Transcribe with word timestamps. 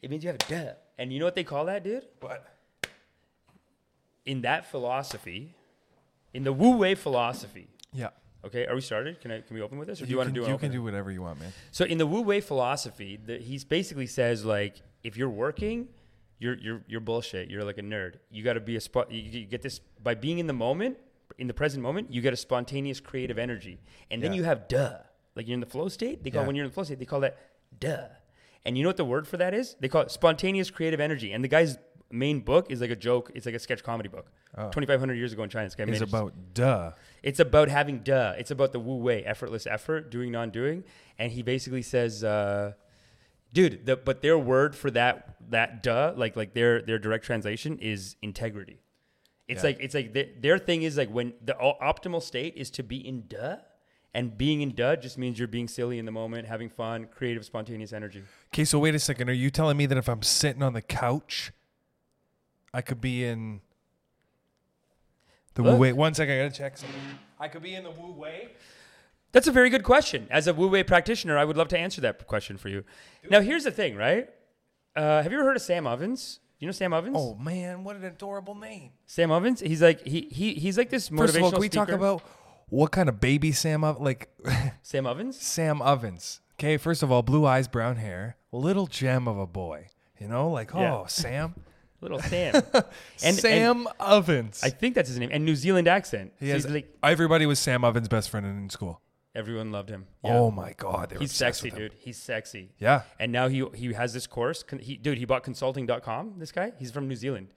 It 0.00 0.10
means 0.10 0.24
you 0.24 0.28
have 0.30 0.38
duh. 0.38 0.72
And 0.98 1.12
you 1.12 1.18
know 1.18 1.24
what 1.24 1.34
they 1.34 1.44
call 1.44 1.64
that, 1.66 1.82
dude? 1.84 2.06
What? 2.20 2.46
In 4.24 4.42
that 4.42 4.70
philosophy, 4.70 5.54
in 6.32 6.44
the 6.44 6.52
Wu 6.52 6.76
Wei 6.76 6.94
philosophy. 6.94 7.68
Yeah. 7.92 8.08
Okay, 8.44 8.66
are 8.66 8.74
we 8.74 8.80
started? 8.80 9.20
Can 9.20 9.30
I 9.30 9.40
can 9.40 9.54
we 9.54 9.62
open 9.62 9.78
with 9.78 9.88
this, 9.88 10.00
or 10.00 10.06
do 10.06 10.10
you, 10.10 10.16
want 10.16 10.28
to 10.28 10.34
do? 10.34 10.44
an 10.44 10.50
You 10.50 10.58
can 10.58 10.72
do 10.72 10.82
whatever 10.82 11.10
you 11.10 11.22
want, 11.22 11.38
man. 11.40 11.52
So 11.70 11.84
in 11.84 11.98
the 11.98 12.06
Wu 12.06 12.22
Wei 12.22 12.40
philosophy, 12.40 13.18
the, 13.24 13.38
he's 13.38 13.64
basically 13.64 14.06
says 14.06 14.44
like, 14.44 14.82
if 15.04 15.16
you're 15.16 15.30
working, 15.30 15.88
you're 16.38 16.56
you're 16.58 16.82
you're 16.88 17.00
bullshit. 17.00 17.50
You're 17.50 17.64
like 17.64 17.78
a 17.78 17.82
nerd. 17.82 18.14
You 18.30 18.42
got 18.42 18.54
to 18.54 18.60
be 18.60 18.76
a 18.76 18.80
spot. 18.80 19.12
You, 19.12 19.20
you 19.22 19.46
get 19.46 19.62
this 19.62 19.80
by 20.02 20.14
being 20.14 20.38
in 20.38 20.46
the 20.48 20.52
moment, 20.52 20.98
in 21.38 21.46
the 21.46 21.54
present 21.54 21.82
moment. 21.82 22.12
You 22.12 22.20
get 22.20 22.32
a 22.32 22.36
spontaneous 22.36 22.98
creative 23.00 23.38
energy, 23.38 23.80
and 24.10 24.22
then 24.22 24.32
Yeah. 24.32 24.38
you 24.38 24.44
have 24.44 24.66
duh. 24.68 24.98
Like 25.36 25.46
you're 25.46 25.54
in 25.54 25.60
the 25.60 25.66
flow 25.66 25.88
state. 25.88 26.22
They 26.24 26.30
call 26.30 26.42
Yeah. 26.42 26.46
when 26.48 26.56
you're 26.56 26.64
in 26.64 26.70
the 26.70 26.74
flow 26.74 26.84
state. 26.84 26.98
They 26.98 27.04
call 27.06 27.20
that 27.20 27.38
duh. 27.78 28.06
And 28.64 28.76
you 28.76 28.82
know 28.84 28.88
what 28.88 28.96
the 28.96 29.04
word 29.04 29.26
for 29.26 29.36
that 29.38 29.54
is? 29.54 29.76
They 29.80 29.88
call 29.88 30.02
it 30.02 30.10
spontaneous 30.10 30.70
creative 30.70 31.00
energy. 31.00 31.32
And 31.32 31.42
the 31.42 31.48
guy's 31.48 31.78
main 32.10 32.40
book 32.40 32.70
is 32.70 32.80
like 32.80 32.90
a 32.90 32.96
joke. 32.96 33.30
It's 33.34 33.46
like 33.46 33.54
a 33.54 33.58
sketch 33.58 33.82
comedy 33.82 34.08
book. 34.08 34.30
Oh. 34.56 34.64
2,500 34.70 35.14
years 35.14 35.32
ago 35.32 35.42
in 35.42 35.48
China, 35.50 35.66
this 35.66 35.74
guy 35.74 35.84
It's 35.84 35.92
made 35.92 36.02
it. 36.02 36.08
about 36.08 36.34
duh. 36.54 36.92
It's 37.22 37.40
about 37.40 37.68
having 37.68 38.00
duh. 38.00 38.34
It's 38.38 38.50
about 38.50 38.72
the 38.72 38.78
Wu 38.80 38.96
Wei, 38.96 39.24
effortless 39.24 39.66
effort, 39.66 40.10
doing 40.10 40.30
non-doing. 40.30 40.84
And 41.18 41.32
he 41.32 41.42
basically 41.42 41.82
says, 41.82 42.22
uh, 42.22 42.72
dude, 43.52 43.86
the, 43.86 43.96
but 43.96 44.20
their 44.22 44.38
word 44.38 44.76
for 44.76 44.90
that 44.92 45.36
that 45.50 45.82
duh, 45.82 46.12
like 46.16 46.36
like 46.36 46.54
their 46.54 46.82
their 46.82 46.98
direct 46.98 47.24
translation 47.24 47.78
is 47.78 48.16
integrity. 48.22 48.78
It's 49.48 49.62
Yeah. 49.62 49.68
like 49.70 49.78
it's 49.80 49.94
like 49.94 50.12
their, 50.12 50.26
their 50.38 50.58
thing 50.58 50.82
is 50.82 50.96
like 50.96 51.10
when 51.10 51.32
the 51.44 51.54
optimal 51.54 52.22
state 52.22 52.54
is 52.56 52.70
to 52.72 52.82
be 52.82 52.96
in 53.06 53.24
duh, 53.26 53.56
and 54.14 54.36
being 54.36 54.60
in 54.60 54.74
dud 54.74 55.00
just 55.00 55.16
means 55.16 55.38
you're 55.38 55.48
being 55.48 55.68
silly 55.68 55.98
in 55.98 56.04
the 56.04 56.12
moment, 56.12 56.46
having 56.46 56.68
fun, 56.68 57.06
creative, 57.06 57.44
spontaneous 57.44 57.92
energy. 57.92 58.22
Okay, 58.52 58.64
so 58.64 58.78
wait 58.78 58.94
a 58.94 58.98
second. 58.98 59.30
Are 59.30 59.34
you 59.34 59.50
telling 59.50 59.76
me 59.76 59.86
that 59.86 59.96
if 59.96 60.08
I'm 60.08 60.22
sitting 60.22 60.62
on 60.62 60.74
the 60.74 60.82
couch, 60.82 61.52
I 62.74 62.82
could 62.82 63.00
be 63.00 63.24
in 63.24 63.60
the 65.54 65.62
Look. 65.62 65.74
Wu 65.74 65.78
Wei? 65.78 65.92
One 65.92 66.14
second, 66.14 66.34
I 66.34 66.38
gotta 66.44 66.56
check 66.56 66.76
something. 66.76 67.00
I 67.40 67.48
could 67.48 67.62
be 67.62 67.74
in 67.74 67.84
the 67.84 67.90
Wu 67.90 68.12
Wei. 68.12 68.48
That's 69.32 69.46
a 69.46 69.52
very 69.52 69.70
good 69.70 69.82
question. 69.82 70.26
As 70.30 70.46
a 70.46 70.52
Wu 70.52 70.68
Wei 70.68 70.82
practitioner, 70.82 71.38
I 71.38 71.44
would 71.44 71.56
love 71.56 71.68
to 71.68 71.78
answer 71.78 72.02
that 72.02 72.26
question 72.26 72.58
for 72.58 72.68
you. 72.68 72.84
Now, 73.30 73.40
here's 73.40 73.64
the 73.64 73.70
thing, 73.70 73.96
right? 73.96 74.28
Uh, 74.94 75.22
have 75.22 75.32
you 75.32 75.38
ever 75.38 75.46
heard 75.46 75.56
of 75.56 75.62
Sam 75.62 75.86
Ovens? 75.86 76.40
You 76.58 76.66
know 76.66 76.72
Sam 76.72 76.92
Ovens? 76.92 77.16
Oh 77.18 77.34
man, 77.34 77.82
what 77.82 77.96
an 77.96 78.04
adorable 78.04 78.54
name! 78.54 78.90
Sam 79.06 79.32
Ovens. 79.32 79.58
He's 79.58 79.82
like 79.82 80.06
he 80.06 80.28
he 80.30 80.54
he's 80.54 80.78
like 80.78 80.90
this 80.90 81.08
motivational 81.08 81.18
First 81.18 81.36
of 81.36 81.42
all, 81.42 81.50
can 81.50 81.60
we 81.60 81.68
talk 81.68 81.88
about 81.88 82.22
what 82.72 82.90
kind 82.90 83.08
of 83.08 83.20
baby 83.20 83.52
Sam 83.52 83.84
Ovens? 83.84 84.02
Like 84.04 84.28
Sam 84.82 85.06
Ovens? 85.06 85.38
Sam 85.40 85.82
Ovens. 85.82 86.40
Okay, 86.54 86.76
first 86.76 87.02
of 87.02 87.10
all, 87.12 87.22
blue 87.22 87.44
eyes, 87.44 87.68
brown 87.68 87.96
hair, 87.96 88.36
little 88.50 88.86
gem 88.86 89.28
of 89.28 89.38
a 89.38 89.46
boy. 89.46 89.88
You 90.18 90.28
know, 90.28 90.48
like 90.50 90.74
oh 90.74 91.04
Sam, 91.08 91.54
Little 92.00 92.20
Sam. 92.20 92.54
And- 92.72 92.84
and- 93.24 93.36
Sam 93.36 93.88
Ovens. 94.00 94.62
I 94.64 94.70
think 94.70 94.94
that's 94.94 95.08
his 95.08 95.18
name. 95.18 95.30
And 95.32 95.44
New 95.44 95.56
Zealand 95.56 95.86
accent. 95.88 96.32
he 96.40 96.46
So 96.48 96.52
has 96.54 96.64
he's 96.64 96.72
like 96.72 96.96
everybody 97.02 97.46
was 97.46 97.58
Sam 97.58 97.84
Ovens' 97.84 98.08
best 98.08 98.30
friend 98.30 98.46
in 98.46 98.70
school. 98.70 99.00
everyone 99.34 99.70
loved 99.72 99.88
him. 99.88 100.06
Oh 100.24 100.50
my 100.50 100.72
god, 100.76 101.10
they 101.10 101.16
were 101.16 101.20
he's 101.20 101.30
obsessed 101.32 101.60
sexy, 101.60 101.70
with 101.70 101.74
him. 101.74 101.88
dude. 101.88 101.94
He's 101.98 102.16
sexy. 102.16 102.72
Yeah, 102.78 103.02
And 103.20 103.32
now 103.32 103.48
he 103.48 103.64
he 103.74 103.92
has 103.92 104.12
this 104.14 104.26
course. 104.26 104.62
Con- 104.62 104.78
He, 104.78 104.96
dude, 104.96 105.18
he 105.18 105.24
bought 105.24 105.42
consulting.com. 105.42 106.34
This 106.38 106.52
guy, 106.52 106.72
he's 106.78 106.90
from 106.92 107.06
New 107.08 107.16
Zealand, 107.16 107.48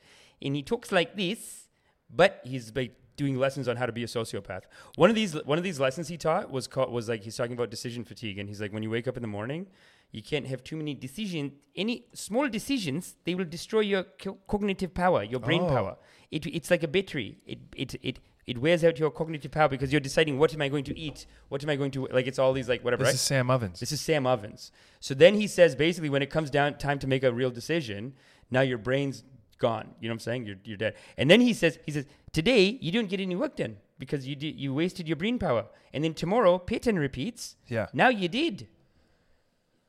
and 0.42 0.56
he 0.56 0.64
talks 0.64 0.92
like 0.92 1.16
this, 1.16 1.68
but 2.10 2.42
he's 2.44 2.72
like 2.76 2.94
doing 3.16 3.38
lessons 3.38 3.68
on 3.68 3.76
how 3.78 3.86
to 3.86 3.92
be 3.92 4.04
a 4.04 4.08
sociopath. 4.08 4.64
One 4.96 5.10
of 5.10 5.16
these 5.16 5.34
one 5.46 5.58
of 5.58 5.64
these 5.64 5.80
lessons 5.80 6.08
he 6.08 6.18
taught 6.18 6.52
was 6.52 6.68
called 6.68 6.92
was 6.92 7.08
like 7.10 7.24
he's 7.24 7.36
talking 7.36 7.54
about 7.54 7.70
decision 7.70 8.04
fatigue, 8.04 8.38
and 8.40 8.50
he's 8.50 8.62
like 8.62 8.74
when 8.74 8.84
you 8.84 8.90
wake 8.90 9.08
up 9.08 9.16
in 9.18 9.22
the 9.22 9.28
morning, 9.28 9.68
you 10.12 10.22
can't 10.22 10.48
have 10.48 10.64
too 10.64 10.76
many 10.76 10.94
decisions. 10.94 11.54
Any 11.76 12.06
small 12.14 12.48
decisions 12.50 13.16
they 13.26 13.36
will 13.36 13.46
destroy 13.46 13.82
your 13.82 14.04
co- 14.04 14.38
cognitive 14.48 14.94
power, 14.94 15.24
your 15.24 15.40
brain 15.40 15.62
Oh. 15.64 15.70
power. 15.70 15.98
It, 16.32 16.46
it's 16.48 16.70
like 16.72 16.84
a 16.84 16.88
battery. 16.88 17.38
It 17.46 17.60
it 17.76 17.96
it. 18.04 18.20
It 18.48 18.60
wears 18.60 18.84
out 18.84 19.00
your 19.00 19.10
cognitive 19.10 19.50
power 19.50 19.68
because 19.68 19.92
you're 19.92 20.00
deciding 20.00 20.38
what 20.38 20.54
am 20.54 20.62
I 20.62 20.68
going 20.70 20.84
to 20.84 20.96
eat, 20.96 21.26
what 21.50 21.64
am 21.64 21.70
I 21.72 21.76
going 21.76 21.90
to 21.90 22.06
like. 22.12 22.28
It's 22.28 22.38
all 22.38 22.54
these 22.54 22.70
like 22.70 22.84
whatever. 22.84 23.02
this 23.04 23.08
right? 23.08 23.16
is 23.16 23.22
Sam 23.22 23.50
Ovens. 23.50 23.80
This 23.80 23.92
is 23.92 24.00
Sam 24.02 24.28
Ovens. 24.28 24.72
So 25.00 25.16
then 25.16 25.34
he 25.34 25.48
says 25.48 25.76
basically 25.76 26.12
when 26.12 26.22
it 26.22 26.30
comes 26.30 26.52
down 26.52 26.78
time 26.78 27.00
to 27.00 27.08
make 27.08 27.24
a 27.24 27.32
real 27.34 27.50
decision, 27.50 28.14
now 28.52 28.62
your 28.62 28.78
brain's 28.78 29.24
gone. 29.58 29.96
You 30.00 30.10
know 30.10 30.14
what 30.14 30.16
I'm 30.16 30.20
saying? 30.20 30.46
You're, 30.46 30.58
you're 30.64 30.78
dead. 30.78 30.96
And 31.18 31.30
then 31.30 31.42
he 31.42 31.54
says 31.54 31.80
he 31.86 31.92
says 31.92 32.06
today 32.32 32.78
you 32.82 32.92
didn't 32.92 33.10
get 33.10 33.20
any 33.20 33.36
work 33.36 33.56
done 33.56 33.78
because 34.00 34.28
you 34.28 34.36
did, 34.36 34.60
you 34.60 34.74
wasted 34.74 35.08
your 35.08 35.16
brain 35.16 35.40
power. 35.40 35.66
And 35.94 36.04
then 36.04 36.14
tomorrow 36.14 36.58
Peyton 36.58 37.00
repeats. 37.00 37.56
yeah. 37.68 37.88
Now 37.94 38.10
you 38.10 38.28
did. 38.28 38.68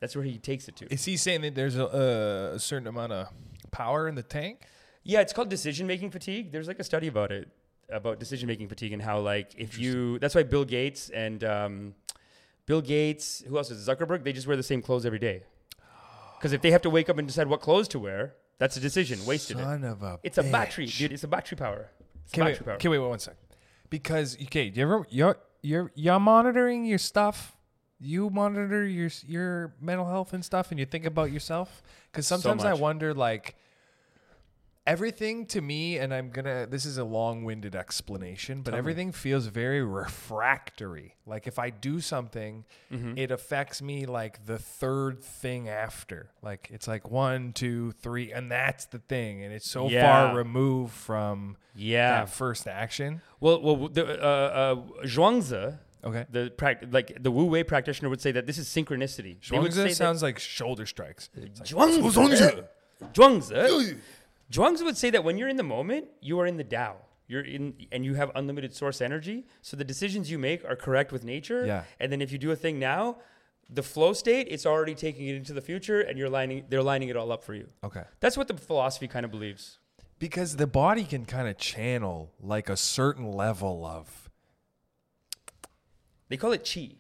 That's 0.01 0.15
where 0.15 0.25
he 0.25 0.39
takes 0.39 0.69
it 0.69 0.77
to. 0.77 0.93
Is 0.93 1.05
he 1.05 1.17
saying 1.17 1.41
that 1.41 1.55
there's 1.55 1.77
a, 1.77 2.53
a 2.55 2.59
certain 2.59 2.87
amount 2.87 3.13
of 3.13 3.29
power 3.71 4.09
in 4.09 4.15
the 4.15 4.23
tank? 4.23 4.61
Yeah, 5.03 5.21
it's 5.21 5.33
called 5.33 5.49
decision 5.49 5.87
making 5.87 6.11
fatigue. 6.11 6.53
There's 6.53 6.69
like 6.69 6.79
a 6.79 6.85
study 6.85 7.07
about 7.07 7.33
it, 7.33 7.49
about 7.91 8.21
decision 8.21 8.47
making 8.47 8.69
fatigue 8.69 8.93
and 8.93 9.01
how 9.01 9.21
like 9.21 9.55
if 9.57 9.79
you 9.79 10.19
that's 10.19 10.35
why 10.35 10.43
Bill 10.43 10.65
Gates 10.65 11.09
and 11.11 11.43
um, 11.45 11.95
Bill 12.67 12.81
Gates, 12.81 13.43
who 13.47 13.57
else 13.57 13.71
is? 13.71 13.89
Zuckerberg? 13.89 14.25
They 14.25 14.33
just 14.33 14.47
wear 14.47 14.57
the 14.57 14.63
same 14.63 14.83
clothes 14.83 15.07
every 15.07 15.21
day. 15.21 15.45
Because 16.39 16.53
if 16.53 16.61
they 16.61 16.71
have 16.73 16.83
to 16.83 16.91
wake 16.91 17.09
up 17.09 17.17
and 17.19 17.27
decide 17.27 17.47
what 17.47 17.61
clothes 17.61 17.89
to 17.89 17.99
wear, 17.99 18.35
that's 18.59 18.77
a 18.77 18.81
decision 18.81 19.25
wasted. 19.27 19.59
It. 19.59 19.63
Son 19.63 19.85
of 19.85 20.03
a. 20.03 20.19
It's 20.23 20.39
a 20.39 20.43
battery, 20.43 20.87
bitch. 20.87 20.99
dude. 20.99 21.13
It's 21.13 21.25
a 21.25 21.29
battery 21.29 21.57
power. 21.57 21.91
It's 22.25 22.33
a 22.33 22.37
Okay, 22.37 22.41
battery 22.41 22.53
wait, 22.61 22.65
power. 22.65 22.75
okay, 22.77 22.89
wait, 22.89 22.99
one 22.99 23.19
sec. 23.19 23.37
Because 23.91 24.37
okay, 24.43 24.71
do 24.71 24.81
you 24.81 24.87
ever 24.87 25.07
you're 25.11 25.37
you're 25.63 25.91
you're 25.95 26.21
monitoring 26.21 26.85
your 26.85 26.99
stuff. 26.99 27.53
You 27.99 28.29
monitor 28.29 28.85
your 28.87 29.11
your 29.27 29.75
mental 29.81 30.07
health 30.07 30.33
and 30.35 30.45
stuff, 30.45 30.71
and 30.71 30.79
you 30.79 30.85
think 30.87 31.07
about 31.07 31.33
yourself. 31.33 31.83
Because 32.13 32.27
So 32.27 32.37
sometimes 32.37 32.65
I 32.65 32.73
much. 32.73 32.81
wonder, 32.81 33.15
like, 33.15 33.57
everything 34.87 35.47
to 35.47 35.61
me, 35.61 35.99
and 35.99 36.13
I'm 36.15 36.31
gonna. 36.31 36.67
This 36.67 36.85
is 36.85 36.99
a 36.99 37.05
long-winded 37.05 37.75
explanation, 37.75 38.63
but 38.63 38.71
Tell 38.71 38.77
me. 38.77 38.79
everything 38.79 39.13
feels 39.13 39.47
very 39.47 39.83
refractory. 39.83 41.15
Like 41.27 41.47
if 41.47 41.59
I 41.59 41.71
do 41.71 42.01
something, 42.01 42.65
Mhm. 42.93 43.19
it 43.19 43.31
affects 43.31 43.83
me 43.83 44.07
like 44.07 44.47
the 44.47 44.59
third 44.59 45.23
thing 45.23 45.69
after. 45.69 46.31
Like 46.43 46.69
it's 46.73 46.87
like 46.89 47.11
one, 47.11 47.53
two, 47.53 47.93
three, 47.93 48.33
and 48.33 48.51
that's 48.51 48.85
the 48.87 48.99
thing, 48.99 49.43
and 49.43 49.53
it's 49.53 49.69
so 49.69 49.89
Yeah. 49.89 50.03
far 50.29 50.37
removed 50.37 50.93
from 50.95 51.57
yeah. 51.75 52.21
that 52.21 52.29
first 52.31 52.67
action. 52.69 53.23
Well, 53.41 53.61
well, 53.61 53.89
the 53.89 54.05
uh, 54.23 54.27
uh, 54.27 54.75
Zhuangzi, 55.05 55.79
Okay. 56.05 56.27
the 56.31 56.53
like 56.91 57.23
the 57.23 57.31
Wu 57.31 57.45
Wei 57.47 57.65
practitioner 57.65 58.09
would 58.09 58.21
say 58.21 58.33
that 58.33 58.47
this 58.47 58.59
is 58.59 58.69
synchronicity. 58.69 59.39
They 59.49 59.59
would 59.59 59.73
say 59.75 59.81
Zhuangzi 59.81 59.89
that- 59.89 59.95
sounds 59.97 60.23
like 60.23 60.39
shoulder 60.39 60.87
strikes. 60.87 61.29
Zhuangzi. 61.65 62.03
Zhuangzi. 62.13 62.65
Zhuangzi 63.13 63.99
would 64.55 64.97
say 64.97 65.11
that 65.11 65.25
when 65.25 65.39
you're 65.39 65.49
in 65.49 65.57
the 65.57 65.63
moment, 65.63 66.09
you 66.21 66.39
are 66.41 66.47
in 66.47 66.57
the 66.57 66.65
Tao. 66.65 66.97
You're 67.29 67.43
in, 67.43 67.75
and 67.91 68.05
you 68.05 68.15
have 68.15 68.31
unlimited 68.37 68.75
source 68.75 69.01
energy. 69.01 69.47
So 69.61 69.77
the 69.77 69.85
decisions 69.85 70.31
you 70.31 70.39
make 70.39 70.65
are 70.65 70.77
correct 70.77 71.11
with 71.11 71.25
nature. 71.25 71.67
Yeah. 71.67 71.83
And 71.99 72.13
then 72.13 72.23
if 72.23 72.31
you 72.31 72.39
do 72.39 72.53
a 72.53 72.57
thing 72.57 72.79
now, 72.79 73.19
the 73.69 73.83
flow 73.83 74.13
state, 74.13 74.47
it's 74.49 74.65
already 74.65 74.95
taking 74.95 75.27
it 75.27 75.35
into 75.35 75.53
the 75.53 75.61
future, 75.61 76.01
and 76.01 76.17
you're 76.17 76.29
lining, 76.29 76.67
they're 76.69 76.85
lining 76.85 77.09
it 77.09 77.17
all 77.17 77.33
up 77.33 77.43
for 77.43 77.55
you. 77.55 77.69
Okay. 77.83 78.05
That's 78.21 78.37
what 78.37 78.47
the 78.47 78.55
philosophy 78.55 79.09
kind 79.09 79.25
of 79.25 79.33
believes. 79.33 79.79
Because 80.21 80.57
the 80.57 80.69
body 80.69 81.05
can 81.05 81.25
kind 81.25 81.49
of 81.49 81.59
channel 81.59 82.33
like 82.41 82.69
a 82.69 82.77
certain 82.77 83.33
level 83.33 83.85
of. 83.85 84.31
They 86.29 86.37
call 86.37 86.53
it 86.53 86.69
chi. 86.73 86.93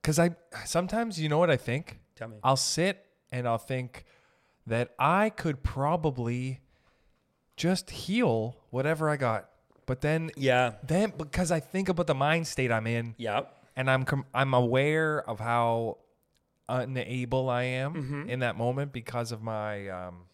Because 0.00 0.18
I 0.18 0.30
sometimes, 0.64 1.20
you 1.20 1.28
know 1.28 1.38
what 1.38 1.50
I 1.50 1.56
think? 1.56 2.00
Tell 2.16 2.26
me. 2.26 2.38
I'll 2.42 2.56
sit 2.56 3.06
and 3.30 3.46
I'll 3.46 3.58
think 3.58 4.04
that 4.66 4.90
I 4.98 5.30
could 5.30 5.62
probably 5.62 6.61
just 7.56 7.90
heal 7.90 8.56
whatever 8.70 9.08
I 9.08 9.16
got. 9.16 9.48
But 9.86 10.00
then, 10.00 10.30
Yeah. 10.36 10.74
then 10.82 11.12
because 11.16 11.50
I 11.50 11.60
think 11.60 11.88
about 11.88 12.06
the 12.06 12.14
mind 12.14 12.46
state 12.46 12.70
I'm 12.70 12.86
in, 12.86 13.14
Yeah. 13.18 13.42
and 13.76 13.90
I'm 13.90 14.04
com- 14.04 14.26
I'm 14.32 14.54
aware 14.54 15.28
of 15.28 15.40
how 15.40 15.98
unable 16.68 17.50
I 17.50 17.64
am 17.64 17.94
Mhm. 17.94 18.28
in 18.28 18.38
that 18.40 18.56
moment 18.56 18.92
because 18.92 19.32
of 19.32 19.42
my 19.42 19.88
um, 19.88 20.26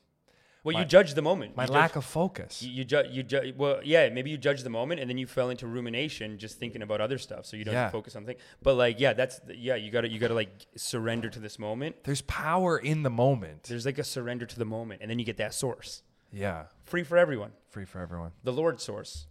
Well, 0.65 0.75
My- 0.75 0.81
you 0.81 0.87
judge 0.87 1.15
the 1.15 1.23
moment. 1.23 1.57
my 1.57 1.65
You 1.65 1.71
lack 1.73 1.93
judge, 1.93 1.99
of 1.99 2.05
focus. 2.05 2.63
You, 2.63 2.71
you 2.73 2.85
judge. 2.85 3.11
You 3.11 3.23
ju- 3.23 3.55
Well, 3.57 3.81
yeah. 3.85 4.11
Maybe 4.11 4.29
you 4.31 4.37
judge 4.37 4.65
the 4.65 4.69
moment, 4.71 5.01
and 5.01 5.09
then 5.09 5.17
you 5.17 5.27
fell 5.27 5.49
into 5.49 5.67
rumination, 5.67 6.37
just 6.37 6.59
thinking 6.59 6.83
about 6.83 7.01
other 7.01 7.17
stuff. 7.17 7.47
So 7.47 7.57
you 7.57 7.65
don't 7.65 7.73
Yeah. 7.75 7.89
focus 7.91 8.15
on 8.17 8.27
things. 8.27 8.41
But 8.61 8.75
like, 8.75 9.01
yeah, 9.01 9.15
that's 9.15 9.41
yeah. 9.49 9.77
You 9.77 9.91
gotta 9.91 10.11
you 10.11 10.19
gotta 10.19 10.35
like 10.35 10.51
surrender 10.77 11.31
to 11.31 11.39
this 11.41 11.59
moment. 11.59 12.05
There's 12.05 12.21
power 12.23 12.77
in 12.77 13.03
the 13.03 13.09
moment. 13.09 13.63
There's 13.63 13.87
like 13.87 13.99
a 13.99 14.05
surrender 14.05 14.45
to 14.45 14.59
the 14.59 14.67
moment, 14.67 15.01
and 15.01 15.11
then 15.11 15.19
you 15.19 15.25
get 15.25 15.39
that 15.39 15.55
source, 15.55 16.03
yeah, 16.33 16.65
free 16.85 17.05
for 17.05 17.17
everyone. 17.17 17.53
free 17.71 17.85
for 17.85 18.01
everyone. 18.01 18.33
The 18.45 18.53
Lord 18.53 18.81
source. 18.81 19.27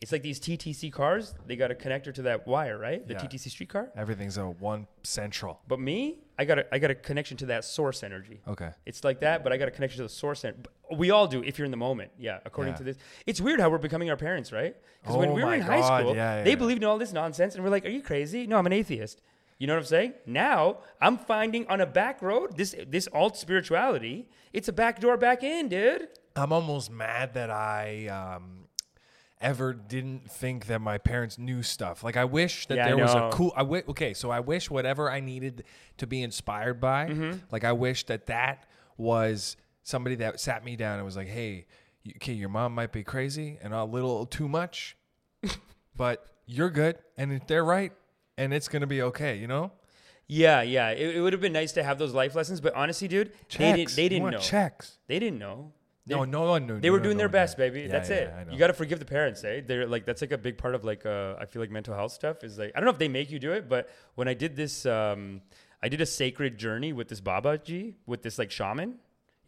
It's 0.00 0.12
like 0.12 0.22
these 0.22 0.38
TTC 0.38 0.92
cars. 0.92 1.34
They 1.46 1.56
got 1.56 1.72
a 1.72 1.74
connector 1.74 2.14
to 2.14 2.22
that 2.22 2.46
wire, 2.46 2.78
right? 2.78 3.04
The 3.04 3.14
Yeah. 3.14 3.20
TTC 3.20 3.50
streetcar. 3.50 3.90
Everything's 3.96 4.38
a 4.38 4.46
one 4.48 4.86
central. 5.02 5.60
But 5.66 5.80
me, 5.80 6.20
I 6.38 6.44
got 6.44 6.60
a 6.60 6.72
I 6.72 6.78
got 6.78 6.92
a 6.92 6.94
connection 6.94 7.36
to 7.38 7.46
that 7.46 7.64
source 7.64 8.04
energy. 8.04 8.40
Okay. 8.46 8.70
It's 8.86 9.02
like 9.02 9.18
that, 9.20 9.42
but 9.42 9.52
I 9.52 9.56
got 9.56 9.66
a 9.66 9.72
connection 9.72 9.96
to 9.98 10.04
the 10.04 10.08
source. 10.08 10.44
And 10.44 10.68
we 10.94 11.10
all 11.10 11.26
do 11.26 11.42
if 11.42 11.58
you're 11.58 11.64
in 11.64 11.72
the 11.72 11.76
moment. 11.76 12.12
Yeah, 12.16 12.38
according 12.44 12.74
Yeah. 12.74 12.78
to 12.78 12.84
this. 12.84 12.96
It's 13.26 13.40
weird 13.40 13.58
how 13.58 13.70
we're 13.70 13.78
becoming 13.78 14.08
our 14.08 14.16
parents, 14.16 14.52
right? 14.52 14.76
Because 15.02 15.16
when 15.16 15.30
Oh 15.30 15.34
we 15.34 15.42
were 15.42 15.54
in 15.54 15.62
high 15.62 15.80
school, 15.82 16.14
yeah, 16.14 16.44
they 16.44 16.54
believed 16.54 16.82
in 16.84 16.88
all 16.88 16.98
this 16.98 17.12
nonsense, 17.12 17.56
and 17.56 17.64
we're 17.64 17.70
like, 17.70 17.84
"Are 17.84 17.88
you 17.90 18.02
crazy? 18.02 18.46
No, 18.46 18.56
I'm 18.58 18.66
an 18.66 18.72
atheist." 18.72 19.20
You 19.58 19.66
know 19.66 19.74
what 19.74 19.80
I'm 19.80 19.86
saying? 19.86 20.12
Now 20.26 20.78
I'm 21.00 21.18
finding 21.18 21.66
on 21.66 21.80
a 21.80 21.86
back 21.86 22.22
road 22.22 22.56
this 22.56 22.76
this 22.86 23.08
alt 23.12 23.36
spirituality. 23.36 24.28
It's 24.52 24.68
a 24.68 24.72
back 24.72 25.00
door 25.00 25.16
back 25.16 25.42
in, 25.42 25.68
dude. 25.68 26.06
I'm 26.38 26.52
almost 26.52 26.90
mad 26.90 27.34
that 27.34 27.50
I 27.50 28.06
um, 28.08 28.64
ever 29.40 29.72
didn't 29.72 30.30
think 30.30 30.66
that 30.66 30.80
my 30.80 30.98
parents 30.98 31.38
knew 31.38 31.62
stuff. 31.62 32.02
Like 32.02 32.16
I 32.16 32.24
wish 32.24 32.66
that 32.66 32.76
Yeah, 32.76 32.84
I 32.84 32.88
there 32.88 32.98
was 32.98 33.12
a 33.14 33.18
know. 33.20 33.30
cool. 33.32 33.52
I 33.56 33.60
wi- 33.60 33.84
okay, 33.88 34.14
so 34.14 34.30
I 34.30 34.40
wish 34.40 34.70
whatever 34.70 35.10
I 35.10 35.20
needed 35.20 35.64
to 35.98 36.06
be 36.06 36.22
inspired 36.22 36.80
by, 36.80 37.06
Mm-hmm. 37.08 37.38
like 37.50 37.64
I 37.64 37.72
wish 37.72 38.04
that 38.06 38.26
that 38.26 38.66
was 38.96 39.56
somebody 39.82 40.16
that 40.16 40.40
sat 40.40 40.64
me 40.64 40.76
down 40.76 40.96
and 40.96 41.04
was 41.04 41.16
like, 41.16 41.28
"Hey, 41.28 41.66
you, 42.02 42.12
okay, 42.16 42.32
your 42.32 42.48
mom 42.48 42.74
might 42.74 42.92
be 42.92 43.02
crazy 43.04 43.58
and 43.62 43.72
a 43.72 43.84
little 43.84 44.26
too 44.26 44.48
much, 44.48 44.96
but 45.96 46.26
you're 46.46 46.70
good, 46.70 46.98
and 47.16 47.32
if 47.32 47.46
they're 47.46 47.64
right, 47.64 47.92
and 48.36 48.52
it's 48.52 48.68
gonna 48.68 48.86
be 48.86 49.02
okay." 49.02 49.36
You 49.38 49.46
know? 49.46 49.72
Yeah, 50.26 50.60
yeah. 50.62 50.90
It, 50.90 51.16
it 51.16 51.20
would 51.22 51.32
have 51.32 51.40
been 51.40 51.52
nice 51.54 51.72
to 51.72 51.82
have 51.82 51.98
those 51.98 52.12
life 52.12 52.34
lessons, 52.34 52.60
but 52.60 52.74
honestly, 52.74 53.08
dude, 53.08 53.32
they 53.56 53.72
didn't. 53.72 53.96
They 53.96 54.02
You 54.04 54.08
didn't 54.10 54.22
want 54.24 54.34
know. 54.36 54.40
Checks. 54.42 54.98
They 55.06 55.18
didn't 55.18 55.38
know. 55.38 55.72
No, 56.08 56.24
no 56.24 56.42
one 56.42 56.66
knew. 56.66 56.80
they 56.80 56.90
were 56.90 56.98
no, 56.98 57.04
doing 57.04 57.16
no 57.16 57.22
their 57.22 57.28
best, 57.28 57.58
knew. 57.58 57.64
baby. 57.64 57.80
Yeah, 57.82 57.88
that's 57.88 58.10
yeah, 58.10 58.16
it. 58.16 58.52
You 58.52 58.58
got 58.58 58.68
to 58.68 58.72
forgive 58.72 58.98
the 58.98 59.04
parents, 59.04 59.44
eh? 59.44 59.62
They're 59.66 59.86
like 59.86 60.04
that's 60.04 60.20
like 60.20 60.32
a 60.32 60.38
big 60.38 60.58
part 60.58 60.74
of 60.74 60.84
like 60.84 61.04
uh, 61.06 61.36
I 61.38 61.46
feel 61.46 61.60
like 61.60 61.70
mental 61.70 61.94
health 61.94 62.12
stuff 62.12 62.44
is 62.44 62.58
like 62.58 62.72
I 62.74 62.80
don't 62.80 62.86
know 62.86 62.92
if 62.92 62.98
they 62.98 63.08
make 63.08 63.30
you 63.30 63.38
do 63.38 63.52
it, 63.52 63.68
but 63.68 63.88
when 64.14 64.28
I 64.28 64.34
did 64.34 64.56
this, 64.56 64.86
um, 64.86 65.42
I 65.82 65.88
did 65.88 66.00
a 66.00 66.06
sacred 66.06 66.58
journey 66.58 66.92
with 66.92 67.08
this 67.08 67.20
Baba 67.20 67.58
Ji 67.58 67.96
with 68.06 68.22
this 68.22 68.38
like 68.38 68.50
shaman. 68.50 68.96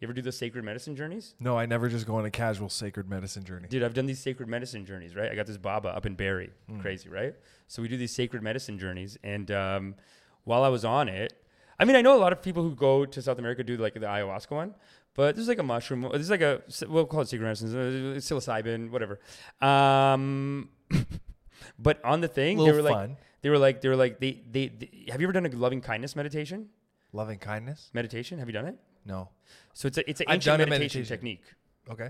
You 0.01 0.07
ever 0.07 0.13
do 0.13 0.23
the 0.23 0.31
sacred 0.31 0.63
medicine 0.65 0.95
journeys? 0.95 1.35
No, 1.39 1.59
I 1.59 1.67
never 1.67 1.87
just 1.87 2.07
go 2.07 2.15
on 2.15 2.25
a 2.25 2.31
casual 2.31 2.69
sacred 2.69 3.07
medicine 3.07 3.43
journey. 3.43 3.67
Dude, 3.67 3.83
I've 3.83 3.93
done 3.93 4.07
these 4.07 4.19
sacred 4.19 4.49
medicine 4.49 4.83
journeys, 4.83 5.15
right? 5.15 5.31
I 5.31 5.35
got 5.35 5.45
this 5.45 5.57
Baba 5.57 5.89
up 5.89 6.07
in 6.07 6.15
Barrie. 6.15 6.49
Hmm. 6.67 6.79
Crazy, 6.79 7.07
right? 7.07 7.35
So 7.67 7.83
we 7.83 7.87
do 7.87 7.97
these 7.97 8.11
sacred 8.11 8.41
medicine 8.41 8.79
journeys. 8.79 9.19
And 9.23 9.51
um, 9.51 9.95
while 10.43 10.63
I 10.63 10.69
was 10.69 10.83
on 10.83 11.07
it, 11.07 11.33
I 11.79 11.85
mean, 11.85 11.95
I 11.95 12.01
know 12.01 12.15
a 12.15 12.19
lot 12.19 12.31
of 12.31 12.41
people 12.41 12.63
who 12.63 12.73
go 12.73 13.05
to 13.05 13.21
South 13.21 13.37
America 13.37 13.63
do 13.63 13.77
like 13.77 13.93
the 13.93 13.99
ayahuasca 14.01 14.51
one, 14.51 14.73
but 15.13 15.35
there's 15.35 15.47
like 15.47 15.59
a 15.59 15.63
mushroom. 15.63 16.07
There's 16.11 16.29
like 16.29 16.41
a, 16.41 16.61
we'll 16.87 17.05
call 17.05 17.21
it 17.21 17.27
sacred 17.27 17.45
medicine, 17.45 17.69
uh, 17.69 18.15
psilocybin, 18.17 18.91
whatever. 18.91 19.19
Um, 19.61 20.69
but 21.79 22.03
on 22.03 22.21
the 22.21 22.27
thing, 22.27 22.57
they 22.57 22.71
were 22.71 22.81
like, 22.81 23.11
they 23.41 23.49
were 23.49 23.57
like, 23.57 23.81
they 23.81 23.89
were 23.89 23.95
like, 23.95 24.19
they, 24.19 24.41
they, 24.49 24.67
they, 24.67 24.89
have 25.09 25.19
you 25.19 25.27
ever 25.27 25.33
done 25.33 25.45
a 25.45 25.49
loving 25.49 25.81
kindness 25.81 26.15
meditation? 26.15 26.69
Loving 27.13 27.39
kindness? 27.39 27.89
Meditation? 27.93 28.39
Have 28.39 28.47
you 28.47 28.53
done 28.53 28.67
it? 28.67 28.77
No. 29.05 29.29
So 29.73 29.87
it's 29.87 29.97
a, 29.97 30.09
it's 30.09 30.21
an 30.21 30.27
ancient 30.29 30.59
meditation, 30.59 31.01
meditation. 31.01 31.05
technique. 31.05 31.43
Okay. 31.89 32.09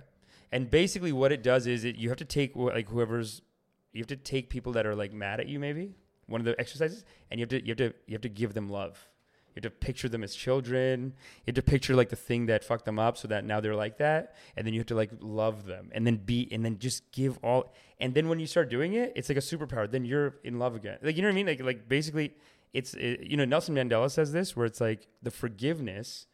And 0.51 0.69
basically, 0.69 1.11
what 1.13 1.31
it 1.31 1.41
does 1.41 1.65
is 1.65 1.85
it 1.85 1.95
you 1.95 2.09
have 2.09 2.17
to 2.17 2.25
take 2.25 2.55
like 2.55 2.89
whoever's 2.89 3.41
you 3.93 4.01
have 4.01 4.07
to 4.07 4.15
take 4.15 4.49
people 4.49 4.73
that 4.73 4.85
are 4.85 4.95
like 4.95 5.13
mad 5.13 5.39
at 5.39 5.47
you, 5.47 5.59
maybe 5.59 5.95
one 6.27 6.41
of 6.41 6.45
the 6.45 6.59
exercises, 6.59 7.05
and 7.29 7.39
you 7.39 7.43
have 7.43 7.49
to 7.49 7.61
you 7.65 7.69
have 7.69 7.77
to 7.77 7.93
you 8.07 8.13
have 8.13 8.21
to 8.21 8.29
give 8.29 8.53
them 8.53 8.69
love. 8.69 9.07
You 9.55 9.61
have 9.63 9.63
to 9.63 9.69
picture 9.85 10.07
them 10.07 10.23
as 10.23 10.33
children. 10.33 11.13
You 11.45 11.51
have 11.51 11.55
to 11.55 11.61
picture 11.61 11.95
like 11.95 12.09
the 12.09 12.15
thing 12.15 12.45
that 12.45 12.63
fucked 12.63 12.85
them 12.85 12.99
up, 12.99 13.17
so 13.17 13.27
that 13.27 13.43
now 13.45 13.59
they're 13.59 13.75
like 13.75 13.97
that, 13.97 14.35
and 14.55 14.65
then 14.65 14.73
you 14.73 14.79
have 14.79 14.87
to 14.87 14.95
like 14.95 15.11
love 15.19 15.65
them, 15.65 15.89
and 15.91 16.07
then 16.07 16.17
be, 16.17 16.47
and 16.51 16.63
then 16.63 16.79
just 16.79 17.11
give 17.11 17.37
all. 17.43 17.73
And 17.99 18.13
then 18.13 18.29
when 18.29 18.39
you 18.39 18.47
start 18.47 18.69
doing 18.69 18.93
it, 18.93 19.11
it's 19.15 19.29
like 19.29 19.37
a 19.37 19.41
superpower. 19.41 19.89
Then 19.91 20.05
you're 20.05 20.35
in 20.43 20.57
love 20.59 20.75
again. 20.75 20.97
Like 21.01 21.15
you 21.17 21.21
know 21.21 21.27
what 21.27 21.33
I 21.33 21.35
mean? 21.35 21.47
Like 21.47 21.61
like 21.61 21.89
basically, 21.89 22.33
it's 22.73 22.93
it, 22.93 23.21
you 23.23 23.35
know 23.37 23.45
Nelson 23.45 23.75
Mandela 23.75 24.09
says 24.09 24.31
this, 24.31 24.55
where 24.55 24.65
it's 24.65 24.79
like 24.81 25.07
the 25.21 25.31
forgiveness, 25.31 26.27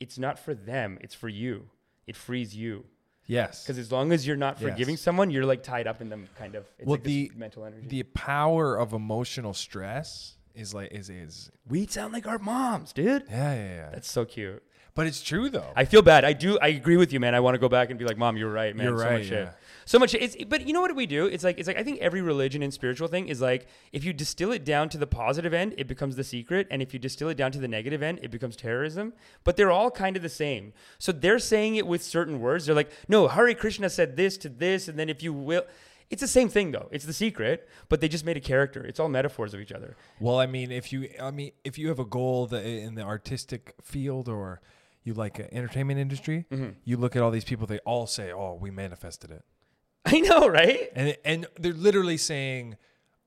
it's 0.00 0.18
not 0.18 0.38
for 0.38 0.54
them, 0.54 0.98
it's 1.00 1.14
for 1.14 1.28
you. 1.28 1.70
It 2.06 2.16
frees 2.16 2.56
you. 2.56 2.84
Yes. 3.26 3.62
Because 3.62 3.76
as 3.78 3.92
long 3.92 4.10
as 4.12 4.26
you're 4.26 4.36
not 4.38 4.58
forgiving 4.58 4.94
Yes. 4.94 5.02
someone, 5.02 5.30
you're 5.30 5.44
like 5.44 5.62
tied 5.62 5.86
up 5.86 6.00
in 6.00 6.08
them, 6.08 6.28
kind 6.38 6.54
of. 6.54 6.64
It's 6.78 6.86
Well, 6.86 6.94
like 6.94 7.04
the- 7.04 7.30
mental 7.36 7.64
energy. 7.66 7.86
the 7.86 8.02
power 8.04 8.74
of 8.76 8.94
emotional 8.94 9.52
stress 9.52 10.37
is 10.58 10.74
like 10.74 10.92
is 10.92 11.08
is 11.10 11.50
we 11.68 11.86
sound 11.86 12.12
like 12.12 12.26
our 12.26 12.38
moms, 12.38 12.92
dude. 12.92 13.24
yeah 13.30 13.54
yeah 13.54 13.74
yeah. 13.74 13.90
That's 13.92 14.10
so 14.10 14.24
cute. 14.24 14.62
but 14.94 15.06
it's 15.06 15.22
true 15.22 15.48
though. 15.48 15.72
I 15.76 15.84
feel 15.84 16.02
bad. 16.02 16.24
I 16.24 16.32
do. 16.32 16.58
I 16.60 16.68
agree 16.68 16.96
with 16.96 17.12
you, 17.12 17.20
man. 17.20 17.34
I 17.34 17.40
want 17.40 17.54
to 17.54 17.58
go 17.58 17.68
back 17.68 17.90
and 17.90 17.98
be 17.98 18.04
like, 18.04 18.18
Mom, 18.18 18.36
you're 18.36 18.50
right, 18.50 18.74
man. 18.74 18.86
You're 18.86 18.98
so 18.98 19.04
right, 19.04 19.18
Much 19.18 19.28
shit. 19.28 19.44
yeah. 19.46 19.52
So 19.84 19.98
much. 19.98 20.12
It's, 20.14 20.36
but 20.44 20.66
you 20.66 20.72
know 20.74 20.80
what 20.82 20.94
we 20.96 21.06
do? 21.06 21.26
It's 21.26 21.44
like 21.44 21.58
it's 21.58 21.68
like 21.68 21.78
I 21.78 21.84
think 21.84 22.00
every 22.00 22.20
religion 22.20 22.62
and 22.62 22.74
spiritual 22.74 23.08
thing 23.08 23.28
is 23.28 23.40
like 23.40 23.68
if 23.92 24.02
you 24.04 24.12
distill 24.12 24.50
it 24.52 24.64
down 24.64 24.88
to 24.90 24.98
the 24.98 25.06
positive 25.06 25.54
end, 25.54 25.74
it 25.78 25.86
becomes 25.86 26.16
the 26.16 26.24
secret, 26.24 26.66
and 26.70 26.82
if 26.82 26.92
you 26.92 26.98
distill 26.98 27.28
it 27.28 27.36
down 27.36 27.52
to 27.52 27.58
the 27.60 27.68
negative 27.68 28.02
end, 28.02 28.18
it 28.22 28.30
becomes 28.30 28.56
terrorism. 28.56 29.12
But 29.44 29.56
they're 29.56 29.70
all 29.70 29.90
kind 29.90 30.16
of 30.16 30.22
the 30.22 30.28
same. 30.28 30.72
So 30.98 31.12
they're 31.12 31.38
saying 31.38 31.76
it 31.76 31.86
with 31.86 32.02
certain 32.02 32.40
words. 32.40 32.66
They're 32.66 32.74
like, 32.74 32.90
no, 33.08 33.28
Hari 33.28 33.54
Krishna 33.54 33.88
said 33.88 34.16
this 34.16 34.36
to 34.38 34.48
this, 34.48 34.88
and 34.88 34.98
then 34.98 35.08
if 35.08 35.22
you 35.22 35.32
will. 35.32 35.62
It's 36.10 36.22
the 36.22 36.28
same 36.28 36.48
thing 36.48 36.70
though. 36.72 36.88
It's 36.90 37.04
the 37.04 37.12
secret, 37.12 37.68
but 37.88 38.00
they 38.00 38.08
just 38.08 38.24
made 38.24 38.36
a 38.36 38.40
character. 38.40 38.82
It's 38.84 38.98
all 38.98 39.08
metaphors 39.08 39.52
of 39.54 39.60
each 39.60 39.72
other. 39.72 39.96
well, 40.20 40.38
I 40.38 40.46
mean, 40.46 40.70
if 40.72 40.92
you 40.92 41.08
I 41.20 41.30
mean 41.30 41.52
if 41.64 41.78
you 41.78 41.88
have 41.88 41.98
a 41.98 42.04
goal 42.04 42.46
that 42.46 42.64
in 42.64 42.94
the 42.94 43.02
artistic 43.02 43.74
field 43.82 44.28
or 44.28 44.60
you 45.04 45.14
like 45.14 45.38
uh, 45.40 45.44
entertainment 45.52 45.98
industry, 46.00 46.46
Mm-hmm. 46.50 46.70
you 46.84 46.96
look 46.96 47.14
at 47.16 47.22
all 47.22 47.30
these 47.30 47.44
people. 47.44 47.66
They 47.66 47.78
all 47.80 48.06
say, 48.06 48.32
"Oh, 48.32 48.54
we 48.60 48.70
manifested 48.70 49.30
it," 49.30 49.44
I 50.06 50.20
know, 50.20 50.48
right? 50.48 50.90
and 50.94 51.16
and 51.24 51.46
they're 51.58 51.72
literally 51.72 52.16
saying. 52.16 52.76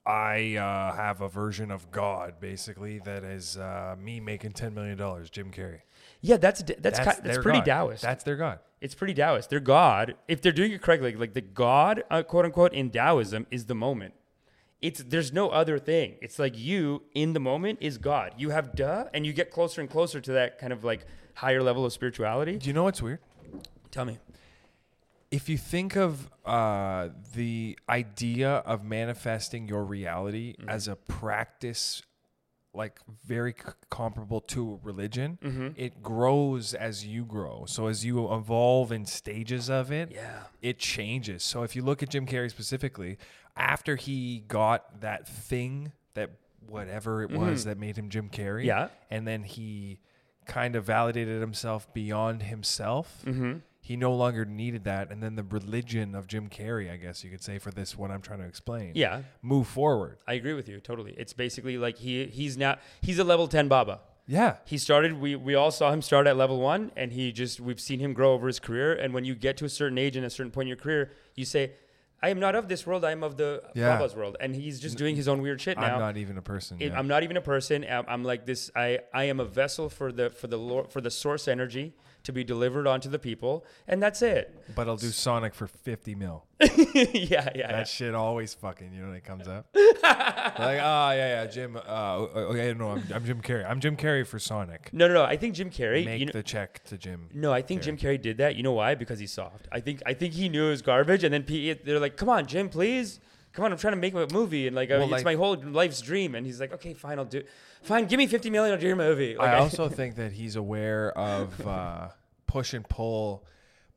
I 0.03 0.55
uh, 0.55 0.95
have 0.95 1.21
a 1.21 1.29
version 1.29 1.69
of 1.69 1.91
God, 1.91 2.39
basically, 2.39 2.97
that 3.05 3.23
is 3.23 3.55
uh, 3.55 3.95
me 4.01 4.19
making 4.19 4.53
ten 4.53 4.73
million 4.73 4.97
dollars. 4.97 5.29
Jim 5.29 5.51
Carrey. 5.51 5.81
Yeah, 6.21 6.37
that's 6.37 6.61
that's 6.63 6.99
that's, 6.99 7.19
that's, 7.19 7.37
pretty 7.39 7.59
God. 7.59 7.65
Taoist. 7.65 8.01
That's 8.03 8.23
their 8.23 8.35
God. 8.35 8.59
It's 8.79 8.95
pretty 8.95 9.13
Taoist. 9.13 9.49
They're 9.49 9.59
God. 9.59 10.15
If 10.27 10.41
they're 10.41 10.51
doing 10.51 10.71
it 10.71 10.81
correctly, 10.81 11.15
like 11.15 11.33
the 11.33 11.41
God, 11.41 12.03
uh, 12.11 12.23
quote 12.23 12.45
unquote, 12.45 12.73
in 12.73 12.89
Taoism 12.91 13.47
is 13.51 13.65
the 13.65 13.75
moment. 13.75 14.13
It's 14.81 15.03
there's 15.03 15.31
no 15.31 15.49
other 15.49 15.77
thing. 15.79 16.15
It's 16.21 16.39
like 16.39 16.57
you 16.57 17.03
in 17.13 17.33
the 17.33 17.39
moment 17.39 17.79
is 17.81 17.97
God. 17.97 18.33
You 18.37 18.49
have 18.51 18.75
duh, 18.75 19.05
and 19.13 19.25
you 19.25 19.33
get 19.33 19.51
closer 19.51 19.81
and 19.81 19.89
closer 19.89 20.19
to 20.21 20.31
that 20.33 20.57
kind 20.59 20.73
of 20.73 20.83
like 20.83 21.05
higher 21.35 21.61
level 21.61 21.85
of 21.85 21.93
spirituality. 21.93 22.57
Do 22.57 22.67
you 22.67 22.73
know 22.73 22.83
what's 22.83 23.01
weird? 23.01 23.19
Tell 23.91 24.05
me. 24.05 24.17
if 25.31 25.47
you 25.49 25.57
think 25.57 25.95
of 25.95 26.29
uh, 26.45 27.09
the 27.35 27.77
idea 27.89 28.49
of 28.49 28.83
manifesting 28.83 29.67
your 29.67 29.83
reality 29.83 30.55
Mm-hmm. 30.59 30.69
as 30.69 30.87
a 30.87 30.95
practice 30.95 32.01
like 32.73 32.99
very 33.25 33.51
c- 33.53 33.71
comparable 33.89 34.39
to 34.41 34.79
religion 34.83 35.37
Mm-hmm. 35.43 35.67
it 35.75 36.01
grows 36.01 36.73
as 36.73 37.05
you 37.05 37.25
grow 37.25 37.65
so 37.67 37.87
as 37.87 38.05
you 38.05 38.31
evolve 38.33 38.91
in 38.91 39.05
stages 39.05 39.69
of 39.69 39.91
it 39.91 40.11
Yeah. 40.13 40.43
it 40.61 40.79
changes 40.79 41.43
so 41.43 41.63
if 41.63 41.75
you 41.75 41.81
look 41.81 42.01
at 42.01 42.09
jim 42.09 42.25
carrey 42.25 42.49
specifically 42.49 43.17
after 43.57 43.95
he 43.97 44.43
got 44.47 45.01
that 45.01 45.27
thing 45.27 45.91
that 46.13 46.29
whatever 46.65 47.21
it 47.23 47.31
was 47.31 47.65
that 47.65 47.77
made 47.77 47.97
him 47.97 48.09
jim 48.09 48.29
carrey 48.29 48.59
Mm-hmm. 48.61 48.67
Yeah. 48.67 48.87
and 49.09 49.27
then 49.27 49.43
he 49.43 49.99
kind 50.45 50.75
of 50.75 50.85
validated 50.85 51.41
himself 51.41 51.91
beyond 51.93 52.43
himself 52.43 53.21
Mm-hmm. 53.25 53.57
He 53.83 53.95
no 53.97 54.13
longer 54.13 54.45
needed 54.45 54.83
that 54.83 55.11
and 55.11 55.21
then 55.23 55.35
the 55.35 55.43
religion 55.43 56.13
of 56.15 56.27
jim 56.27 56.47
carrey 56.47 56.91
i 56.91 56.95
guess 56.97 57.23
you 57.23 57.29
could 57.31 57.41
say 57.43 57.57
for 57.57 57.71
this 57.71 57.97
what 57.97 58.11
i'm 58.11 58.21
trying 58.21 58.39
to 58.39 58.45
explain 58.45 58.91
Yeah, 58.95 59.23
move 59.41 59.67
forward 59.67 60.17
I 60.27 60.33
agree 60.33 60.53
with 60.53 60.69
you 60.69 60.79
totally. 60.79 61.13
It's 61.17 61.33
basically 61.33 61.77
like 61.77 61.97
he 61.97 62.25
he's 62.27 62.57
now 62.57 62.77
he's 63.01 63.19
a 63.19 63.23
level 63.23 63.47
ten 63.47 63.67
Baba. 63.67 64.01
yeah 64.27 64.57
He 64.65 64.77
started. 64.77 65.19
We 65.19 65.35
we 65.35 65.55
all 65.55 65.71
saw 65.71 65.91
him 65.91 66.01
start 66.01 66.27
at 66.27 66.37
level 66.37 66.59
one, 66.59 66.91
and 66.95 67.11
he 67.11 67.31
just 67.31 67.59
we've 67.59 67.79
seen 67.89 67.99
him 67.99 68.13
grow 68.13 68.33
over 68.33 68.47
his 68.47 68.59
career. 68.59 68.93
And 68.93 69.13
when 69.15 69.25
you 69.25 69.33
get 69.35 69.57
to 69.57 69.65
a 69.65 69.69
certain 69.69 69.97
age 69.97 70.15
and 70.15 70.25
a 70.25 70.29
certain 70.29 70.51
point 70.51 70.65
in 70.65 70.69
your 70.75 70.77
career, 70.85 71.11
you 71.35 71.43
say, 71.45 71.63
"I 72.21 72.29
am 72.29 72.39
not 72.39 72.53
of 72.55 72.67
this 72.69 72.85
world. 72.87 73.03
I 73.03 73.11
am 73.17 73.23
of 73.23 73.35
the 73.37 73.51
Yeah. 73.73 73.89
Baba's 73.97 74.15
world." 74.15 74.37
And 74.39 74.55
he's 74.55 74.79
just 74.79 74.95
doing 74.97 75.15
his 75.15 75.27
own 75.27 75.41
weird 75.41 75.59
shit 75.59 75.77
now. 75.77 75.93
i'm 75.95 75.99
not 75.99 76.17
even 76.17 76.37
a 76.37 76.41
person 76.53 76.77
It- 76.79 76.91
yeah. 76.91 76.99
I'm 76.99 77.07
not 77.07 77.23
even 77.23 77.35
a 77.37 77.41
person. 77.53 77.83
I'm, 77.95 78.05
I'm 78.07 78.23
like 78.23 78.45
this. 78.45 78.69
I, 78.75 78.99
I 79.13 79.23
am 79.25 79.39
a 79.39 79.45
vessel 79.61 79.89
for 79.89 80.11
the 80.11 80.29
for 80.29 80.47
the 80.47 80.57
Lord, 80.69 80.91
for 80.93 81.01
the 81.01 81.11
source 81.11 81.47
energy 81.47 81.93
to 82.23 82.31
be 82.31 82.43
delivered 82.43 82.87
onto 82.87 83.09
the 83.09 83.19
people, 83.19 83.65
and 83.87 84.01
that's 84.01 84.21
it. 84.21 84.55
but 84.75 84.87
i'll 84.87 84.97
do 84.97 85.09
sonic 85.11 85.53
for 85.53 85.67
50 85.67 86.15
mil 86.15 86.45
yeah, 86.61 86.69
yeah, 87.13 87.49
that 87.53 87.53
yeah. 87.55 87.83
shit 87.83 88.13
always 88.15 88.53
fucking 88.53 88.93
you 88.93 89.01
know 89.01 89.07
when 89.07 89.15
it 89.15 89.23
comes 89.23 89.47
up 89.47 89.67
like 89.75 90.79
oh 90.79 91.11
yeah 91.11 91.41
yeah 91.43 91.45
jim 91.47 91.75
uh 91.75 92.17
okay 92.17 92.73
no 92.73 92.91
I'm, 92.91 93.03
I'm 93.13 93.25
jim 93.25 93.41
carrey 93.41 93.67
i'm 93.69 93.79
jim 93.79 93.97
carrey 93.97 94.25
for 94.25 94.39
sonic 94.39 94.89
No, 94.93 95.07
no, 95.07 95.13
no. 95.15 95.23
I 95.23 95.37
think 95.37 95.55
Jim 95.55 95.69
Carrey. 95.69 96.05
make 96.05 96.19
you 96.19 96.25
know, 96.27 96.31
the 96.33 96.43
check 96.43 96.83
to 96.85 96.97
jim 96.97 97.29
no, 97.33 97.51
I 97.51 97.61
think 97.61 97.81
Jim 97.81 97.97
Carrey 97.97 98.21
did 98.21 98.37
that. 98.37 98.55
You 98.55 98.63
know 98.63 98.73
why? 98.73 98.93
Because 98.95 99.17
he's 99.19 99.31
soft. 99.31 99.67
I 99.71 99.79
think 99.79 100.01
I 100.05 100.13
think 100.13 100.33
he 100.33 100.49
knew 100.49 100.67
it 100.67 100.69
was 100.71 100.81
garbage, 100.81 101.23
and 101.23 101.33
then 101.33 101.43
P- 101.43 101.73
they're 101.73 101.99
like, 101.99 102.17
"Come 102.17 102.29
on, 102.29 102.45
Jim, 102.45 102.69
please." 102.69 103.19
Come 103.53 103.65
on, 103.65 103.71
I'm 103.71 103.77
trying 103.77 103.93
to 103.93 103.99
make 103.99 104.13
a 104.13 104.27
movie, 104.33 104.67
and 104.67 104.75
like, 104.75 104.89
Well, 104.89 105.01
it's 105.03 105.11
like- 105.11 105.25
my 105.25 105.35
whole 105.35 105.55
life's 105.55 106.01
dream. 106.01 106.35
And 106.35 106.45
he's 106.45 106.59
like, 106.61 106.71
"Okay, 106.73 106.93
fine, 106.93 107.19
I'll 107.19 107.25
do. 107.25 107.43
Fine, 107.83 108.05
give 108.05 108.17
me 108.17 108.27
50 108.27 108.49
million, 108.49 108.73
I'll 108.73 108.79
do 108.79 108.87
your 108.87 108.95
movie." 108.95 109.35
Like, 109.35 109.49
I 109.49 109.57
also 109.59 109.89
think 109.99 110.15
that 110.15 110.31
he's 110.31 110.55
aware 110.55 111.11
of 111.17 111.65
uh, 111.67 112.09
push 112.47 112.73
and 112.73 112.87
pull 112.87 113.45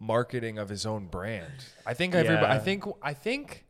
marketing 0.01 0.59
of 0.59 0.69
his 0.69 0.85
own 0.87 1.07
brand. 1.07 1.53
I 1.87 1.95
think 1.95 2.15
everybody. 2.15 2.47
I 2.47 2.59
think. 2.59 2.85
I 3.03 3.15
think 3.15 3.65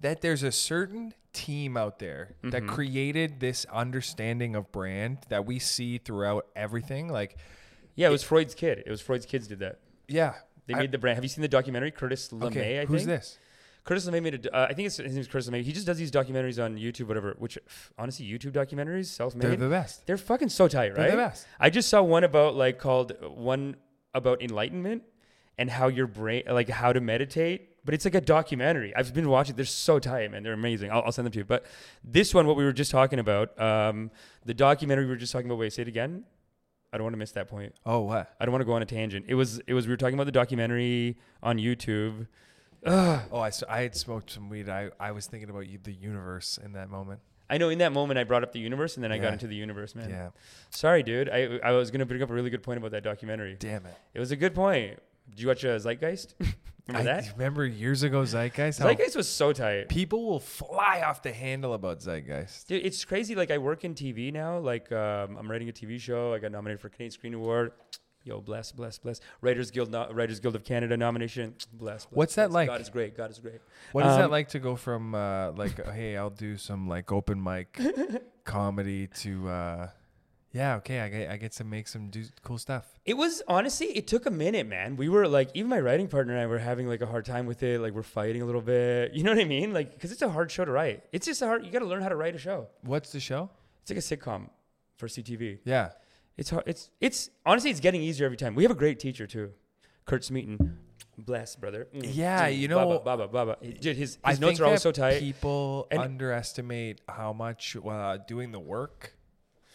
that 0.00 0.20
there's 0.20 0.42
a 0.42 0.52
certain 0.52 1.14
team 1.32 1.76
out 1.76 1.98
there 2.00 2.34
that 2.42 2.62
Mm-hmm. 2.62 2.68
created 2.68 3.40
this 3.40 3.64
understanding 3.72 4.56
of 4.56 4.70
brand 4.72 5.18
that 5.28 5.46
we 5.46 5.58
see 5.58 5.98
throughout 5.98 6.46
everything. 6.56 7.08
Like, 7.08 7.36
yeah, 7.94 8.08
it 8.08 8.10
was 8.10 8.22
Freud's 8.22 8.54
kid. 8.54 8.82
It 8.86 8.90
was 8.90 9.00
Freud's 9.00 9.26
kids 9.26 9.46
did 9.48 9.60
that. 9.60 9.78
yeah, 10.08 10.34
They 10.66 10.74
I- 10.74 10.78
made 10.80 10.92
the 10.92 10.98
brand. 10.98 11.16
Have 11.16 11.24
you 11.24 11.28
seen 11.28 11.42
the 11.42 11.48
documentary 11.48 11.90
Curtis 11.92 12.28
LeMay? 12.28 12.44
okay. 12.46 12.80
I 12.80 12.84
who's 12.84 13.04
think. 13.04 13.20
this? 13.20 13.38
Curtis 13.84 14.06
LeMay 14.06 14.22
made 14.22 14.46
a. 14.46 14.56
Uh, 14.56 14.66
I 14.68 14.74
think 14.74 14.86
it's, 14.86 14.96
his 14.98 15.14
name's 15.14 15.28
Curtis 15.28 15.48
LeMay. 15.48 15.62
He 15.62 15.72
just 15.72 15.86
does 15.86 15.98
these 15.98 16.10
documentaries 16.10 16.62
on 16.62 16.76
YouTube, 16.76 17.08
whatever. 17.08 17.34
Which 17.38 17.58
honestly, 17.98 18.26
YouTube 18.26 18.52
documentaries, 18.52 19.06
self-made, 19.06 19.42
They're 19.42 19.56
the 19.56 19.68
best. 19.68 20.06
they're, 20.06 20.16
fucking 20.16 20.50
so 20.50 20.68
tight, 20.68 20.88
right? 20.90 20.98
They're 20.98 21.10
the 21.12 21.16
best. 21.16 21.46
I 21.58 21.70
just 21.70 21.88
saw 21.88 22.02
one 22.02 22.24
about 22.24 22.54
like 22.56 22.78
called 22.78 23.12
one 23.22 23.76
about 24.14 24.42
enlightenment 24.42 25.02
and 25.56 25.70
how 25.70 25.88
your 25.88 26.06
brain, 26.06 26.42
like 26.48 26.68
how 26.68 26.92
to 26.92 27.00
meditate. 27.00 27.68
But 27.84 27.94
it's 27.94 28.04
like 28.04 28.14
a 28.14 28.20
documentary. 28.20 28.94
I've 28.94 29.14
been 29.14 29.30
watching. 29.30 29.56
They're 29.56 29.64
so 29.64 29.98
tight, 29.98 30.30
man. 30.30 30.42
They're 30.42 30.52
amazing. 30.52 30.90
I'll, 30.90 31.02
I'll 31.06 31.12
send 31.12 31.24
them 31.24 31.32
to 31.32 31.38
you. 31.38 31.44
But 31.46 31.64
this 32.04 32.34
one, 32.34 32.46
what 32.46 32.56
we 32.56 32.64
were 32.64 32.72
just 32.72 32.90
talking 32.90 33.18
about, 33.18 33.58
um, 33.58 34.10
the 34.44 34.52
documentary 34.52 35.06
we 35.06 35.10
were 35.10 35.16
just 35.16 35.32
talking 35.32 35.46
about. 35.46 35.58
Wait, 35.58 35.72
say 35.72 35.82
it 35.82 35.88
again. 35.88 36.24
I 36.92 36.98
don't 36.98 37.04
want 37.04 37.14
to 37.14 37.18
miss 37.18 37.32
that 37.32 37.48
point. 37.48 37.74
Oh, 37.86 38.00
what? 38.00 38.34
I 38.40 38.44
don't 38.44 38.52
want 38.52 38.62
to 38.62 38.66
go 38.66 38.72
on 38.72 38.82
a 38.82 38.86
tangent. 38.86 39.26
It 39.28 39.34
was 39.34 39.60
it 39.66 39.74
was 39.74 39.86
we 39.86 39.92
were 39.92 39.96
talking 39.96 40.14
about 40.14 40.24
the 40.24 40.32
documentary 40.32 41.16
on 41.42 41.56
YouTube. 41.56 42.26
Ugh. 42.86 43.20
Oh, 43.30 43.40
I 43.68 43.80
had 43.82 43.94
smoked 43.94 44.30
some 44.30 44.48
weed. 44.48 44.68
I, 44.68 44.90
I 44.98 45.12
was 45.12 45.26
thinking 45.26 45.50
about 45.50 45.66
you, 45.68 45.78
the 45.82 45.92
universe 45.92 46.58
in 46.62 46.72
that 46.72 46.88
moment. 46.88 47.20
I 47.50 47.58
know 47.58 47.68
in 47.68 47.78
that 47.78 47.92
moment 47.92 48.18
I 48.18 48.24
brought 48.24 48.44
up 48.44 48.52
the 48.52 48.60
universe 48.60 48.96
and 48.96 49.02
then 49.02 49.10
I 49.10 49.18
got 49.18 49.32
into 49.32 49.48
the 49.48 49.56
universe, 49.56 49.96
man. 49.96 50.08
Yeah. 50.08 50.28
Sorry, 50.70 51.02
dude. 51.02 51.28
I 51.28 51.58
I 51.64 51.72
was 51.72 51.90
gonna 51.90 52.06
bring 52.06 52.22
up 52.22 52.30
a 52.30 52.34
really 52.34 52.48
good 52.50 52.62
point 52.62 52.78
about 52.78 52.92
that 52.92 53.02
documentary. 53.02 53.56
Damn 53.58 53.86
it. 53.86 53.94
It 54.14 54.20
was 54.20 54.30
a 54.30 54.36
good 54.36 54.54
point. 54.54 55.00
Did 55.30 55.40
you 55.40 55.48
watch 55.48 55.64
uh, 55.64 55.76
Zeitgeist? 55.78 56.34
Remember 56.88 57.10
I 57.10 57.20
that? 57.20 57.32
remember 57.36 57.66
years 57.66 58.02
ago 58.04 58.22
Zeitgeist. 58.24 58.78
How 58.78 58.86
Zeitgeist 58.86 59.16
was 59.16 59.28
so 59.28 59.52
tight. 59.52 59.88
people 59.88 60.26
will 60.26 60.40
fly 60.40 61.02
off 61.04 61.22
the 61.22 61.32
handle 61.32 61.74
about 61.74 62.00
Zeitgeist. 62.00 62.66
Dude, 62.68 62.84
it's 62.84 63.04
crazy. 63.04 63.34
Like 63.34 63.50
I 63.50 63.58
work 63.58 63.84
in 63.84 63.94
TV 63.94 64.32
now. 64.32 64.58
Like 64.58 64.90
um, 64.92 65.36
I'm 65.36 65.50
writing 65.50 65.68
a 65.68 65.72
TV 65.72 66.00
show. 66.00 66.32
I 66.32 66.38
got 66.38 66.52
nominated 66.52 66.80
for 66.80 66.88
Canadian 66.88 67.10
Screen 67.10 67.34
Award. 67.34 67.72
Yo, 68.22 68.40
bless, 68.40 68.70
bless, 68.72 68.98
bless. 68.98 69.20
Writers 69.40 69.70
Guild, 69.70 69.90
no- 69.90 70.10
Writers 70.12 70.40
Guild 70.40 70.54
of 70.54 70.62
Canada 70.64 70.96
nomination. 70.96 71.54
Bless. 71.72 72.04
bless 72.04 72.06
What's 72.16 72.34
that 72.34 72.50
bless. 72.50 72.54
like? 72.54 72.68
God 72.68 72.80
is 72.82 72.88
great. 72.90 73.16
God 73.16 73.30
is 73.30 73.38
great. 73.38 73.60
What 73.92 74.04
is 74.06 74.14
that 74.16 74.26
Um, 74.26 74.30
like 74.30 74.48
to 74.50 74.58
go 74.58 74.76
from 74.76 75.14
uh, 75.14 75.52
like, 75.52 75.80
uh, 75.80 75.90
hey, 75.90 76.16
I'll 76.18 76.28
do 76.30 76.56
some 76.58 76.86
like 76.88 77.10
open 77.12 77.42
mic 77.42 77.78
comedy 78.44 79.06
to, 79.06 79.48
uh, 79.48 79.88
yeah, 80.52 80.76
okay, 80.76 81.00
I 81.00 81.08
get, 81.08 81.30
I 81.30 81.36
get 81.36 81.52
to 81.52 81.64
make 81.64 81.86
some 81.88 82.10
do 82.10 82.24
cool 82.42 82.58
stuff. 82.58 82.84
It 83.06 83.14
was 83.14 83.40
honestly, 83.48 83.86
it 83.96 84.06
took 84.06 84.26
a 84.26 84.30
minute, 84.30 84.66
man. 84.66 84.96
We 84.96 85.08
were 85.08 85.26
like, 85.28 85.50
even 85.54 85.70
my 85.70 85.80
writing 85.80 86.08
partner 86.08 86.34
and 86.34 86.42
I 86.42 86.46
were 86.46 86.58
having 86.58 86.88
like 86.88 87.00
a 87.00 87.06
hard 87.06 87.24
time 87.24 87.46
with 87.46 87.62
it. 87.62 87.80
Like 87.80 87.92
we're 87.94 88.02
fighting 88.02 88.42
a 88.42 88.44
little 88.44 88.60
bit. 88.60 89.14
You 89.20 89.22
know 89.22 89.30
what 89.32 89.40
I 89.40 89.44
mean? 89.44 89.72
Like, 89.72 89.94
because 89.94 90.12
it's 90.12 90.22
a 90.22 90.28
hard 90.28 90.50
show 90.50 90.64
to 90.64 90.72
write. 90.72 91.04
It's 91.12 91.26
just 91.26 91.40
a 91.40 91.46
hard. 91.46 91.64
You 91.64 91.70
got 91.70 91.78
to 91.80 91.86
learn 91.86 92.02
how 92.02 92.08
to 92.10 92.16
write 92.16 92.34
a 92.34 92.38
show. 92.38 92.68
What's 92.82 93.12
the 93.12 93.20
show? 93.20 93.48
It's 93.82 93.90
like 93.90 93.98
a 93.98 94.02
sitcom 94.02 94.50
for 94.96 95.06
CTV. 95.08 95.60
Yeah. 95.64 95.90
It's 96.36 96.50
hard. 96.50 96.64
It's 96.66 96.90
it's 97.00 97.30
honestly, 97.44 97.70
it's 97.70 97.80
getting 97.80 98.02
easier 98.02 98.24
every 98.26 98.36
time. 98.36 98.54
We 98.54 98.62
have 98.64 98.70
a 98.72 98.76
great 98.76 98.98
teacher 98.98 99.26
too, 99.26 99.52
Kurt 100.06 100.24
Smeaton. 100.24 100.78
Bless, 101.18 101.54
brother. 101.56 101.86
Mm, 101.94 102.10
Yeah, 102.14 102.48
mm, 102.48 102.58
you 102.58 102.68
know- 102.68 102.76
Baba, 103.02 103.26
Baba, 103.28 103.28
Baba. 103.28 103.56
Dude, 103.80 103.96
his, 103.96 104.16
his 104.26 104.40
notes 104.40 104.58
are 104.58 104.64
always 104.64 104.80
so 104.80 104.90
tight. 104.90 105.20
People 105.20 105.86
And- 105.90 106.00
underestimate 106.00 107.02
how 107.08 107.34
much 107.34 107.76
uh, 107.76 108.16
doing 108.26 108.52
the 108.52 108.60
work 108.60 109.12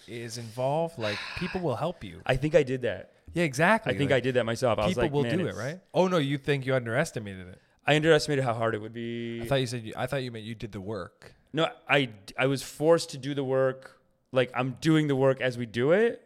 is 0.08 0.38
involved. 0.40 0.98
Like 0.98 1.18
people 1.38 1.62
will 1.62 1.76
help 1.76 2.04
you. 2.04 2.22
I 2.26 2.36
think 2.36 2.56
I 2.56 2.64
did 2.64 2.82
that. 2.82 3.12
Yeah, 3.34 3.44
exactly. 3.44 3.94
I 3.94 3.98
think 3.98 4.12
I 4.12 4.20
did 4.22 4.36
that 4.36 4.46
myself. 4.46 4.80
I 4.80 4.86
was 4.86 4.92
People 4.92 5.04
like, 5.04 5.12
will 5.12 5.24
do 5.24 5.46
it, 5.48 5.56
right? 5.56 5.80
Oh 5.94 6.08
no, 6.08 6.18
you 6.18 6.38
think 6.38 6.66
you 6.66 6.74
underestimated 6.74 7.48
it? 7.48 7.62
I 7.86 7.96
underestimated 7.96 8.44
how 8.44 8.54
hard 8.54 8.74
it 8.74 8.82
would 8.82 8.94
be. 8.94 9.42
I 9.44 9.46
thought 9.46 9.56
you 9.60 9.68
said 9.68 9.84
you, 9.84 9.94
I 9.96 10.08
thought 10.08 10.24
you 10.24 10.32
meant 10.32 10.46
you 10.46 10.56
did 10.56 10.72
the 10.72 10.82
work. 10.82 11.34
No, 11.54 11.68
I 11.88 12.10
I 12.40 12.48
was 12.48 12.64
forced 12.64 13.12
to 13.12 13.18
do 13.18 13.36
the 13.36 13.44
work. 13.44 14.00
Like 14.32 14.52
I'm 14.56 14.78
doing 14.82 15.08
the 15.08 15.16
work 15.16 15.42
as 15.42 15.58
we 15.58 15.66
do 15.66 15.92
it, 15.92 16.22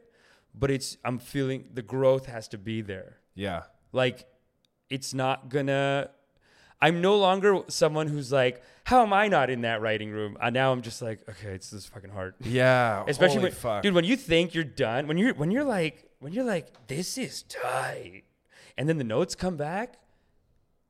but 0.59 0.69
it's 0.71 0.97
I'm 1.05 1.19
feeling 1.19 1.65
the 1.73 1.81
growth 1.81 2.25
has 2.25 2.47
to 2.49 2.57
be 2.57 2.81
there. 2.81 3.17
Yeah. 3.35 3.63
Like 3.91 4.25
it's 4.89 5.13
not 5.13 5.49
gonna 5.49 6.09
I'm 6.81 7.01
no 7.01 7.17
longer 7.17 7.61
someone 7.67 8.07
who's 8.07 8.31
like, 8.31 8.61
how 8.85 9.03
am 9.03 9.11
I 9.13 9.27
not 9.27 9.49
in 9.49 9.61
that 9.61 9.81
writing 9.81 10.11
room? 10.11 10.37
And 10.41 10.53
now 10.53 10.71
I'm 10.71 10.81
just 10.81 11.01
like, 11.01 11.19
okay, 11.29 11.49
it's 11.49 11.69
this 11.69 11.85
fucking 11.85 12.09
hard. 12.11 12.35
Yeah. 12.41 13.03
Especially 13.07 13.39
when 13.39 13.51
fuck. 13.51 13.83
dude, 13.83 13.93
when 13.93 14.05
you 14.05 14.15
think 14.15 14.53
you're 14.53 14.63
done, 14.63 15.07
when 15.07 15.17
you're 15.17 15.33
when 15.33 15.51
you're 15.51 15.65
like 15.65 16.09
when 16.19 16.33
you're 16.33 16.45
like, 16.45 16.87
this 16.87 17.17
is 17.17 17.43
tight. 17.43 18.23
And 18.77 18.87
then 18.87 18.97
the 18.97 19.03
notes 19.03 19.35
come 19.35 19.57
back 19.57 19.95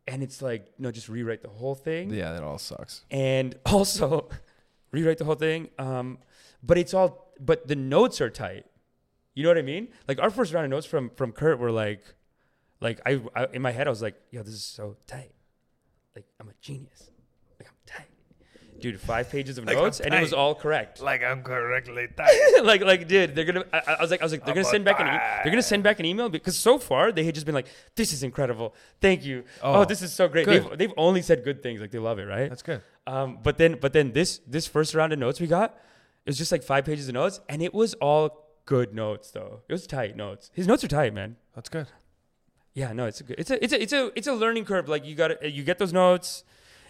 and 0.07 0.21
it's 0.23 0.41
like, 0.41 0.67
no, 0.79 0.91
just 0.91 1.09
rewrite 1.09 1.41
the 1.41 1.49
whole 1.49 1.75
thing 1.75 2.11
Yeah, 2.11 2.33
that 2.33 2.43
all 2.43 2.57
sucks. 2.57 3.03
and 3.11 3.55
also 3.65 4.29
rewrite 4.91 5.17
the 5.19 5.25
whole 5.25 5.35
thing. 5.35 5.69
Um, 5.79 6.19
but 6.63 6.77
it's 6.77 6.93
all, 6.93 7.31
but 7.39 7.67
the 7.67 7.75
notes 7.75 8.21
are 8.21 8.29
tight. 8.29 8.65
You 9.35 9.43
know 9.43 9.49
what 9.49 9.57
I 9.57 9.61
mean? 9.63 9.89
Like 10.07 10.19
our 10.19 10.29
first 10.29 10.53
round 10.53 10.65
of 10.65 10.71
notes 10.71 10.85
from 10.85 11.09
from 11.11 11.31
Kurt 11.31 11.59
were 11.59 11.71
like, 11.71 12.03
like 12.81 12.99
I, 13.05 13.21
I 13.35 13.45
in 13.53 13.61
my 13.61 13.71
head 13.71 13.87
I 13.87 13.89
was 13.89 14.01
like, 14.01 14.15
yo, 14.31 14.43
this 14.43 14.53
is 14.53 14.63
so 14.65 14.97
tight. 15.07 15.31
Like 16.15 16.25
I'm 16.39 16.49
a 16.49 16.53
genius. 16.61 17.11
Like 17.59 17.69
I'm 17.69 17.75
tight. 17.85 18.07
Dude, 18.81 18.99
five 18.99 19.29
pages 19.29 19.57
of 19.57 19.65
Like, 19.65 19.75
notes 19.75 19.99
and 19.99 20.13
it 20.13 20.21
was 20.21 20.31
all 20.33 20.55
correct. 20.55 21.01
Like 21.01 21.21
I'm 21.21 21.43
correctly 21.43 22.07
tight. 22.17 22.61
like, 22.63 22.81
like, 22.81 23.07
dude, 23.07 23.35
they're 23.35 23.45
gonna. 23.45 23.65
I, 23.73 23.95
I 23.99 24.01
was 24.01 24.09
like, 24.11 24.21
I 24.21 24.25
was 24.25 24.31
like, 24.31 24.45
they're 24.45 24.53
I'm 24.53 24.55
gonna 24.61 24.65
send 24.69 24.85
back 24.85 24.99
an. 25.01 25.07
E- 25.07 25.43
they're 25.43 25.51
gonna 25.51 25.61
send 25.61 25.83
back 25.83 25.99
an 25.99 26.05
email 26.05 26.29
because 26.29 26.57
so 26.57 26.77
far 26.77 27.11
they 27.11 27.23
had 27.25 27.33
just 27.35 27.45
been 27.45 27.55
like, 27.55 27.67
"This 27.95 28.13
is 28.13 28.23
incredible, 28.23 28.73
thank 29.01 29.25
you. 29.25 29.43
Oh, 29.61 29.81
Oh, 29.81 29.85
this 29.85 30.01
is 30.01 30.11
so 30.13 30.27
great." 30.29 30.45
good. 30.45 30.63
They've, 30.63 30.77
they've 30.77 30.93
only 30.97 31.21
said 31.21 31.43
good 31.43 31.61
things, 31.61 31.81
like 31.81 31.91
they 31.91 31.99
love 31.99 32.19
it, 32.19 32.23
right? 32.23 32.47
That's 32.49 32.61
good. 32.63 32.81
Um, 33.05 33.39
but 33.43 33.57
then, 33.57 33.77
but 33.81 33.91
then 33.93 34.11
this 34.13 34.39
this 34.47 34.65
first 34.65 34.95
round 34.95 35.11
of 35.13 35.19
notes 35.19 35.39
we 35.41 35.47
got, 35.47 35.71
it 36.25 36.29
was 36.29 36.37
just 36.37 36.51
like 36.51 36.63
five 36.63 36.85
pages 36.85 37.07
of 37.09 37.13
notes, 37.15 37.41
and 37.49 37.61
it 37.61 37.73
was 37.73 37.93
all 37.95 38.48
good 38.69 38.93
notes 38.93 39.31
though. 39.31 39.61
It 39.67 39.73
was 39.73 39.87
tight 39.87 40.15
notes. 40.15 40.51
His 40.53 40.67
notes 40.67 40.83
are 40.83 40.87
tight, 40.87 41.11
man. 41.11 41.35
That's 41.55 41.69
good. 41.69 41.87
Yeah, 42.75 42.93
no, 42.93 43.07
it's 43.07 43.19
a 43.19 43.23
good. 43.23 43.37
It's 43.39 43.49
a 43.49 43.63
it's 43.63 43.73
a 43.73 43.81
it's 43.81 43.93
a 43.93 44.11
it's 44.15 44.27
a 44.27 44.33
learning 44.33 44.65
curve. 44.65 44.87
Like 44.87 45.05
you 45.05 45.15
got 45.15 45.29
to 45.41 45.49
you 45.49 45.63
get 45.63 45.79
those 45.79 45.91
notes, 45.91 46.43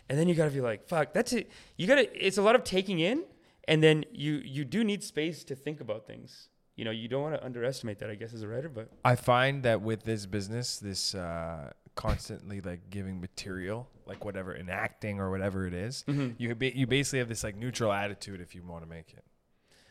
and 0.09 0.19
then 0.19 0.27
you 0.27 0.35
got 0.35 0.45
to 0.45 0.51
be 0.51 0.59
like, 0.59 0.87
fuck, 0.89 1.13
that's 1.13 1.31
it. 1.31 1.49
You 1.77 1.87
got 1.87 1.95
to. 1.95 2.25
It's 2.27 2.37
a 2.37 2.41
lot 2.41 2.55
of 2.55 2.65
taking 2.65 2.99
in, 2.99 3.23
and 3.65 3.81
then 3.81 4.03
you 4.11 4.33
you 4.43 4.65
do 4.65 4.83
need 4.83 5.03
space 5.03 5.45
to 5.45 5.55
think 5.55 5.79
about 5.79 6.05
things. 6.05 6.49
You 6.75 6.83
know, 6.85 6.91
you 6.91 7.07
don't 7.07 7.23
want 7.23 7.35
to 7.35 7.43
underestimate 7.45 7.99
that, 7.99 8.09
I 8.09 8.15
guess, 8.15 8.33
as 8.33 8.41
a 8.43 8.47
writer. 8.47 8.67
But 8.69 8.89
I 9.05 9.15
find 9.15 9.63
that 9.63 9.81
with 9.81 10.03
this 10.03 10.25
business, 10.25 10.79
this 10.79 11.15
uh, 11.15 11.71
constantly 11.95 12.59
like 12.59 12.89
giving 12.89 13.19
material, 13.21 13.87
like 14.05 14.25
whatever 14.25 14.53
in 14.53 14.69
acting 14.69 15.19
or 15.19 15.29
whatever 15.31 15.65
it 15.65 15.73
is, 15.73 16.03
you 16.37 16.55
ba- 16.55 16.77
you 16.77 16.87
basically 16.87 17.19
have 17.19 17.29
this 17.29 17.43
like 17.43 17.55
neutral 17.55 17.91
attitude 17.93 18.41
if 18.41 18.53
you 18.53 18.63
want 18.63 18.83
to 18.83 18.89
make 18.89 19.11
it. 19.13 19.23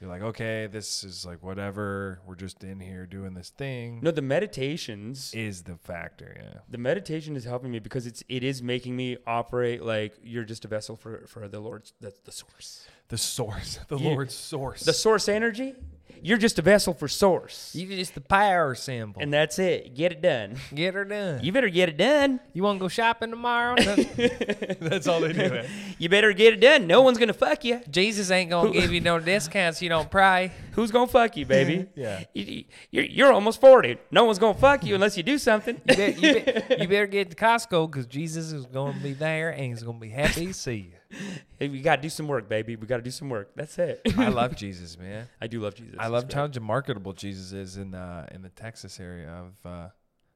You're 0.01 0.11
like, 0.11 0.23
okay, 0.23 0.69
this 0.71 1.03
is 1.03 1.27
like 1.27 1.43
whatever. 1.43 2.21
We're 2.27 2.37
just 2.37 2.63
in 2.63 2.79
here 2.81 3.05
doing 3.07 3.35
this 3.35 3.51
thing. 3.51 4.01
no, 4.03 4.11
the 4.11 4.23
meditations. 4.23 5.33
Is 5.35 5.63
the 5.63 5.77
factor, 5.77 6.37
yeah. 6.41 6.61
the 6.69 6.79
meditation 6.79 7.35
is 7.37 7.45
helping 7.45 7.71
me 7.71 7.79
because 7.79 8.07
it's 8.07 8.23
it 8.29 8.45
is 8.45 8.63
making 8.63 8.95
me 8.97 9.17
operate 9.27 9.83
like 9.83 10.15
you're 10.23 10.45
just 10.45 10.65
a 10.65 10.69
vessel 10.69 10.97
for 10.97 11.27
for 11.27 11.49
the 11.49 11.61
Lord's 11.61 11.93
the, 12.01 12.13
the 12.25 12.33
source. 12.33 12.87
The 13.09 13.19
source, 13.19 13.81
the 13.89 13.97
You- 13.99 14.11
Lord's 14.11 14.35
source. 14.35 14.83
The 14.85 14.93
source 14.93 15.29
energy. 15.29 15.75
You're 16.23 16.39
just 16.39 16.59
a 16.59 16.63
vessel 16.63 16.95
for 16.95 17.09
source. 17.09 17.75
you 17.75 17.87
just 17.87 18.15
the 18.15 18.21
power 18.21 18.75
symbol. 18.75 19.21
and 19.21 19.33
that's 19.33 19.59
it. 19.59 19.95
Get 19.95 20.13
it 20.13 20.23
done. 20.23 20.57
get 20.75 20.95
her 20.95 21.05
done. 21.05 21.43
You 21.43 21.53
better 21.53 21.69
get 21.69 21.89
it 21.89 21.97
done. 21.97 22.41
You 22.53 22.63
want 22.63 22.79
to 22.79 22.81
go 22.85 22.89
shopping 22.89 23.31
tomorrow? 23.31 23.77
That's 24.81 25.07
all 25.07 25.21
they 25.21 25.33
do. 25.33 25.41
Eh? 25.41 25.67
You 25.99 26.09
better 26.09 26.33
get 26.33 26.55
it 26.55 26.61
done. 26.61 26.87
No 26.87 27.03
one's 27.03 27.19
gonna 27.19 27.33
fuck 27.33 27.65
you. 27.65 27.81
Jesus 27.91 28.31
ain't 28.31 28.51
gonna 28.51 28.71
give 28.71 28.93
you 28.93 29.01
no 29.01 29.19
discounts. 29.33 29.83
You 29.83 29.89
don't 29.89 30.11
pray. 30.11 30.53
Who's 30.73 30.91
gonna 30.93 31.09
fuck 31.09 31.37
you, 31.37 31.45
baby? 31.45 31.87
Yeah. 31.97 32.23
You, 32.35 32.65
you're, 32.91 33.05
you're 33.05 33.33
almost 33.33 33.61
forty. 33.61 33.99
No 34.13 34.25
one's 34.25 34.39
gonna 34.39 34.59
fuck 34.59 34.85
you 34.85 34.95
unless 34.95 35.17
you 35.17 35.23
do 35.25 35.39
something. 35.39 35.81
You, 35.89 35.97
bet, 35.97 36.23
you, 36.23 36.35
bet, 36.35 36.81
you 36.81 36.89
better 36.89 37.07
get 37.07 37.31
to 37.31 37.37
Costco 37.37 37.91
because 37.91 38.07
Jesus 38.07 38.53
is 38.53 38.67
going 38.67 38.95
to 38.95 39.01
be 39.01 39.13
there 39.13 39.51
and 39.51 39.65
he's 39.65 39.83
going 39.83 39.97
to 39.99 40.01
be 40.01 40.11
happy 40.11 40.47
to 40.47 40.55
see 40.55 40.75
you. 40.93 40.98
Hey, 41.59 41.69
we 41.69 41.81
gotta 41.81 42.01
do 42.01 42.09
some 42.09 42.29
work, 42.29 42.49
baby. 42.49 42.77
We 42.77 42.87
gotta 42.87 43.03
do 43.03 43.11
some 43.11 43.31
work. 43.31 43.51
That's 43.57 43.77
it. 43.79 44.01
I 44.17 44.29
love 44.29 44.55
Jesus, 44.55 44.97
man. 44.97 45.27
I 45.41 45.49
do 45.49 45.61
love 45.61 45.75
Jesus. 45.75 45.97
I 45.99 46.07
love 46.07 46.33
how 46.33 46.49
marketable 46.61 47.13
Jesus 47.13 47.53
is 47.53 47.77
in 47.77 47.95
uh, 47.95 48.29
in 48.31 48.43
the 48.43 48.49
Texas 48.51 49.01
area 49.01 49.29
of 49.29 49.55
uh, 49.69 49.89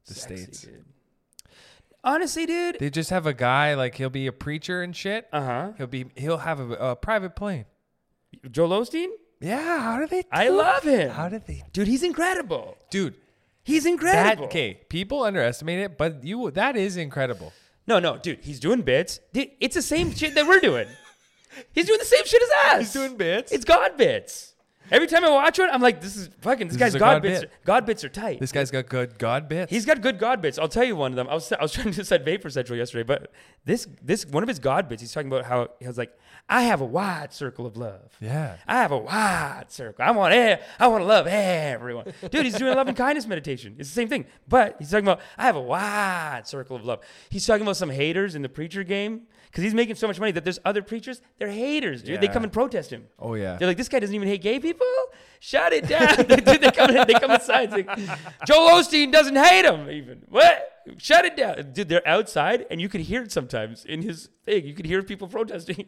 the 0.08 0.14
Sexy, 0.14 0.36
states. 0.36 0.62
dude. 0.62 0.84
Honestly, 2.02 2.46
dude. 2.46 2.78
They 2.80 2.90
just 2.90 3.10
have 3.10 3.26
a 3.26 3.34
guy 3.34 3.74
like 3.74 3.94
he'll 3.94 4.10
be 4.10 4.26
a 4.26 4.32
preacher 4.32 4.82
and 4.82 4.96
shit. 4.96 5.28
Uh 5.32 5.44
huh. 5.44 5.72
He'll 5.78 5.86
be 5.86 6.06
he'll 6.16 6.38
have 6.38 6.58
a, 6.58 6.72
a 6.72 6.96
private 6.96 7.36
plane. 7.36 7.66
Joel 8.50 8.80
Osteen. 8.80 9.10
Yeah, 9.40 9.80
how 9.80 10.00
do 10.00 10.06
they? 10.08 10.24
I 10.32 10.46
do 10.46 10.54
it? 10.54 10.56
love 10.56 10.82
him. 10.82 11.10
How 11.10 11.28
did 11.28 11.46
they? 11.46 11.62
Dude, 11.72 11.86
he's 11.86 12.02
incredible. 12.02 12.76
Dude, 12.90 13.14
He's 13.64 13.84
that 13.84 13.90
incredible. 13.90 14.44
okay. 14.46 14.80
People 14.88 15.22
underestimate 15.22 15.78
it, 15.78 15.96
but 15.96 16.24
you 16.24 16.50
that 16.50 16.76
is 16.76 16.96
incredible. 16.96 17.52
No, 17.86 17.98
no, 17.98 18.16
dude, 18.18 18.40
he's 18.42 18.60
doing 18.60 18.82
bits. 18.82 19.20
Dude, 19.32 19.50
it's 19.60 19.74
the 19.74 19.82
same 19.82 20.14
shit 20.14 20.34
that 20.34 20.46
we're 20.46 20.60
doing. 20.60 20.86
He's 21.72 21.86
doing 21.86 21.98
the 21.98 22.04
same 22.04 22.24
shit 22.24 22.42
as 22.42 22.50
us. 22.72 22.78
He's 22.80 22.92
doing 22.92 23.16
bits. 23.16 23.52
It's 23.52 23.64
God 23.64 23.96
bits. 23.96 24.54
Every 24.90 25.06
time 25.06 25.24
I 25.24 25.30
watch 25.30 25.58
one, 25.58 25.70
I'm 25.70 25.80
like, 25.80 26.00
this 26.00 26.16
is 26.16 26.28
fucking. 26.40 26.68
This, 26.68 26.74
This 26.76 26.80
guy's 26.80 26.88
is 26.90 26.94
a 26.96 26.98
God, 26.98 27.14
God 27.14 27.22
bits. 27.22 27.40
bit. 27.40 27.50
Are, 27.50 27.64
God 27.64 27.86
bits 27.86 28.04
are 28.04 28.08
tight. 28.08 28.40
This 28.40 28.52
guy's 28.52 28.70
got 28.70 28.88
good 28.88 29.18
God 29.18 29.48
bits. 29.48 29.70
He's 29.70 29.86
got 29.86 30.00
good 30.00 30.18
God 30.18 30.42
bits. 30.42 30.58
I'll 30.58 30.68
tell 30.68 30.84
you 30.84 30.96
one 30.96 31.12
of 31.12 31.16
them. 31.16 31.28
I 31.28 31.34
was 31.34 31.50
I 31.52 31.62
was 31.62 31.72
trying 31.72 31.90
to 31.92 31.96
decide 31.96 32.24
Vapor 32.24 32.50
Central 32.50 32.76
yesterday, 32.78 33.04
but 33.04 33.30
this 33.64 33.86
this 34.02 34.26
one 34.26 34.42
of 34.42 34.48
his 34.48 34.58
God 34.58 34.88
bits. 34.88 35.00
He's 35.00 35.12
talking 35.12 35.28
about 35.28 35.44
how 35.44 35.68
he 35.78 35.86
was 35.86 35.96
like, 35.98 36.12
I 36.48 36.62
have 36.64 36.82
a 36.82 36.84
wide 36.84 37.32
circle 37.32 37.64
of 37.64 37.76
love. 37.78 38.14
yeah. 38.20 38.56
I 38.66 38.74
have 38.82 38.92
a 38.92 38.98
wide 38.98 39.66
circle. 39.68 40.04
I 40.04 40.10
want 40.10 40.34
e- 40.34 40.56
I 40.78 40.86
want 40.88 41.00
to 41.02 41.06
love 41.06 41.26
everyone. 41.26 42.12
Dude, 42.30 42.44
he's 42.44 42.56
doing 42.58 42.72
a 42.72 42.76
love 42.76 42.88
and 42.88 42.96
kindness 42.96 43.26
meditation. 43.26 43.76
It's 43.78 43.88
the 43.88 43.94
same 43.94 44.08
thing. 44.08 44.26
But 44.48 44.76
he's 44.78 44.90
talking 44.90 45.06
about 45.06 45.20
I 45.38 45.44
have 45.44 45.56
a 45.56 45.60
wide 45.62 46.42
circle 46.44 46.76
of 46.76 46.84
love. 46.84 47.00
He's 47.30 47.46
talking 47.46 47.62
about 47.62 47.76
some 47.78 47.88
haters 47.90 48.34
in 48.34 48.42
the 48.42 48.50
preacher 48.50 48.84
game 48.84 49.22
because 49.46 49.64
he's 49.64 49.72
making 49.72 49.94
so 49.94 50.06
much 50.06 50.18
money 50.20 50.32
that 50.32 50.44
there's 50.44 50.58
other 50.64 50.82
preachers. 50.82 51.22
They're 51.38 51.50
haters, 51.50 52.02
dude. 52.02 52.20
They 52.20 52.28
come 52.28 52.42
and 52.42 52.52
protest 52.52 52.90
him. 52.92 53.06
Oh 53.18 53.34
yeah. 53.34 53.56
They're 53.56 53.68
like, 53.68 53.78
this 53.78 53.88
guy 53.88 54.00
doesn't 54.00 54.14
even 54.14 54.28
hate 54.28 54.42
gay 54.42 54.58
people. 54.60 54.86
Shut 55.40 55.72
it 55.72 55.88
down, 55.88 56.16
dude. 56.26 56.44
They 56.44 56.70
come, 56.70 56.90
in, 56.90 57.06
they 57.06 57.14
come 57.14 57.30
inside. 57.30 57.70
Like, 57.72 57.88
Joel 58.46 58.68
Osteen 58.80 59.10
doesn't 59.10 59.36
hate 59.36 59.64
him. 59.64 59.88
Even 59.90 60.22
what? 60.28 60.71
Shut 60.98 61.24
it 61.24 61.36
down, 61.36 61.72
dude. 61.72 61.88
They're 61.88 62.06
outside, 62.06 62.66
and 62.70 62.80
you 62.80 62.88
could 62.88 63.02
hear 63.02 63.22
it 63.22 63.32
sometimes 63.32 63.84
in 63.84 64.02
his 64.02 64.28
thing. 64.44 64.66
You 64.66 64.74
could 64.74 64.86
hear 64.86 65.02
people 65.02 65.28
protesting. 65.36 65.84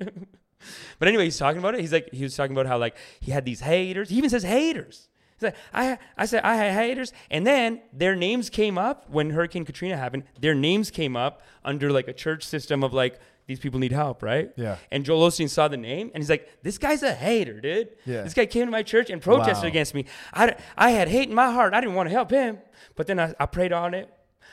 but 0.99 1.09
anyway, 1.09 1.25
he's 1.25 1.39
talking 1.39 1.59
about 1.59 1.75
it. 1.75 1.81
He's 1.81 1.93
like, 1.93 2.13
he 2.13 2.23
was 2.23 2.37
talking 2.37 2.53
about 2.55 2.67
how 2.67 2.79
like 2.79 2.97
he 3.21 3.33
had 3.33 3.45
these 3.45 3.61
haters. 3.61 4.09
He 4.11 4.17
even 4.17 4.31
says 4.31 4.43
haters. 4.45 5.09
He's 5.37 5.43
like, 5.43 5.57
I, 5.73 5.99
I 6.17 6.27
said 6.27 6.45
I 6.45 6.55
had 6.57 6.73
haters, 6.75 7.13
and 7.31 7.47
then 7.47 7.81
their 7.93 8.15
names 8.15 8.51
came 8.51 8.79
up 8.79 9.11
when 9.11 9.31
Hurricane 9.31 9.65
Katrina 9.65 9.97
happened. 9.97 10.25
Their 10.41 10.55
names 10.55 10.91
came 10.91 11.17
up 11.17 11.43
under 11.65 11.91
like 11.91 12.07
a 12.09 12.13
church 12.13 12.45
system 12.45 12.85
of 12.85 12.93
like 12.93 13.19
these 13.47 13.59
people 13.59 13.79
need 13.81 13.93
help, 13.93 14.23
right? 14.23 14.53
Yeah. 14.57 14.77
And 14.91 15.05
Joel 15.05 15.29
Osteen 15.29 15.51
saw 15.51 15.67
the 15.69 15.77
name, 15.77 16.11
and 16.15 16.23
he's 16.23 16.31
like, 16.31 16.49
"This 16.63 16.79
guy's 16.79 17.03
a 17.03 17.13
hater, 17.13 17.61
dude. 17.61 17.89
Yeah. 18.07 18.23
This 18.23 18.33
guy 18.33 18.47
came 18.47 18.65
to 18.67 18.71
my 18.71 18.83
church 18.85 19.11
and 19.11 19.21
protested 19.21 19.65
Wow. 19.65 19.69
against 19.69 19.93
me. 19.93 20.07
I, 20.33 20.55
I 20.79 20.91
had 20.91 21.09
hate 21.09 21.29
in 21.29 21.35
my 21.35 21.51
heart. 21.51 21.75
I 21.75 21.81
didn't 21.81 21.95
want 21.97 22.09
to 22.09 22.13
help 22.15 22.31
him, 22.31 22.59
but 22.95 23.07
then 23.09 23.19
I, 23.19 23.35
I 23.41 23.47
prayed 23.47 23.73
on 23.73 23.93
it. 23.93 24.09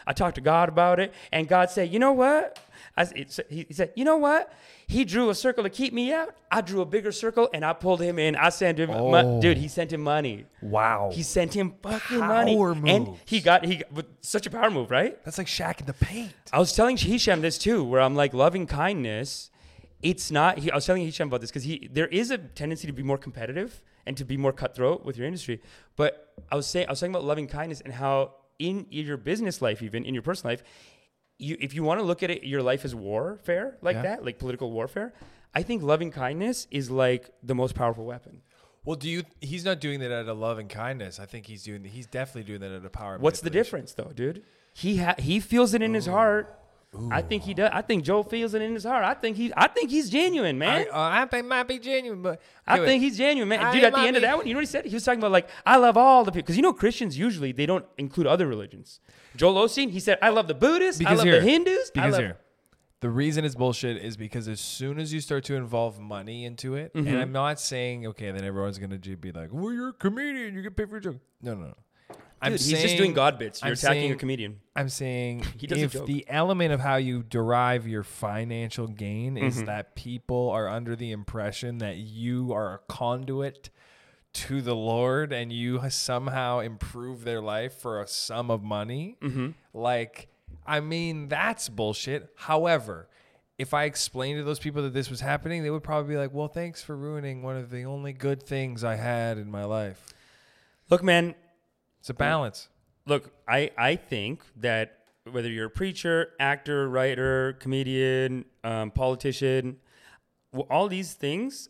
I 0.08 0.14
talked 0.14 0.36
to 0.36 0.42
God 0.42 0.70
about 0.70 1.00
it, 1.00 1.14
and 1.32 1.48
God 1.48 1.70
said, 1.70 1.92
"You 1.92 2.00
know 2.00 2.12
what?" 2.14 2.60
I, 2.98 3.06
he 3.50 3.68
said, 3.72 3.92
"You 3.96 4.04
know 4.06 4.18
what?" 4.18 4.54
He 4.88 5.06
drew 5.06 5.30
a 5.30 5.36
circle 5.36 5.64
to 5.64 5.70
keep 5.70 5.94
me 5.94 6.12
out. 6.12 6.36
I 6.52 6.60
drew 6.60 6.82
a 6.82 6.86
bigger 6.86 7.14
circle, 7.14 7.50
and 7.54 7.64
I 7.64 7.72
pulled 7.72 8.02
him 8.02 8.20
in. 8.20 8.36
I 8.36 8.50
sent 8.50 8.78
him, 8.78 8.90
mon- 8.90 9.26
Oh. 9.26 9.42
dude. 9.42 9.58
He 9.58 9.70
sent 9.70 9.94
him 9.94 10.02
money. 10.02 10.46
Wow. 10.62 11.12
He 11.14 11.24
sent 11.24 11.54
him 11.54 11.76
fucking 11.82 12.20
money, 12.20 12.56
Power 12.56 12.72
and 12.86 13.18
he 13.26 13.40
got 13.40 13.64
he 13.64 13.78
got, 13.78 14.06
such 14.20 14.46
a 14.48 14.50
power 14.50 14.70
move, 14.70 14.92
right? 14.92 15.24
That's 15.24 15.38
like 15.38 15.48
Shaq 15.48 15.80
in 15.80 15.86
the 15.86 15.94
paint. 15.94 16.34
I 16.52 16.60
was 16.60 16.76
telling 16.76 16.98
Hisham 16.98 17.42
this 17.42 17.58
too, 17.58 17.84
where 17.84 18.02
I'm 18.02 18.16
like, 18.16 18.34
loving 18.34 18.68
kindness. 18.68 19.50
It's 20.02 20.32
not. 20.32 20.58
He, 20.58 20.72
I 20.72 20.76
was 20.76 20.86
telling 20.86 21.06
Hisham 21.06 21.28
about 21.28 21.42
this 21.42 21.52
because 21.52 21.64
he 21.64 21.88
there 21.92 22.08
is 22.08 22.32
a 22.32 22.38
tendency 22.38 22.88
to 22.88 22.94
be 22.94 23.04
more 23.04 23.18
competitive 23.20 23.82
and 24.06 24.18
to 24.18 24.26
be 24.26 24.36
more 24.36 24.52
cutthroat 24.52 25.06
with 25.06 25.16
your 25.16 25.28
industry. 25.28 25.62
But 25.96 26.34
I 26.52 26.56
was 26.56 26.66
saying 26.68 26.88
I 26.88 26.92
was 26.92 27.00
talking 27.00 27.14
about 27.14 27.24
loving 27.24 27.48
kindness 27.48 27.82
and 27.82 27.94
how 27.94 28.34
in 28.70 28.86
your 28.90 29.18
business 29.18 29.62
life, 29.62 29.82
even 29.82 30.06
in 30.06 30.14
your 30.14 30.24
personal 30.24 30.52
life, 30.54 30.64
you 31.38 31.58
if 31.60 31.74
you 31.74 31.84
want 31.84 32.00
to 32.00 32.06
look 32.06 32.22
at 32.24 32.30
it, 32.30 32.44
your 32.44 32.62
life 32.62 32.86
as 32.86 32.94
warfare 32.94 33.78
like 33.82 33.96
Yeah. 33.96 34.02
that, 34.04 34.26
like 34.26 34.38
political 34.40 34.72
warfare. 34.72 35.14
I 35.54 35.64
think 35.64 35.84
loving 35.84 36.12
kindness 36.12 36.68
is 36.72 36.90
like 36.90 37.30
the 37.44 37.56
most 37.56 37.76
powerful 37.76 38.06
weapon. 38.06 38.42
Well, 38.86 38.96
do 38.96 39.10
you? 39.10 39.24
He's 39.42 39.66
not 39.66 39.80
doing 39.80 40.00
that 40.00 40.12
out 40.12 40.28
of 40.28 40.38
love 40.38 40.58
and 40.60 40.70
kindness. 40.70 41.20
I 41.20 41.26
think 41.26 41.46
he's 41.46 41.64
doing. 41.64 41.84
He's 41.84 42.08
definitely 42.08 42.44
doing 42.44 42.62
that 42.62 42.76
out 42.76 42.86
of 42.86 42.92
power. 42.92 43.18
What's 43.20 43.42
the 43.42 43.50
difference 43.50 43.94
though, 43.94 44.12
dude? 44.16 44.44
He 44.74 44.98
ha- 44.98 45.16
he 45.20 45.40
feels 45.40 45.74
it 45.74 45.82
in 45.82 45.94
his 45.94 46.06
heart. 46.06 46.58
I 47.10 47.22
think 47.22 47.44
he 47.44 47.54
does. 47.54 47.70
I 47.72 47.82
think 47.82 48.04
Joe 48.04 48.22
feels 48.22 48.54
it 48.54 48.62
in 48.62 48.74
his 48.74 48.84
heart. 48.84 49.06
I 49.06 49.14
think 49.14 49.38
he 49.38 49.52
I 49.56 49.68
think 49.68 49.90
he's 49.90 50.10
genuine, 50.10 50.58
man. 50.58 50.88
I, 50.92 51.20
uh, 51.20 51.24
I 51.24 51.26
think 51.26 51.48
might 51.48 51.64
be 51.64 51.80
genuine, 51.80 52.22
but 52.22 52.42
I 52.68 52.80
think 52.80 53.02
he's 53.02 53.18
genuine, 53.18 53.48
man. 53.48 53.62
I 53.62 53.72
Dude, 53.74 53.84
at 53.86 53.94
the 53.94 54.00
end 54.02 54.18
of 54.18 54.24
that 54.24 54.36
one, 54.38 54.46
you 54.46 54.54
know 54.54 54.58
what 54.58 54.64
he 54.64 54.68
said? 54.68 54.86
He 54.86 54.94
was 54.94 55.06
talking 55.06 55.20
about 55.20 55.32
like, 55.32 55.50
I 55.66 55.78
love 55.78 55.96
all 55.96 56.26
the 56.26 56.32
people. 56.32 56.44
Because 56.44 56.58
you 56.58 56.62
know, 56.62 56.74
Christians 56.74 57.18
usually 57.18 57.54
they 57.54 57.66
don't 57.66 57.86
include 57.98 58.28
other 58.28 58.46
religions. 58.46 59.00
Joel 59.38 59.66
Osteen, 59.66 59.90
he 59.92 60.02
said, 60.02 60.18
I 60.22 60.30
love 60.30 60.48
the 60.50 60.54
Buddhists, 60.54 61.02
I 61.06 61.14
love 61.14 61.24
here- 61.24 61.40
the 61.40 61.50
Hindus. 61.50 61.92
I 61.92 61.92
Because 61.94 62.12
love, 62.14 62.22
here, 62.22 62.38
the 63.00 63.10
reason 63.10 63.46
it's 63.46 63.56
bullshit 63.56 63.98
is 64.04 64.18
because 64.18 64.50
as 64.50 64.60
soon 64.60 65.00
as 65.00 65.14
you 65.14 65.22
start 65.22 65.46
to 65.46 65.56
involve 65.56 65.98
money 66.00 66.44
into 66.44 66.76
it, 66.76 66.92
and 66.94 67.08
I'm 67.08 67.32
not 67.32 67.60
saying 67.62 68.06
okay, 68.08 68.32
then 68.32 68.44
everyone's 68.44 68.78
gonna 68.80 68.98
be 69.00 69.32
like, 69.32 69.50
"Well, 69.54 69.72
you're 69.72 69.90
a 69.90 69.94
comedian, 69.94 70.56
you 70.56 70.62
get 70.62 70.76
paid 70.76 70.90
for 70.90 70.96
your 70.96 71.00
joke." 71.14 71.18
No, 71.42 71.56
no, 71.56 71.68
no. 71.68 71.74
I'm 72.42 72.54
Dude, 72.54 72.62
he's 72.62 72.82
just 72.82 72.98
doing 72.98 73.14
God 73.14 73.38
bits. 73.38 73.62
You're 73.62 73.68
I'm 73.68 73.74
attacking 73.74 74.12
a 74.12 74.16
comedian. 74.16 74.60
I'm 74.76 74.90
saying 74.90 75.46
if 75.62 76.06
the 76.06 76.26
element 76.28 76.74
of 76.74 76.80
how 76.80 76.96
you 76.96 77.22
derive 77.24 77.88
your 77.88 78.04
financial 78.04 78.88
gain 78.88 79.38
is 79.38 79.58
Mm-hmm. 79.58 79.66
that 79.66 79.96
people 79.96 80.50
are 80.50 80.68
under 80.68 80.96
the 80.96 81.12
impression 81.12 81.78
that 81.80 81.98
you 81.98 82.52
are 82.54 82.74
a 82.76 82.80
conduit 82.92 83.70
to 84.34 84.62
the 84.62 84.76
Lord 84.76 85.34
and 85.34 85.52
you 85.52 85.82
somehow 85.90 86.60
improve 86.60 87.24
their 87.26 87.42
life 87.42 87.74
for 87.80 88.02
a 88.02 88.08
sum 88.08 88.50
of 88.50 88.64
money, 88.64 89.18
Mm-hmm. 89.22 89.50
like, 89.74 90.30
I 90.66 90.80
mean, 90.80 91.28
that's 91.28 91.70
bullshit. 91.70 92.30
However, 92.36 93.08
if 93.58 93.74
I 93.76 93.84
explained 93.84 94.40
to 94.40 94.44
those 94.44 94.58
people 94.60 94.82
that 94.84 94.94
this 94.94 95.10
was 95.10 95.20
happening, 95.20 95.62
they 95.64 95.70
would 95.70 95.84
probably 95.84 96.16
be 96.16 96.18
like, 96.18 96.34
well, 96.34 96.48
thanks 96.48 96.82
for 96.82 96.96
ruining 96.98 97.44
one 97.44 97.58
of 97.58 97.70
the 97.70 97.84
only 97.84 98.14
good 98.14 98.42
things 98.42 98.84
I 98.84 98.96
had 98.96 99.38
in 99.38 99.52
my 99.52 99.66
life. 99.66 100.14
Look, 100.90 101.04
man, 101.04 101.36
It's 102.02 102.10
a 102.10 102.14
balance. 102.14 102.68
look, 103.06 103.32
I, 103.48 103.72
I 103.78 103.96
think 103.96 104.44
that 104.58 104.98
whether 105.32 105.50
you're 105.50 105.68
a 105.68 105.70
preacher, 105.70 106.32
actor, 106.40 106.90
writer, 106.90 107.54
comedian, 107.60 108.46
um, 108.64 108.92
politician, 108.92 109.78
well, 110.52 110.68
all 110.70 110.88
these 110.88 111.14
things, 111.14 111.70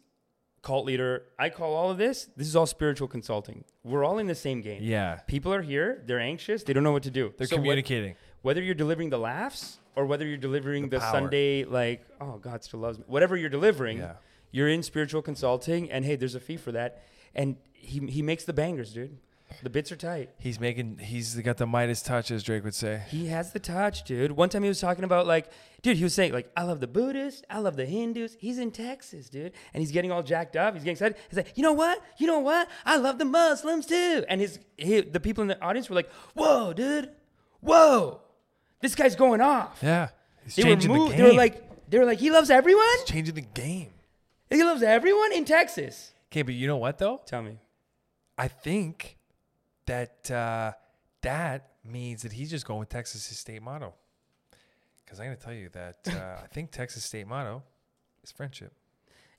cult 0.61 0.85
leader, 0.85 1.23
I 1.37 1.49
call 1.49 1.73
all 1.73 1.91
of 1.91 1.97
this, 1.97 2.29
this 2.37 2.47
is 2.47 2.55
all 2.55 2.65
spiritual 2.65 3.07
consulting. 3.09 3.63
We're 3.83 4.03
all 4.05 4.19
in 4.19 4.27
the 4.27 4.35
same 4.35 4.61
game. 4.61 4.81
Yeah. 4.83 5.15
People 5.27 5.53
are 5.53 5.61
here, 5.61 6.01
they're 6.05 6.19
anxious, 6.19 6.63
they 6.63 6.71
don't 6.73 6.83
know 6.83 6.91
what 6.93 7.03
to 7.03 7.11
do. 7.11 7.33
They're 7.37 7.47
So 7.47 7.57
what- 7.57 7.63
communicating. 7.63 8.15
whether 8.41 8.61
you're 8.61 8.73
delivering 8.75 9.09
the 9.09 9.19
laughs 9.19 9.79
or 9.95 10.05
whether 10.05 10.25
you're 10.25 10.37
delivering 10.37 10.87
the, 10.89 10.99
power. 10.99 11.11
Sunday 11.11 11.65
like 11.65 12.05
oh 12.21 12.37
God 12.37 12.63
still 12.63 12.79
loves 12.79 12.97
me 12.97 13.03
whatever 13.07 13.35
you're 13.35 13.49
delivering 13.49 13.97
Yeah. 13.97 14.13
you're 14.51 14.69
in 14.69 14.81
spiritual 14.83 15.21
consulting 15.21 15.91
and 15.91 16.05
hey 16.05 16.15
there's 16.15 16.33
a 16.35 16.39
fee 16.39 16.55
for 16.57 16.71
that 16.71 17.03
and 17.35 17.57
he 17.73 17.99
he 18.07 18.21
makes 18.21 18.45
the 18.45 18.53
bangers 18.53 18.93
dude 18.93 19.17
the 19.63 19.69
bits 19.69 19.91
are 19.91 19.95
tight 19.95 20.29
He's 20.39 20.59
making. 20.59 20.97
He's 20.99 21.35
got 21.35 21.57
the 21.57 21.65
Midas 21.67 22.01
touch, 22.01 22.31
as 22.31 22.43
Drake 22.43 22.63
would 22.63 22.75
say. 22.75 23.03
he 23.09 23.27
has 23.27 23.51
the 23.53 23.59
touch 23.59 24.03
dude 24.03 24.31
one 24.31 24.49
time 24.49 24.63
he 24.63 24.69
was 24.69 24.79
talking 24.79 25.03
about 25.03 25.27
like 25.27 25.49
dude 25.81 25.97
he 25.97 26.03
was 26.03 26.13
saying 26.13 26.33
like 26.33 26.51
I 26.55 26.63
love 26.63 26.79
the 26.79 26.87
Buddhists 26.87 27.41
I 27.49 27.59
love 27.59 27.75
the 27.75 27.85
Hindus 27.85 28.35
he's 28.39 28.57
in 28.59 28.71
Texas 28.71 29.29
dude 29.29 29.51
and 29.73 29.81
he's 29.81 29.91
getting 29.91 30.11
all 30.11 30.23
jacked 30.23 30.55
up 30.55 30.73
he's 30.73 30.83
getting 30.83 30.93
excited 30.93 31.17
he's 31.29 31.37
like 31.37 31.51
you 31.55 31.63
know 31.63 31.73
what 31.73 32.01
you 32.17 32.27
know 32.27 32.39
what 32.39 32.69
I 32.85 32.97
love 32.97 33.17
the 33.17 33.25
Muslims 33.25 33.85
too 33.85 34.23
and 34.29 34.39
his 34.41 34.59
he, 34.77 35.01
the 35.01 35.19
people 35.19 35.41
in 35.41 35.47
the 35.47 35.61
audience 35.61 35.89
were 35.89 35.95
like 35.95 36.11
whoa 36.33 36.73
dude 36.73 37.09
whoa 37.61 38.21
this 38.81 38.95
guy's 38.95 39.15
going 39.15 39.41
off 39.41 39.79
Yeah, 39.81 40.09
he's 40.43 40.55
they 40.55 40.63
were 40.63 40.69
changing 40.71 40.91
moved. 40.91 41.13
the 41.13 41.17
They 41.17 41.23
were 41.23 41.33
like, 41.33 41.89
they 41.89 41.99
were 41.99 42.05
like, 42.05 42.19
he 42.19 42.31
loves 42.31 42.49
everyone. 42.49 42.85
He's 42.99 43.09
changing 43.09 43.35
the 43.35 43.41
game. 43.41 43.91
He 44.49 44.63
loves 44.63 44.81
everyone 44.81 45.33
in 45.33 45.45
Texas. 45.45 46.13
Okay, 46.31 46.41
but 46.41 46.53
you 46.55 46.65
know 46.65 46.77
what 46.77 46.97
though? 46.97 47.21
Tell 47.25 47.41
me. 47.43 47.59
I 48.37 48.47
think 48.47 49.17
that 49.91 50.31
uh, 50.31 50.71
that 51.21 51.71
means 51.83 52.21
that 52.23 52.31
he's 52.31 52.49
just 52.49 52.65
going 52.65 52.79
with 52.79 52.89
Texas' 52.89 53.37
state 53.37 53.61
motto. 53.61 53.93
Because 55.03 55.19
I'm 55.19 55.25
going 55.25 55.37
to 55.37 55.43
tell 55.43 55.53
you 55.53 55.69
that 55.73 55.97
uh, 56.07 56.41
I 56.43 56.47
think 56.47 56.71
Texas 56.71 57.03
state 57.03 57.27
motto 57.27 57.63
is 58.23 58.31
friendship. 58.31 58.73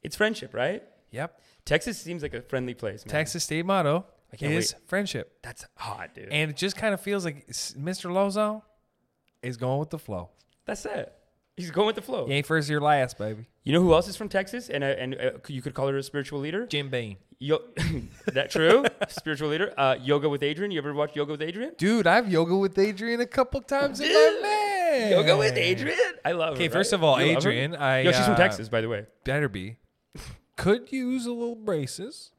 It's 0.02 0.16
friendship, 0.16 0.52
right? 0.54 0.82
Yep, 1.10 1.40
Texas 1.64 1.98
seems 1.98 2.22
like 2.22 2.34
a 2.34 2.42
friendly 2.42 2.74
place. 2.74 3.04
Man. 3.04 3.12
Texas 3.12 3.44
state 3.44 3.64
motto 3.64 4.04
I 4.32 4.36
can't 4.36 4.52
is 4.52 4.74
friendship, 4.86 5.38
That's 5.42 5.66
hot, 5.76 6.14
dude. 6.14 6.28
and 6.30 6.50
it 6.50 6.56
just 6.56 6.76
kind 6.76 6.94
of 6.94 7.00
feels 7.00 7.24
like 7.24 7.46
Mr. 7.48 8.10
Lozo 8.10 8.64
is 9.42 9.56
going 9.56 9.78
with 9.78 9.90
the 9.90 9.98
flow. 9.98 10.30
That's 10.64 10.84
it. 10.86 11.12
He's 11.56 11.70
going 11.70 11.86
with 11.86 11.96
the 11.96 12.02
flow. 12.02 12.26
You 12.26 12.32
ain't 12.32 12.46
first, 12.46 12.70
you're 12.70 12.80
last, 12.80 13.18
baby. 13.18 13.46
You 13.62 13.74
know 13.74 13.82
who 13.82 13.92
else 13.92 14.08
is 14.08 14.16
from 14.16 14.30
Texas? 14.30 14.70
And 14.70 14.82
uh, 14.82 14.86
and 14.86 15.14
uh, 15.14 15.30
you 15.48 15.60
could 15.60 15.74
call 15.74 15.88
her 15.88 15.96
a 15.96 16.02
spiritual 16.02 16.40
leader. 16.40 16.66
Jim 16.66 16.88
Beam. 16.88 17.18
Yo- 17.42 17.60
that 18.32 18.50
true? 18.52 18.84
spiritual 19.08 19.48
leader. 19.48 19.74
Uh, 19.76 19.96
yoga 20.00 20.28
with 20.28 20.42
Adriene. 20.42 20.70
You 20.72 20.78
ever 20.78 20.94
watch 20.94 21.16
Yoga 21.16 21.32
with 21.32 21.40
Adriene? 21.40 21.76
Dude, 21.76 22.06
I've 22.06 22.28
yoga 22.30 22.56
with 22.56 22.76
Adriene 22.76 23.20
a 23.20 23.26
couple 23.26 23.60
times 23.62 24.00
in 24.00 24.12
my 24.12 24.38
man. 24.42 25.10
Yoga 25.10 25.36
with 25.36 25.54
Adriene. 25.56 25.96
I 26.24 26.32
love 26.32 26.50
her. 26.50 26.54
Okay, 26.54 26.68
first 26.68 26.92
right? 26.92 26.98
of 26.98 27.02
all, 27.02 27.20
You 27.20 27.34
love 27.34 27.42
her? 27.42 27.50
Adriene, 27.50 27.76
I 27.76 28.02
Yo, 28.02 28.12
she's 28.12 28.24
from 28.24 28.34
uh, 28.34 28.36
Texas, 28.36 28.68
by 28.68 28.80
the 28.80 28.88
way. 28.88 29.06
better 29.24 29.48
be. 29.48 29.76
Could 30.56 30.92
use 30.92 31.26
a 31.26 31.32
little 31.32 31.56
braces. 31.56 32.30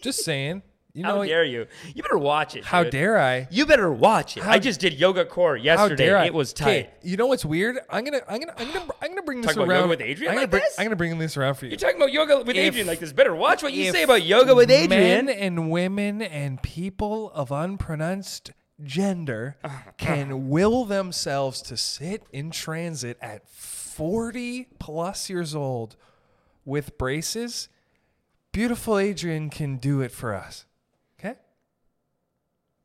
Just 0.00 0.24
saying. 0.24 0.62
You 0.96 1.02
How 1.04 1.24
dare 1.24 1.42
you? 1.42 1.66
You 1.92 2.02
better 2.04 2.18
watch 2.18 2.54
it. 2.54 2.64
how 2.64 2.84
dude. 2.84 2.92
dare 2.92 3.18
I? 3.18 3.48
You 3.50 3.66
better 3.66 3.90
watch 3.92 4.36
it. 4.36 4.44
How- 4.44 4.52
I 4.52 4.58
just 4.60 4.78
did 4.78 4.94
yoga 4.94 5.24
core 5.24 5.56
yesterday. 5.56 6.04
How 6.04 6.08
dare 6.10 6.18
I? 6.18 6.26
It 6.26 6.34
was 6.34 6.52
tight. 6.52 6.92
you 7.02 7.16
know 7.16 7.26
what's 7.26 7.44
weird? 7.44 7.80
I'm 7.90 8.04
gonna, 8.04 8.20
I'm 8.28 8.38
gonna, 8.38 8.54
I'm 8.56 8.72
gonna, 8.72 8.92
I'm 9.02 9.08
gonna 9.08 9.22
bring 9.22 9.40
this 9.40 9.48
Talk 9.48 9.56
about 9.56 9.68
around 9.68 9.78
yoga 9.80 9.88
with 9.88 9.98
Adriene 9.98 10.20
I'm 10.20 10.26
gonna 10.26 10.40
like 10.42 10.50
bring, 10.50 10.62
this? 10.62 10.78
I'm 10.78 10.84
gonna 10.86 10.94
bring 10.96 11.18
this 11.18 11.36
around 11.36 11.54
for 11.56 11.64
you. 11.64 11.70
You're 11.72 11.78
talking 11.78 11.96
about 11.96 12.12
yoga 12.12 12.42
with 12.44 12.54
If- 12.54 12.74
Adriene 12.74 12.86
like 12.86 13.00
this. 13.00 13.12
Better 13.12 13.34
watch 13.34 13.60
what 13.64 13.72
you 13.72 13.90
say 13.90 14.04
about 14.04 14.22
yoga 14.22 14.54
with 14.54 14.68
Adriene. 14.70 14.88
Men 14.88 15.28
and 15.28 15.68
women 15.68 16.22
and 16.22 16.62
people 16.62 17.32
of 17.32 17.50
unpronounced 17.50 18.52
gender 18.84 19.56
can 19.98 20.48
will 20.48 20.84
themselves 20.84 21.60
to 21.62 21.76
sit 21.76 22.22
in 22.32 22.52
transit 22.52 23.18
at 23.20 23.48
40 23.48 24.68
plus 24.78 25.28
years 25.28 25.56
old 25.56 25.96
with 26.64 26.96
braces. 26.98 27.68
Beautiful 28.52 28.94
Adriene 28.94 29.50
can 29.50 29.78
do 29.78 30.00
it 30.00 30.12
for 30.12 30.32
us. 30.32 30.66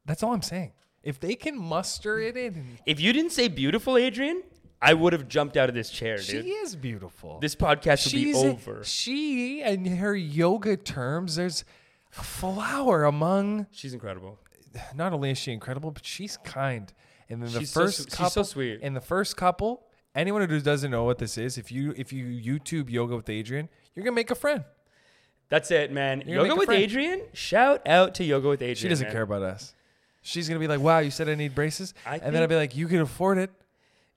That's 0.10 0.24
all 0.24 0.34
I'm 0.34 0.41
saying. 0.41 0.72
If 1.04 1.19
they 1.19 1.36
can 1.36 1.56
muster 1.58 2.19
it 2.19 2.36
in, 2.36 2.80
If 2.86 3.00
you 3.00 3.13
didn't 3.13 3.32
say 3.32 3.48
beautiful 3.48 3.93
Adriene, 3.93 4.41
I 4.82 4.93
would 4.95 5.13
have 5.13 5.28
jumped 5.28 5.56
out 5.56 5.69
of 5.69 5.76
this 5.76 5.89
chair, 5.91 6.17
she 6.17 6.34
dude. 6.41 6.45
is 6.48 6.76
beautiful. 6.76 7.39
This 7.39 7.56
podcast 7.56 8.06
would 8.08 8.13
be 8.13 8.24
She's 8.34 8.36
over. 8.43 8.84
she 8.84 9.62
and 9.62 9.86
her 9.88 10.15
yoga 10.15 10.76
terms, 10.78 11.36
there's 11.36 11.63
a 12.17 12.24
flower 12.24 13.04
among 13.06 13.67
She's 13.72 13.93
incredible. 13.93 14.39
not 14.95 15.13
only 15.13 15.30
is 15.32 15.38
she 15.38 15.52
incredible, 15.52 15.91
but 15.91 16.06
she's 16.06 16.38
kind. 16.38 16.91
And 17.30 17.43
then 17.43 17.52
the 17.54 17.60
She's 17.60 17.72
so 17.72 17.82
first 17.82 17.98
su- 17.98 18.04
she's 18.06 18.15
couple, 18.15 18.30
so 18.32 18.43
sweet. 18.43 18.80
And 18.82 18.95
the 18.95 19.02
first 19.02 19.38
couple, 19.38 19.84
anyone 20.15 20.50
who 20.50 20.60
doesn't 20.60 20.89
know 20.89 21.04
what 21.04 21.19
this 21.19 21.38
is, 21.38 21.58
if 21.60 21.72
you 21.72 21.93
if 21.95 22.12
you 22.12 22.26
YouTube 22.26 22.89
yoga 22.89 23.15
with 23.15 23.28
Adriene, 23.28 23.69
you're 23.93 24.04
gonna 24.04 24.15
make 24.15 24.32
a 24.32 24.36
friend. 24.36 24.63
That's 25.50 25.69
it, 25.72 25.91
man. 25.91 26.19
Gonna 26.22 26.32
Yoga 26.32 26.43
make 26.48 26.52
a 26.52 26.56
with 26.58 26.65
friend. 26.67 26.89
Adriene. 26.91 27.22
Shout 27.36 27.88
out 27.88 28.15
to 28.15 28.24
Yoga 28.24 28.50
with 28.50 28.62
Adriene. 28.62 28.76
She 28.78 28.88
doesn't 28.88 29.06
man. 29.08 29.12
care 29.13 29.22
about 29.24 29.43
us. 29.43 29.76
She's 30.21 30.47
gonna 30.47 30.60
be 30.60 30.67
like, 30.67 30.79
"Wow, 30.82 30.99
you 30.99 31.12
said 31.12 31.29
I 31.29 31.36
need 31.36 31.55
braces," 31.55 31.93
I 32.05 32.17
and 32.17 32.36
then 32.36 32.43
I'd 32.43 32.49
be 32.49 32.55
like, 32.55 32.75
"You 32.75 32.88
can 32.88 32.99
afford 33.01 33.38
it." 33.38 33.51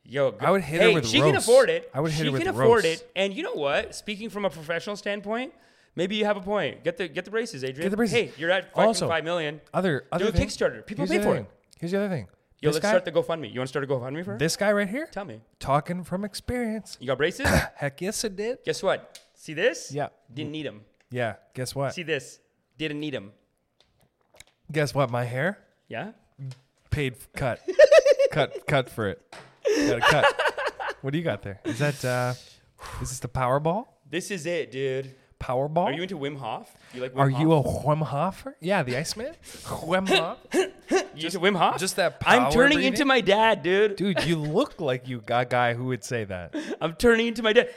Yo, 0.04 0.34
I 0.40 0.50
would 0.50 0.62
hit 0.62 0.80
her 0.80 0.88
hey, 0.88 0.94
with 0.94 1.06
she 1.06 1.20
can 1.20 1.36
afford 1.36 1.70
it. 1.70 1.88
I 1.94 2.00
would 2.00 2.10
hit 2.10 2.18
she 2.18 2.26
her 2.26 2.32
with 2.32 2.40
She 2.40 2.46
can 2.46 2.54
afford 2.54 2.84
roast. 2.84 3.02
it. 3.02 3.10
And 3.14 3.32
you 3.32 3.44
know 3.44 3.54
what? 3.54 3.94
Speaking 3.94 4.30
from 4.30 4.44
a 4.44 4.50
professional 4.50 4.96
standpoint, 4.96 5.54
maybe 5.94 6.16
you 6.16 6.24
have 6.24 6.36
a 6.36 6.40
point. 6.40 6.82
Get 6.82 6.96
the 6.96 7.06
get 7.06 7.24
the 7.24 7.30
braces, 7.30 7.62
Adriene. 7.62 7.82
Get 7.82 7.90
the 7.90 7.96
braces. 7.96 8.14
Hey, 8.16 8.32
you're 8.36 8.50
at 8.50 8.72
fucking 8.74 8.88
Also, 8.88 9.08
five 9.08 9.22
million. 9.22 9.60
Other 9.72 10.06
other 10.10 10.24
Do 10.24 10.28
a 10.30 10.32
thing- 10.32 10.48
Kickstarter. 10.48 10.84
People 10.84 11.06
here's 11.06 11.18
pay 11.20 11.22
for 11.24 11.30
other 11.30 11.38
it. 11.40 11.46
Here's 11.78 11.92
the 11.92 11.98
other 11.98 12.08
thing. 12.08 12.26
Yo, 12.60 12.68
this 12.70 12.74
let's 12.76 12.82
guy, 12.82 12.88
start 12.90 13.04
the 13.04 13.12
GoFundMe. 13.12 13.52
You 13.52 13.58
want 13.60 13.68
to 13.68 13.72
start 13.72 13.84
a 13.84 13.88
GoFundMe 13.88 14.24
for 14.24 14.32
her? 14.32 14.38
this 14.38 14.56
guy 14.56 14.70
right 14.72 14.88
here, 14.88 15.06
Tell 15.10 15.24
me. 15.24 15.40
talking 15.58 16.04
from 16.04 16.24
experience. 16.24 16.96
You 17.00 17.08
got 17.08 17.18
braces? 17.18 17.46
Heck 17.76 18.00
yes, 18.00 18.22
it 18.24 18.36
did. 18.36 18.58
Guess 18.64 18.82
what? 18.84 19.20
See 19.34 19.52
this? 19.54 19.90
Yeah. 19.92 20.08
Didn't 20.32 20.52
need 20.52 20.66
them. 20.66 20.82
Yeah. 21.10 21.34
Guess 21.54 21.74
what? 21.74 21.92
See 21.94 22.04
this? 22.04 22.38
Didn't 22.78 23.00
need 23.00 23.14
them. 23.14 23.32
Guess 24.70 24.94
what? 24.94 25.10
My 25.10 25.24
hair 25.24 25.58
Yeah. 25.92 26.12
paid 26.90 27.16
cut, 27.36 27.60
cut, 28.32 28.66
cut 28.66 28.88
for 28.88 29.08
it. 29.10 29.20
Got 29.76 29.98
a 29.98 30.00
cut. 30.00 30.40
What 31.02 31.12
do 31.12 31.18
you 31.18 31.24
got 31.24 31.42
there? 31.42 31.60
Is 31.66 31.80
that 31.80 32.02
uh, 32.02 32.32
is 33.02 33.10
this 33.10 33.18
the 33.18 33.28
Powerball? 33.28 33.88
This 34.08 34.30
is 34.30 34.46
it, 34.46 34.70
dude. 34.70 35.14
Powerball? 35.38 35.84
Are 35.88 35.92
you 35.92 36.00
into 36.02 36.16
Wim 36.16 36.38
Hof? 36.38 36.74
You 36.94 37.02
like 37.02 37.12
Wim 37.12 37.18
Are 37.18 37.28
Hof? 37.28 37.40
you 37.42 37.52
a 37.52 37.62
Wim 37.62 38.02
Hofer? 38.02 38.56
Yeah, 38.60 38.82
the 38.84 38.96
Iceman. 38.96 39.34
Wim 39.44 40.08
Hof. 40.08 40.38
You 41.14 41.26
into 41.26 41.40
Wim 41.40 41.56
Hof? 41.58 41.78
just 41.78 41.96
that 41.96 42.20
power 42.20 42.40
I'm 42.46 42.52
turning 42.52 42.76
breathing? 42.78 42.94
into 42.94 43.04
my 43.04 43.20
dad, 43.20 43.62
dude. 43.62 43.96
Dude, 43.96 44.24
you 44.24 44.36
look 44.36 44.80
like 44.80 45.08
you 45.08 45.20
got 45.20 45.42
a 45.42 45.48
guy 45.48 45.74
who 45.74 45.86
would 45.86 46.04
say 46.04 46.24
that. 46.24 46.54
I'm 46.80 46.94
turning 46.94 47.26
into 47.26 47.42
my 47.42 47.52
dad. 47.52 47.68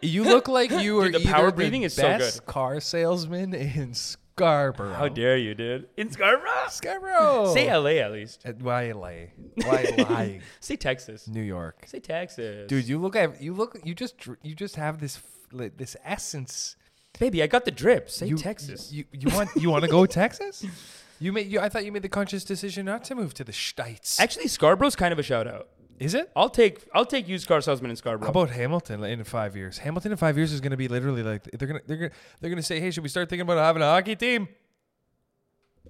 You 0.00 0.24
look 0.24 0.48
like 0.48 0.70
you 0.70 0.98
are 1.00 1.04
Dude, 1.10 1.14
the 1.16 1.18
either 1.20 1.30
power 1.30 1.46
the 1.50 1.56
breathing 1.56 1.82
is 1.82 1.92
so 1.94 2.02
best 2.04 2.40
good. 2.40 2.46
car 2.46 2.80
salesman 2.80 3.52
in 3.54 3.92
Scarborough. 4.40 4.94
How 4.94 5.08
dare 5.08 5.36
you, 5.36 5.54
dude? 5.54 5.86
In 5.98 6.10
Scarborough? 6.10 6.68
Scarborough. 6.70 7.52
Say 7.52 7.70
LA 7.74 8.00
at 8.02 8.10
least. 8.10 8.42
Uh, 8.46 8.52
Why 8.58 8.90
LA? 8.92 9.10
Why 9.66 9.94
lie? 9.98 10.40
Say 10.60 10.76
Texas. 10.76 11.28
New 11.28 11.42
York. 11.42 11.82
Say 11.84 12.00
Texas. 12.00 12.66
Dude, 12.66 12.88
you 12.88 12.98
look 12.98 13.16
at 13.16 13.42
you 13.42 13.52
look 13.52 13.78
you 13.84 13.94
just 13.94 14.16
dr- 14.16 14.38
you 14.42 14.54
just 14.54 14.76
have 14.76 14.98
this 14.98 15.16
f- 15.16 15.24
like, 15.52 15.76
this 15.76 15.94
essence. 16.04 16.76
Baby, 17.18 17.42
I 17.42 17.48
got 17.48 17.66
the 17.66 17.70
drip. 17.70 18.08
Say 18.08 18.28
you, 18.28 18.38
Texas. 18.38 18.90
You 18.90 19.04
you 19.12 19.28
want 19.34 19.50
you 19.56 19.68
want 19.68 19.84
to 19.84 19.90
go 19.90 20.06
Texas? 20.22 20.64
You 21.18 21.32
made 21.32 21.48
you 21.48 21.60
I 21.60 21.68
thought 21.68 21.84
you 21.84 21.92
made 21.92 22.00
the 22.02 22.08
conscious 22.08 22.42
decision 22.42 22.86
not 22.86 23.04
to 23.04 23.14
move 23.14 23.34
to 23.34 23.44
the 23.44 23.52
States. 23.52 24.18
Actually, 24.18 24.48
Scarborough's 24.48 24.96
kind 24.96 25.12
of 25.12 25.18
a 25.18 25.22
shout 25.22 25.46
out. 25.46 25.68
Is 26.00 26.14
it? 26.14 26.30
I'll 26.34 26.48
take 26.48 26.88
I'll 26.94 27.04
take 27.04 27.28
used 27.28 27.46
car 27.46 27.60
salesman 27.60 27.90
in 27.90 27.96
Scarborough. 27.96 28.26
How 28.32 28.40
about 28.40 28.50
Hamilton 28.50 29.04
in 29.04 29.22
five 29.22 29.54
years? 29.54 29.78
Hamilton 29.78 30.12
in 30.12 30.16
five 30.18 30.36
years 30.36 30.50
is 30.52 30.60
going 30.60 30.70
to 30.72 30.76
be 30.78 30.88
literally 30.88 31.22
like 31.22 31.44
they're 31.44 31.68
gonna 31.68 31.80
they're 31.86 31.96
gonna 31.98 32.10
they're 32.40 32.50
gonna 32.50 32.62
say, 32.62 32.80
hey, 32.80 32.90
should 32.90 33.02
we 33.02 33.08
start 33.10 33.28
thinking 33.28 33.42
about 33.42 33.58
having 33.58 33.82
a 33.82 33.86
hockey 33.86 34.16
team? 34.16 34.48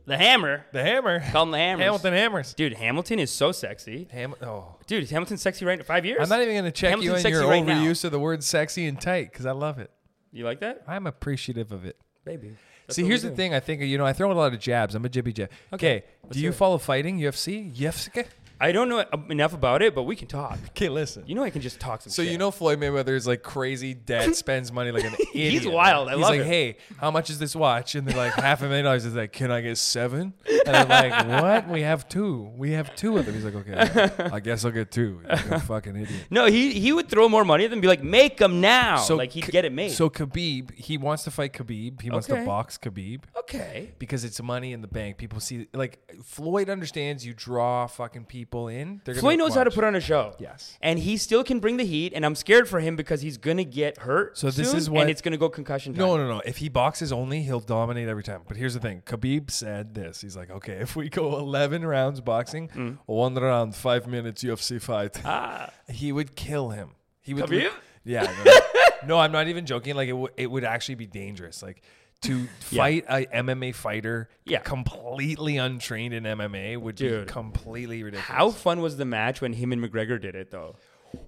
the 0.06 0.16
Hammer? 0.16 0.64
The 0.72 0.82
Hammer, 0.82 1.20
Call 1.30 1.44
them 1.44 1.52
the 1.52 1.58
Hammers. 1.58 1.84
Hamilton 1.84 2.12
Hammers. 2.14 2.54
Dude, 2.54 2.72
Hamilton 2.74 3.18
is 3.20 3.30
so 3.30 3.52
sexy. 3.52 4.08
Ham- 4.10 4.34
oh, 4.42 4.76
Dude, 4.88 5.04
is 5.04 5.10
Hamilton 5.10 5.36
sexy 5.36 5.64
right 5.64 5.78
in 5.78 5.84
five 5.84 6.04
years? 6.04 6.18
I'm 6.20 6.28
not 6.28 6.42
even 6.42 6.56
gonna 6.56 6.72
check 6.72 6.90
you 6.96 7.10
Hamilton's 7.10 7.24
on 7.26 7.30
your 7.30 7.40
sexy 7.42 7.50
right 7.50 7.64
now. 7.64 7.80
overuse 7.84 8.04
of 8.04 8.10
the 8.10 8.18
word 8.18 8.42
sexy 8.42 8.86
and 8.86 9.00
tight 9.00 9.30
because 9.30 9.46
I 9.46 9.52
love 9.52 9.78
it. 9.78 9.90
You 10.32 10.44
like 10.44 10.60
that? 10.60 10.82
I'm 10.88 11.06
appreciative 11.06 11.70
of 11.70 11.84
it. 11.84 11.96
Baby. 12.24 12.56
See, 12.88 13.04
here's 13.04 13.22
the 13.22 13.30
thing. 13.30 13.54
I 13.54 13.60
think 13.60 13.82
you 13.82 13.98
know 13.98 14.04
I 14.06 14.12
throw 14.12 14.32
a 14.32 14.34
lot 14.34 14.52
of 14.52 14.58
jabs. 14.58 14.96
I'm 14.96 15.04
a 15.04 15.08
jibby 15.08 15.32
jab. 15.32 15.50
Okay, 15.72 15.98
Okay, 15.98 16.04
do 16.30 16.40
you 16.40 16.48
it. 16.48 16.54
follow 16.56 16.76
fighting 16.78 17.20
UFC? 17.20 17.72
UFC? 17.76 18.26
I 18.60 18.72
don't 18.72 18.88
know 18.90 19.04
enough 19.30 19.54
about 19.54 19.80
it, 19.80 19.94
but 19.94 20.02
we 20.02 20.16
can 20.16 20.28
talk. 20.28 20.58
Okay, 20.80 20.88
listen. 20.88 21.24
You 21.26 21.34
know 21.34 21.42
I 21.42 21.50
can 21.50 21.60
just 21.60 21.78
talk 21.78 22.00
some 22.00 22.10
So 22.10 22.22
shit. 22.22 22.32
you 22.32 22.38
know 22.38 22.50
Floyd 22.50 22.80
Mayweather 22.80 23.14
is 23.14 23.26
like 23.26 23.42
crazy. 23.42 23.92
Dad 23.92 24.34
spends 24.44 24.72
money 24.72 24.92
like 24.92 25.04
an 25.04 25.14
idiot. 25.34 25.52
He's 25.52 25.66
wild. 25.66 26.08
I 26.08 26.14
love 26.14 26.14
it. 26.14 26.16
He's 26.16 26.22
love 26.22 26.30
like, 26.30 26.40
it. 26.40 26.46
hey, 26.46 26.76
how 26.98 27.10
much 27.10 27.28
is 27.28 27.38
this 27.38 27.54
watch? 27.54 27.94
And 27.94 28.06
they're 28.08 28.16
like, 28.16 28.32
half 28.32 28.62
a 28.62 28.64
million 28.66 28.84
dollars. 28.86 29.04
He's 29.04 29.14
like, 29.14 29.32
can 29.32 29.50
I 29.50 29.60
get 29.60 29.76
seven? 29.76 30.32
And 30.66 30.76
I'm 30.76 30.88
like, 30.88 31.42
what? 31.42 31.68
We 31.68 31.82
have 31.82 32.08
two. 32.08 32.50
We 32.56 32.70
have 32.72 32.94
two 32.94 33.18
of 33.18 33.26
them. 33.26 33.34
He's 33.34 33.44
like, 33.44 33.54
okay, 33.56 34.28
I 34.32 34.40
guess 34.40 34.64
I'll 34.64 34.70
get 34.70 34.90
two. 34.90 35.20
A 35.28 35.60
fucking 35.60 35.96
idiot. 35.96 36.26
No, 36.30 36.46
he 36.46 36.72
he 36.72 36.92
would 36.92 37.08
throw 37.08 37.28
more 37.28 37.44
money 37.44 37.64
at 37.64 37.70
them 37.70 37.78
and 37.78 37.82
be 37.82 37.88
like, 37.88 38.02
make 38.02 38.38
them 38.38 38.60
now. 38.60 38.96
So 38.96 39.16
like 39.16 39.32
he'd 39.32 39.44
K- 39.44 39.52
get 39.52 39.64
it 39.66 39.72
made. 39.72 39.92
So 39.92 40.08
Khabib, 40.08 40.74
he 40.74 40.96
wants 40.96 41.24
to 41.24 41.30
fight 41.30 41.52
Khabib. 41.52 42.00
He 42.00 42.10
wants 42.10 42.26
to 42.28 42.42
box 42.46 42.78
Khabib 42.78 43.22
okay. 43.38 43.92
because 43.98 44.24
it's 44.24 44.40
money 44.40 44.72
in 44.72 44.80
the 44.80 44.88
bank. 44.88 45.18
People 45.18 45.40
see 45.40 45.66
like 45.74 45.98
Floyd 46.24 46.70
understands 46.70 47.26
you 47.26 47.34
draw 47.34 47.86
fucking 47.86 48.24
people 48.24 48.49
in. 48.68 49.00
They're 49.04 49.14
Floyd 49.14 49.38
knows 49.38 49.54
how 49.54 49.64
to 49.64 49.70
put 49.70 49.84
on 49.84 49.94
a 49.94 50.00
show. 50.00 50.34
Yes. 50.38 50.76
And 50.80 50.98
he 50.98 51.16
still 51.16 51.42
can 51.44 51.60
bring 51.60 51.76
the 51.76 51.84
heat, 51.84 52.12
and 52.14 52.24
I'm 52.26 52.34
scared 52.34 52.68
for 52.68 52.80
him 52.80 52.96
because 52.96 53.20
he's 53.22 53.36
gonna 53.38 53.64
get 53.64 53.98
hurt. 53.98 54.36
So 54.36 54.50
this 54.50 54.74
is 54.74 54.88
what- 54.90 55.02
and 55.02 55.10
it's 55.10 55.20
gonna 55.22 55.36
go 55.36 55.48
concussion 55.48 55.94
time. 55.94 56.00
No, 56.06 56.16
no, 56.16 56.28
no. 56.28 56.42
If 56.44 56.58
he 56.58 56.68
boxes 56.68 57.12
only, 57.12 57.42
he'll 57.42 57.60
dominate 57.60 58.08
every 58.08 58.22
time. 58.22 58.42
But 58.46 58.56
here's 58.56 58.74
the 58.74 58.80
thing: 58.80 59.02
Khabib 59.06 59.50
said 59.50 59.94
this. 59.94 60.20
He's 60.20 60.36
like, 60.36 60.50
okay, 60.50 60.74
if 60.74 60.96
we 60.96 61.08
go 61.08 61.38
11 61.38 61.84
rounds 61.86 62.20
boxing, 62.20 62.98
one 63.06 63.34
round, 63.34 63.74
five 63.74 64.06
minutes 64.06 64.42
UFC 64.42 64.78
fight, 64.80 65.14
Mm. 65.14 65.22
Ah, 65.24 65.70
he 65.88 66.12
would 66.12 66.34
kill 66.36 66.70
him. 66.70 66.90
He 67.20 67.34
would. 67.34 67.44
Khabib? 67.44 67.70
Yeah. 68.04 68.32
No, 68.44 68.58
no, 69.06 69.18
I'm 69.18 69.32
not 69.32 69.48
even 69.48 69.66
joking. 69.66 69.94
Like 69.94 70.08
it 70.08 70.14
would. 70.14 70.32
It 70.36 70.50
would 70.50 70.64
actually 70.64 70.94
be 70.96 71.06
dangerous. 71.06 71.62
Like. 71.62 71.82
To 72.22 72.46
fight 72.60 73.06
a 73.08 73.24
MMA 73.34 73.74
fighter 73.74 74.28
Yeah. 74.44 74.58
completely 74.58 75.56
untrained 75.56 76.12
in 76.12 76.24
MMA 76.24 76.76
would 76.76 76.96
Dude. 76.96 77.26
be 77.26 77.32
completely 77.32 78.02
ridiculous. 78.02 78.26
how 78.28 78.50
fun 78.50 78.82
was 78.82 78.98
the 78.98 79.06
match 79.06 79.40
when 79.40 79.54
him 79.54 79.72
and 79.72 79.82
McGregor 79.82 80.20
did 80.20 80.34
it 80.34 80.50
though? 80.50 80.76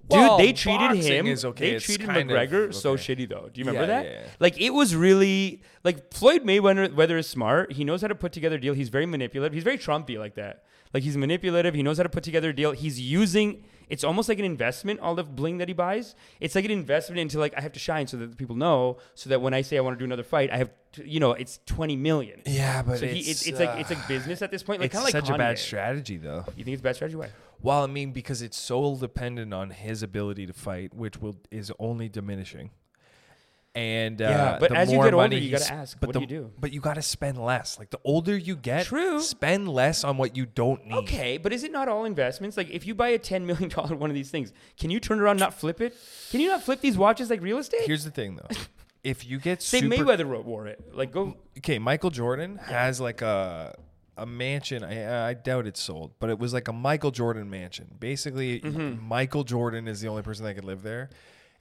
Well, 0.07 0.37
Dude, 0.37 0.47
they 0.47 0.53
treated 0.53 0.91
him. 0.95 1.27
okay. 1.45 1.71
They 1.71 1.75
It's 1.77 1.85
treated 1.85 2.05
McGregor 2.07 2.71
so 2.73 2.95
shitty 2.95 3.27
though. 3.27 3.49
Do 3.51 3.59
you 3.59 3.65
remember 3.65 3.81
Yeah, 3.91 4.01
that? 4.03 4.05
yeah, 4.05 4.11
yeah. 4.21 4.27
Like 4.39 4.61
it 4.61 4.69
was 4.69 4.95
really 4.95 5.63
like 5.83 6.13
Floyd 6.13 6.43
Mayweather 6.43 6.93
whether 6.93 7.17
is 7.17 7.27
smart. 7.27 7.71
He 7.73 7.83
knows 7.83 8.01
how 8.01 8.07
to 8.07 8.15
put 8.15 8.31
together 8.31 8.57
a 8.57 8.61
deal. 8.61 8.75
He's 8.75 8.89
very 8.89 9.07
manipulative. 9.07 9.53
He's 9.55 9.63
very 9.63 9.79
Trumpy 9.79 10.19
like 10.19 10.35
that. 10.35 10.63
Like 10.93 11.01
he's 11.01 11.17
manipulative. 11.17 11.73
He 11.73 11.81
knows 11.81 11.97
how 11.97 12.03
to 12.03 12.09
put 12.09 12.23
together 12.23 12.49
a 12.49 12.55
deal. 12.55 12.71
He's 12.71 13.01
using. 13.01 13.63
It's 13.89 14.03
almost 14.03 14.29
like 14.29 14.39
an 14.39 14.45
investment. 14.45 14.99
All 14.99 15.15
the 15.15 15.23
bling 15.23 15.57
that 15.59 15.67
he 15.67 15.73
buys. 15.73 16.15
It's 16.39 16.55
like 16.55 16.65
an 16.65 16.71
investment 16.71 17.19
into 17.19 17.39
like 17.39 17.53
I 17.57 17.61
have 17.61 17.73
to 17.73 17.79
shine 17.79 18.07
so 18.07 18.17
that 18.17 18.29
the 18.31 18.35
people 18.35 18.55
know. 18.55 18.97
So 19.15 19.29
that 19.29 19.41
when 19.41 19.53
I 19.53 19.61
say 19.61 19.77
I 19.77 19.81
want 19.81 19.95
to 19.97 19.99
do 19.99 20.05
another 20.05 20.23
fight, 20.23 20.51
I 20.51 20.57
have. 20.57 20.71
To, 20.93 21.09
you 21.09 21.19
know, 21.19 21.31
it's 21.31 21.59
twenty 21.65 21.95
million. 21.95 22.41
Yeah, 22.45 22.83
but 22.83 22.99
So 22.99 23.05
it's, 23.05 23.25
he, 23.25 23.31
it's, 23.31 23.47
it's 23.47 23.59
like 23.59 23.79
it's 23.79 23.91
uh, 23.91 23.95
like 23.95 24.07
business 24.07 24.41
at 24.43 24.51
this 24.51 24.61
point. 24.61 24.79
Like 24.79 24.87
it's 24.87 24.93
kind 24.93 25.07
of 25.07 25.13
like 25.13 25.25
such 25.25 25.33
a 25.33 25.37
bad 25.37 25.57
strategy, 25.57 26.17
though. 26.17 26.45
You 26.55 26.63
think 26.63 26.75
it's 26.75 26.81
a 26.81 26.83
bad 26.83 26.95
strategy? 26.95 27.17
Why? 27.17 27.29
Well, 27.61 27.83
I 27.83 27.87
mean, 27.87 28.11
because 28.11 28.41
it's 28.41 28.57
so 28.57 28.95
dependent 28.95 29.53
on 29.53 29.71
his 29.71 30.03
ability 30.03 30.45
to 30.47 30.53
fight, 30.53 30.93
which 30.93 31.19
will 31.21 31.37
is 31.49 31.71
only 31.79 32.09
diminishing. 32.09 32.71
And 33.75 34.21
uh, 34.21 34.25
Yeah, 34.25 34.57
but 34.59 34.71
as 34.71 34.91
you 34.91 35.01
get 35.03 35.13
older, 35.15 35.35
you 35.35 35.49
gotta 35.51 35.73
ask, 35.73 35.99
But 35.99 36.09
what 36.09 36.13
the, 36.13 36.25
do 36.25 36.33
you 36.35 36.41
do? 36.41 36.51
But 36.59 36.73
you 36.73 36.79
got 36.79 36.93
to 36.93 37.01
spend 37.01 37.43
less. 37.43 37.79
Like 37.79 37.89
the 37.89 37.99
older 38.03 38.37
you 38.37 38.55
get, 38.55 38.85
True. 38.85 39.19
spend 39.19 39.67
less 39.67 40.03
on 40.03 40.17
what 40.17 40.37
you 40.37 40.45
don't 40.45 40.85
need. 40.85 40.93
Okay, 40.99 41.37
but 41.37 41.51
is 41.51 41.63
it 41.63 41.71
not 41.71 41.87
all 41.87 42.05
investments? 42.05 42.55
Like, 42.55 42.69
if 42.69 42.85
you 42.85 42.93
buy 42.93 43.09
a 43.09 43.17
ten 43.17 43.45
million 43.47 43.69
dollar 43.69 43.95
one 44.03 44.11
of 44.11 44.13
these 44.13 44.29
things, 44.29 44.53
can 44.79 44.91
you 44.91 44.99
turn 44.99 45.19
around 45.19 45.31
and 45.33 45.39
not 45.39 45.55
flip 45.55 45.81
it? 45.81 45.95
Can 46.29 46.39
you 46.39 46.49
not 46.49 46.61
flip 46.61 46.81
these 46.81 46.97
watches 46.97 47.31
like 47.31 47.41
real 47.41 47.57
estate? 47.57 47.81
Here's 47.85 48.03
the 48.03 48.11
thing, 48.11 48.35
though. 48.35 48.55
if 49.03 49.25
you 49.25 49.39
get 49.39 49.63
Say 49.63 49.79
super, 49.81 49.95
Mayweather 49.95 50.43
wore 50.43 50.67
it. 50.67 50.79
Like, 50.93 51.11
go. 51.11 51.35
okay, 51.57 51.79
Michael 51.79 52.11
Jordan 52.11 52.57
has 52.57 53.01
like 53.01 53.23
a 53.23 53.75
a 54.17 54.27
mansion. 54.27 54.83
I, 54.83 55.29
I 55.29 55.33
doubt 55.33 55.65
it's 55.65 55.81
sold, 55.81 56.11
but 56.19 56.29
it 56.29 56.37
was 56.37 56.53
like 56.53 56.67
a 56.67 56.73
Michael 56.73 57.09
Jordan 57.09 57.49
mansion. 57.49 57.87
Basically, 57.99 58.59
Mm-hmm. 58.59 59.03
Michael 59.07 59.43
Jordan 59.43 59.87
is 59.87 59.99
the 60.01 60.07
only 60.09 60.21
person 60.21 60.45
that 60.45 60.53
could 60.53 60.63
live 60.65 60.83
there. 60.83 61.09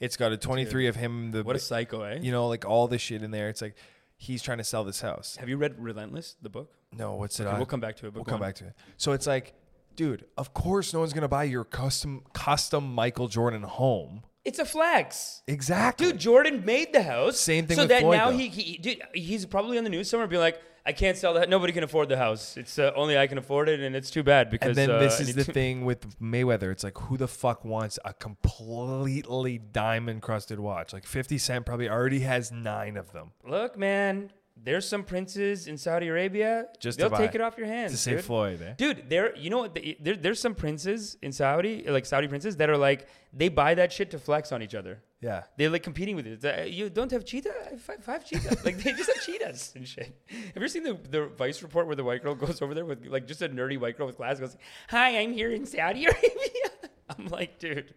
It's 0.02 0.16
got 0.16 0.32
a 0.32 0.36
23 0.36 0.88
of 0.88 0.96
him. 0.96 1.30
The 1.30 1.44
What 1.44 1.54
a 1.54 1.60
psycho, 1.60 2.02
eh? 2.02 2.18
you 2.20 2.32
know, 2.32 2.48
like 2.48 2.64
all 2.64 2.88
this 2.88 3.00
shit 3.00 3.22
in 3.22 3.30
there. 3.30 3.48
It's 3.48 3.62
like 3.62 3.76
he's 4.16 4.42
trying 4.42 4.58
to 4.58 4.64
sell 4.64 4.82
this 4.82 5.00
house. 5.00 5.36
Have 5.36 5.48
you 5.48 5.56
read 5.56 5.76
Relentless, 5.78 6.34
the 6.42 6.50
book? 6.50 6.74
No, 6.92 7.14
what's 7.14 7.38
it? 7.38 7.44
Okay, 7.44 7.52
on? 7.52 7.58
we'll 7.58 7.66
come 7.66 7.78
back 7.80 7.96
to 7.98 8.06
it. 8.06 8.10
But 8.12 8.16
We'll 8.16 8.24
come 8.24 8.34
on. 8.34 8.40
back 8.40 8.56
to 8.56 8.66
it. 8.66 8.74
So 8.96 9.12
it's 9.12 9.28
like, 9.28 9.54
dude, 9.94 10.24
of 10.36 10.52
course 10.54 10.92
no 10.92 10.98
one's 10.98 11.12
gonna 11.12 11.28
buy 11.28 11.44
your 11.44 11.64
custom 11.64 12.22
custom 12.32 12.92
Michael 12.92 13.28
Jordan 13.28 13.62
home. 13.62 14.24
It's 14.44 14.58
a 14.58 14.64
flex. 14.64 15.42
Exactly. 15.46 16.08
Dude, 16.08 16.18
Jordan 16.18 16.64
made 16.64 16.92
the 16.92 17.04
house. 17.04 17.38
Same 17.38 17.68
thing 17.68 17.76
So 17.76 17.86
that 17.86 18.00
Floyd, 18.00 18.16
now 18.16 18.30
he, 18.30 18.48
he 18.48 18.78
dude, 18.78 19.00
he's 19.14 19.46
probably 19.46 19.78
on 19.78 19.84
the 19.84 19.90
news 19.90 20.10
somewhere, 20.10 20.26
being 20.26 20.42
like, 20.42 20.60
I 20.84 20.92
can't 20.92 21.16
sell 21.16 21.34
that. 21.34 21.48
Nobody 21.48 21.72
can 21.72 21.84
afford 21.84 22.08
the 22.08 22.16
house. 22.16 22.56
It's 22.56 22.78
uh, 22.78 22.90
only 22.96 23.16
I 23.16 23.26
can 23.28 23.38
afford 23.38 23.68
it, 23.68 23.80
and 23.80 23.94
it's 23.94 24.10
too 24.10 24.22
bad 24.24 24.50
because. 24.50 24.68
and 24.68 24.76
then 24.76 24.90
uh, 24.90 24.98
this 24.98 25.20
is 25.20 25.34
the 25.34 25.44
to- 25.44 25.52
thing 25.52 25.84
with 25.84 26.18
Mayweather. 26.20 26.72
It's 26.72 26.82
like 26.82 26.98
who 26.98 27.16
the 27.16 27.28
fuck 27.28 27.64
wants 27.64 27.98
a 28.04 28.12
completely 28.14 29.58
diamond 29.58 30.22
crusted 30.22 30.58
watch? 30.60 30.92
Like 30.92 31.06
50 31.06 31.38
Cent 31.38 31.66
probably 31.66 31.88
already 31.88 32.20
has 32.20 32.50
nine 32.50 32.96
of 32.96 33.12
them. 33.12 33.30
Look, 33.46 33.78
man, 33.78 34.32
there's 34.56 34.88
some 34.88 35.04
princes 35.04 35.66
in 35.68 35.78
Saudi 35.78 36.08
Arabia. 36.08 36.66
Just 36.80 36.98
they'll 36.98 37.10
take 37.10 37.34
it 37.34 37.40
off 37.40 37.56
your 37.58 37.66
hands. 37.66 37.92
To 37.92 37.98
say 37.98 38.12
dude. 38.12 38.24
Floyd, 38.24 38.62
eh? 38.62 38.74
Dude, 38.76 39.08
there, 39.08 39.36
you 39.36 39.50
know 39.50 39.58
what? 39.58 39.74
the- 39.74 39.96
There, 40.00 40.16
there's 40.16 40.40
some 40.40 40.54
princes 40.54 41.16
in 41.22 41.32
Saudi, 41.32 41.84
like 41.88 42.06
Saudi 42.06 42.28
princes, 42.28 42.56
that 42.56 42.68
are 42.70 42.76
like 42.76 43.06
they 43.32 43.48
buy 43.48 43.74
that 43.74 43.92
shit 43.92 44.10
to 44.10 44.18
flex 44.18 44.52
on 44.52 44.62
each 44.62 44.74
other. 44.74 45.02
Yeah. 45.22 45.44
They're 45.56 45.70
like 45.70 45.84
competing 45.84 46.16
with 46.16 46.26
it. 46.26 46.44
Uh, 46.44 46.62
You 46.64 46.90
don't 46.90 47.10
have 47.12 47.24
cheetah? 47.24 47.54
I 47.72 47.76
five, 47.76 48.04
five 48.04 48.24
cheetah. 48.24 48.58
like 48.64 48.76
they 48.78 48.92
just 48.92 49.10
have 49.10 49.22
cheetahs 49.24 49.72
and 49.76 49.86
shit. 49.86 50.12
Have 50.28 50.38
you 50.40 50.52
ever 50.56 50.68
seen 50.68 50.82
the, 50.82 50.98
the 51.08 51.26
Vice 51.28 51.62
report 51.62 51.86
where 51.86 51.94
the 51.96 52.04
white 52.04 52.22
girl 52.22 52.34
goes 52.34 52.60
over 52.60 52.74
there 52.74 52.84
with 52.84 53.06
like 53.06 53.26
just 53.28 53.40
a 53.40 53.48
nerdy 53.48 53.78
white 53.78 53.96
girl 53.96 54.06
with 54.08 54.16
glasses? 54.16 54.40
Goes, 54.40 54.56
"Hi, 54.90 55.18
I'm 55.20 55.32
here 55.32 55.52
in 55.52 55.64
Saudi 55.64 56.04
Arabia." 56.06 56.28
I'm 57.18 57.26
like, 57.26 57.58
dude, 57.58 57.92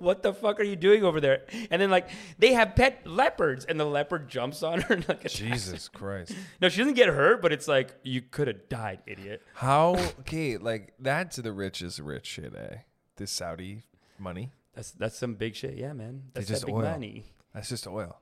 what 0.00 0.24
the 0.24 0.34
fuck 0.34 0.58
are 0.58 0.64
you 0.64 0.74
doing 0.74 1.04
over 1.04 1.20
there? 1.20 1.44
And 1.70 1.80
then 1.80 1.88
like 1.90 2.08
they 2.38 2.52
have 2.52 2.74
pet 2.74 3.06
leopards, 3.06 3.64
and 3.64 3.78
the 3.80 3.84
leopard 3.84 4.28
jumps 4.28 4.62
on 4.64 4.80
her 4.82 4.94
and 4.94 5.08
like 5.08 5.20
attacks. 5.20 5.34
Jesus 5.34 5.88
Christ. 5.88 6.34
No, 6.60 6.68
she 6.68 6.78
doesn't 6.78 6.94
get 6.94 7.08
hurt, 7.08 7.40
but 7.40 7.52
it's 7.52 7.68
like 7.68 7.94
you 8.02 8.20
could 8.22 8.48
have 8.48 8.68
died, 8.68 9.00
idiot. 9.06 9.40
How 9.54 9.94
okay, 10.20 10.56
like 10.58 10.92
that's 10.98 11.36
the 11.36 11.52
richest 11.52 12.00
rich 12.00 12.26
shit, 12.26 12.54
eh? 12.54 12.78
This 13.16 13.30
Saudi 13.30 13.84
money. 14.18 14.50
That's 14.76 14.92
that's 14.92 15.18
some 15.18 15.34
big 15.34 15.56
shit, 15.56 15.76
yeah, 15.76 15.92
man. 15.92 16.22
That's 16.34 16.46
just 16.46 16.60
that 16.60 16.66
big 16.66 16.74
oil. 16.76 16.82
money. 16.82 17.24
That's 17.54 17.68
just 17.68 17.86
oil. 17.88 18.20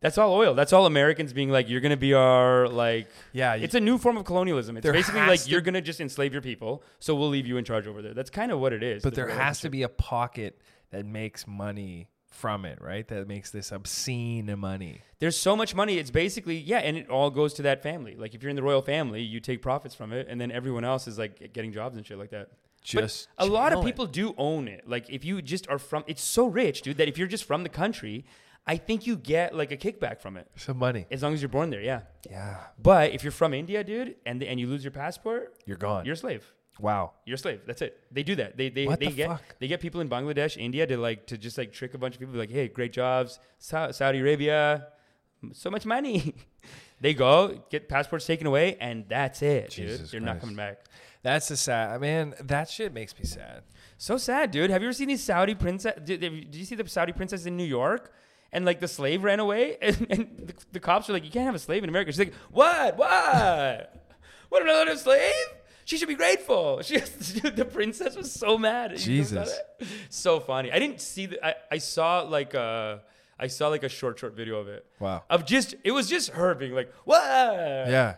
That's 0.00 0.18
all 0.18 0.34
oil. 0.34 0.52
That's 0.54 0.74
all 0.74 0.84
Americans 0.84 1.32
being 1.32 1.48
like, 1.48 1.70
you're 1.70 1.80
gonna 1.80 1.96
be 1.96 2.12
our 2.12 2.68
like. 2.68 3.08
Yeah, 3.32 3.54
It's 3.54 3.74
a 3.74 3.80
new 3.80 3.96
form 3.96 4.18
of 4.18 4.26
colonialism. 4.26 4.76
It's 4.76 4.86
basically 4.86 5.22
like 5.22 5.42
to- 5.44 5.50
you're 5.50 5.62
gonna 5.62 5.80
just 5.80 6.00
enslave 6.00 6.32
your 6.34 6.42
people, 6.42 6.82
so 7.00 7.14
we'll 7.14 7.30
leave 7.30 7.46
you 7.46 7.56
in 7.56 7.64
charge 7.64 7.86
over 7.86 8.02
there. 8.02 8.12
That's 8.12 8.28
kind 8.30 8.52
of 8.52 8.60
what 8.60 8.74
it 8.74 8.82
is. 8.82 9.02
but 9.02 9.14
the 9.14 9.22
there 9.22 9.28
has 9.30 9.60
to 9.62 9.70
be 9.70 9.82
a 9.82 9.88
pocket 9.88 10.60
that 10.90 11.06
makes 11.06 11.46
money 11.46 12.10
from 12.28 12.66
it, 12.66 12.78
right? 12.82 13.08
That 13.08 13.26
makes 13.28 13.50
this 13.50 13.72
obscene 13.72 14.52
money. 14.58 15.00
There's 15.20 15.36
so 15.38 15.56
much 15.56 15.74
money. 15.74 15.96
It's 15.96 16.10
basically 16.10 16.58
yeah, 16.58 16.78
and 16.80 16.98
it 16.98 17.08
all 17.08 17.30
goes 17.30 17.54
to 17.54 17.62
that 17.62 17.82
family. 17.82 18.14
Like 18.14 18.34
if 18.34 18.42
you're 18.42 18.50
in 18.50 18.56
the 18.56 18.62
royal 18.62 18.82
family, 18.82 19.22
you 19.22 19.40
take 19.40 19.62
profits 19.62 19.94
from 19.94 20.12
it, 20.12 20.26
and 20.28 20.38
then 20.38 20.50
everyone 20.50 20.84
else 20.84 21.08
is 21.08 21.16
like 21.18 21.52
getting 21.54 21.72
jobs 21.72 21.96
and 21.96 22.04
shit 22.06 22.18
like 22.18 22.30
that. 22.30 22.50
Just 22.84 23.28
But 23.38 23.48
a 23.48 23.50
lot 23.50 23.72
of 23.72 23.84
people 23.84 24.06
do 24.06 24.34
own 24.38 24.68
it. 24.68 24.88
Like 24.88 25.08
if 25.10 25.24
you 25.24 25.40
just 25.42 25.68
are 25.68 25.78
from, 25.78 26.04
it's 26.06 26.22
so 26.22 26.46
rich, 26.46 26.82
dude, 26.82 26.98
that 26.98 27.08
if 27.08 27.16
you're 27.18 27.26
just 27.36 27.44
from 27.44 27.62
the 27.62 27.68
country, 27.70 28.24
I 28.66 28.76
think 28.76 29.06
you 29.06 29.16
get 29.16 29.54
like 29.54 29.72
a 29.72 29.76
kickback 29.76 30.20
from 30.20 30.36
it 30.36 30.46
some 30.56 30.78
money. 30.78 31.06
as 31.10 31.22
long 31.22 31.32
as 31.34 31.40
you're 31.42 31.48
born 31.48 31.70
there. 31.70 31.80
Yeah. 31.82 32.02
Yeah, 32.30 32.58
But 32.80 33.12
if 33.12 33.22
you're 33.24 33.32
from 33.42 33.52
India, 33.54 33.82
dude, 33.84 34.16
and 34.26 34.42
and 34.42 34.60
you 34.60 34.66
lose 34.66 34.84
your 34.84 34.90
passport, 34.90 35.54
you're 35.66 35.76
gone. 35.76 36.04
you're 36.06 36.14
a 36.14 36.16
slave. 36.26 36.44
wow. 36.78 37.12
You're 37.26 37.36
a 37.36 37.38
slave. 37.38 37.60
That's 37.66 37.82
it. 37.82 37.92
They 38.10 38.22
do 38.22 38.34
that. 38.36 38.56
They 38.58 38.68
they, 38.70 38.86
What 38.86 39.00
they 39.00 39.08
the 39.08 39.12
get 39.22 39.28
fuck? 39.28 39.42
they 39.60 39.68
get 39.68 39.80
people 39.80 40.00
in 40.00 40.08
Bangladesh, 40.08 40.56
India 40.56 40.86
to 40.86 40.96
like 40.98 41.26
to 41.30 41.36
just 41.38 41.56
like 41.58 41.72
trick 41.72 41.92
a 41.94 41.98
bunch 41.98 42.14
of 42.16 42.20
people. 42.20 42.34
Like, 42.34 42.50
hey, 42.50 42.68
great 42.68 42.92
jobs, 42.92 43.38
Sa- 43.58 43.92
Saudi 43.92 44.18
Arabia, 44.20 44.88
so 45.52 45.70
much 45.70 45.84
money. 45.86 46.34
they 47.00 47.14
go 47.14 47.62
get 47.70 47.88
passports 47.88 48.26
taken 48.26 48.46
away, 48.46 48.76
and 48.80 49.04
that's 49.08 49.42
it, 49.42 49.70
dude. 49.70 49.88
Jesus 49.88 50.10
They're 50.10 50.20
not 50.20 50.40
coming 50.40 50.56
back. 50.56 50.84
That's 51.22 51.48
the 51.48 51.56
sad. 51.56 51.90
I 51.90 51.98
man, 51.98 52.34
that 52.42 52.68
shit 52.68 52.92
makes 52.92 53.18
me 53.18 53.24
sad. 53.24 53.62
So 53.96 54.18
sad, 54.18 54.50
dude. 54.50 54.70
Have 54.70 54.82
you 54.82 54.88
ever 54.88 54.92
seen 54.92 55.08
these 55.08 55.22
Saudi 55.22 55.54
princess? 55.54 55.98
Did, 56.04 56.20
did 56.20 56.54
you 56.54 56.64
see 56.64 56.74
the 56.74 56.86
Saudi 56.88 57.12
princess 57.12 57.46
in 57.46 57.56
New 57.56 57.64
York? 57.64 58.12
And 58.52 58.64
like 58.64 58.78
the 58.78 58.88
slave 58.88 59.24
ran 59.24 59.40
away, 59.40 59.78
and, 59.82 60.06
and 60.10 60.46
the, 60.46 60.54
the 60.72 60.80
cops 60.80 61.08
are 61.10 61.12
like, 61.12 61.24
"You 61.24 61.30
can't 61.30 61.46
have 61.46 61.54
a 61.54 61.58
slave 61.58 61.82
in 61.82 61.88
America." 61.88 62.12
She's 62.12 62.18
like, 62.18 62.34
"What? 62.50 62.96
What? 62.96 63.94
what 64.48 64.62
am 64.62 64.68
I 64.68 64.72
allowed 64.72 64.84
to 64.84 64.92
a 64.92 64.96
slave? 64.98 65.34
She 65.84 65.96
should 65.96 66.08
be 66.08 66.14
grateful." 66.14 66.80
She, 66.84 66.98
the 66.98 67.64
princess 67.64 68.16
was 68.16 68.30
so 68.30 68.56
mad. 68.56 68.96
Jesus. 68.96 69.58
so 70.08 70.40
funny. 70.40 70.70
I 70.70 70.78
didn't 70.78 71.00
see 71.00 71.26
the. 71.26 71.44
I, 71.44 71.54
I 71.72 71.78
saw 71.78 72.20
like 72.20 72.54
a, 72.54 73.00
I 73.44 73.48
saw 73.48 73.68
like 73.68 73.82
a 73.84 73.88
short 73.88 74.18
short 74.18 74.34
video 74.34 74.56
of 74.58 74.68
it. 74.68 74.86
Wow. 74.98 75.22
Of 75.28 75.44
just 75.44 75.74
it 75.84 75.90
was 75.92 76.08
just 76.08 76.30
her 76.30 76.54
being 76.54 76.72
like, 76.74 76.90
"What? 77.04 77.22
Yeah. 77.22 78.16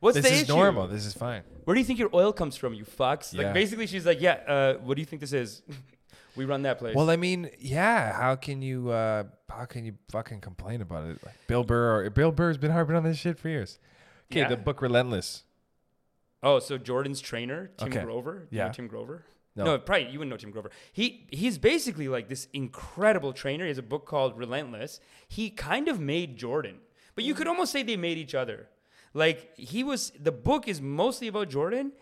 What's 0.00 0.16
this 0.16 0.26
the 0.26 0.32
is 0.34 0.42
issue? 0.42 0.52
normal. 0.54 0.86
This 0.86 1.06
is 1.06 1.14
fine. 1.14 1.42
Where 1.64 1.74
do 1.74 1.80
you 1.80 1.86
think 1.86 1.98
your 1.98 2.10
oil 2.12 2.32
comes 2.32 2.56
from, 2.56 2.74
you 2.74 2.84
fucks?" 2.84 3.32
Yeah. 3.32 3.44
Like 3.44 3.54
basically, 3.54 3.86
she's 3.86 4.04
like, 4.04 4.20
"Yeah. 4.20 4.34
Uh, 4.54 4.74
what 4.84 4.94
do 4.96 5.00
you 5.00 5.06
think 5.06 5.20
this 5.20 5.32
is? 5.32 5.62
we 6.36 6.44
run 6.44 6.62
that 6.62 6.78
place." 6.78 6.94
Well, 6.94 7.08
I 7.08 7.16
mean, 7.16 7.48
yeah. 7.58 8.12
How 8.12 8.36
can 8.36 8.60
you? 8.60 8.90
uh 8.90 9.24
How 9.48 9.64
can 9.64 9.84
you 9.86 9.94
fucking 10.10 10.40
complain 10.42 10.82
about 10.82 11.04
it? 11.10 11.18
Like 11.24 11.34
Bill 11.46 11.64
Burr. 11.64 12.04
Or, 12.04 12.10
Bill 12.10 12.32
Burr's 12.32 12.58
been 12.58 12.70
harping 12.72 12.96
on 12.96 13.04
this 13.04 13.16
shit 13.16 13.38
for 13.38 13.48
years. 13.48 13.78
Okay, 14.30 14.40
Yeah. 14.40 14.48
the 14.48 14.56
book 14.58 14.82
Relentless. 14.82 15.44
Oh, 16.42 16.58
so 16.58 16.76
Jordan's 16.76 17.20
trainer, 17.20 17.70
Tim 17.78 17.88
Okay. 17.88 18.02
Grover. 18.04 18.46
You 18.50 18.58
know 18.58 18.64
Yeah. 18.66 18.72
Tim 18.72 18.86
Grover. 18.88 19.24
No. 19.56 19.64
No. 19.64 19.78
probably 19.78 20.08
you 20.10 20.18
wouldn't 20.18 20.30
know 20.30 20.36
Tim 20.36 20.50
Grover. 20.50 20.70
He 20.92 21.26
he's 21.30 21.58
basically 21.58 22.08
like 22.08 22.28
this 22.28 22.46
incredible 22.52 23.32
trainer. 23.32 23.64
He 23.64 23.68
has 23.68 23.78
a 23.78 23.82
book 23.82 24.06
called 24.06 24.36
Relentless. 24.36 25.00
He 25.28 25.50
kind 25.50 25.88
of 25.88 25.98
made 25.98 26.36
Jordan, 26.36 26.76
but 27.14 27.24
you 27.24 27.34
could 27.34 27.48
almost 27.48 27.72
say 27.72 27.82
they 27.82 27.96
made 27.96 28.18
each 28.18 28.34
other. 28.34 28.68
Like 29.14 29.56
he 29.56 29.82
was. 29.82 30.12
The 30.18 30.32
book 30.32 30.68
is 30.68 30.80
mostly 30.80 31.26
about 31.28 31.48
Jordan, 31.48 31.92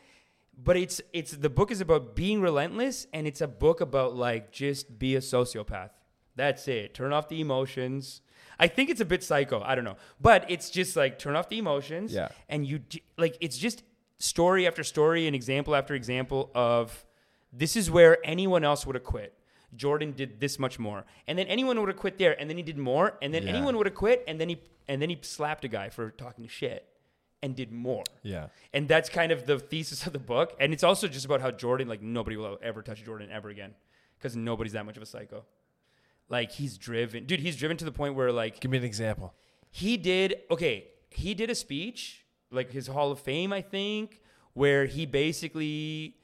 but 0.62 0.76
it's 0.76 1.00
it's 1.12 1.30
the 1.30 1.50
book 1.50 1.70
is 1.70 1.80
about 1.80 2.16
being 2.16 2.40
relentless, 2.40 3.06
and 3.12 3.26
it's 3.26 3.40
a 3.40 3.48
book 3.48 3.80
about 3.80 4.16
like 4.16 4.50
just 4.50 4.98
be 4.98 5.14
a 5.14 5.20
sociopath. 5.20 5.90
That's 6.36 6.66
it. 6.66 6.94
Turn 6.94 7.12
off 7.12 7.28
the 7.28 7.40
emotions. 7.40 8.20
I 8.58 8.66
think 8.66 8.90
it's 8.90 9.00
a 9.00 9.04
bit 9.04 9.22
psycho. 9.22 9.62
I 9.62 9.74
don't 9.74 9.84
know, 9.84 9.96
but 10.20 10.44
it's 10.48 10.70
just 10.70 10.96
like 10.96 11.18
turn 11.18 11.36
off 11.36 11.48
the 11.48 11.58
emotions. 11.58 12.12
Yeah. 12.12 12.28
And 12.48 12.66
you 12.66 12.80
like 13.16 13.36
it's 13.40 13.58
just 13.58 13.84
story 14.18 14.66
after 14.66 14.82
story 14.82 15.26
and 15.26 15.34
example 15.34 15.74
after 15.74 15.94
example 15.94 16.50
of 16.54 17.04
this 17.56 17.76
is 17.76 17.90
where 17.90 18.18
anyone 18.24 18.64
else 18.64 18.84
would 18.86 18.94
have 18.96 19.04
quit. 19.04 19.32
Jordan 19.76 20.12
did 20.12 20.40
this 20.40 20.58
much 20.58 20.78
more, 20.78 21.04
and 21.26 21.36
then 21.38 21.46
anyone 21.48 21.78
would 21.80 21.88
have 21.88 21.96
quit 21.98 22.16
there, 22.18 22.38
and 22.40 22.48
then 22.48 22.56
he 22.56 22.62
did 22.62 22.78
more, 22.78 23.18
and 23.20 23.32
then 23.34 23.42
Yeah. 23.44 23.50
anyone 23.50 23.76
would 23.76 23.86
have 23.86 23.94
quit, 23.94 24.22
and 24.28 24.40
then 24.40 24.48
he 24.48 24.58
and 24.86 25.00
then 25.00 25.08
he 25.08 25.18
slapped 25.22 25.64
a 25.64 25.68
guy 25.68 25.88
for 25.88 26.10
talking 26.10 26.46
shit, 26.46 26.86
and 27.42 27.56
did 27.56 27.72
more. 27.72 28.04
Yeah. 28.22 28.48
And 28.74 28.86
that's 28.86 29.08
kind 29.08 29.32
of 29.32 29.46
the 29.46 29.58
thesis 29.58 30.06
of 30.06 30.12
the 30.12 30.18
book. 30.18 30.54
And 30.60 30.74
it's 30.74 30.84
also 30.84 31.08
just 31.08 31.24
about 31.24 31.40
how 31.40 31.50
Jordan, 31.50 31.88
like, 31.88 32.02
nobody 32.02 32.36
will 32.36 32.58
ever 32.62 32.82
touch 32.82 33.02
Jordan 33.02 33.30
ever 33.32 33.48
again 33.48 33.74
because 34.18 34.36
nobody's 34.36 34.72
that 34.74 34.84
much 34.84 34.98
of 34.98 35.02
a 35.02 35.06
psycho. 35.06 35.46
Like, 36.28 36.52
he's 36.52 36.76
driven. 36.76 37.24
Dude, 37.24 37.40
he's 37.40 37.56
driven 37.56 37.78
to 37.78 37.84
the 37.86 37.92
point 37.92 38.14
where, 38.14 38.30
like, 38.30 38.60
Give 38.60 38.70
me 38.70 38.76
an 38.76 38.84
example. 38.84 39.32
he 39.70 39.96
did, 39.96 40.42
okay, 40.50 40.88
he 41.10 41.32
did 41.32 41.48
a 41.48 41.54
speech, 41.54 42.26
like 42.50 42.70
his 42.70 42.86
Hall 42.88 43.10
of 43.10 43.20
Fame, 43.20 43.52
I 43.54 43.62
think, 43.62 44.20
where 44.52 44.84
he 44.84 45.06
basically 45.06 46.16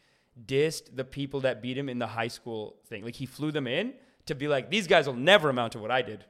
dissed 0.46 0.94
the 0.96 1.04
people 1.04 1.40
that 1.40 1.62
beat 1.62 1.76
him 1.76 1.88
in 1.88 1.98
the 1.98 2.06
high 2.06 2.28
school 2.28 2.76
thing. 2.88 3.04
Like, 3.04 3.14
he 3.16 3.26
flew 3.26 3.50
them 3.52 3.66
in 3.66 3.94
to 4.26 4.34
be 4.34 4.48
like, 4.48 4.70
these 4.70 4.86
guys 4.86 5.06
will 5.06 5.14
never 5.14 5.48
amount 5.50 5.72
to 5.72 5.78
what 5.78 5.90
I 5.90 6.02
did. 6.02 6.24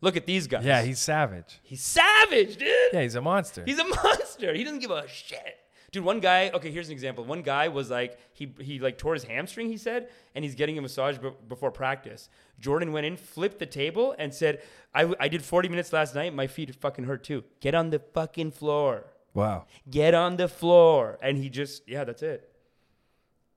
Look 0.00 0.16
at 0.16 0.26
these 0.26 0.46
guys. 0.46 0.64
Yeah, 0.64 0.82
he's 0.82 1.00
savage. 1.00 1.58
he's 1.62 1.82
savage, 1.82 2.56
dude. 2.56 2.68
Yeah, 2.92 3.02
he's 3.02 3.16
a 3.16 3.20
monster. 3.20 3.64
He's 3.66 3.78
a 3.78 3.84
monster. 4.04 4.54
He 4.54 4.62
doesn't 4.64 4.78
give 4.80 4.90
a 4.92 5.08
shit. 5.08 5.56
Dude, 5.90 6.04
one 6.04 6.20
guy, 6.20 6.50
okay, 6.50 6.70
here's 6.70 6.88
an 6.88 6.92
example. 6.92 7.24
One 7.24 7.40
guy 7.40 7.68
was 7.68 7.90
like, 7.90 8.18
he, 8.34 8.52
he 8.60 8.78
like 8.78 8.98
tore 8.98 9.14
his 9.14 9.24
hamstring, 9.24 9.68
he 9.70 9.78
said, 9.78 10.08
and 10.34 10.44
he's 10.44 10.54
getting 10.54 10.76
a 10.76 10.82
massage 10.82 11.16
be- 11.16 11.30
before 11.48 11.70
practice. 11.70 12.28
Jordan 12.60 12.92
went 12.92 13.06
in, 13.06 13.16
flipped 13.16 13.58
the 13.58 13.64
table, 13.66 14.14
and 14.18 14.32
said, 14.34 14.60
I, 14.94 15.12
I 15.18 15.28
did 15.28 15.42
40 15.42 15.68
minutes 15.70 15.92
last 15.92 16.14
night. 16.14 16.34
My 16.34 16.46
feet 16.46 16.74
fucking 16.74 17.04
hurt 17.06 17.24
too. 17.24 17.42
Get 17.60 17.74
on 17.74 17.88
the 17.90 17.98
fucking 18.00 18.50
floor. 18.50 19.06
wow. 19.32 19.64
Get 19.88 20.12
on 20.14 20.36
the 20.36 20.46
floor. 20.48 21.18
And 21.22 21.38
he 21.38 21.48
just, 21.48 21.88
yeah, 21.88 22.04
that's 22.04 22.22
it. 22.22 22.47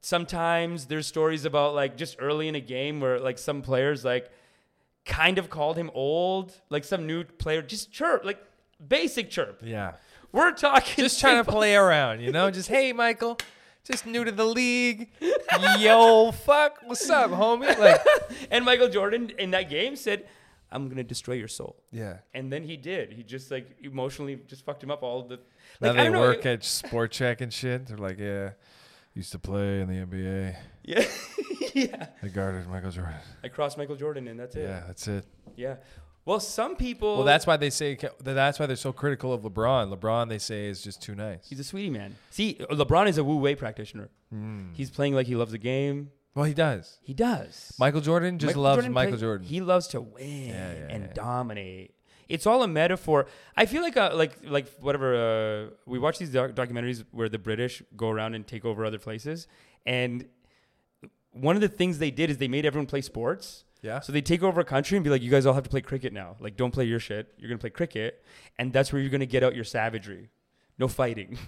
Sometimes 0.02 0.88
there's 0.88 1.08
stories 1.08 1.46
about 1.46 1.76
like 1.76 1.96
just 1.96 2.18
early 2.20 2.48
in 2.48 2.56
a 2.56 2.60
game 2.60 3.00
where 3.00 3.20
like 3.20 3.38
some 3.38 3.62
players 3.62 4.04
like 4.04 4.30
kind 5.06 5.38
of 5.38 5.50
called 5.50 5.78
him 5.78 5.92
old, 5.94 6.54
like 6.70 6.84
some 6.84 7.06
new 7.08 7.24
player, 7.24 7.62
just 7.62 7.92
chirp, 7.92 8.26
like 8.26 8.44
basic 8.86 9.30
chirp. 9.30 9.62
Yeah. 9.64 9.94
We're 10.32 10.52
talking 10.54 11.04
Just 11.04 11.20
trying 11.20 11.44
to 11.44 11.52
play 11.52 11.76
around, 11.76 12.22
you 12.22 12.32
know? 12.32 12.50
Just, 12.52 12.70
hey, 12.70 12.94
Michael, 12.94 13.38
just 13.84 14.06
new 14.06 14.24
to 14.24 14.32
the 14.32 14.46
league. 14.46 15.10
Yo, 15.80 16.32
fuck. 16.32 16.80
What's 16.86 17.10
up, 17.10 17.32
homie? 17.32 17.78
Like, 17.78 18.00
And 18.52 18.64
Michael 18.66 18.88
Jordan 18.90 19.32
in 19.38 19.52
that 19.52 19.70
game 19.70 19.96
said, 19.96 20.28
"I'm 20.72 20.88
gonna 20.88 21.04
destroy 21.04 21.36
your 21.36 21.48
soul," 21.48 21.76
yeah. 21.92 22.18
and 22.34 22.52
then 22.52 22.64
he 22.64 22.78
did. 22.78 23.12
He 23.12 23.24
just 23.24 23.52
like 23.52 23.76
emotionally 23.82 24.40
just 24.48 24.66
fucked 24.66 24.84
him 24.84 24.92
up 24.92 25.04
all 25.04 25.24
the. 25.24 25.40
Now 25.82 25.90
Like, 25.90 26.00
I 26.00 26.04
they 26.04 26.10
know, 26.10 26.20
work 26.22 26.46
at 26.46 26.64
Sport 26.64 27.12
Chek 27.12 27.42
and 27.42 27.52
shit. 27.52 27.88
They're 27.88 27.98
like, 27.98 28.20
yeah, 28.20 28.52
used 29.14 29.32
to 29.34 29.40
play 29.40 29.82
in 29.82 29.88
the 29.88 30.06
NBA. 30.06 30.56
Yeah, 30.84 31.06
yeah. 31.74 32.08
They 32.22 32.30
guarded 32.30 32.68
Michael 32.68 32.92
Jordan. 32.92 33.14
I 33.44 33.48
crossed 33.50 33.78
Michael 33.78 33.96
Jordan, 33.96 34.28
and 34.28 34.40
that's 34.40 34.56
it. 34.56 34.64
Yeah, 34.64 34.84
that's 34.88 35.08
it. 35.08 35.26
Yeah. 35.56 35.76
Well, 36.24 36.40
some 36.40 36.76
people. 36.76 37.18
Well, 37.18 37.26
that's 37.26 37.48
why 37.48 37.58
they 37.58 37.70
say 37.72 37.98
that's 38.24 38.60
why 38.60 38.66
they're 38.68 38.76
so 38.76 38.94
critical 38.94 39.34
of 39.34 39.42
LeBron. 39.42 39.96
LeBron, 39.96 40.30
they 40.30 40.38
say, 40.38 40.68
is 40.68 40.82
just 40.84 41.02
too 41.02 41.16
nice. 41.16 41.48
he's 41.50 41.60
a 41.60 41.64
sweetie 41.64 41.90
man. 41.90 42.16
See, 42.30 42.56
LeBron 42.70 43.08
is 43.08 43.18
a 43.18 43.24
Wu 43.24 43.38
Wei 43.38 43.56
practitioner. 43.56 44.10
Mm. 44.34 44.76
He's 44.76 44.92
playing 44.92 45.16
like 45.16 45.26
he 45.28 45.36
loves 45.36 45.52
the 45.52 45.58
game. 45.58 46.12
Well, 46.36 46.46
he 46.46 46.54
does. 46.54 47.00
He 47.02 47.14
does. 47.14 47.74
Michael 47.80 48.00
Jordan 48.02 48.38
just 48.40 48.52
Michael 48.52 48.62
loves 48.62 48.78
Jordan 48.78 48.94
Michael 48.94 49.12
play- 49.14 49.20
Jordan. 49.22 49.48
He 49.48 49.62
loves 49.62 49.88
to 49.88 50.00
win 50.02 50.48
Yeah, 50.50 50.74
yeah, 50.74 50.88
and 50.90 51.04
yeah. 51.06 51.14
dominate. 51.14 51.94
It's 52.32 52.48
all 52.48 52.64
a 52.64 52.68
metaphor. 52.68 53.28
I 53.56 53.66
feel 53.66 53.82
like 53.82 53.98
uh, 53.98 54.12
like 54.16 54.34
like 54.44 54.68
whatever. 54.80 55.08
Uh, 55.16 55.70
we 55.86 56.00
watch 56.00 56.18
these 56.20 56.32
doc- 56.32 56.52
documentaries 56.52 57.04
where 57.12 57.30
the 57.30 57.40
British 57.40 57.84
go 57.96 58.10
around 58.10 58.36
and 58.36 58.46
take 58.48 58.64
over 58.66 58.86
other 58.86 59.00
places, 59.00 59.48
and 59.86 60.26
one 61.32 61.56
of 61.56 61.62
the 61.62 61.68
things 61.70 62.00
they 62.00 62.12
did 62.12 62.30
is 62.30 62.38
they 62.38 62.48
made 62.48 62.66
everyone 62.66 62.88
play 62.88 63.02
sports. 63.02 63.64
yeah. 63.82 64.00
So 64.00 64.12
they 64.12 64.22
take 64.22 64.44
over 64.44 64.60
a 64.62 64.66
country 64.66 64.98
and 64.98 65.04
be 65.04 65.10
like, 65.10 65.22
"You 65.22 65.32
guys 65.32 65.46
all 65.46 65.54
have 65.54 65.64
to 65.64 65.70
play 65.70 65.82
cricket 65.82 66.14
now. 66.14 66.36
Like, 66.40 66.56
don't 66.58 66.72
play 66.72 66.86
your 66.86 67.00
shit. 67.00 67.34
You're 67.38 67.50
gonna 67.50 67.58
play 67.60 67.70
cricket, 67.70 68.24
and 68.60 68.72
that's 68.74 68.92
where 68.92 69.02
you're 69.02 69.12
gonna 69.12 69.26
get 69.26 69.44
out 69.44 69.56
your 69.56 69.64
savagery. 69.64 70.30
No 70.78 70.88
fighting. 70.88 71.38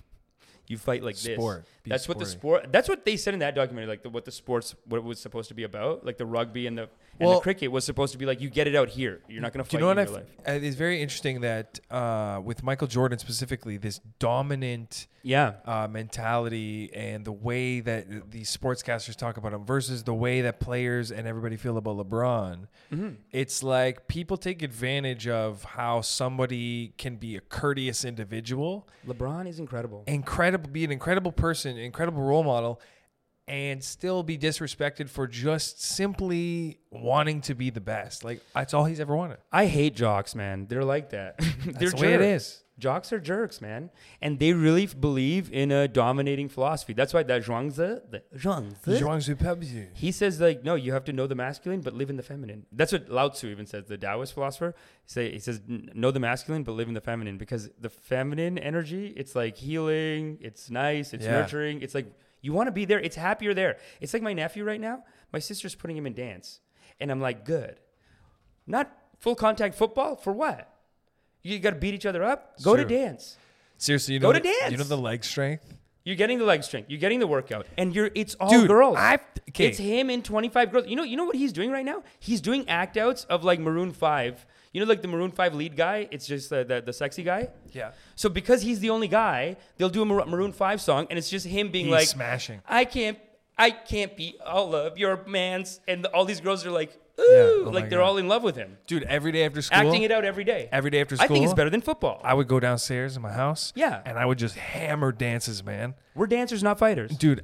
You 0.65 0.77
fight 0.77 1.03
like 1.03 1.17
Sport. 1.17 1.65
this. 1.83 1.91
That's 1.91 2.07
what 2.07 2.19
the 2.19 2.25
sport. 2.25 2.71
That's 2.71 2.87
what 2.87 3.03
they 3.03 3.17
said 3.17 3.33
in 3.33 3.41
that 3.41 3.53
documentary. 3.53 3.89
Like 3.89 4.01
the, 4.01 4.09
what 4.09 4.23
the 4.23 4.31
sports, 4.31 4.73
what 4.85 4.97
it 4.99 5.03
was 5.03 5.19
supposed 5.19 5.49
to 5.49 5.53
be 5.53 5.63
about. 5.63 6.05
Like 6.05 6.17
the 6.17 6.25
rugby 6.25 6.67
and 6.67 6.77
the 6.77 6.87
and 7.19 7.27
Well- 7.27 7.37
the 7.39 7.43
cricket 7.43 7.71
was 7.71 7.83
supposed 7.85 8.11
to 8.13 8.17
be 8.17 8.25
like 8.25 8.41
you 8.41 8.49
get 8.49 8.67
it 8.67 8.75
out 8.75 8.89
here. 8.89 9.21
You're 9.27 9.41
not 9.41 9.53
gonna 9.53 9.63
Do 9.63 9.67
fight 9.69 9.73
you 9.73 9.79
know 9.79 9.87
what 9.87 9.97
in 9.99 10.07
I? 10.07 10.09
your 10.09 10.19
life. 10.19 10.29
uh, 10.47 10.51
It's 10.67 10.75
very 10.75 11.01
interesting 11.01 11.41
that 11.41 11.79
uh, 11.91 12.41
with 12.43 12.63
Michael 12.63 12.87
Jordan 12.87 13.19
specifically, 13.19 13.77
this 13.77 13.99
dominant 14.19 15.07
Yeah. 15.21 15.53
uh, 15.65 15.87
mentality 15.87 16.89
and 16.93 17.23
the 17.23 17.31
way 17.31 17.79
that 17.81 18.31
these 18.31 18.55
sportscasters 18.55 19.15
talk 19.15 19.37
about 19.37 19.53
him 19.53 19.63
versus 19.65 20.03
the 20.03 20.13
way 20.13 20.41
that 20.41 20.59
players 20.59 21.11
and 21.11 21.27
everybody 21.27 21.55
feel 21.55 21.77
about 21.77 21.97
LeBron. 21.97 22.67
Mm-hmm. 22.91 23.09
It's 23.31 23.61
like 23.63 24.07
people 24.07 24.37
take 24.37 24.61
advantage 24.63 25.27
of 25.27 25.63
how 25.63 26.01
somebody 26.01 26.93
can 26.97 27.15
be 27.17 27.35
a 27.35 27.41
courteous 27.41 28.03
individual, 28.03 28.87
LeBron 29.07 29.47
is 29.47 29.59
incredible. 29.59 30.03
incredible, 30.07 30.69
be 30.69 30.83
an 30.83 30.91
incredible 30.91 31.31
person, 31.31 31.77
incredible 31.77 32.21
role 32.23 32.43
model, 32.43 32.81
and 33.47 33.83
still 33.83 34.23
be 34.23 34.37
disrespected 34.37 35.09
for 35.09 35.27
just 35.27 35.81
simply 35.83 36.79
wanting 36.91 37.41
to 37.41 37.55
be 37.55 37.69
the 37.69 37.81
best. 37.81 38.23
Like 38.23 38.41
that's 38.53 38.73
all 38.73 38.85
he's 38.85 38.99
ever 38.99 39.15
wanted. 39.15 39.37
I 39.51 39.65
hate 39.65 39.95
jocks, 39.95 40.33
man. 40.35 40.67
They're 40.67 40.85
like 40.85 41.09
that. 41.09 41.37
They're 41.65 41.73
That's 41.73 41.93
the 41.93 42.01
way 42.01 42.13
it 42.13 42.17
jerks. 42.19 42.59
Jocks 42.79 43.13
are 43.13 43.19
jerks, 43.19 43.61
man, 43.61 43.91
and 44.19 44.39
they 44.39 44.51
really 44.51 44.85
f- 44.85 44.99
believe 44.99 45.51
in 45.53 45.71
a 45.71 45.87
dominating 45.87 46.49
philosophy. 46.49 46.93
That's 46.93 47.13
why 47.13 47.21
that 47.21 47.43
Zhuangzi, 47.43 48.01
the 48.09 48.23
Zhuangzi, 48.35 49.87
he 49.93 50.11
says 50.11 50.41
like, 50.41 50.63
no, 50.63 50.73
you 50.73 50.91
have 50.91 51.03
to 51.05 51.13
know 51.13 51.27
the 51.27 51.35
masculine 51.35 51.81
but 51.81 51.93
live 51.93 52.09
in 52.09 52.15
the 52.17 52.23
feminine. 52.23 52.65
That's 52.71 52.91
what 52.91 53.09
Lao 53.09 53.29
Tzu 53.29 53.47
even 53.49 53.67
says. 53.67 53.85
The 53.85 53.97
Taoist 53.97 54.33
philosopher 54.33 54.73
say 55.05 55.31
he 55.31 55.39
says 55.39 55.61
know 55.67 56.09
the 56.09 56.19
masculine 56.19 56.63
but 56.63 56.71
live 56.71 56.87
in 56.87 56.95
the 56.95 57.01
feminine 57.01 57.37
because 57.37 57.69
the 57.79 57.89
feminine 57.89 58.57
energy, 58.57 59.13
it's 59.15 59.35
like 59.35 59.55
healing, 59.55 60.39
it's 60.41 60.71
nice, 60.71 61.13
it's 61.13 61.25
Yeah. 61.25 61.41
nurturing, 61.41 61.81
it's 61.83 61.93
like 61.93 62.07
you 62.43 62.53
want 62.53 62.67
to 62.67 62.71
be 62.71 62.85
there, 62.85 62.99
it's 62.99 63.15
happier 63.15 63.55
there. 63.55 63.77
It's 63.99 64.13
like 64.13 64.21
my 64.21 64.33
nephew 64.33 64.63
right 64.63 64.79
now. 64.79 65.03
My 65.31 65.39
sister's 65.39 65.73
putting 65.73 65.97
him 65.97 66.05
in 66.05 66.13
dance, 66.13 66.59
and 66.99 67.09
I'm 67.09 67.19
like, 67.19 67.43
good, 67.45 67.79
not 68.67 68.91
full 69.19 69.33
contact 69.33 69.73
football 69.73 70.15
for 70.15 70.31
what? 70.31 70.69
You 71.41 71.57
got 71.57 71.71
to 71.71 71.75
beat 71.77 71.93
each 71.95 72.05
other 72.05 72.23
up. 72.23 72.61
Go 72.61 72.75
to 72.75 72.85
dance. 72.85 73.37
Seriously, 73.77 74.13
you 74.13 74.19
Go 74.19 74.31
know 74.31 74.39
to 74.39 74.43
the- 74.43 74.71
You 74.71 74.77
know 74.77 74.83
the 74.83 74.97
leg 74.97 75.23
strength. 75.23 75.73
You're 76.05 76.15
getting 76.17 76.37
the 76.37 76.45
leg 76.45 76.63
strength. 76.63 76.89
You're 76.89 76.99
getting 76.99 77.19
the 77.19 77.27
workout, 77.27 77.65
and 77.77 77.95
you're 77.95 78.11
it's 78.13 78.35
all 78.35 78.49
Dude, 78.49 78.67
girls. 78.67 78.97
I've- 78.97 79.23
okay. 79.49 79.67
It's 79.67 79.77
him 79.77 80.09
and 80.09 80.23
25 80.23 80.71
girls. 80.71 80.87
You 80.87 80.95
know, 80.97 81.03
you 81.03 81.17
know 81.17 81.25
what 81.25 81.35
he's 81.35 81.53
doing 81.53 81.71
right 81.71 81.85
now? 81.85 82.03
He's 82.19 82.41
doing 82.41 82.67
act 82.69 82.97
outs 82.97 83.23
of 83.25 83.43
like 83.43 83.59
Maroon 83.59 83.91
Five. 83.91 84.45
You 84.73 84.81
know, 84.81 84.87
like 84.87 85.01
the 85.03 85.07
Maroon 85.07 85.31
Five 85.31 85.53
lead 85.53 85.75
guy. 85.77 86.07
It's 86.11 86.25
just 86.25 86.51
uh, 86.51 86.63
the 86.63 86.81
the 86.81 86.93
sexy 86.93 87.21
guy. 87.23 87.49
Yeah. 87.71 87.91
So 88.15 88.27
because 88.27 88.61
he's 88.63 88.79
the 88.79 88.89
only 88.89 89.07
guy, 89.07 89.55
they'll 89.77 89.89
do 89.89 90.01
a 90.01 90.05
Mar- 90.05 90.25
Maroon 90.25 90.51
Five 90.51 90.81
song, 90.81 91.05
and 91.09 91.17
it's 91.19 91.29
just 91.29 91.45
him 91.45 91.69
being 91.69 91.85
He's 91.85 91.93
like, 91.93 92.07
smashing. 92.07 92.59
"I 92.67 92.85
can't, 92.85 93.19
I 93.57 93.69
can't 93.71 94.17
be 94.17 94.35
all 94.45 94.73
of 94.75 94.97
your 94.97 95.23
man's," 95.27 95.79
and 95.87 96.05
all 96.07 96.25
these 96.25 96.41
girls 96.41 96.65
are 96.65 96.71
like, 96.71 96.91
"Ooh," 97.19 97.65
oh 97.67 97.69
like 97.71 97.91
they're 97.91 97.99
God. 97.99 98.05
all 98.05 98.17
in 98.17 98.27
love 98.27 98.41
with 98.41 98.55
him, 98.55 98.77
Dude, 98.87 99.03
every 99.03 99.31
day 99.31 99.45
after 99.45 99.61
school, 99.61 99.77
acting 99.77 100.01
it 100.01 100.11
out 100.11 100.25
every 100.25 100.43
day. 100.43 100.69
every 100.71 100.89
day 100.89 101.01
after 101.01 101.15
school. 101.17 101.25
I 101.25 101.27
think 101.27 101.45
it's 101.45 101.53
better 101.53 101.69
than 101.69 101.81
football. 101.81 102.19
I 102.23 102.33
would 102.33 102.47
go 102.47 102.59
downstairs 102.59 103.15
in 103.15 103.21
my 103.21 103.31
house, 103.31 103.73
Yeah. 103.75 104.01
and 104.07 104.17
I 104.17 104.25
would 104.25 104.39
just 104.39 104.55
hammer 104.55 105.11
dances, 105.11 105.63
man. 105.63 105.93
We're 106.15 106.25
dancers, 106.27 106.63
not 106.63 106.79
fighters. 106.79 107.15
Dude, 107.15 107.43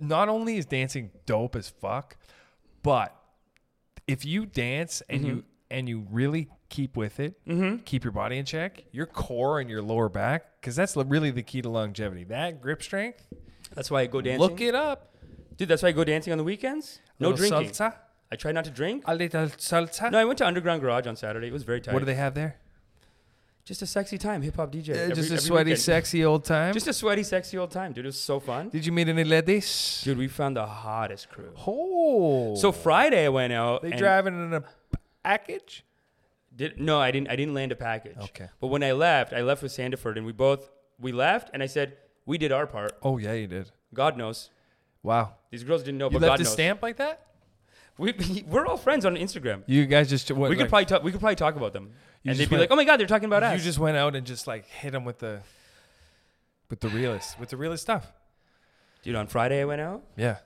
not 0.00 0.28
only 0.28 0.56
is 0.56 0.66
dancing 0.66 1.12
dope 1.24 1.54
as 1.54 1.68
fuck, 1.68 2.16
but 2.82 3.14
if 4.08 4.24
you 4.24 4.44
dance 4.44 5.02
and 5.08 5.20
Mm-hmm. 5.20 5.28
you 5.36 5.44
and 5.70 5.88
you 5.88 6.06
really 6.10 6.48
keep 6.68 6.96
with 6.96 7.20
it, 7.20 7.38
keep 7.84 8.04
your 8.04 8.12
body 8.12 8.38
in 8.38 8.44
check, 8.44 8.84
your 8.92 9.06
core 9.06 9.60
and 9.60 9.68
your 9.70 9.82
lower 9.82 10.08
back, 10.08 10.60
because 10.60 10.76
that's 10.76 10.96
really 10.96 11.30
the 11.30 11.42
key 11.42 11.62
to 11.62 11.68
longevity. 11.68 12.24
That 12.24 12.60
grip 12.60 12.82
strength. 12.82 13.26
That's 13.74 13.90
why 13.90 14.02
I 14.02 14.06
go 14.06 14.20
dancing. 14.20 14.40
Look 14.40 14.60
it 14.60 14.74
up. 14.74 15.14
Dude, 15.56 15.68
that's 15.68 15.82
why 15.82 15.88
I 15.90 15.92
go 15.92 16.04
dancing 16.04 16.32
on 16.32 16.38
the 16.38 16.44
weekends. 16.44 17.00
No 17.18 17.32
drinking. 17.32 17.70
Salsa. 17.70 17.94
I 18.32 18.36
try 18.36 18.50
not 18.52 18.64
to 18.64 18.70
drink. 18.70 19.04
A 19.06 19.14
little 19.14 19.46
salsa. 19.46 20.10
No, 20.10 20.18
I 20.18 20.24
went 20.24 20.38
to 20.38 20.46
Underground 20.46 20.80
Garage 20.80 21.06
on 21.06 21.14
Saturday. 21.16 21.46
It 21.48 21.52
was 21.52 21.62
very 21.62 21.80
tight. 21.80 21.92
what 21.94 22.00
do 22.00 22.04
they 22.06 22.14
have 22.16 22.34
there? 22.34 22.56
Just 23.64 23.80
a 23.80 23.86
sexy 23.86 24.18
time, 24.18 24.42
hip 24.42 24.56
hop 24.56 24.70
DJ. 24.72 24.90
Uh, 24.90 24.98
every- 24.98 25.14
just 25.14 25.30
a 25.30 25.38
sweaty, 25.38 25.70
weekend. 25.70 25.80
sexy 25.80 26.22
old 26.24 26.44
time. 26.44 26.74
Just 26.74 26.86
a 26.86 26.92
sweaty, 26.92 27.22
sexy 27.22 27.56
old 27.56 27.70
time, 27.70 27.92
dude. 27.92 28.04
It 28.04 28.08
was 28.08 28.20
so 28.20 28.38
fun. 28.38 28.68
Did 28.68 28.84
you 28.84 28.92
meet 28.92 29.08
any 29.08 29.24
ladies? 29.24 30.02
Dude, 30.04 30.18
we 30.18 30.28
found 30.28 30.56
the 30.58 30.66
hottest 30.66 31.30
crew. 31.30 31.54
Oh. 31.66 32.54
So 32.56 32.72
Friday 32.72 33.24
I 33.24 33.30
went 33.30 33.54
out. 33.54 33.80
they 33.80 33.92
driving 33.92 34.34
in 34.34 34.52
a 34.52 34.64
package? 35.24 35.84
Did, 36.54 36.78
no, 36.80 37.00
I 37.00 37.10
didn't. 37.10 37.28
I 37.28 37.36
didn't 37.36 37.54
land 37.54 37.72
a 37.72 37.76
package. 37.76 38.16
Okay. 38.16 38.48
But 38.60 38.68
when 38.68 38.82
I 38.84 38.92
left, 38.92 39.32
I 39.32 39.42
left 39.42 39.62
with 39.62 39.72
Sandiford, 39.72 40.16
and 40.16 40.24
we 40.24 40.32
both 40.32 40.70
we 41.00 41.10
left, 41.10 41.50
and 41.52 41.62
I 41.62 41.66
said 41.66 41.96
we 42.26 42.38
did 42.38 42.52
our 42.52 42.66
part. 42.66 42.92
Oh 43.02 43.18
yeah, 43.18 43.32
you 43.32 43.46
did. 43.48 43.72
God 43.92 44.16
knows. 44.16 44.50
Wow. 45.02 45.34
These 45.50 45.64
girls 45.64 45.82
didn't 45.82 45.98
know, 45.98 46.06
You 46.06 46.12
but 46.12 46.22
left 46.22 46.30
God 46.30 46.40
a 46.40 46.44
knows. 46.44 46.52
stamp 46.52 46.82
like 46.82 46.96
that? 46.98 47.20
We, 47.98 48.44
we're 48.48 48.66
all 48.66 48.76
friends 48.76 49.04
on 49.04 49.14
Instagram. 49.16 49.62
You 49.66 49.84
guys 49.86 50.08
just 50.08 50.30
what, 50.32 50.48
we 50.50 50.56
could 50.56 50.62
like, 50.62 50.68
probably 50.70 50.84
talk. 50.86 51.02
We 51.04 51.10
could 51.12 51.20
probably 51.20 51.36
talk 51.36 51.54
about 51.56 51.72
them, 51.72 51.90
and 52.24 52.36
they'd 52.38 52.48
be 52.48 52.54
went- 52.56 52.62
like, 52.62 52.70
"Oh 52.72 52.76
my 52.76 52.84
God, 52.84 52.98
they're 52.98 53.06
talking 53.06 53.26
about 53.26 53.42
you 53.42 53.48
us." 53.48 53.58
You 53.58 53.64
just 53.64 53.78
went 53.78 53.96
out 53.96 54.14
and 54.16 54.26
just 54.26 54.46
like 54.46 54.66
hit 54.66 54.92
them 54.92 55.04
with 55.04 55.18
the 55.18 55.40
with 56.70 56.80
the 56.80 56.88
realest 56.88 57.38
with 57.38 57.48
the 57.50 57.56
realest 57.56 57.82
stuff. 57.82 58.12
Dude, 59.02 59.14
on 59.16 59.26
Friday 59.26 59.60
I 59.60 59.64
went 59.64 59.80
out. 59.80 60.02
Yeah. 60.16 60.38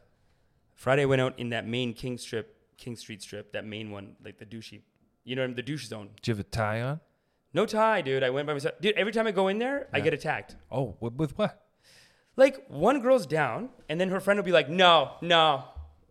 Friday 0.74 1.02
I 1.02 1.06
went 1.06 1.20
out 1.22 1.38
in 1.38 1.50
that 1.50 1.66
main 1.66 1.92
King 1.94 2.18
strip, 2.18 2.54
King 2.78 2.96
Street 2.96 3.20
strip, 3.22 3.52
that 3.52 3.66
main 3.66 3.90
one, 3.90 4.16
like 4.24 4.38
the 4.38 4.46
douchey, 4.46 4.80
you 5.24 5.36
know, 5.36 5.46
the 5.52 5.62
douche 5.62 5.86
zone. 5.86 6.08
Do 6.22 6.30
you 6.30 6.34
have 6.36 6.40
a 6.40 6.48
tie 6.48 6.80
on? 6.80 7.00
No 7.52 7.66
tie, 7.66 8.00
dude. 8.02 8.22
I 8.22 8.30
went 8.30 8.46
by 8.46 8.52
myself. 8.54 8.74
Dude, 8.80 8.94
every 8.96 9.12
time 9.12 9.26
I 9.26 9.32
go 9.32 9.48
in 9.48 9.58
there, 9.58 9.88
I 9.92 10.00
get 10.00 10.14
attacked. 10.14 10.56
Oh, 10.70 10.96
with, 11.00 11.14
with 11.14 11.36
what? 11.38 11.64
Like 12.36 12.64
one 12.68 13.00
girl's 13.00 13.26
down, 13.26 13.70
and 13.88 14.00
then 14.00 14.10
her 14.10 14.20
friend 14.20 14.38
will 14.38 14.44
be 14.44 14.52
like, 14.52 14.68
"No, 14.68 15.12
no, 15.22 15.64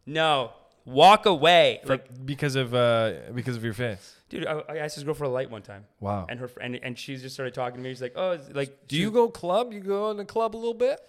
no, 0.06 0.52
walk 0.86 1.26
away." 1.26 1.80
For, 1.86 1.94
like, 1.94 2.26
because 2.26 2.56
of 2.58 2.74
uh 2.74 3.14
because 3.34 3.56
of 3.56 3.64
your 3.64 3.74
face. 3.74 4.16
dude, 4.28 4.46
I, 4.46 4.62
I 4.68 4.78
asked 4.80 4.96
this 4.96 5.06
girl 5.06 5.14
for 5.14 5.24
a 5.24 5.30
light 5.30 5.50
one 5.50 5.62
time, 5.62 5.86
Wow. 6.02 6.26
and 6.28 6.38
her 6.42 6.50
and 6.60 6.76
and 6.84 6.98
she 7.00 7.16
just 7.16 7.34
started 7.34 7.54
talking 7.54 7.78
to 7.78 7.82
me. 7.82 7.90
She's 7.92 8.02
like, 8.02 8.18
"Oh, 8.18 8.38
like." 8.54 8.88
Do 8.90 8.98
you 8.98 9.10
go 9.10 9.30
club? 9.30 9.72
You 9.72 9.80
go 9.80 10.12
in 10.12 10.18
the 10.18 10.26
club 10.26 10.54
a 10.54 10.58
little 10.58 10.74
bit? 10.74 11.00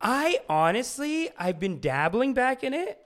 I 0.00 0.38
honestly, 0.48 1.30
I've 1.38 1.58
been 1.58 1.80
dabbling 1.80 2.34
back 2.34 2.62
in 2.62 2.74
it. 2.74 2.98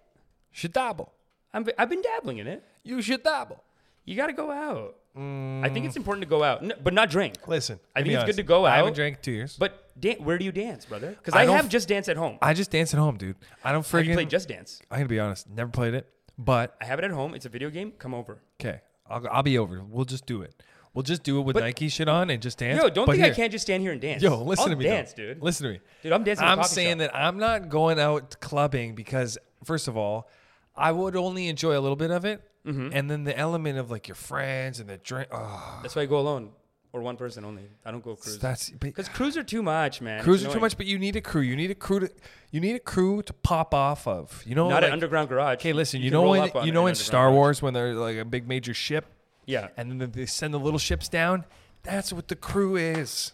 Should 0.51 0.73
dabble. 0.75 1.13
I'm, 1.57 1.67
I've 1.79 1.89
been 1.89 2.03
dabbling 2.03 2.39
in 2.39 2.47
it. 2.47 2.63
You 2.83 3.01
should 3.01 3.23
dabble. 3.23 3.65
You 4.05 4.15
got 4.15 4.27
to 4.27 4.35
go 4.35 4.51
out. 4.51 4.97
I 5.17 5.71
think 5.71 5.85
mm. 5.85 5.87
it's 5.87 5.97
important 5.97 6.23
to 6.25 6.29
go 6.29 6.45
out, 6.45 6.63
N- 6.63 6.75
but 6.85 6.93
not 6.93 7.09
drink. 7.09 7.37
Listen, 7.49 7.81
I 7.95 8.03
think 8.03 8.15
it's 8.15 8.25
good 8.25 8.37
to 8.37 8.43
go 8.43 8.67
out. 8.67 8.75
I 8.75 8.77
haven't 8.77 8.93
drank 8.93 9.23
two 9.23 9.33
years. 9.33 9.57
But 9.59 9.99
dan- 9.99 10.23
where 10.23 10.37
do 10.37 10.45
you 10.45 10.53
dance, 10.53 10.85
brother? 10.85 11.13
Because 11.13 11.33
I 11.33 11.45
I, 11.45 11.47
have 11.47 11.65
f- 11.65 11.71
just 11.71 11.89
dance 11.89 12.11
at 12.11 12.19
home. 12.19 12.37
I 12.43 12.53
just 12.53 12.71
dance 12.71 12.93
at 12.93 13.01
home, 13.01 13.17
dude. 13.17 13.37
I 13.65 13.73
don't 13.73 13.81
I 13.81 13.89
friggin' 13.89 14.13
play 14.13 14.27
just 14.27 14.49
dance. 14.49 14.83
I'm 14.91 14.99
gonna 14.99 15.09
be 15.09 15.19
honest, 15.19 15.49
never 15.49 15.71
played 15.71 15.95
it, 15.95 16.07
but 16.37 16.77
I 16.83 16.85
have 16.85 16.99
it 16.99 17.07
at 17.07 17.13
home. 17.13 17.35
It's 17.35 17.47
a 17.47 17.49
video 17.49 17.71
game. 17.71 17.93
Come 17.93 18.13
over. 18.13 18.43
okay, 18.61 18.83
I'll, 19.09 19.27
I'll 19.29 19.43
be 19.43 19.57
over. 19.57 19.83
We'll 19.83 20.05
just 20.05 20.27
do 20.27 20.43
it. 20.43 20.63
We'll 20.93 21.03
just 21.03 21.23
do 21.23 21.39
it 21.39 21.43
with 21.43 21.55
But- 21.55 21.61
Nike 21.61 21.89
shit 21.89 22.09
on 22.09 22.29
and 22.29 22.43
just 22.43 22.59
dance. 22.59 22.83
Yo, 22.83 22.91
don't 22.91 23.07
But 23.07 23.17
think 23.17 23.25
I 23.25 23.31
can't 23.31 23.51
just 23.51 23.63
stand 23.65 23.83
here 23.83 23.93
and 23.93 24.01
dance. 24.01 24.23
Yo, 24.23 24.43
listen 24.43 24.65
I'll 24.65 24.69
to 24.69 24.77
me, 24.77 24.85
though. 24.85 24.91
dance, 24.91 25.15
dude. 25.15 25.43
Listen 25.43 25.67
to 25.67 25.73
me. 25.73 25.81
Dude, 26.03 26.13
I'm 26.13 26.25
dancing. 26.25 26.47
I'm 26.47 26.63
saying 26.65 26.99
shop. 27.01 27.13
that 27.13 27.17
I'm 27.17 27.39
not 27.39 27.71
going 27.71 27.99
out 27.99 28.37
clubbing 28.41 28.95
because, 28.95 29.39
first 29.65 29.89
of 29.89 29.97
all, 29.97 30.29
I 30.77 30.93
would 30.93 31.17
only 31.17 31.49
enjoy 31.49 31.77
a 31.79 31.81
little 31.81 31.97
bit 31.97 32.11
of 32.11 32.25
it, 32.25 32.43
Mm-hmm. 32.67 32.89
and 32.93 33.09
then 33.09 33.23
the 33.23 33.39
element 33.39 33.79
of 33.79 33.93
like 33.93 34.09
your 34.09 34.17
friends 34.17 34.81
and 34.81 34.89
the 34.89 34.97
drink. 34.97 35.29
Oh, 35.31 35.79
That's 35.83 35.95
why 35.95 36.03
I 36.03 36.07
go 36.07 36.19
alone 36.19 36.51
or 36.93 37.01
one 37.01 37.17
person 37.17 37.45
only. 37.45 37.63
I 37.85 37.93
don't 37.93 38.03
go 38.03 38.17
cruise. 38.17 38.41
that's 38.41 38.71
Because 38.71 39.09
crews 39.09 39.37
are 39.37 39.45
too 39.45 39.63
much, 39.63 40.01
man. 40.01 40.21
crews 40.23 40.45
are 40.45 40.51
too 40.53 40.59
much. 40.59 40.77
But 40.77 40.87
you 40.87 40.99
need 40.99 41.15
a 41.15 41.21
crew. 41.21 41.43
You 41.43 41.55
need 41.55 41.71
a 41.71 41.77
crew 41.77 42.01
to. 42.01 42.11
You 42.51 42.61
need 42.61 42.75
a 42.75 42.81
crew 42.81 43.23
to 43.23 43.33
pop 43.33 43.73
off 43.73 44.09
of. 44.09 44.43
You 44.45 44.57
know, 44.57 44.69
Not 44.69 44.77
like, 44.83 44.85
at 44.85 44.93
underground 44.93 45.29
garage. 45.29 45.59
Okay, 45.59 45.73
listen. 45.73 46.01
You, 46.03 46.11
can 46.11 46.21
know 46.21 46.29
when 46.29 46.51
you 46.67 46.73
know 46.73 46.87
in 46.89 46.97
Star 46.97 47.27
garage. 47.27 47.35
Wars 47.37 47.63
when 47.63 47.73
they're 47.73 47.95
like 47.95 48.17
a 48.17 48.25
big 48.25 48.49
major 48.49 48.75
ship, 48.75 49.07
Yeah. 49.47 49.69
and 49.77 50.01
then 50.01 50.11
they 50.11 50.27
send 50.27 50.53
the 50.53 50.59
little 50.59 50.79
ships 50.81 51.09
down. 51.09 51.45
That's 51.85 52.13
what 52.13 52.27
the 52.27 52.35
crew 52.37 52.75
is. 52.75 53.31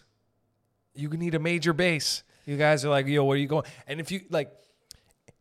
You 0.93 1.09
need 1.09 1.33
a 1.33 1.39
major 1.39 1.73
base. 1.73 2.21
You 2.45 2.55
guys 2.57 2.85
are 2.85 2.89
like, 2.89 3.07
yo, 3.07 3.23
where 3.23 3.35
are 3.35 3.39
you 3.39 3.47
going? 3.47 3.65
And 3.87 3.99
if 3.99 4.11
you 4.11 4.21
like, 4.29 4.51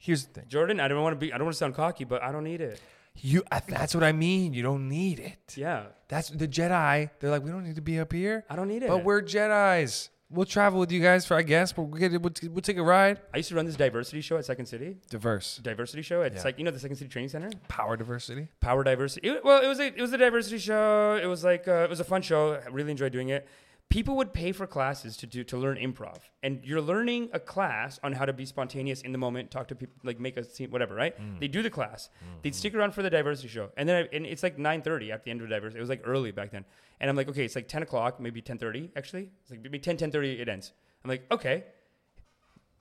here's 0.02 0.26
the 0.26 0.32
thing. 0.32 0.44
Jordan, 0.48 0.80
I 0.80 0.88
don't 0.88 1.02
want 1.02 1.12
to 1.14 1.18
be. 1.24 1.32
I 1.32 1.38
don't 1.38 1.46
want 1.46 1.54
to 1.54 1.58
sound 1.58 1.74
cocky, 1.74 2.04
but 2.04 2.22
I 2.22 2.32
don't 2.32 2.44
need 2.44 2.60
it. 2.60 2.80
You 3.16 3.42
that's 3.68 3.94
what 3.94 4.02
I 4.04 4.12
mean. 4.12 4.54
You 4.54 4.62
don't 4.62 4.88
need 4.88 5.20
it. 5.20 5.54
Yeah, 5.56 5.84
That's 6.08 6.30
the 6.30 6.48
Jedi. 6.48 7.10
They're 7.20 7.30
like, 7.30 7.42
we 7.44 7.50
don't 7.50 7.62
need 7.64 7.74
to 7.76 7.82
be 7.82 8.00
up 8.00 8.10
here. 8.12 8.44
I 8.48 8.56
don't 8.56 8.68
need 8.68 8.82
it. 8.82 8.88
But 8.88 9.04
we're 9.04 9.20
Jedi's. 9.22 10.08
We'll 10.30 10.46
travel 10.46 10.80
with 10.80 10.90
you 10.90 11.00
guys 11.02 11.26
for 11.26 11.36
I 11.36 11.42
guess, 11.42 11.74
but 11.74 11.82
we'll 11.82 12.00
get 12.00 12.14
it. 12.14 12.22
We'll, 12.22 12.30
t- 12.30 12.48
we'll 12.48 12.62
take 12.62 12.78
a 12.78 12.82
ride. 12.82 13.20
I 13.34 13.36
used 13.36 13.50
to 13.50 13.54
run 13.54 13.66
this 13.66 13.76
diversity 13.76 14.22
show 14.22 14.38
at 14.38 14.46
Second 14.46 14.64
City. 14.64 14.96
Diverse. 15.10 15.58
Diversity 15.62 16.00
show. 16.00 16.22
It's 16.22 16.36
Yeah. 16.36 16.42
like 16.44 16.56
you 16.58 16.64
know 16.64 16.70
the 16.70 16.78
Second 16.78 16.96
City 16.96 17.10
Training 17.10 17.28
Center. 17.28 17.50
Power 17.68 17.98
diversity. 17.98 18.48
Power 18.60 18.82
diversity. 18.82 19.28
It, 19.28 19.44
well, 19.44 19.62
it 19.62 19.68
was 19.68 19.78
a 19.78 19.88
it 19.88 20.00
was 20.00 20.10
a 20.14 20.16
diversity 20.16 20.56
show. 20.56 21.20
It 21.22 21.26
was 21.26 21.44
like 21.44 21.68
uh, 21.68 21.84
it 21.84 21.90
was 21.90 22.00
a 22.00 22.04
fun 22.04 22.22
show. 22.22 22.54
I 22.54 22.68
really 22.70 22.92
enjoyed 22.92 23.12
doing 23.12 23.28
it. 23.28 23.46
People 23.92 24.16
would 24.16 24.32
pay 24.32 24.52
for 24.52 24.66
classes 24.66 25.18
to 25.18 25.26
do 25.26 25.44
to 25.44 25.58
learn 25.58 25.76
improv, 25.76 26.16
and 26.42 26.64
you're 26.64 26.80
learning 26.80 27.28
a 27.34 27.38
class 27.38 28.00
on 28.02 28.14
how 28.14 28.24
to 28.24 28.32
be 28.32 28.46
spontaneous 28.46 29.02
in 29.02 29.12
the 29.12 29.18
moment, 29.18 29.50
talk 29.50 29.68
to 29.68 29.74
people, 29.74 29.94
like 30.02 30.18
make 30.18 30.38
a 30.38 30.44
scene, 30.44 30.70
whatever. 30.70 30.94
Right? 30.94 31.14
They 31.40 31.46
do 31.46 31.62
the 31.62 31.68
class. 31.68 32.08
They'd 32.40 32.54
stick 32.54 32.74
around 32.74 32.94
for 32.94 33.02
the 33.02 33.10
diversity 33.10 33.48
show, 33.48 33.68
and 33.76 33.86
then 33.86 34.04
I, 34.04 34.16
and 34.16 34.24
it's 34.24 34.42
like 34.42 34.56
9:30 34.56 35.12
at 35.12 35.24
the 35.24 35.30
end 35.30 35.42
of 35.42 35.48
the 35.48 35.54
diversity. 35.54 35.78
It 35.78 35.82
was 35.82 35.90
like 35.90 36.00
early 36.04 36.32
back 36.32 36.52
then, 36.52 36.64
and 37.00 37.10
I'm 37.10 37.16
like, 37.16 37.28
okay, 37.28 37.44
it's 37.44 37.54
like 37.54 37.68
10 37.68 37.82
o'clock, 37.82 38.18
maybe 38.18 38.40
10:30 38.40 38.92
actually. 38.96 39.28
It's 39.42 39.50
like 39.50 39.60
maybe 39.60 39.78
10 39.78 39.98
10:30 39.98 40.40
it 40.40 40.48
ends. 40.48 40.72
I'm 41.04 41.10
like, 41.10 41.30
okay. 41.30 41.64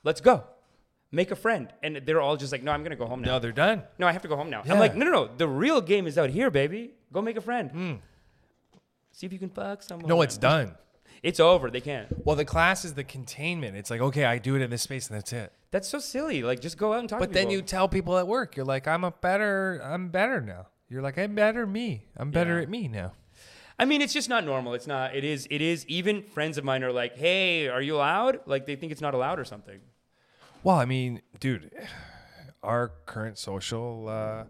Let's 0.03 0.21
go. 0.21 0.45
Make 1.11 1.31
a 1.31 1.35
friend. 1.35 1.71
And 1.83 2.01
they're 2.05 2.21
all 2.21 2.37
just 2.37 2.51
like, 2.51 2.63
no, 2.63 2.71
I'm 2.71 2.83
gonna 2.83 2.95
go 2.95 3.05
home 3.05 3.21
now. 3.21 3.33
No, 3.33 3.39
they're 3.39 3.51
done. 3.51 3.83
No, 3.99 4.07
I 4.07 4.13
have 4.13 4.21
to 4.21 4.27
go 4.27 4.37
home 4.37 4.49
now. 4.49 4.63
Yeah. 4.65 4.73
I'm 4.73 4.79
like, 4.79 4.95
no, 4.95 5.05
no, 5.05 5.11
no. 5.11 5.29
The 5.35 5.47
real 5.47 5.81
game 5.81 6.07
is 6.07 6.17
out 6.17 6.29
here, 6.29 6.49
baby. 6.49 6.93
Go 7.11 7.21
make 7.21 7.37
a 7.37 7.41
friend. 7.41 7.69
Hmm. 7.71 7.93
See 9.11 9.25
if 9.25 9.33
you 9.33 9.39
can 9.39 9.49
fuck 9.49 9.83
someone. 9.83 10.07
No, 10.07 10.21
it's 10.21 10.37
done. 10.37 10.75
It's 11.23 11.39
over. 11.39 11.69
They 11.69 11.81
can't. 11.81 12.07
Well, 12.25 12.35
the 12.35 12.45
class 12.45 12.83
is 12.83 12.95
the 12.95 13.03
containment. 13.03 13.77
It's 13.77 13.89
like, 13.91 14.01
okay, 14.01 14.25
I 14.25 14.37
do 14.39 14.55
it 14.55 14.61
in 14.61 14.69
this 14.69 14.81
space 14.81 15.07
and 15.07 15.17
that's 15.17 15.31
it. 15.33 15.53
That's 15.69 15.87
so 15.87 15.99
silly. 15.99 16.41
Like, 16.41 16.61
just 16.61 16.77
go 16.77 16.93
out 16.93 16.99
and 16.99 17.07
talk. 17.09 17.19
But 17.19 17.31
then 17.33 17.43
people. 17.43 17.53
you 17.53 17.61
tell 17.61 17.87
people 17.87 18.17
at 18.17 18.27
work, 18.27 18.55
you're 18.55 18.65
like, 18.65 18.87
I'm 18.87 19.03
a 19.03 19.11
better, 19.11 19.79
I'm 19.83 20.09
better 20.09 20.41
now. 20.41 20.67
You're 20.89 21.01
like, 21.01 21.17
I'm 21.17 21.35
better 21.35 21.65
me. 21.67 22.07
I'm 22.17 22.31
better 22.31 22.57
Yeah. 22.57 22.63
at 22.63 22.69
me 22.69 22.87
now. 22.87 23.13
I 23.79 23.85
mean, 23.85 24.01
it's 24.01 24.13
just 24.13 24.29
not 24.29 24.43
normal. 24.45 24.73
It's 24.73 24.85
not. 24.85 25.15
It 25.15 25.23
is. 25.23 25.47
It 25.49 25.61
is. 25.61 25.87
Even 25.87 26.21
friends 26.21 26.59
of 26.59 26.63
mine 26.63 26.83
are 26.83 26.91
like, 26.91 27.17
"Hey, 27.17 27.67
are 27.67 27.81
you 27.81 27.95
allowed?" 27.95 28.41
Like 28.45 28.67
they 28.67 28.75
think 28.75 28.91
it's 28.91 29.01
not 29.01 29.15
allowed 29.15 29.39
or 29.39 29.45
something. 29.45 29.79
Well, 30.61 30.75
I 30.75 30.85
mean, 30.85 31.23
dude, 31.39 31.71
our 32.63 32.91
current 33.07 33.39
social, 33.39 34.07
uh, 34.07 34.43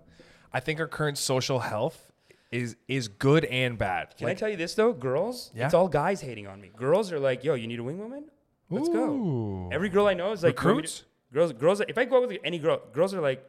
I 0.51 0.59
think 0.59 0.81
our 0.81 0.87
current 0.87 1.17
social 1.17 1.59
health 1.59 2.10
is 2.51 2.75
is 2.87 3.07
good 3.07 3.45
and 3.45 3.77
bad. 3.77 4.15
Can 4.17 4.27
I 4.27 4.33
tell 4.33 4.49
you 4.49 4.57
this 4.57 4.73
though, 4.75 4.93
girls? 4.93 5.51
Yeah? 5.55 5.65
It's 5.65 5.73
all 5.73 5.87
guys 5.87 6.21
hating 6.21 6.47
on 6.47 6.59
me. 6.61 6.71
Girls 6.75 7.11
are 7.11 7.19
like, 7.19 7.43
"Yo, 7.43 7.53
you 7.53 7.67
need 7.67 7.79
a 7.79 7.83
wing 7.83 7.97
woman? 7.99 8.25
Let's 8.69 8.89
go." 8.89 9.69
Every 9.71 9.89
girl 9.89 10.07
I 10.07 10.13
know 10.13 10.31
is 10.31 10.43
like, 10.43 10.57
Recruits? 10.57 11.03
Girls, 11.33 11.53
girls. 11.53 11.81
If 11.87 11.97
I 11.97 12.05
go 12.05 12.17
out 12.21 12.27
with 12.27 12.37
any 12.43 12.59
girl, 12.59 12.81
girls 12.93 13.13
are 13.13 13.21
like, 13.21 13.43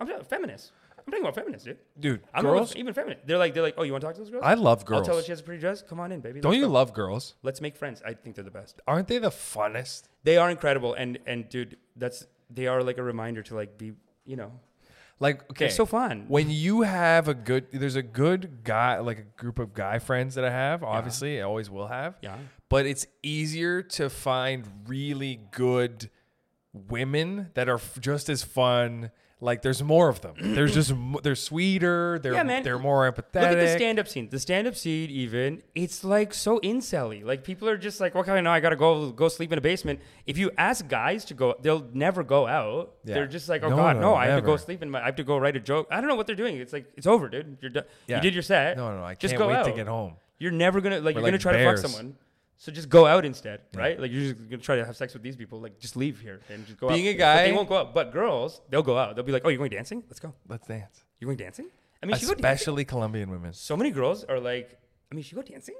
"I'm 0.00 0.08
not 0.08 0.26
feminist. 0.26 0.72
I'm 1.06 1.12
talking 1.12 1.24
about 1.24 1.34
feminists, 1.34 1.64
dude. 1.64 1.78
dude, 1.98 2.20
I'm 2.32 2.44
girls. 2.44 2.76
even 2.76 2.94
feminist. 2.94 3.26
They're 3.26 3.38
like, 3.38 3.54
they're 3.54 3.62
like, 3.62 3.74
oh, 3.78 3.82
you 3.82 3.92
want 3.92 4.02
to 4.02 4.06
talk 4.06 4.14
to 4.16 4.20
those 4.20 4.30
girls? 4.30 4.42
I 4.44 4.54
love 4.54 4.84
girls. 4.84 5.00
I'll 5.00 5.06
tell 5.06 5.16
her 5.16 5.22
she 5.22 5.32
has 5.32 5.40
a 5.40 5.42
pretty 5.42 5.60
dress. 5.60 5.82
Come 5.82 5.98
on 5.98 6.12
in, 6.12 6.20
baby. 6.20 6.40
Don't 6.40 6.52
Let's 6.52 6.60
you 6.60 6.66
go. 6.66 6.72
love 6.72 6.92
girls? 6.92 7.34
Let's 7.42 7.60
make 7.60 7.74
friends. 7.76 8.02
I 8.04 8.12
think 8.14 8.36
they're 8.36 8.44
the 8.44 8.50
best. 8.50 8.80
Aren't 8.86 9.08
they 9.08 9.18
the 9.18 9.30
funnest? 9.30 10.04
They 10.24 10.36
are 10.36 10.50
incredible, 10.50 10.94
and 10.94 11.18
and 11.26 11.48
dude, 11.48 11.78
that's 11.96 12.26
they 12.50 12.66
are 12.66 12.82
like 12.82 12.98
a 12.98 13.02
reminder 13.02 13.42
to 13.44 13.54
like 13.54 13.78
be, 13.78 13.92
you 14.24 14.36
know, 14.36 14.52
Like, 15.20 15.42
okay, 15.50 15.66
they're 15.66 15.70
so 15.70 15.84
fun. 15.86 16.24
when 16.28 16.50
you 16.50 16.80
have 16.80 17.28
a 17.28 17.34
good, 17.34 17.66
there's 17.72 17.94
a 17.96 18.02
good 18.02 18.64
guy, 18.64 18.98
like 19.00 19.18
a 19.18 19.40
group 19.40 19.58
of 19.58 19.74
guy 19.74 19.98
friends 19.98 20.34
that 20.36 20.44
I 20.46 20.50
have. 20.50 20.82
Obviously, 20.82 21.38
I 21.40 21.44
always 21.44 21.68
will 21.70 21.88
have. 21.88 22.16
yeah. 22.22 22.36
but 22.70 22.86
it's 22.86 23.06
easier 23.22 23.82
to 23.82 24.08
find 24.08 24.64
really 24.86 25.38
good 25.52 26.08
women 26.72 27.50
that 27.54 27.68
are 27.68 27.74
f- 27.74 27.98
just 28.00 28.28
as 28.28 28.42
fun. 28.42 29.10
Like 29.42 29.62
there's 29.62 29.82
more 29.82 30.08
of 30.08 30.20
them. 30.20 30.34
There's 30.38 30.74
just 30.74 30.92
they're 31.22 31.34
sweeter. 31.34 32.18
They're 32.22 32.34
Yeah, 32.34 32.42
man. 32.42 32.62
they're 32.62 32.78
more 32.78 33.10
empathetic. 33.10 33.34
Look 33.34 33.50
at 33.52 33.54
the 33.58 33.68
stand-up 33.74 34.06
scene. 34.06 34.28
The 34.28 34.38
stand-up 34.38 34.76
scene, 34.76 35.08
even 35.10 35.62
it's 35.74 36.04
like 36.04 36.34
so 36.34 36.58
incelly. 36.60 37.24
Like 37.24 37.42
people 37.42 37.66
are 37.68 37.78
just 37.78 38.00
like, 38.00 38.14
okay, 38.14 38.40
no, 38.42 38.50
I 38.50 38.60
gotta 38.60 38.76
go 38.76 39.10
go 39.12 39.28
sleep 39.28 39.50
in 39.52 39.58
a 39.58 39.62
basement. 39.62 40.00
If 40.26 40.36
you 40.36 40.50
ask 40.58 40.86
guys 40.86 41.24
to 41.26 41.34
go, 41.34 41.54
they'll 41.62 41.86
never 41.94 42.22
go 42.22 42.46
out. 42.46 42.96
Yeah. 43.04 43.14
They're 43.14 43.26
just 43.26 43.48
like, 43.48 43.62
oh 43.62 43.70
No, 43.70 43.76
god, 43.76 43.96
no, 43.96 44.02
no, 44.02 44.14
I 44.14 44.26
have 44.26 44.40
to 44.40 44.46
go 44.46 44.56
sleep 44.58 44.82
in 44.82 44.90
my. 44.90 45.00
I 45.00 45.06
have 45.06 45.16
to 45.16 45.24
go 45.24 45.38
write 45.38 45.56
a 45.56 45.60
joke. 45.60 45.88
I 45.90 46.00
don't 46.00 46.08
know 46.08 46.16
what 46.16 46.26
they're 46.26 46.36
doing. 46.36 46.58
It's 46.58 46.72
like 46.74 46.86
it's 46.96 47.06
over, 47.06 47.28
dude. 47.30 47.56
You're 47.62 47.70
done. 47.70 47.84
Yeah. 48.06 48.16
You 48.16 48.22
did 48.22 48.34
your 48.34 48.42
set. 48.42 48.76
no, 48.76 48.94
no, 48.94 49.02
I 49.02 49.14
just 49.14 49.32
can't 49.32 49.38
go 49.38 49.48
wait 49.48 49.56
out. 49.56 49.64
to 49.64 49.72
get 49.72 49.86
home. 49.86 50.14
You're 50.38 50.52
never 50.52 50.80
gonna 50.82 51.00
like. 51.00 51.14
We're 51.14 51.22
you're 51.22 51.30
gonna 51.30 51.38
try 51.38 51.52
bears. 51.52 51.80
to 51.82 51.88
fuck 51.88 51.96
someone. 51.96 52.16
So 52.62 52.70
just 52.70 52.90
go 52.90 53.06
out 53.06 53.24
instead, 53.24 53.62
right? 53.74 53.98
Like 53.98 54.10
you're 54.12 54.20
just 54.34 54.50
gonna 54.50 54.58
try 54.62 54.76
to 54.76 54.84
have 54.84 54.94
sex 54.94 55.14
with 55.14 55.22
these 55.22 55.34
people. 55.34 55.60
Like 55.60 55.78
just 55.80 55.96
leave 55.96 56.20
here 56.20 56.40
and 56.50 56.66
just 56.66 56.78
go 56.78 56.88
out. 56.88 56.92
Being 56.94 57.06
a 57.08 57.12
But 57.14 57.18
guy- 57.18 57.42
they 57.46 57.52
won't 57.52 57.70
go 57.70 57.78
out. 57.78 57.94
But 57.94 58.12
girls, 58.12 58.60
they'll 58.68 58.82
go 58.82 58.98
out. 58.98 59.16
They'll 59.16 59.24
be 59.24 59.32
like, 59.32 59.42
oh, 59.46 59.48
you're 59.48 59.56
going 59.56 59.70
dancing? 59.70 60.04
Let's 60.08 60.20
go. 60.20 60.34
Let's 60.46 60.66
dance. 60.66 61.02
You're 61.18 61.28
going 61.28 61.38
dancing? 61.38 61.68
I 62.02 62.06
mean, 62.06 62.16
she 62.18 62.26
go 62.26 62.32
dancing. 62.34 62.44
Especially 62.44 62.84
Colombian 62.84 63.30
women, 63.30 63.54
So 63.54 63.78
many 63.78 63.90
girls 63.90 64.24
are 64.24 64.38
like, 64.38 64.78
I 65.10 65.14
mean, 65.14 65.24
she 65.24 65.34
go 65.34 65.40
dancing? 65.42 65.74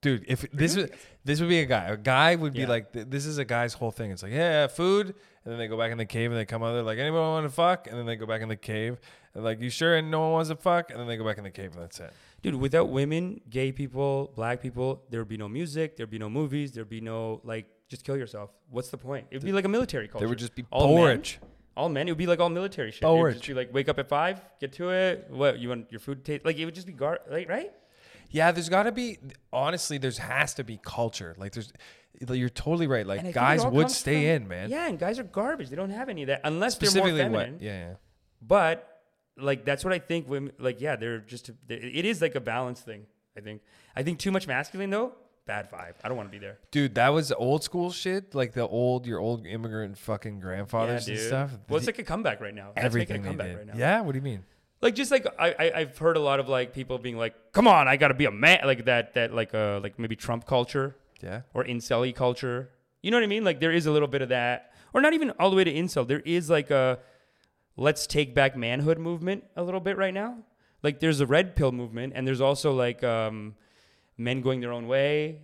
dude. 0.00 0.24
If 0.28 0.46
this 0.52 0.76
was 0.76 0.88
this 1.24 1.40
would 1.40 1.48
be 1.48 1.58
a 1.58 1.66
guy. 1.66 1.86
A 1.86 1.96
guy 1.96 2.36
would 2.36 2.52
be 2.52 2.60
Yeah. 2.60 2.68
like, 2.68 2.92
th- 2.92 3.06
this 3.08 3.26
is 3.26 3.38
a 3.38 3.44
guy's 3.44 3.74
whole 3.74 3.90
thing. 3.90 4.12
It's 4.12 4.22
like, 4.22 4.30
yeah, 4.30 4.68
food, 4.68 5.06
and 5.08 5.52
then 5.52 5.58
they 5.58 5.66
go 5.66 5.76
back 5.76 5.90
in 5.90 5.98
the 5.98 6.06
cave 6.06 6.30
and 6.30 6.38
they 6.38 6.44
come 6.44 6.62
out. 6.62 6.74
They're 6.74 6.84
like, 6.84 6.98
anyone 7.00 7.20
want 7.22 7.44
to 7.46 7.50
fuck? 7.50 7.88
And 7.88 7.98
then 7.98 8.06
they 8.06 8.14
go 8.14 8.24
back 8.24 8.40
in 8.42 8.48
the 8.48 8.54
cave. 8.54 9.00
And 9.34 9.42
like, 9.42 9.60
you 9.60 9.68
sure? 9.70 9.96
And 9.96 10.08
no 10.12 10.20
one 10.20 10.30
wants 10.32 10.50
to 10.50 10.54
fuck? 10.56 10.90
And 10.92 11.00
then 11.00 11.08
they 11.08 11.16
go 11.16 11.24
back 11.24 11.38
in 11.38 11.42
the 11.44 11.50
cave 11.50 11.72
and 11.74 11.82
that's 11.82 11.98
it. 11.98 12.12
Dude, 12.52 12.60
without 12.60 12.88
women, 12.88 13.40
gay 13.50 13.72
people, 13.72 14.32
black 14.34 14.60
people, 14.60 15.02
there 15.10 15.20
would 15.20 15.28
be 15.28 15.36
no 15.36 15.48
music, 15.48 15.96
there'd 15.96 16.10
be 16.10 16.18
no 16.18 16.30
movies, 16.30 16.72
there'd 16.72 16.88
be 16.88 17.00
no, 17.00 17.40
like, 17.44 17.66
just 17.88 18.04
kill 18.04 18.16
yourself. 18.16 18.50
What's 18.70 18.88
the 18.88 18.98
point? 18.98 19.26
It 19.30 19.36
would 19.36 19.44
be 19.44 19.52
like 19.52 19.64
a 19.64 19.68
military 19.68 20.08
culture. 20.08 20.20
There 20.22 20.28
would 20.28 20.38
just 20.38 20.54
be 20.54 20.64
All 20.70 21.04
men? 21.04 21.22
All 21.76 21.88
men, 21.88 22.08
it 22.08 22.10
would 22.10 22.18
be 22.18 22.26
like 22.26 22.40
all 22.40 22.48
military 22.48 22.90
shit. 22.90 23.02
Porridge. 23.02 23.36
just 23.36 23.46
be 23.46 23.54
like, 23.54 23.72
wake 23.72 23.88
up 23.88 23.98
at 23.98 24.08
five, 24.08 24.40
get 24.60 24.72
to 24.74 24.90
it. 24.90 25.26
What, 25.30 25.58
you 25.60 25.68
want 25.68 25.90
your 25.92 26.00
food 26.00 26.24
taste? 26.24 26.44
Like, 26.44 26.58
it 26.58 26.64
would 26.64 26.74
just 26.74 26.86
be, 26.88 26.92
gar- 26.92 27.20
like, 27.30 27.48
right? 27.48 27.72
Yeah, 28.30 28.52
there's 28.52 28.68
got 28.68 28.82
to 28.82 28.92
be. 28.92 29.18
Honestly, 29.52 29.96
there's 29.98 30.18
has 30.18 30.54
to 30.54 30.64
be 30.64 30.78
culture. 30.82 31.34
Like 31.38 31.52
there's, 31.52 31.72
you're 32.30 32.48
totally 32.50 32.86
right. 32.86 33.06
Like 33.06 33.20
And 33.20 33.28
I 33.28 33.32
think 33.32 33.36
it 33.36 33.40
guys 33.40 33.66
would 33.66 33.90
stay 33.90 34.24
from- 34.36 34.42
in, 34.42 34.48
man. 34.48 34.70
Yeah, 34.70 34.86
and 34.88 34.98
guys 34.98 35.18
are 35.18 35.24
garbage. 35.24 35.70
They 35.70 35.76
don't 35.76 35.90
have 35.90 36.08
any 36.08 36.22
of 36.24 36.26
that 36.28 36.42
unless 36.44 36.74
Specifically, 36.74 37.12
they're 37.12 37.30
more 37.30 37.40
what? 37.40 37.62
Yeah, 37.62 37.88
yeah. 37.88 37.94
But 38.42 38.97
like 39.38 39.64
that's 39.64 39.84
what 39.84 39.92
I 39.92 39.98
think 39.98 40.28
women 40.28 40.52
like. 40.58 40.80
Yeah, 40.80 40.96
they're 40.96 41.18
just 41.18 41.50
it 41.68 42.04
is 42.04 42.20
like 42.20 42.34
a 42.34 42.40
balance 42.40 42.80
thing. 42.80 43.06
I 43.36 43.40
think. 43.40 43.62
I 43.94 44.02
think 44.02 44.18
too 44.18 44.30
much 44.30 44.46
masculine 44.46 44.90
though, 44.90 45.12
bad 45.46 45.70
vibe. 45.70 45.94
I 46.04 46.08
don't 46.08 46.16
want 46.16 46.28
to 46.28 46.32
be 46.32 46.38
there. 46.38 46.58
Dude, 46.70 46.94
that 46.96 47.08
was 47.08 47.32
old 47.32 47.64
school 47.64 47.90
shit. 47.90 48.34
Like 48.34 48.52
the 48.52 48.66
old, 48.66 49.06
your 49.06 49.18
old 49.18 49.46
immigrant 49.46 49.98
fucking 49.98 50.40
grandfathers 50.40 51.08
yeah, 51.08 51.14
and 51.14 51.24
stuff. 51.24 51.50
Well, 51.68 51.78
it's 51.78 51.86
like 51.86 51.98
a 51.98 52.04
comeback 52.04 52.40
right 52.40 52.54
now. 52.54 52.72
That's 52.74 52.84
everything 52.84 53.24
a 53.24 53.28
comeback 53.28 53.56
right 53.56 53.66
now. 53.66 53.74
Yeah, 53.76 54.00
what 54.02 54.12
do 54.12 54.18
you 54.18 54.22
mean? 54.22 54.44
Like 54.80 54.94
just 54.94 55.10
like 55.10 55.26
I, 55.38 55.54
I 55.58 55.72
I've 55.80 55.98
heard 55.98 56.16
a 56.16 56.20
lot 56.20 56.38
of 56.38 56.48
like 56.48 56.72
people 56.72 56.98
being 56.98 57.16
like, 57.16 57.34
"Come 57.52 57.66
on, 57.66 57.88
I 57.88 57.96
got 57.96 58.08
to 58.08 58.14
be 58.14 58.26
a 58.26 58.30
man," 58.30 58.60
like 58.64 58.84
that 58.84 59.14
that 59.14 59.34
like 59.34 59.52
uh 59.54 59.80
like 59.82 59.98
maybe 59.98 60.14
Trump 60.14 60.46
culture 60.46 60.96
Yeah. 61.20 61.40
or 61.52 61.64
incel 61.64 62.14
culture. 62.14 62.70
You 63.02 63.10
know 63.10 63.16
what 63.16 63.24
I 63.24 63.28
mean? 63.28 63.44
Like 63.44 63.58
there 63.58 63.72
is 63.72 63.86
a 63.86 63.90
little 63.90 64.08
bit 64.08 64.22
of 64.22 64.28
that, 64.28 64.72
or 64.92 65.00
not 65.00 65.14
even 65.14 65.30
all 65.32 65.50
the 65.50 65.56
way 65.56 65.64
to 65.64 65.72
incel. 65.72 66.06
There 66.06 66.20
is 66.20 66.48
like 66.48 66.70
a 66.70 67.00
let's 67.78 68.06
take 68.06 68.34
back 68.34 68.56
manhood 68.56 68.98
movement 68.98 69.44
a 69.56 69.62
little 69.62 69.80
bit 69.80 69.96
right 69.96 70.12
now. 70.12 70.38
Like 70.82 71.00
there's 71.00 71.20
a 71.20 71.26
red 71.26 71.56
pill 71.56 71.72
movement, 71.72 72.12
and 72.14 72.26
there's 72.26 72.40
also 72.40 72.72
like 72.72 73.02
um, 73.02 73.54
men 74.18 74.42
going 74.42 74.60
their 74.60 74.72
own 74.72 74.86
way. 74.86 75.40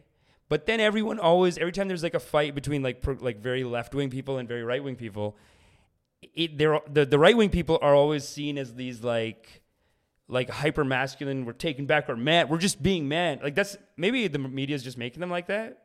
But 0.48 0.66
then 0.66 0.80
everyone 0.80 1.18
always, 1.18 1.56
every 1.56 1.72
time 1.72 1.88
there's 1.88 2.02
like 2.02 2.14
a 2.14 2.20
fight 2.20 2.54
between 2.54 2.82
like 2.82 3.00
pro, 3.00 3.16
like 3.18 3.40
very 3.40 3.64
left 3.64 3.94
wing 3.94 4.10
people 4.10 4.38
and 4.38 4.46
very 4.46 4.62
right 4.62 4.82
wing 4.82 4.96
people, 4.96 5.36
it 6.34 6.58
they're 6.58 6.80
the 6.90 7.06
the 7.06 7.18
right 7.18 7.36
wing 7.36 7.50
people 7.50 7.78
are 7.80 7.94
always 7.94 8.28
seen 8.28 8.58
as 8.58 8.74
these 8.74 9.02
like 9.02 9.62
like 10.28 10.50
hyper 10.50 10.84
masculine. 10.84 11.44
We're 11.44 11.52
taking 11.52 11.86
back 11.86 12.08
our 12.08 12.16
man. 12.16 12.48
We're 12.48 12.58
just 12.58 12.82
being 12.82 13.08
man. 13.08 13.40
Like 13.42 13.54
that's 13.54 13.76
maybe 13.96 14.26
the 14.28 14.38
media's 14.38 14.82
just 14.82 14.98
making 14.98 15.20
them 15.20 15.30
like 15.30 15.46
that. 15.46 15.83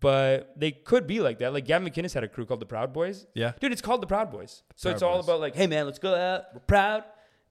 But 0.00 0.52
they 0.56 0.72
could 0.72 1.06
be 1.06 1.20
like 1.20 1.38
that. 1.38 1.52
Like 1.52 1.64
Gavin 1.64 1.88
McInnes 1.88 2.12
had 2.12 2.22
a 2.22 2.28
crew 2.28 2.44
called 2.44 2.60
the 2.60 2.66
Proud 2.66 2.92
Boys. 2.92 3.26
Yeah. 3.34 3.52
Dude, 3.60 3.72
it's 3.72 3.80
called 3.80 4.02
the 4.02 4.06
Proud 4.06 4.30
Boys. 4.30 4.62
so 4.74 4.88
Proud 4.88 4.94
it's 4.94 5.02
all 5.02 5.16
Boys. 5.16 5.24
about 5.24 5.40
like, 5.40 5.56
hey 5.56 5.66
man, 5.66 5.86
let's 5.86 5.98
go 5.98 6.14
out. 6.14 6.44
We're 6.52 6.60
proud. 6.60 7.04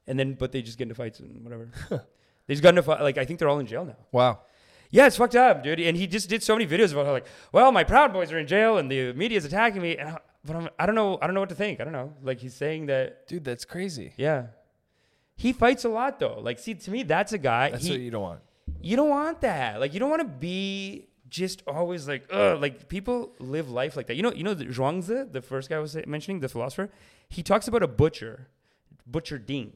And 0.07 0.19
then, 0.19 0.33
but 0.33 0.51
they 0.51 0.61
just 0.61 0.77
get 0.77 0.83
into 0.83 0.95
fights 0.95 1.19
and 1.19 1.43
whatever. 1.43 1.69
they 2.47 2.53
just 2.53 2.61
got 2.61 2.69
into 2.69 2.83
fight. 2.83 3.01
Like 3.01 3.17
I 3.17 3.25
think 3.25 3.39
they're 3.39 3.49
all 3.49 3.59
in 3.59 3.65
jail 3.65 3.85
now. 3.85 3.97
Wow. 4.11 4.41
Yeah, 4.91 5.07
it's 5.07 5.17
fucked 5.17 5.35
up, 5.35 5.63
dude. 5.63 5.79
And 5.79 5.97
he 5.97 6.05
just 6.05 6.29
did 6.29 6.43
so 6.43 6.55
many 6.55 6.67
videos 6.67 6.93
about 6.93 7.07
how 7.07 7.11
like, 7.11 7.25
well, 7.51 7.71
my 7.71 7.83
Proud 7.83 8.13
Boys 8.13 8.31
are 8.31 8.37
in 8.37 8.45
jail 8.45 8.77
and 8.77 8.89
the 8.89 9.13
media's 9.13 9.43
attacking 9.43 9.81
me. 9.81 9.97
And 9.97 10.09
I, 10.09 10.17
but 10.45 10.55
I'm, 10.55 10.69
I 10.77 10.85
don't 10.85 10.95
know. 10.95 11.17
I 11.21 11.25
don't 11.25 11.33
know 11.33 11.39
what 11.39 11.49
to 11.49 11.55
think. 11.55 11.81
I 11.81 11.83
don't 11.83 11.93
know. 11.93 12.13
Like 12.21 12.39
he's 12.39 12.53
saying 12.53 12.85
that. 12.85 13.27
Dude, 13.27 13.43
that's 13.43 13.65
crazy. 13.65 14.13
Yeah. 14.17 14.47
He 15.35 15.51
fights 15.51 15.83
a 15.83 15.89
lot 15.89 16.19
though. 16.19 16.39
Like, 16.39 16.59
see, 16.59 16.75
to 16.75 16.91
me, 16.91 17.03
that's 17.03 17.33
a 17.33 17.37
guy. 17.37 17.71
That's 17.71 17.85
he, 17.85 17.91
what 17.91 17.99
you 17.99 18.11
don't 18.11 18.21
want. 18.21 18.39
you 18.81 18.95
don't 18.95 19.09
want 19.09 19.41
that. 19.41 19.79
Like 19.79 19.93
you 19.93 19.99
don't 19.99 20.11
want 20.11 20.21
to 20.21 20.27
be 20.27 21.07
just 21.35 21.63
always 21.67 22.07
like 22.07 22.25
ugh. 22.31 22.61
Like 22.61 22.87
people 22.87 23.33
live 23.39 23.69
life 23.69 23.97
like 23.97 24.07
that. 24.07 24.15
You 24.15 24.23
know, 24.23 24.31
you 24.31 24.43
know 24.43 24.53
the 24.53 24.65
Zhuangzi, 24.65 25.31
the 25.31 25.41
first 25.41 25.69
guy 25.69 25.75
I 25.75 25.79
was 25.79 25.97
mentioning, 26.07 26.39
the 26.39 26.47
philosopher. 26.47 26.89
He 27.27 27.43
talks 27.43 27.67
about 27.67 27.83
a 27.83 27.87
butcher, 27.87 28.47
Butcher 29.05 29.37
Ding. 29.37 29.73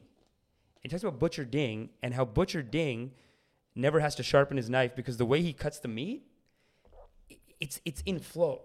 He 0.82 0.88
talks 0.88 1.02
about 1.02 1.18
Butcher 1.18 1.44
Ding 1.44 1.90
and 2.02 2.14
how 2.14 2.24
Butcher 2.24 2.62
Ding 2.62 3.12
never 3.74 4.00
has 4.00 4.14
to 4.14 4.22
sharpen 4.22 4.56
his 4.56 4.70
knife 4.70 4.96
because 4.96 5.18
the 5.18 5.26
way 5.26 5.42
he 5.42 5.52
cuts 5.52 5.78
the 5.78 5.88
meat, 5.88 6.22
it's 7.60 7.80
it's 7.84 8.02
in 8.06 8.18
flow. 8.20 8.62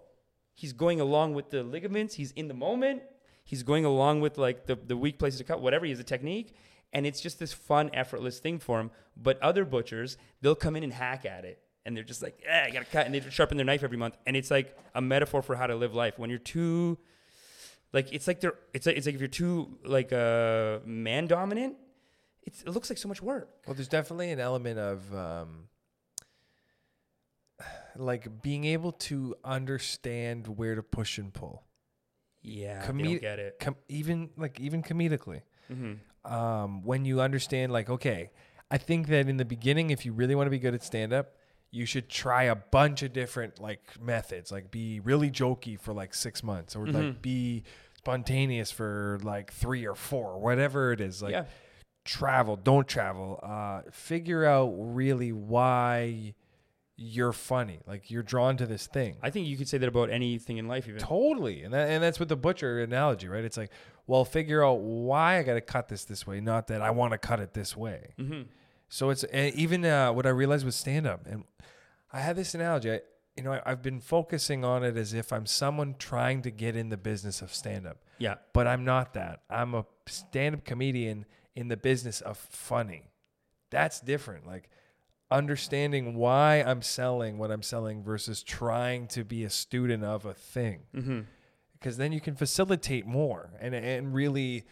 He's 0.53 0.71
going 0.71 1.01
along 1.01 1.33
with 1.33 1.49
the 1.49 1.63
ligaments. 1.63 2.15
He's 2.15 2.31
in 2.31 2.47
the 2.47 2.53
moment. 2.53 3.03
He's 3.43 3.61
going 3.61 3.83
along 3.83 4.21
with 4.21 4.37
like 4.37 4.67
the, 4.67 4.75
the 4.75 4.95
weak 4.95 5.19
places 5.19 5.39
to 5.39 5.43
cut, 5.43 5.59
whatever. 5.61 5.85
He 5.85 5.91
has 5.91 5.99
a 5.99 6.05
technique. 6.05 6.55
And 6.93 7.05
it's 7.05 7.19
just 7.19 7.39
this 7.39 7.51
fun, 7.51 7.89
effortless 7.93 8.39
thing 8.39 8.57
for 8.57 8.79
him. 8.79 8.89
But 9.17 9.41
other 9.41 9.65
butchers, 9.65 10.17
they'll 10.41 10.55
come 10.55 10.77
in 10.77 10.83
and 10.83 10.93
hack 10.93 11.25
at 11.25 11.43
it. 11.43 11.59
And 11.85 11.95
they're 11.95 12.03
just 12.03 12.23
like, 12.23 12.39
yeah, 12.43 12.65
I 12.67 12.71
gotta 12.71 12.85
cut. 12.85 13.05
And 13.05 13.13
they 13.13 13.21
sharpen 13.29 13.57
their 13.57 13.65
knife 13.65 13.83
every 13.83 13.97
month. 13.97 14.17
And 14.25 14.35
it's 14.35 14.49
like 14.49 14.75
a 14.95 15.01
metaphor 15.01 15.41
for 15.41 15.55
how 15.55 15.67
to 15.67 15.75
live 15.75 15.93
life. 15.93 16.17
When 16.17 16.29
you're 16.29 16.39
too, 16.39 16.97
like, 17.93 18.11
it's 18.11 18.27
like 18.27 18.41
they're, 18.41 18.55
it's 18.73 18.85
like, 18.87 18.97
it's 18.97 19.05
like 19.05 19.15
if 19.15 19.21
you're 19.21 19.27
too, 19.27 19.77
like, 19.85 20.11
uh, 20.11 20.79
man 20.83 21.27
dominant, 21.27 21.75
it's, 22.43 22.63
it 22.63 22.69
looks 22.69 22.89
like 22.89 22.97
so 22.97 23.07
much 23.07 23.21
work. 23.21 23.49
Well, 23.67 23.75
there's 23.75 23.87
definitely 23.87 24.31
an 24.31 24.39
element 24.39 24.79
of 24.79 25.13
um, 25.15 25.67
like 27.95 28.41
being 28.41 28.65
able 28.65 28.91
to 28.91 29.35
understand 29.43 30.47
where 30.47 30.75
to 30.75 30.83
push 30.83 31.17
and 31.17 31.33
pull. 31.33 31.63
Yeah. 32.41 32.91
they 32.91 33.03
don't 33.03 33.21
get 33.21 33.39
it. 33.39 33.59
Com- 33.59 33.75
even 33.89 34.29
like 34.37 34.59
even 34.59 34.83
comedically. 34.83 35.41
Mm-hmm. 35.71 36.31
um, 36.31 36.83
when 36.83 37.05
you 37.05 37.21
understand, 37.21 37.71
like, 37.71 37.89
okay, 37.89 38.29
I 38.69 38.77
think 38.77 39.07
that 39.07 39.27
in 39.27 39.37
the 39.37 39.45
beginning, 39.45 39.89
if 39.89 40.05
you 40.05 40.13
really 40.13 40.35
want 40.35 40.45
to 40.45 40.51
be 40.51 40.59
good 40.59 40.75
at 40.75 40.83
stand 40.83 41.11
up, 41.11 41.33
you 41.71 41.85
should 41.85 42.09
try 42.09 42.43
a 42.43 42.55
bunch 42.55 43.03
of 43.03 43.11
different 43.13 43.59
like 43.59 43.99
methods, 44.01 44.51
like 44.51 44.71
be 44.71 44.99
really 45.01 45.29
jokey 45.29 45.79
for 45.79 45.93
like 45.93 46.13
six 46.13 46.43
months, 46.43 46.75
or 46.75 46.85
Mm-hmm. 46.85 46.95
like 46.97 47.21
be 47.21 47.63
spontaneous 47.97 48.71
for 48.71 49.19
like 49.23 49.51
three 49.51 49.85
or 49.85 49.95
four, 49.95 50.39
whatever 50.39 50.91
it 50.93 51.01
is. 51.01 51.21
Like 51.21 51.31
yeah. 51.33 51.45
travel, 52.05 52.55
don't 52.55 52.87
travel. 52.87 53.39
Uh, 53.43 53.81
figure 53.91 54.45
out 54.45 54.73
really 54.77 55.31
why 55.31 56.33
you're 56.97 57.33
funny. 57.33 57.79
Like 57.85 58.09
you're 58.09 58.23
drawn 58.23 58.55
to 58.57 58.65
this 58.65 58.87
thing. 58.87 59.17
I 59.21 59.29
think 59.29 59.47
you 59.47 59.57
could 59.57 59.67
say 59.67 59.77
that 59.77 59.87
about 59.87 60.09
anything 60.09 60.57
in 60.57 60.67
life, 60.69 60.87
even. 60.87 61.01
Totally, 61.01 61.63
and 61.63 61.73
that, 61.73 61.89
and 61.89 62.01
that's 62.01 62.19
with 62.19 62.29
the 62.29 62.37
butcher 62.37 62.79
analogy, 62.79 63.27
right? 63.27 63.43
It's 63.43 63.57
like, 63.57 63.71
well, 64.07 64.23
figure 64.23 64.63
out 64.63 64.79
why 64.79 65.39
I 65.39 65.43
got 65.43 65.55
to 65.55 65.61
cut 65.61 65.89
this 65.89 66.05
this 66.05 66.25
way, 66.25 66.39
not 66.39 66.67
that 66.67 66.81
I 66.81 66.91
want 66.91 67.11
to 67.11 67.17
cut 67.17 67.39
it 67.41 67.53
this 67.53 67.75
way. 67.75 68.13
Mm-hmm. 68.17 68.43
So 68.89 69.09
it's 69.09 69.23
and 69.25 69.53
even 69.55 69.83
uh, 69.85 70.11
what 70.13 70.25
I 70.25 70.29
realized 70.29 70.65
with 70.65 70.75
stand 70.75 71.07
up, 71.07 71.25
and 71.27 71.43
I 72.13 72.19
had 72.21 72.35
this 72.35 72.53
analogy. 72.55 72.91
I, 72.91 72.99
you 73.35 73.43
know, 73.43 73.51
I, 73.53 73.61
I've 73.65 73.81
been 73.81 73.99
focusing 73.99 74.63
on 74.63 74.83
it 74.83 74.95
as 74.95 75.13
if 75.13 75.33
I'm 75.33 75.45
someone 75.45 75.95
trying 75.99 76.41
to 76.43 76.51
get 76.51 76.75
in 76.75 76.87
the 76.89 76.95
business 76.97 77.41
of 77.41 77.53
stand 77.53 77.85
up, 77.85 77.97
Yeah. 78.17 78.35
but 78.53 78.65
I'm 78.65 78.85
not 78.85 79.13
that. 79.15 79.41
I'm 79.49 79.73
a 79.75 79.85
stand 80.07 80.55
up 80.55 80.63
comedian 80.63 81.25
in 81.55 81.67
the 81.67 81.75
business 81.75 82.21
of 82.21 82.37
funny. 82.37 83.09
That's 83.71 83.99
different. 83.99 84.47
Like 84.47 84.69
understanding 85.31 86.15
why 86.15 86.61
I'm 86.61 86.81
selling 86.81 87.37
what 87.37 87.51
I'm 87.51 87.63
selling 87.63 88.03
versus 88.03 88.43
trying 88.43 89.07
to 89.09 89.23
be 89.23 89.43
a 89.43 89.49
student 89.49 90.03
of 90.03 90.25
a 90.25 90.33
thing 90.33 90.81
Mm-hmm. 90.95 91.19
because 91.73 91.97
then 91.97 92.11
you 92.11 92.21
can 92.21 92.35
facilitate 92.35 93.05
more 93.05 93.49
and 93.59 93.73
and 93.73 94.13
really 94.13 94.65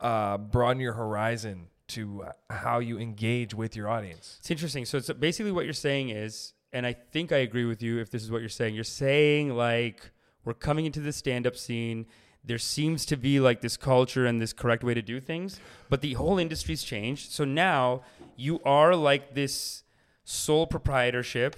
uh, 0.00 0.38
broaden 0.38 0.80
your 0.80 0.94
horizon 0.94 1.68
to 1.88 2.24
uh, 2.24 2.32
how 2.50 2.78
you 2.78 2.98
engage 2.98 3.54
with 3.54 3.76
your 3.76 3.88
audience. 3.88 4.36
It's 4.40 4.50
interesting. 4.50 4.84
So 4.84 4.98
it's 4.98 5.12
basically 5.12 5.52
what 5.52 5.64
you're 5.64 5.74
saying 5.74 6.10
is, 6.10 6.54
and 6.72 6.86
I 6.86 6.92
think 6.92 7.32
I 7.32 7.38
agree 7.38 7.64
with 7.64 7.82
you 7.82 7.98
if 7.98 8.10
this 8.10 8.22
is 8.22 8.30
what 8.30 8.40
you're 8.40 8.48
saying. 8.48 8.74
You're 8.74 8.84
saying 8.84 9.54
like 9.54 10.10
we're 10.44 10.54
coming 10.54 10.86
into 10.86 11.00
the 11.00 11.12
stand-up 11.12 11.56
scene. 11.56 12.06
There 12.44 12.58
seems 12.58 13.04
to 13.06 13.16
be 13.16 13.40
like 13.40 13.60
this 13.60 13.76
culture 13.76 14.24
and 14.24 14.40
this 14.40 14.52
correct 14.52 14.84
way 14.84 14.94
to 14.94 15.02
do 15.02 15.20
things, 15.20 15.60
but 15.90 16.00
the 16.00 16.14
whole 16.14 16.38
industry's 16.38 16.82
changed. 16.82 17.32
So 17.32 17.44
now 17.44 18.02
you 18.36 18.60
are 18.64 18.94
like 18.94 19.34
this 19.34 19.82
sole 20.24 20.66
proprietorship. 20.66 21.56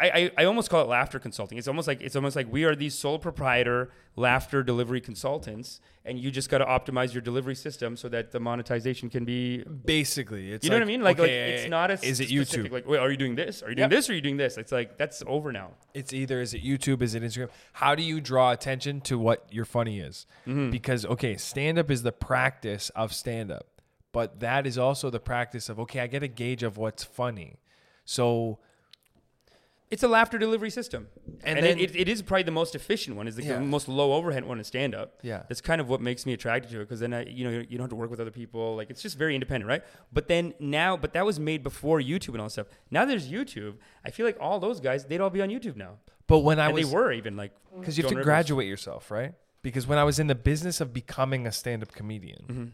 I, 0.00 0.08
I, 0.10 0.30
I 0.38 0.44
almost 0.44 0.70
call 0.70 0.82
it 0.82 0.88
laughter 0.88 1.18
consulting. 1.18 1.58
It's 1.58 1.68
almost 1.68 1.88
like 1.88 2.00
it's 2.00 2.16
almost 2.16 2.36
like 2.36 2.50
we 2.50 2.64
are 2.64 2.74
these 2.74 2.94
sole 2.94 3.18
proprietor 3.18 3.90
laughter 4.16 4.62
delivery 4.62 5.00
consultants, 5.00 5.80
and 6.04 6.18
you 6.18 6.30
just 6.30 6.48
got 6.48 6.58
to 6.58 6.64
optimize 6.64 7.12
your 7.12 7.20
delivery 7.20 7.54
system 7.54 7.96
so 7.96 8.08
that 8.08 8.32
the 8.32 8.40
monetization 8.40 9.10
can 9.10 9.24
be 9.24 9.62
Basically, 9.64 10.52
it's 10.52 10.64
you 10.64 10.70
know 10.70 10.76
what 10.76 10.82
I 10.82 10.86
mean? 10.86 11.02
Like, 11.02 11.18
okay, 11.18 11.52
like 11.52 11.60
it's 11.60 11.70
not 11.70 11.90
as 11.90 12.02
is 12.02 12.20
it 12.20 12.28
specific, 12.28 12.70
YouTube? 12.70 12.74
Like, 12.74 12.88
wait, 12.88 12.98
are 12.98 13.10
you 13.10 13.16
doing 13.16 13.34
this? 13.34 13.62
Are 13.62 13.68
you 13.68 13.74
doing 13.74 13.84
Yep. 13.84 13.90
this? 13.90 14.08
Or 14.08 14.12
are 14.12 14.14
you 14.16 14.20
doing 14.20 14.36
this? 14.36 14.56
It's 14.56 14.72
like 14.72 14.96
that's 14.96 15.22
over 15.26 15.52
now. 15.52 15.70
It's 15.94 16.12
either 16.12 16.40
is 16.40 16.54
it 16.54 16.62
YouTube, 16.64 17.02
is 17.02 17.14
it 17.14 17.22
Instagram? 17.22 17.50
How 17.74 17.94
do 17.94 18.02
you 18.02 18.20
draw 18.20 18.52
attention 18.52 19.00
to 19.02 19.18
what 19.18 19.46
your 19.50 19.64
funny 19.64 20.00
is? 20.00 20.26
Mm-hmm. 20.46 20.70
Because 20.70 21.04
okay, 21.06 21.36
stand 21.36 21.78
up 21.78 21.90
is 21.90 22.02
the 22.02 22.12
practice 22.12 22.90
of 22.90 23.12
stand 23.12 23.50
up, 23.50 23.66
but 24.12 24.40
that 24.40 24.66
is 24.66 24.78
also 24.78 25.10
the 25.10 25.20
practice 25.20 25.68
of 25.68 25.78
okay, 25.80 26.00
I 26.00 26.06
get 26.06 26.22
a 26.22 26.28
gauge 26.28 26.62
of 26.62 26.76
what's 26.76 27.04
funny. 27.04 27.58
So 28.04 28.58
It's 29.88 30.02
a 30.02 30.08
laughter 30.08 30.36
delivery 30.36 30.70
system, 30.70 31.06
And 31.44 31.58
and, 31.58 31.64
then- 31.66 31.78
it, 31.78 31.94
it, 31.94 32.08
is 32.08 32.20
probably 32.20 32.42
the 32.42 32.50
most 32.50 32.74
efficient 32.74 33.16
one. 33.16 33.28
Is 33.28 33.36
the 33.36 33.44
Yeah. 33.44 33.60
most 33.60 33.86
low 33.86 34.14
overhead 34.14 34.44
one 34.44 34.58
in 34.58 34.64
stand 34.64 34.96
up. 34.96 35.20
Yeah. 35.22 35.44
that's 35.48 35.60
kind 35.60 35.80
of 35.80 35.88
what 35.88 36.00
makes 36.00 36.26
me 36.26 36.32
attracted 36.32 36.72
to 36.72 36.78
it 36.80 36.84
because 36.86 36.98
then 36.98 37.14
I, 37.14 37.24
you 37.26 37.44
know 37.44 37.50
you 37.50 37.78
don't 37.78 37.84
have 37.84 37.90
to 37.90 37.94
work 37.96 38.10
with 38.10 38.18
other 38.18 38.32
people. 38.32 38.74
Like 38.74 38.90
it's 38.90 39.00
just 39.00 39.16
very 39.16 39.34
independent, 39.34 39.68
right? 39.68 39.84
But 40.12 40.26
then 40.26 40.54
now, 40.58 40.96
but 40.96 41.12
that 41.12 41.24
was 41.24 41.38
made 41.38 41.62
before 41.62 42.00
YouTube 42.00 42.30
and 42.30 42.38
all 42.40 42.46
that 42.46 42.50
stuff. 42.50 42.66
Now 42.90 43.04
there's 43.04 43.30
YouTube. 43.30 43.74
I 44.04 44.10
feel 44.10 44.26
like 44.26 44.36
all 44.40 44.58
those 44.58 44.80
guys 44.80 45.04
they'd 45.04 45.20
all 45.20 45.30
be 45.30 45.40
on 45.40 45.50
YouTube 45.50 45.76
now, 45.76 45.98
but 46.26 46.40
when 46.40 46.58
I 46.58 46.66
and 46.66 46.74
was 46.74 46.88
they 46.90 46.94
were 46.94 47.12
even 47.12 47.36
like 47.36 47.52
because 47.78 47.96
you 47.96 48.02
have 48.02 48.10
to 48.10 48.16
Rivers. 48.16 48.24
graduate 48.26 48.66
yourself, 48.66 49.10
right? 49.10 49.34
Because 49.62 49.86
when 49.86 49.98
I 49.98 50.04
was 50.04 50.18
in 50.18 50.26
the 50.26 50.34
business 50.34 50.80
of 50.80 50.92
becoming 50.92 51.46
a 51.46 51.52
stand-up 51.52 51.92
comedian, 51.92 52.44
Mm-hmm. 52.48 52.64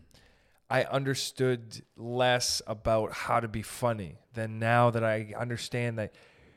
I 0.70 0.84
understood 0.84 1.82
less 1.98 2.62
about 2.66 3.12
how 3.12 3.40
to 3.40 3.48
be 3.48 3.60
funny 3.60 4.16
than 4.32 4.58
now 4.58 4.88
that 4.90 5.04
I 5.04 5.34
understand 5.36 5.98
that 5.98 6.14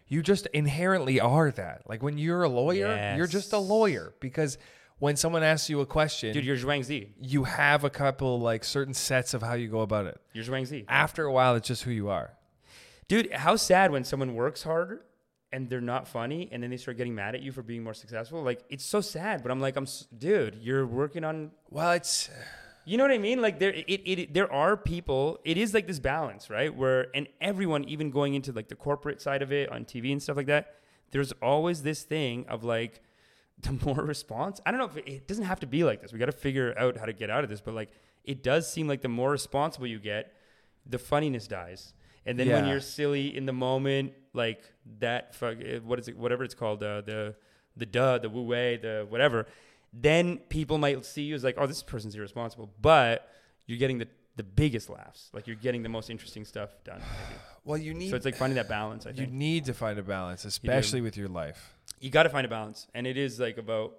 you 0.08 0.22
just 0.22 0.46
inherently 0.48 1.20
are 1.20 1.52
that. 1.52 1.84
Like 1.90 2.04
when 2.04 2.18
you're 2.18 2.44
a 2.44 2.50
lawyer, 2.50 3.16
you're 3.18 3.28
just 3.28 3.54
a 3.54 3.58
lawyer 3.58 4.14
because 4.20 4.58
when 5.00 5.16
someone 5.16 5.44
asks 5.44 5.70
you 5.70 5.82
a 5.82 5.86
question, 5.86 6.32
Dude, 6.34 6.46
you're 6.46 6.56
Zhuang 6.56 6.84
Zi. 6.84 7.14
you 7.20 7.44
have 7.44 7.84
a 7.84 7.90
couple 7.90 8.40
like 8.40 8.64
certain 8.64 8.94
sets 8.94 9.34
of 9.34 9.42
how 9.42 9.54
you 9.54 9.68
go 9.68 9.82
about 9.82 10.06
it. 10.06 10.20
You're 10.34 10.46
Zhuang 10.46 10.66
Zi. 10.66 10.86
After 10.88 11.26
a 11.26 11.32
while, 11.34 11.56
it's 11.56 11.68
just 11.68 11.84
who 11.84 11.92
you 11.92 12.10
are. 12.10 12.32
Dude, 13.08 13.32
how 13.34 13.56
sad 13.56 13.92
when 13.92 14.04
someone 14.04 14.34
works 14.36 14.64
harder 14.64 15.06
and 15.52 15.70
they're 15.70 15.82
not 15.82 16.08
funny 16.08 16.50
and 16.52 16.64
then 16.64 16.70
they 16.70 16.78
start 16.78 16.98
getting 16.98 17.14
mad 17.14 17.36
at 17.36 17.42
you 17.42 17.52
for 17.52 17.62
being 17.62 17.84
more 17.84 17.94
successful. 17.94 18.42
Like 18.42 18.64
it's 18.70 18.86
so 18.86 19.02
sad, 19.02 19.44
but 19.44 19.52
I'm 19.52 19.60
like, 19.60 19.76
I'm 19.76 19.84
s- 19.84 20.08
dude, 20.18 20.56
you're 20.62 20.86
working 20.88 21.24
on 21.24 21.52
Well, 21.70 21.92
it's 21.92 22.30
you 22.86 22.98
know 22.98 23.04
what 23.04 23.12
I 23.12 23.18
mean? 23.18 23.42
Like 23.42 23.60
there 23.60 23.74
it, 23.74 23.86
it 23.88 24.34
there 24.34 24.52
are 24.52 24.78
people, 24.78 25.40
it 25.44 25.58
is 25.58 25.74
like 25.74 25.88
this 25.88 26.00
balance, 26.00 26.50
right? 26.50 26.74
Where 26.74 27.08
and 27.16 27.28
everyone 27.42 27.84
even 27.86 28.12
going 28.12 28.36
into 28.36 28.52
like 28.52 28.68
the 28.68 28.76
corporate 28.76 29.22
side 29.22 29.42
of 29.42 29.52
it 29.52 29.72
on 29.72 29.86
TV 29.86 30.12
and 30.12 30.22
stuff 30.22 30.38
like 30.38 30.48
that, 30.48 30.76
there's 31.12 31.32
always 31.42 31.84
this 31.84 32.04
thing 32.04 32.46
of 32.48 32.64
like 32.64 33.02
the 33.62 33.72
more 33.86 34.04
response. 34.04 34.62
I 34.66 34.72
don't 34.72 34.80
know 34.80 34.86
if 34.88 34.98
it, 34.98 35.08
it 35.08 35.28
doesn't 35.28 35.46
have 35.46 35.60
to 35.62 35.68
be 35.68 35.84
like 35.84 36.02
this. 36.02 36.14
We 36.14 36.20
got 36.20 36.26
to 36.26 36.32
figure 36.32 36.78
out 36.78 36.98
how 36.98 37.06
to 37.06 37.14
get 37.14 37.30
out 37.30 37.44
of 37.44 37.50
this, 37.50 37.62
but 37.62 37.74
like 37.74 37.90
it 38.24 38.44
does 38.44 38.72
seem 38.72 38.88
like 38.88 39.02
the 39.02 39.10
more 39.10 39.32
responsible 39.32 39.88
you 39.88 40.00
get, 40.00 40.34
the 40.86 41.00
funniness 41.00 41.48
dies. 41.48 41.94
And 42.26 42.40
then 42.40 42.50
when 42.50 42.66
you're 42.66 42.80
silly 42.80 43.36
in 43.36 43.46
the 43.46 43.54
moment, 43.54 44.14
like 44.34 44.64
that, 45.00 45.36
fuck, 45.36 45.58
eh, 45.64 45.78
what 45.84 46.00
is 46.00 46.08
it? 46.08 46.18
Whatever 46.18 46.44
it's 46.44 46.56
called, 46.56 46.82
uh, 46.84 47.02
the 47.02 47.36
the 47.78 47.86
duh, 47.86 48.18
the 48.18 48.30
wu 48.30 48.44
wei, 48.44 48.78
the 48.78 49.06
whatever. 49.08 49.46
Then 49.98 50.38
people 50.50 50.78
might 50.78 51.06
see 51.06 51.24
you 51.24 51.36
as 51.36 51.44
like, 51.44 51.56
oh, 51.58 51.68
this 51.68 51.82
person's 51.84 52.16
irresponsible, 52.16 52.70
but 52.82 53.30
you're 53.66 53.78
getting 53.78 53.98
the 54.00 54.08
the 54.36 54.44
biggest 54.44 54.90
laughs. 54.90 55.30
Like 55.34 55.48
you're 55.48 55.56
getting 55.56 55.82
the 55.82 55.88
most 55.90 56.10
interesting 56.10 56.44
stuff 56.44 56.70
done. 56.84 57.00
maybe. 57.00 57.40
well, 57.64 57.78
you 57.78 57.94
need 57.94 58.10
So 58.10 58.18
it's 58.18 58.26
like 58.26 58.36
finding 58.36 58.56
that 58.58 58.68
balance. 58.68 59.06
I 59.08 59.12
you 59.12 59.28
need 59.28 59.66
to 59.66 59.74
find 59.74 59.98
a 59.98 60.04
balance, 60.04 60.44
especially 60.44 61.00
with 61.02 61.16
your 61.16 61.30
life. 61.30 61.74
you 62.02 62.10
got 62.10 62.24
to 62.24 62.30
find 62.30 62.46
a 62.46 62.50
balance 62.50 62.88
and 62.94 63.08
it 63.08 63.16
is 63.18 63.40
like 63.40 63.58
about 63.58 63.94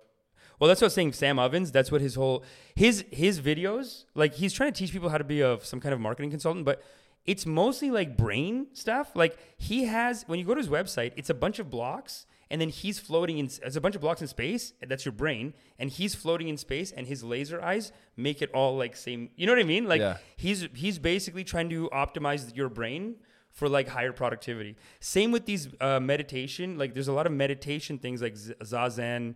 well 0.60 0.68
that's 0.68 0.80
what 0.80 0.86
i 0.86 0.88
was 0.88 0.94
saying 0.94 1.12
sam 1.12 1.38
ovens 1.38 1.72
that's 1.72 1.90
what 1.90 2.00
his 2.02 2.14
whole 2.14 2.44
his 2.74 3.04
his 3.10 3.40
videos 3.40 4.04
like 4.14 4.34
he's 4.34 4.52
trying 4.52 4.70
to 4.70 4.78
teach 4.78 4.92
people 4.92 5.08
how 5.08 5.16
to 5.18 5.24
be 5.24 5.42
of 5.42 5.64
some 5.64 5.80
kind 5.80 5.94
of 5.94 5.98
marketing 5.98 6.30
consultant 6.30 6.64
but 6.64 6.82
it's 7.24 7.46
mostly 7.46 7.90
like 7.90 8.16
brain 8.16 8.66
stuff 8.74 9.10
like 9.16 9.38
he 9.56 9.84
has 9.86 10.24
when 10.28 10.38
you 10.38 10.44
go 10.44 10.54
to 10.54 10.58
his 10.60 10.68
website 10.68 11.12
it's 11.16 11.30
a 11.30 11.34
bunch 11.34 11.58
of 11.58 11.70
blocks 11.70 12.26
and 12.50 12.60
then 12.60 12.68
he's 12.68 12.98
floating 12.98 13.38
in 13.38 13.46
it's 13.46 13.76
a 13.76 13.80
bunch 13.80 13.94
of 13.94 14.00
blocks 14.00 14.20
in 14.20 14.28
space 14.28 14.72
that's 14.88 15.04
your 15.04 15.12
brain 15.12 15.52
and 15.78 15.90
he's 15.90 16.14
floating 16.14 16.48
in 16.48 16.56
space 16.56 16.92
and 16.92 17.06
his 17.06 17.24
laser 17.24 17.60
eyes 17.62 17.92
make 18.16 18.40
it 18.42 18.50
all 18.52 18.76
like 18.76 18.94
same 18.96 19.30
you 19.36 19.46
know 19.46 19.52
what 19.52 19.58
i 19.60 19.64
mean 19.64 19.86
like 19.86 20.00
Yeah. 20.00 20.18
he's 20.36 20.68
he's 20.74 20.98
basically 20.98 21.44
trying 21.44 21.68
to 21.70 21.88
optimize 21.92 22.54
your 22.56 22.68
brain 22.68 23.16
for 23.50 23.70
like 23.70 23.88
higher 23.88 24.12
productivity. 24.12 24.76
Same 25.00 25.32
with 25.32 25.46
these 25.46 25.68
uh, 25.80 25.98
meditation. 25.98 26.76
Like 26.76 26.92
there's 26.92 27.08
a 27.08 27.12
lot 27.14 27.24
of 27.26 27.32
meditation 27.32 27.96
things 27.98 28.20
like 28.20 28.36
Z- 28.36 28.52
zazen, 28.62 29.34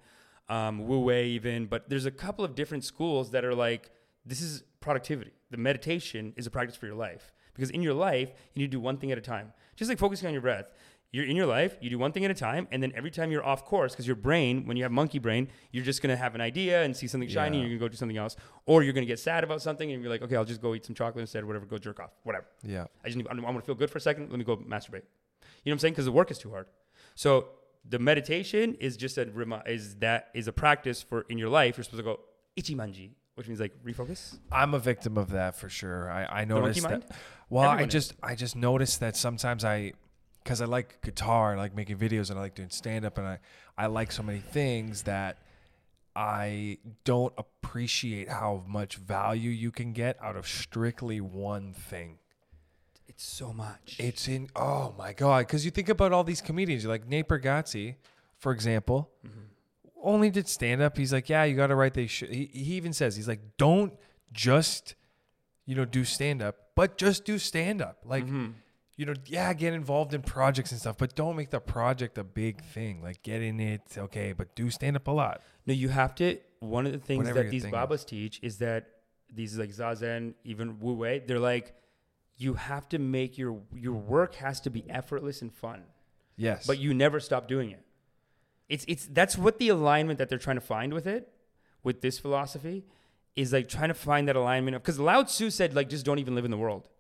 um, 0.50 0.86
wu 0.86 1.00
wei 1.00 1.24
even, 1.28 1.64
but 1.64 1.88
there's 1.88 2.04
a 2.04 2.10
couple 2.10 2.44
of 2.44 2.54
different 2.54 2.84
schools 2.84 3.30
that 3.30 3.46
are 3.46 3.54
like 3.54 3.90
this 4.26 4.42
is 4.42 4.62
productivity. 4.80 5.32
The 5.50 5.56
meditation 5.56 6.34
is 6.36 6.46
a 6.46 6.50
practice 6.50 6.76
for 6.76 6.84
your 6.84 6.96
life 6.96 7.32
because 7.54 7.70
in 7.70 7.80
your 7.80 7.94
life 7.94 8.28
you 8.52 8.60
need 8.60 8.66
to 8.70 8.76
do 8.76 8.80
one 8.80 8.98
thing 8.98 9.10
at 9.10 9.16
a 9.16 9.22
time. 9.22 9.54
Just 9.74 9.88
like 9.88 9.98
focusing 9.98 10.26
on 10.26 10.34
your 10.34 10.42
breath. 10.42 10.66
You're 11.12 11.24
in 11.24 11.34
your 11.34 11.46
life, 11.46 11.76
you 11.80 11.90
do 11.90 11.98
one 11.98 12.12
thing 12.12 12.24
at 12.24 12.30
a 12.30 12.34
time, 12.34 12.68
and 12.70 12.80
then 12.80 12.92
every 12.94 13.10
time 13.10 13.32
you're 13.32 13.44
off 13.44 13.64
course, 13.64 13.92
because 13.92 14.06
your 14.06 14.14
brain, 14.14 14.64
when 14.66 14.76
you 14.76 14.84
have 14.84 14.92
monkey 14.92 15.18
brain, 15.18 15.48
you're 15.72 15.84
just 15.84 16.02
gonna 16.02 16.16
have 16.16 16.36
an 16.36 16.40
idea 16.40 16.84
and 16.84 16.96
see 16.96 17.08
something 17.08 17.28
shiny, 17.28 17.56
Yeah. 17.56 17.62
and 17.62 17.70
you're 17.70 17.78
gonna 17.78 17.88
go 17.88 17.92
do 17.92 17.96
something 17.96 18.16
else, 18.16 18.36
or 18.66 18.84
you're 18.84 18.92
gonna 18.92 19.06
get 19.06 19.18
sad 19.18 19.42
about 19.42 19.60
something 19.60 19.90
and 19.90 20.00
you're 20.02 20.10
like, 20.10 20.22
okay, 20.22 20.36
I'll 20.36 20.44
just 20.44 20.62
go 20.62 20.72
eat 20.74 20.84
some 20.84 20.94
chocolate 20.94 21.20
instead, 21.22 21.44
whatever, 21.44 21.66
go 21.66 21.78
jerk 21.78 21.98
off, 21.98 22.10
whatever. 22.22 22.46
Yeah. 22.62 22.86
I 23.04 23.08
just 23.08 23.16
need, 23.16 23.26
I 23.28 23.34
want 23.34 23.56
to 23.58 23.62
feel 23.62 23.74
good 23.74 23.90
for 23.90 23.98
a 23.98 24.00
second. 24.00 24.30
Let 24.30 24.38
me 24.38 24.44
go 24.44 24.56
masturbate. 24.56 25.02
You 25.64 25.70
know 25.70 25.72
what 25.72 25.72
I'm 25.72 25.78
saying? 25.80 25.92
Because 25.94 26.04
the 26.04 26.12
work 26.12 26.30
is 26.30 26.38
too 26.38 26.50
hard. 26.50 26.66
So 27.16 27.48
the 27.88 27.98
meditation 27.98 28.74
is 28.78 28.96
just 28.96 29.18
a 29.18 29.26
is 29.66 29.96
that 29.96 30.28
is 30.34 30.46
a 30.48 30.52
practice 30.52 31.02
for 31.02 31.22
in 31.28 31.38
your 31.38 31.48
life. 31.48 31.76
You're 31.76 31.84
supposed 31.84 32.04
to 32.04 32.04
go 32.04 32.20
ichimanji, 32.56 33.10
which 33.34 33.48
means 33.48 33.58
like 33.60 33.72
refocus. 33.84 34.38
I'm 34.52 34.74
a 34.74 34.78
victim 34.78 35.16
of 35.18 35.30
that 35.30 35.56
for 35.56 35.68
sure. 35.68 36.10
I, 36.10 36.24
I 36.24 36.44
monkey 36.44 36.54
noticed 36.54 36.82
mind? 36.84 37.02
that. 37.02 37.16
Well, 37.48 37.64
I 37.64 37.72
Everyone 37.72 37.88
is. 37.88 37.92
just 37.92 38.14
I 38.22 38.34
just 38.34 38.54
noticed 38.56 39.00
that 39.00 39.16
sometimes 39.16 39.64
I, 39.64 39.92
because 40.42 40.60
I 40.60 40.64
like 40.66 41.00
guitar, 41.02 41.54
I 41.54 41.56
like 41.56 41.74
making 41.74 41.96
videos, 41.98 42.30
and 42.30 42.38
I 42.38 42.42
like 42.42 42.54
doing 42.54 42.70
stand 42.70 43.04
up, 43.04 43.18
and 43.18 43.26
I 43.26 43.38
I 43.78 43.86
like 43.86 44.12
so 44.12 44.22
many 44.22 44.40
things 44.40 45.02
that 45.02 45.38
I 46.16 46.78
don't 47.04 47.32
appreciate 47.38 48.28
how 48.28 48.64
much 48.66 48.96
value 48.96 49.50
you 49.50 49.70
can 49.70 49.92
get 49.92 50.16
out 50.22 50.36
of 50.36 50.46
strictly 50.46 51.20
one 51.20 51.72
thing. 51.72 52.18
It's 53.08 53.24
so 53.24 53.52
much. 53.52 53.96
It's 53.98 54.28
in 54.28 54.48
oh 54.56 54.94
my 54.98 55.12
god, 55.12 55.46
because 55.46 55.64
you 55.64 55.70
think 55.70 55.88
about 55.88 56.12
all 56.12 56.24
these 56.24 56.40
comedians, 56.40 56.82
you're 56.84 56.92
like 56.92 57.06
Nate 57.06 57.28
Bargatze, 57.28 57.96
for 58.38 58.52
example, 58.52 59.10
only 60.02 60.30
did 60.30 60.48
stand 60.48 60.80
up. 60.80 60.96
He's 60.96 61.12
like, 61.12 61.28
yeah, 61.28 61.44
you 61.44 61.54
got 61.56 61.66
to 61.68 61.74
write. 61.74 61.94
They 61.94 62.06
should. 62.06 62.30
He, 62.30 62.48
he 62.52 62.74
even 62.74 62.92
says 62.92 63.16
he's 63.16 63.28
like, 63.28 63.40
don't 63.58 63.92
just, 64.32 64.94
you 65.66 65.74
know, 65.74 65.84
do 65.84 66.04
stand 66.04 66.40
up, 66.42 66.56
but 66.74 66.96
just 66.96 67.24
do 67.26 67.38
stand 67.38 67.82
up. 67.82 67.98
Like, 68.06 68.24
Mhm. 68.24 68.54
You 69.00 69.06
know, 69.06 69.14
yeah, 69.24 69.50
get 69.54 69.72
involved 69.72 70.12
in 70.12 70.20
projects 70.20 70.72
and 70.72 70.78
stuff, 70.78 70.98
but 70.98 71.14
don't 71.14 71.34
make 71.34 71.48
the 71.48 71.58
project 71.58 72.18
a 72.18 72.22
big 72.22 72.62
thing. 72.62 73.02
Like 73.02 73.22
get 73.22 73.40
in 73.40 73.58
it, 73.58 73.80
okay, 73.96 74.34
but 74.34 74.54
do 74.54 74.68
stand 74.68 74.94
up 74.94 75.08
a 75.08 75.10
lot. 75.10 75.40
No, 75.64 75.72
you 75.72 75.88
have 75.88 76.14
to. 76.16 76.36
One 76.58 76.84
of 76.84 76.92
the 76.92 76.98
things 76.98 77.20
Whatever 77.20 77.44
that 77.44 77.50
these 77.50 77.62
thing 77.62 77.70
babas 77.70 78.04
teach 78.04 78.38
is 78.42 78.58
that 78.58 78.90
these 79.32 79.56
like 79.56 79.70
zazen, 79.70 80.34
even 80.44 80.80
wu 80.80 80.92
wei, 80.92 81.22
they're 81.26 81.38
like, 81.38 81.74
you 82.36 82.52
have 82.52 82.90
to 82.90 82.98
make 82.98 83.38
your 83.38 83.62
your 83.74 83.94
work 83.94 84.34
has 84.34 84.60
to 84.60 84.70
be 84.70 84.84
effortless 84.90 85.40
and 85.40 85.50
fun, 85.50 85.84
Yes. 86.36 86.66
but 86.66 86.78
you 86.78 86.92
never 86.92 87.20
stop 87.20 87.48
doing 87.48 87.70
it. 87.70 87.82
It's 88.68 88.84
it's 88.86 89.06
that's 89.06 89.38
what 89.38 89.58
the 89.58 89.70
alignment 89.70 90.18
that 90.18 90.28
they're 90.28 90.38
trying 90.46 90.56
to 90.58 90.66
find 90.76 90.92
with 90.92 91.06
it, 91.06 91.32
with 91.82 92.02
this 92.02 92.18
philosophy, 92.18 92.84
is 93.34 93.50
like 93.50 93.66
trying 93.66 93.88
to 93.88 93.94
find 93.94 94.28
that 94.28 94.36
alignment 94.36 94.74
of 94.76 94.82
because 94.82 95.00
Lao 95.00 95.22
Tzu 95.22 95.48
said 95.48 95.74
like 95.74 95.88
just 95.88 96.04
don't 96.04 96.18
even 96.18 96.34
live 96.34 96.44
in 96.44 96.50
the 96.50 96.58
world. 96.58 96.90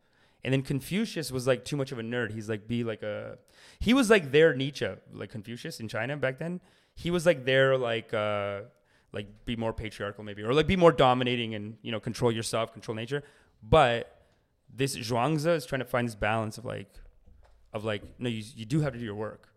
And 0.42 0.52
then 0.52 0.62
Confucius 0.62 1.30
was 1.30 1.46
like 1.46 1.64
too 1.64 1.76
much 1.76 1.92
of 1.92 1.98
a 1.98 2.02
nerd. 2.02 2.32
He's 2.32 2.48
like 2.48 2.66
be 2.66 2.82
like 2.84 3.02
a 3.02 3.38
he 3.78 3.92
was 3.94 4.08
like 4.10 4.32
their 4.32 4.54
Nietzsche, 4.54 4.88
like 5.12 5.30
Confucius 5.30 5.80
in 5.80 5.88
China 5.88 6.16
back 6.16 6.38
then. 6.38 6.60
He 6.94 7.10
was 7.10 7.26
like 7.26 7.44
their 7.44 7.76
like 7.76 8.12
uh 8.14 8.62
like 9.12 9.26
be 9.44 9.56
more 9.56 9.72
patriarchal 9.72 10.22
maybe 10.24 10.42
or 10.42 10.54
like 10.54 10.66
be 10.66 10.76
more 10.76 10.92
dominating 10.92 11.54
and 11.54 11.76
you 11.82 11.92
know 11.92 12.00
control 12.00 12.32
yourself, 12.32 12.72
control 12.72 12.94
nature. 12.94 13.22
But 13.62 14.16
this 14.74 14.96
Zhuangzi 14.96 15.54
is 15.56 15.66
trying 15.66 15.80
to 15.80 15.84
find 15.84 16.06
this 16.08 16.14
balance 16.14 16.56
of 16.58 16.64
like 16.64 16.92
of 17.72 17.84
like 17.84 18.02
no 18.18 18.28
you 18.28 18.42
you 18.56 18.64
do 18.64 18.80
have 18.80 18.92
to 18.92 18.98
do 18.98 19.04
your 19.04 19.14
work. 19.14 19.48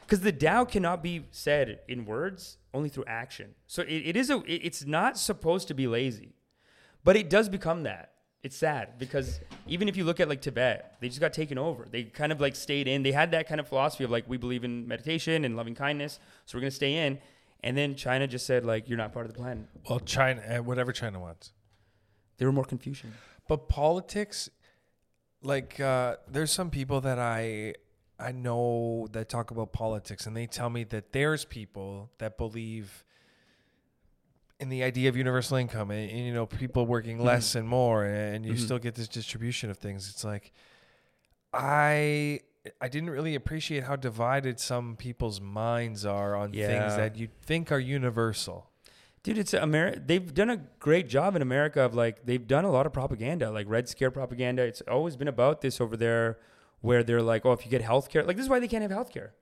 Because 0.00 0.20
the 0.20 0.32
Tao 0.32 0.64
cannot 0.64 1.02
be 1.02 1.24
said 1.30 1.78
in 1.88 2.04
words, 2.04 2.58
only 2.74 2.88
through 2.90 3.04
action. 3.06 3.54
So 3.66 3.82
it, 3.82 3.88
it 4.10 4.16
is 4.16 4.28
a 4.28 4.38
it- 4.38 4.62
it's 4.64 4.84
not 4.84 5.16
supposed 5.18 5.68
to 5.68 5.74
be 5.74 5.86
lazy. 5.86 6.34
But 7.04 7.16
it 7.16 7.28
does 7.30 7.48
become 7.48 7.82
that. 7.84 8.12
It's 8.42 8.56
sad 8.56 8.98
because 8.98 9.38
even 9.68 9.88
if 9.88 9.96
you 9.96 10.04
look 10.04 10.18
at 10.18 10.28
like 10.28 10.40
Tibet, 10.40 10.96
they 11.00 11.08
just 11.08 11.20
got 11.20 11.32
taken 11.32 11.58
over. 11.58 11.86
They 11.88 12.04
kind 12.04 12.32
of 12.32 12.40
like 12.40 12.56
stayed 12.56 12.88
in. 12.88 13.04
They 13.04 13.12
had 13.12 13.30
that 13.30 13.46
kind 13.46 13.60
of 13.60 13.68
philosophy 13.68 14.02
of 14.02 14.10
like 14.10 14.24
we 14.28 14.36
believe 14.36 14.64
in 14.64 14.88
meditation 14.88 15.44
and 15.44 15.56
loving 15.56 15.76
kindness, 15.76 16.18
so 16.44 16.58
we're 16.58 16.62
gonna 16.62 16.72
stay 16.72 17.06
in. 17.06 17.18
And 17.62 17.76
then 17.76 17.94
China 17.94 18.26
just 18.26 18.44
said 18.44 18.64
like 18.64 18.88
you're 18.88 18.98
not 18.98 19.12
part 19.12 19.26
of 19.26 19.32
the 19.32 19.38
plan. 19.38 19.68
well, 19.88 20.00
China, 20.00 20.42
uh, 20.42 20.62
whatever 20.62 20.90
China 20.90 21.20
wants. 21.20 21.52
They 22.38 22.44
were 22.44 22.52
more 22.52 22.64
Confucian. 22.64 23.14
But 23.46 23.68
politics, 23.68 24.50
like 25.40 25.78
uh, 25.78 26.16
there's 26.28 26.50
some 26.50 26.70
people 26.70 27.00
that 27.02 27.20
I 27.20 27.74
I 28.18 28.32
know 28.32 29.06
that 29.12 29.28
talk 29.28 29.52
about 29.52 29.72
politics, 29.72 30.26
and 30.26 30.36
they 30.36 30.48
tell 30.48 30.68
me 30.68 30.82
that 30.84 31.12
there's 31.12 31.44
people 31.44 32.10
that 32.18 32.38
believe 32.38 33.04
in 34.62 34.68
the 34.68 34.82
idea 34.84 35.08
of 35.08 35.16
universal 35.16 35.56
income, 35.56 35.90
and, 35.90 36.08
and, 36.10 36.20
you 36.26 36.32
know, 36.32 36.46
people 36.46 36.86
working 36.86 37.18
less 37.22 37.54
and 37.56 37.68
more, 37.68 38.04
and 38.04 38.46
you 38.46 38.54
Mhm. 38.54 38.58
still 38.58 38.78
get 38.78 38.94
this 38.94 39.08
distribution 39.08 39.70
of 39.70 39.76
things. 39.78 40.08
It's 40.08 40.24
like 40.24 40.52
I 41.52 42.40
I 42.80 42.86
didn't 42.86 43.10
really 43.10 43.34
appreciate 43.34 43.82
how 43.82 43.96
divided 43.96 44.60
some 44.60 44.94
people's 44.94 45.40
minds 45.40 46.06
are 46.06 46.36
on 46.36 46.54
Yeah. 46.54 46.68
things 46.68 46.96
that 46.96 47.16
you 47.16 47.26
think 47.42 47.72
are 47.72 47.80
universal. 47.80 48.70
Dude, 49.24 49.36
it's 49.36 49.52
America. 49.52 50.00
They've 50.04 50.32
done 50.32 50.48
a 50.48 50.58
great 50.78 51.08
job 51.08 51.34
in 51.34 51.42
America 51.42 51.80
of 51.82 51.94
like 51.96 52.24
they've 52.24 52.46
done 52.46 52.64
a 52.64 52.70
lot 52.70 52.86
of 52.86 52.92
propaganda, 52.92 53.50
like 53.50 53.66
Red 53.68 53.88
Scare 53.88 54.12
propaganda. 54.12 54.62
It's 54.62 54.80
always 54.82 55.16
been 55.16 55.26
about 55.28 55.60
this 55.60 55.80
over 55.80 55.96
there, 55.96 56.38
where 56.82 57.02
they're 57.02 57.20
like, 57.22 57.44
oh, 57.44 57.50
if 57.52 57.64
you 57.64 57.70
get 57.70 57.82
health 57.82 58.08
care, 58.10 58.22
like 58.22 58.36
this 58.36 58.44
is 58.44 58.50
why 58.50 58.60
they 58.60 58.68
can't 58.68 58.82
have 58.82 58.90
health 58.92 59.10
care. 59.10 59.34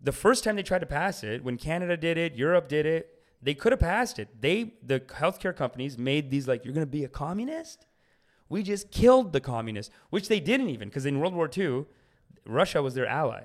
The 0.00 0.12
first 0.12 0.44
time 0.44 0.54
they 0.56 0.62
tried 0.62 0.78
to 0.80 0.86
pass 0.86 1.24
it, 1.24 1.42
when 1.44 1.56
Canada 1.58 1.96
did 1.96 2.16
it, 2.18 2.34
Europe 2.36 2.68
did 2.68 2.86
it, 2.86 3.19
they 3.42 3.54
could 3.54 3.72
have 3.72 3.80
passed 3.80 4.18
it. 4.18 4.28
They, 4.40 4.74
the 4.82 5.00
healthcare 5.00 5.54
companies, 5.56 5.96
made 5.98 6.30
these 6.30 6.46
like, 6.46 6.64
you're 6.64 6.74
gonna 6.74 6.86
be 6.86 7.04
a 7.04 7.08
communist. 7.08 7.86
We 8.48 8.62
just 8.62 8.90
killed 8.90 9.32
the 9.32 9.40
communists, 9.40 9.92
which 10.10 10.28
they 10.28 10.40
didn't 10.40 10.70
even, 10.70 10.88
because 10.88 11.06
in 11.06 11.20
World 11.20 11.34
War 11.34 11.48
II, 11.56 11.86
Russia 12.46 12.82
was 12.82 12.94
their 12.94 13.06
ally. 13.06 13.44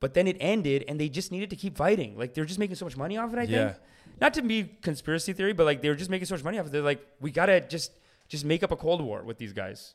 But 0.00 0.14
then 0.14 0.28
it 0.28 0.36
ended, 0.38 0.84
and 0.86 1.00
they 1.00 1.08
just 1.08 1.32
needed 1.32 1.50
to 1.50 1.56
keep 1.56 1.76
fighting. 1.76 2.16
Like 2.16 2.34
they're 2.34 2.44
just 2.44 2.58
making 2.60 2.76
so 2.76 2.84
much 2.86 2.96
money 2.96 3.16
off 3.18 3.32
it. 3.32 3.38
I 3.38 3.42
Yeah. 3.42 3.68
think 3.70 3.82
not 4.20 4.34
to 4.34 4.42
be 4.42 4.64
conspiracy 4.82 5.32
theory, 5.32 5.52
but 5.52 5.64
like 5.64 5.82
they 5.82 5.88
were 5.88 5.94
just 5.94 6.10
making 6.10 6.26
so 6.26 6.34
much 6.36 6.44
money 6.44 6.58
off 6.58 6.66
it. 6.66 6.72
They're 6.72 6.82
like, 6.82 7.04
we 7.20 7.30
gotta 7.30 7.60
just 7.60 7.92
just 8.28 8.44
make 8.44 8.62
up 8.62 8.70
a 8.70 8.76
cold 8.76 9.00
war 9.00 9.22
with 9.24 9.38
these 9.38 9.52
guys. 9.52 9.94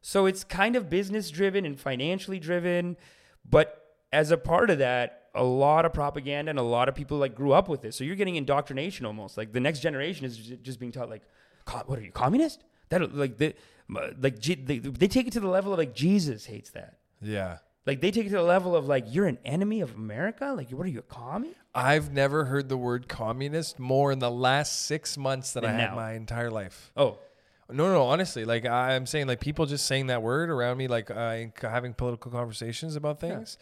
So 0.00 0.26
it's 0.26 0.42
kind 0.44 0.74
of 0.76 0.90
business 0.90 1.30
driven 1.30 1.64
and 1.64 1.78
financially 1.78 2.40
driven, 2.40 2.96
but 3.48 3.96
as 4.12 4.30
a 4.32 4.36
part 4.36 4.68
of 4.68 4.78
that, 4.78 5.21
a 5.34 5.42
lot 5.44 5.84
of 5.84 5.92
propaganda 5.92 6.50
and 6.50 6.58
a 6.58 6.62
lot 6.62 6.88
of 6.88 6.94
people 6.94 7.16
like 7.18 7.34
grew 7.34 7.52
up 7.52 7.68
with 7.68 7.84
it. 7.84 7.94
So 7.94 8.04
you're 8.04 8.16
getting 8.16 8.36
indoctrination 8.36 9.06
almost. 9.06 9.36
Like 9.38 9.52
the 9.52 9.60
next 9.60 9.80
generation 9.80 10.26
is 10.26 10.36
just 10.36 10.78
being 10.78 10.92
taught 10.92 11.08
like, 11.08 11.22
what 11.86 11.98
are 11.98 12.02
you 12.02 12.12
communist? 12.12 12.64
That 12.90 13.14
like 13.14 13.38
the 13.38 13.54
like 13.88 14.40
they, 14.42 14.78
they 14.78 15.08
take 15.08 15.26
it 15.26 15.32
to 15.34 15.40
the 15.40 15.48
level 15.48 15.72
of 15.72 15.78
like 15.78 15.94
Jesus 15.94 16.46
hates 16.46 16.70
that. 16.70 16.98
Yeah. 17.20 17.58
Like 17.86 18.00
they 18.00 18.10
take 18.10 18.26
it 18.26 18.30
to 18.30 18.36
the 18.36 18.42
level 18.42 18.76
of 18.76 18.86
like 18.86 19.06
you're 19.08 19.26
an 19.26 19.38
enemy 19.44 19.80
of 19.80 19.94
America. 19.94 20.52
Like 20.56 20.70
what 20.70 20.86
are 20.86 20.90
you 20.90 21.00
a 21.00 21.02
commie? 21.02 21.54
I've 21.74 22.12
never 22.12 22.44
heard 22.44 22.68
the 22.68 22.76
word 22.76 23.08
communist 23.08 23.78
more 23.78 24.12
in 24.12 24.18
the 24.18 24.30
last 24.30 24.86
six 24.86 25.16
months 25.16 25.52
than 25.52 25.62
Than 25.64 25.74
I 25.74 25.78
had 25.80 25.90
now. 25.90 25.96
my 25.96 26.12
entire 26.12 26.50
life. 26.50 26.92
Oh, 26.96 27.18
No, 27.70 27.90
no, 27.90 28.02
honestly, 28.02 28.44
like 28.44 28.66
I'm 28.66 29.06
saying, 29.06 29.26
like 29.28 29.40
people 29.40 29.64
just 29.64 29.86
saying 29.86 30.08
that 30.08 30.22
word 30.22 30.50
around 30.50 30.76
me, 30.76 30.88
like 30.88 31.10
uh, 31.10 31.44
having 31.62 31.94
political 31.94 32.30
conversations 32.30 32.94
about 32.96 33.18
things. 33.20 33.56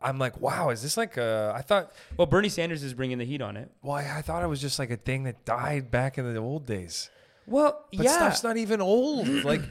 I'm 0.00 0.18
like, 0.18 0.40
wow, 0.40 0.70
is 0.70 0.82
this 0.82 0.96
like 0.96 1.16
a? 1.16 1.52
I 1.54 1.62
thought, 1.62 1.92
well, 2.16 2.26
Bernie 2.26 2.48
Sanders 2.48 2.82
is 2.82 2.94
bringing 2.94 3.18
the 3.18 3.24
heat 3.24 3.42
on 3.42 3.56
it. 3.56 3.70
well, 3.82 3.96
I, 3.96 4.18
I 4.18 4.22
thought 4.22 4.42
it 4.44 4.46
was 4.46 4.60
just 4.60 4.78
like 4.78 4.90
a 4.90 4.96
thing 4.96 5.24
that 5.24 5.44
died 5.44 5.90
back 5.90 6.18
in 6.18 6.32
the 6.32 6.38
old 6.38 6.66
days. 6.66 7.10
Well, 7.46 7.84
But 7.92 8.04
yeah. 8.04 8.12
stuff's 8.12 8.44
not 8.44 8.56
even 8.56 8.80
old. 8.80 9.26
like 9.44 9.62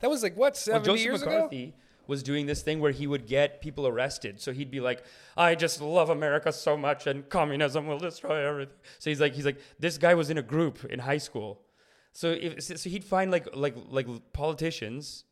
that 0.00 0.10
was 0.10 0.22
like 0.22 0.36
what 0.36 0.62
well, 0.68 0.82
Joseph 0.82 1.04
years 1.04 1.22
ago. 1.22 1.30
McCarthy 1.30 1.74
was 2.06 2.22
doing 2.22 2.46
this 2.46 2.62
thing 2.62 2.80
where 2.80 2.90
he 2.90 3.06
would 3.06 3.26
get 3.26 3.60
people 3.60 3.86
arrested. 3.86 4.40
So 4.40 4.52
he'd 4.52 4.70
be 4.70 4.80
like, 4.80 5.04
"I 5.36 5.54
just 5.54 5.80
love 5.80 6.10
America 6.10 6.52
so 6.52 6.76
much, 6.76 7.06
and 7.06 7.28
communism 7.28 7.86
will 7.86 7.98
destroy 7.98 8.46
everything." 8.46 8.74
So 8.98 9.08
he's 9.08 9.20
like, 9.20 9.34
he's 9.34 9.46
like, 9.46 9.58
this 9.78 9.96
guy 9.98 10.14
was 10.14 10.28
in 10.28 10.36
a 10.36 10.42
group 10.42 10.84
in 10.84 10.98
high 10.98 11.18
school. 11.18 11.62
So 12.12 12.32
if 12.32 12.62
so 12.62 12.90
he'd 12.90 13.04
find 13.04 13.30
like 13.30 13.48
like 13.54 13.76
like 13.88 14.06
politicians, 14.32 15.24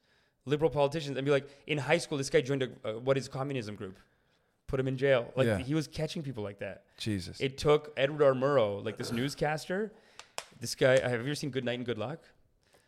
liberal 0.47 0.71
politicians, 0.71 1.17
and 1.19 1.25
be 1.25 1.31
like, 1.33 1.49
in 1.67 1.77
high 1.79 1.99
school, 1.99 2.17
this 2.17 2.31
guy 2.31 2.41
joined 2.41 2.63
a 2.63 2.71
uh, 2.89 2.99
what 3.01 3.19
is 3.19 3.29
communism 3.29 3.75
group, 3.75 3.99
put 4.71 4.79
him 4.81 4.87
in 4.89 4.97
jail. 4.97 5.33
Like 5.37 5.47
Yeah. 5.47 5.59
he 5.59 5.75
was 5.75 5.89
catching 5.89 6.23
people 6.23 6.43
like 6.45 6.61
that. 6.61 6.85
Jesus. 6.97 7.41
It 7.41 7.59
took 7.59 7.93
Edward 7.97 8.23
R. 8.25 8.33
Murrow, 8.35 8.83
like 8.85 8.97
this 8.97 9.11
newscaster. 9.13 9.93
This 10.61 10.75
guy, 10.75 11.01
have 11.01 11.13
you 11.13 11.19
ever 11.27 11.35
seen 11.35 11.51
Good 11.51 11.65
Night 11.65 11.75
and 11.79 11.85
Good 11.87 11.99
Luck? 11.99 12.21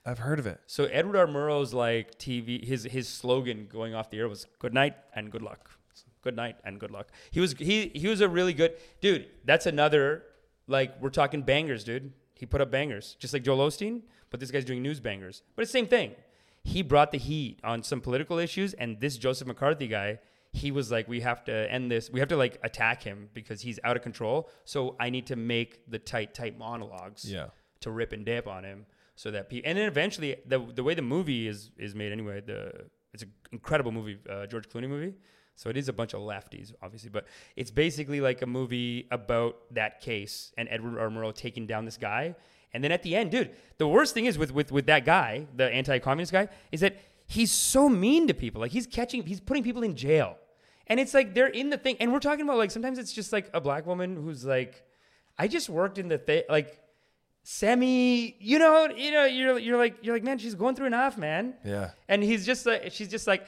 I've 0.07 0.19
heard 0.19 0.39
of 0.39 0.47
it. 0.47 0.61
So 0.67 0.85
Edward 0.85 1.17
R. 1.17 1.27
Murrow's 1.27 1.73
like 1.75 2.19
TV, 2.19 2.65
his 2.65 2.85
his 2.85 3.09
slogan 3.09 3.67
going 3.71 3.95
off 3.95 4.11
the 4.11 4.19
air 4.19 4.29
was 4.29 4.47
"Good 4.59 4.75
night 4.75 4.95
and 5.15 5.31
good 5.31 5.43
luck." 5.43 5.71
Good 6.23 6.37
night 6.37 6.57
and 6.65 6.79
good 6.79 6.91
luck. 6.93 7.09
He 7.33 7.41
was 7.41 7.53
he 7.55 7.89
he 7.95 8.07
was 8.09 8.21
a 8.21 8.29
really 8.29 8.53
good 8.53 8.73
dude. 9.01 9.27
That's 9.45 9.67
another 9.67 10.23
like 10.69 11.01
we're 11.01 11.11
talking 11.11 11.43
bangers, 11.43 11.83
dude. 11.85 12.13
He 12.35 12.47
put 12.47 12.61
up 12.61 12.71
bangers, 12.71 13.17
just 13.21 13.33
like 13.33 13.43
Joel 13.45 13.59
Osteen, 13.69 14.03
but 14.31 14.39
this 14.41 14.51
guy's 14.53 14.65
doing 14.65 14.83
news 14.83 15.01
bangers. 15.01 15.43
But 15.55 15.63
it's 15.63 15.73
the 15.73 15.79
same 15.79 15.87
thing. 15.89 16.15
He 16.65 16.83
brought 16.83 17.11
the 17.11 17.19
heat 17.19 17.59
on 17.65 17.83
some 17.83 18.01
political 18.01 18.39
issues, 18.39 18.73
and 18.75 19.01
this 19.01 19.17
Joseph 19.19 19.49
McCarthy 19.49 19.89
guy, 19.89 20.19
he 20.53 20.71
was 20.71 20.91
like, 20.91 21.09
we 21.09 21.21
have 21.21 21.45
to 21.45 21.53
end 21.73 21.91
this. 21.91 22.11
We 22.11 22.21
have 22.21 22.29
to 22.29 22.37
like 22.37 22.59
attack 22.63 23.03
him 23.03 23.29
because 23.33 23.63
he's 23.63 23.79
out 23.85 23.97
of 23.97 24.03
control. 24.03 24.51
So 24.65 24.97
I 25.01 25.09
need 25.11 25.27
to 25.29 25.37
make 25.37 25.91
the 25.91 25.99
tight, 25.99 26.35
tight 26.35 26.59
monologues 26.59 27.25
Yeah. 27.25 27.47
to 27.81 27.91
rip 27.91 28.13
and 28.13 28.25
dip 28.25 28.47
on 28.47 28.65
him 28.65 28.87
so 29.17 29.31
that 29.31 29.49
people 29.49 29.69
and 29.69 29.79
then 29.79 29.87
eventually 29.87 30.37
the 30.47 30.59
the 30.75 30.83
way 30.83 30.95
the 30.95 31.03
movie 31.03 31.47
is 31.47 31.71
is 31.77 31.95
made 31.95 32.13
anyway 32.13 32.41
the 32.41 32.73
it's 33.13 33.23
an 33.23 33.31
incredible 33.53 33.93
movie 33.93 34.19
uh, 34.29 34.47
George 34.47 34.67
Clooney 34.71 34.89
movie 34.89 35.13
so 35.55 35.69
it 35.69 35.77
is 35.77 35.89
a 35.89 35.93
bunch 35.93 36.15
of 36.15 36.21
lefties 36.23 36.73
obviously 36.83 37.11
but 37.11 37.27
it's 37.55 37.71
basically 37.71 38.21
like 38.23 38.41
a 38.41 38.47
movie 38.47 39.07
about 39.11 39.57
that 39.71 40.01
case 40.01 40.51
and 40.57 40.67
Edward 40.71 40.99
R. 40.99 41.11
Murrow 41.11 41.35
taking 41.35 41.67
down 41.67 41.85
this 41.85 41.99
guy 41.99 42.35
and 42.73 42.83
then 42.83 42.91
at 42.91 43.03
the 43.03 43.15
end 43.15 43.31
dude 43.31 43.51
the 43.77 43.87
worst 43.87 44.15
thing 44.15 44.25
is 44.25 44.39
with 44.39 44.51
with 44.53 44.73
with 44.73 44.87
that 44.87 45.05
guy 45.05 45.47
the 45.57 45.69
anti-communist 45.71 46.33
guy 46.33 46.49
is 46.73 46.81
that 46.81 46.97
he's 47.27 47.53
so 47.53 47.91
mean 47.91 48.27
to 48.29 48.33
people 48.35 48.63
like 48.63 48.71
he's 48.73 48.87
catching 48.87 49.23
he's 49.27 49.41
putting 49.41 49.63
people 49.63 49.83
in 49.83 49.95
jail 49.95 50.39
and 50.87 51.01
it's 51.01 51.15
like 51.15 51.35
they're 51.35 51.47
in 51.47 51.71
the 51.71 51.79
thing 51.79 51.97
and 52.01 52.13
we're 52.13 52.21
talking 52.21 52.45
about 52.45 52.59
like 52.59 52.71
sometimes 52.71 52.99
it's 52.99 53.13
just 53.13 53.33
like 53.33 53.51
a 53.55 53.61
black 53.61 53.87
woman 53.87 54.17
who's 54.17 54.45
like 54.45 54.85
I 55.39 55.49
just 55.49 55.69
worked 55.69 55.99
in 55.99 56.09
the 56.09 56.19
thing 56.19 56.43
like 56.49 56.79
semi 57.45 58.37
you 58.39 58.59
know 58.59 58.89
you 58.97 59.11
know 59.11 59.25
you're 59.25 59.59
you're 59.59 59.79
like 59.79 59.97
you're 60.03 60.15
like 60.15 60.23
man 60.23 60.39
she's 60.39 60.55
going 60.55 60.75
through 60.75 60.87
enough 60.87 61.19
man. 61.19 61.55
Yeah. 61.65 61.91
and 62.09 62.23
he's 62.23 62.47
just 62.47 62.67
like 62.67 62.93
she's 62.93 63.09
just 63.09 63.27
like 63.27 63.45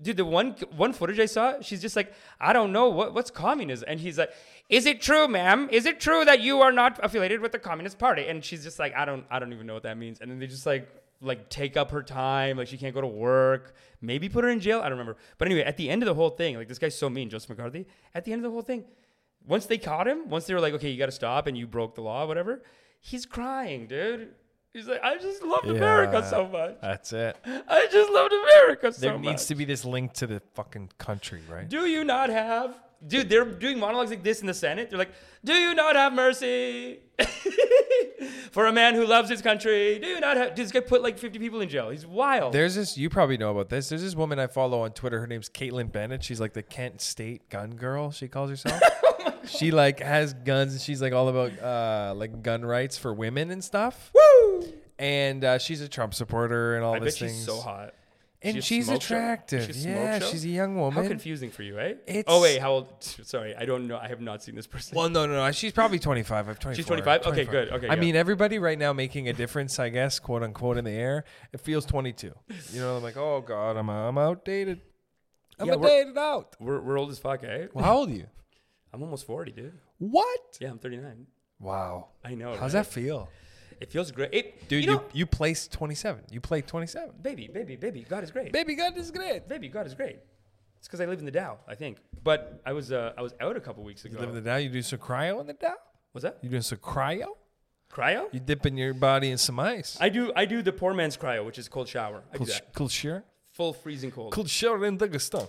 dude 0.00 0.16
the 0.16 0.24
one 0.24 0.56
one 0.76 0.92
footage 0.92 1.20
i 1.20 1.26
saw 1.26 1.60
she's 1.60 1.80
just 1.80 1.94
like 1.96 2.12
i 2.40 2.52
don't 2.52 2.72
know 2.72 2.88
what 2.88 3.14
what's 3.14 3.30
communism. 3.30 3.86
And 3.88 4.00
he's 4.00 4.18
like 4.18 4.32
is 4.68 4.86
it 4.86 5.02
true 5.02 5.28
ma'am? 5.28 5.68
Is 5.70 5.84
it 5.86 6.00
true 6.00 6.24
that 6.24 6.40
you 6.40 6.62
are 6.62 6.72
not 6.72 6.98
affiliated 7.02 7.40
with 7.40 7.52
the 7.52 7.58
communist 7.58 7.98
party? 7.98 8.26
And 8.26 8.44
she's 8.44 8.62
just 8.62 8.78
like 8.78 8.94
i 8.94 9.04
don't 9.04 9.24
i 9.30 9.38
don't 9.38 9.52
even 9.52 9.66
know 9.66 9.74
what 9.74 9.84
that 9.84 9.96
means. 9.98 10.20
And 10.20 10.30
then 10.30 10.38
they 10.38 10.46
just 10.46 10.66
like 10.66 10.88
like 11.22 11.48
take 11.48 11.76
up 11.76 11.90
her 11.92 12.02
time. 12.02 12.58
Like 12.58 12.68
she 12.68 12.76
can't 12.76 12.94
go 12.94 13.00
to 13.00 13.06
work 13.06 13.74
maybe 14.02 14.28
put 14.28 14.44
her 14.44 14.50
in 14.50 14.60
jail 14.60 14.80
i 14.80 14.82
don't 14.88 14.98
remember 14.98 15.16
but 15.38 15.48
anyway 15.48 15.62
at 15.62 15.76
the 15.76 15.88
end 15.88 16.02
of 16.02 16.06
the 16.06 16.14
whole 16.14 16.30
thing 16.30 16.56
like 16.56 16.68
this 16.68 16.78
guy's 16.78 16.96
so 16.98 17.08
mean 17.08 17.30
joseph 17.30 17.50
mccarthy 17.50 17.86
at 18.14 18.24
the 18.24 18.32
end 18.32 18.40
of 18.40 18.44
the 18.44 18.50
whole 18.50 18.62
thing 18.62 18.84
once 19.46 19.66
they 19.66 19.78
caught 19.78 20.06
him 20.06 20.28
once 20.28 20.44
they 20.46 20.54
were 20.54 20.60
like 20.60 20.74
okay 20.74 20.90
you 20.90 20.98
got 20.98 21.06
to 21.06 21.12
stop 21.12 21.46
and 21.46 21.56
you 21.56 21.66
broke 21.66 21.94
the 21.94 22.02
law 22.02 22.26
whatever 22.26 22.62
he's 23.00 23.24
crying 23.24 23.86
dude 23.86 24.34
He's 24.72 24.88
like, 24.88 25.02
I 25.04 25.18
just 25.18 25.42
love 25.42 25.64
America 25.66 26.26
so 26.26 26.48
much. 26.48 26.76
That's 26.80 27.12
it. 27.12 27.36
I 27.44 27.88
just 27.92 28.10
loved 28.10 28.32
America 28.32 28.90
so 28.90 29.00
There 29.02 29.12
much. 29.12 29.22
There 29.22 29.32
needs 29.32 29.46
to 29.46 29.54
be 29.54 29.66
this 29.66 29.84
link 29.84 30.14
to 30.14 30.26
the 30.26 30.40
fucking 30.54 30.92
country, 30.96 31.42
right? 31.46 31.68
Do 31.68 31.84
you 31.84 32.04
not 32.04 32.30
have? 32.30 32.78
Dude, 33.06 33.28
they're 33.28 33.44
doing 33.44 33.78
monologues 33.78 34.08
like 34.08 34.22
this 34.22 34.40
in 34.40 34.46
the 34.46 34.54
Senate. 34.54 34.88
They're 34.88 34.98
like, 34.98 35.12
"Do 35.44 35.52
you 35.52 35.74
not 35.74 35.94
have 35.96 36.14
mercy 36.14 37.00
for 38.52 38.66
a 38.66 38.72
man 38.72 38.94
who 38.94 39.04
loves 39.06 39.28
his 39.28 39.42
country? 39.42 39.98
Do 39.98 40.20
not 40.20 40.36
have?" 40.36 40.54
This 40.54 40.70
guy 40.70 40.80
put 40.80 41.02
like 41.02 41.18
50 41.18 41.38
people 41.40 41.60
in 41.60 41.68
jail. 41.68 41.90
He's 41.90 42.06
wild. 42.06 42.52
There's 42.52 42.76
this. 42.76 42.96
You 42.96 43.10
probably 43.10 43.36
know 43.36 43.50
about 43.50 43.68
this. 43.68 43.88
There's 43.88 44.02
this 44.02 44.14
woman 44.14 44.38
I 44.38 44.46
follow 44.46 44.82
on 44.82 44.92
Twitter. 44.92 45.18
Her 45.20 45.26
name's 45.26 45.48
Kaitlin 45.48 45.90
Bennett. 45.90 46.22
She's 46.22 46.40
like 46.40 46.52
the 46.52 46.62
Kent 46.62 47.00
State 47.00 47.48
gun 47.48 47.72
girl. 47.74 48.10
She 48.12 48.28
calls 48.28 48.50
herself. 48.50 48.80
Oh 49.24 49.48
she 49.48 49.70
like 49.72 49.98
has 50.00 50.34
guns. 50.34 50.72
and 50.72 50.80
She's 50.80 51.02
like 51.02 51.12
all 51.12 51.28
about 51.28 51.52
uh 51.60 52.14
like 52.16 52.42
gun 52.42 52.64
rights 52.64 52.96
for 52.96 53.12
women 53.12 53.50
and 53.50 53.62
stuff. 53.62 54.12
Woo! 54.14 54.72
And 54.98 55.44
uh, 55.44 55.58
she's 55.58 55.80
a 55.80 55.88
Trump 55.88 56.14
supporter 56.14 56.76
and 56.76 56.84
all 56.84 56.94
I 56.94 57.00
these 57.00 57.16
she's 57.16 57.44
so 57.44 57.60
hot. 57.60 57.94
And 58.44 58.56
She 58.56 58.60
she's 58.60 58.88
attractive. 58.88 59.72
She 59.72 59.88
yeah, 59.88 60.18
show? 60.18 60.26
she's 60.26 60.44
a 60.44 60.48
young 60.48 60.76
woman. 60.76 61.02
How 61.02 61.08
confusing 61.08 61.50
for 61.50 61.62
you, 61.62 61.76
right? 61.76 61.98
It's- 62.06 62.24
oh 62.26 62.42
wait, 62.42 62.60
how 62.60 62.72
old? 62.72 62.88
Sorry, 63.00 63.54
I 63.54 63.64
don't 63.64 63.86
know. 63.86 63.96
I 63.96 64.08
have 64.08 64.20
not 64.20 64.42
seen 64.42 64.54
this 64.56 64.66
person. 64.66 64.96
well, 64.96 65.08
no, 65.08 65.26
no, 65.26 65.34
no. 65.34 65.52
She's 65.52 65.72
probably 65.72 66.00
25. 66.00 66.48
I'm 66.48 66.54
24. 66.56 66.74
She's 66.74 66.86
25? 66.86 67.26
Okay, 67.26 67.44
good. 67.44 67.70
Okay, 67.70 67.88
I 67.88 67.94
yeah. 67.94 68.00
mean, 68.00 68.16
everybody 68.16 68.58
right 68.58 68.78
now 68.78 68.92
making 68.92 69.28
a 69.28 69.32
difference, 69.32 69.78
I 69.78 69.90
guess, 69.90 70.18
quote 70.18 70.42
unquote, 70.42 70.76
in 70.76 70.84
the 70.84 70.90
air. 70.90 71.24
It 71.52 71.60
feels 71.60 71.86
22. 71.86 72.32
You 72.72 72.80
know, 72.80 72.96
I'm 72.96 73.02
like, 73.02 73.16
oh 73.16 73.40
god, 73.46 73.76
I'm 73.76 73.88
I'm 73.88 74.18
outdated. 74.18 74.80
I'm 75.60 75.68
Yeah, 75.68 75.76
we're- 75.76 75.92
outdated 75.92 76.18
out. 76.18 76.56
We're, 76.58 76.80
we're 76.80 76.98
old 76.98 77.10
as 77.10 77.18
fuck, 77.20 77.44
eh? 77.44 77.66
Well, 77.72 77.84
how 77.84 77.96
old 77.98 78.10
are 78.10 78.14
you? 78.14 78.26
I'm 78.92 79.02
almost 79.02 79.24
40, 79.26 79.52
dude. 79.52 79.78
What? 79.98 80.58
Yeah, 80.60 80.70
I'm 80.70 80.78
39. 80.78 81.26
Wow. 81.60 82.08
I 82.24 82.34
know. 82.34 82.50
How's 82.50 82.74
right? 82.74 82.82
that 82.84 82.86
feel? 82.86 83.28
It 83.82 83.90
feels 83.90 84.12
great. 84.12 84.32
It, 84.32 84.68
Dude, 84.68 84.84
you 84.84 84.90
you, 84.90 84.96
know, 84.96 85.04
you, 85.12 85.26
placed 85.26 85.72
27. 85.72 86.26
You 86.30 86.40
played 86.40 86.68
27. 86.68 87.10
baby, 87.20 87.48
baby, 87.52 87.74
baby. 87.74 88.06
God 88.08 88.22
is 88.22 88.30
great. 88.30 88.52
Baby, 88.52 88.76
God 88.76 88.96
is 88.96 89.10
great. 89.10 89.48
Baby, 89.48 89.68
God 89.68 89.86
is 89.86 89.94
great. 89.94 90.20
It's 90.78 90.86
because 90.86 91.00
I 91.00 91.06
live 91.06 91.18
in 91.18 91.24
the 91.24 91.32
Tao, 91.32 91.58
I 91.66 91.74
think. 91.74 91.98
But 92.22 92.60
I 92.64 92.72
was 92.72 92.92
uh, 92.92 93.12
I 93.18 93.22
was 93.22 93.34
out 93.40 93.56
a 93.56 93.60
couple 93.60 93.82
weeks 93.82 94.04
ago. 94.04 94.14
You 94.14 94.20
live 94.20 94.36
in 94.36 94.42
the 94.42 94.50
Tao. 94.50 94.56
You 94.56 94.68
do 94.68 94.82
some 94.82 95.00
cryo 95.00 95.40
in 95.40 95.46
the 95.48 95.54
Tao. 95.54 95.74
What's 96.12 96.22
that? 96.22 96.38
You 96.42 96.48
doing 96.48 96.62
some 96.62 96.78
cryo? 96.78 97.26
Cryo? 97.92 98.32
You 98.32 98.40
dipping 98.40 98.76
your 98.76 98.94
body 98.94 99.30
in 99.30 99.38
some 99.38 99.58
ice. 99.58 99.96
I 100.00 100.08
do 100.08 100.32
I 100.34 100.44
do 100.44 100.62
the 100.62 100.72
poor 100.72 100.94
man's 100.94 101.16
cryo, 101.16 101.44
which 101.44 101.58
is 101.58 101.68
cold 101.68 101.88
shower. 101.88 102.22
I 102.32 102.38
do 102.38 102.44
that. 102.44 102.54
sh- 102.54 102.60
cool 102.74 102.88
shear. 102.88 103.24
Full 103.52 103.72
freezing 103.72 104.10
cold. 104.12 104.32
Cool 104.32 104.46
shear 104.46 104.84
in 104.84 104.96
Dagestan. 104.96 105.48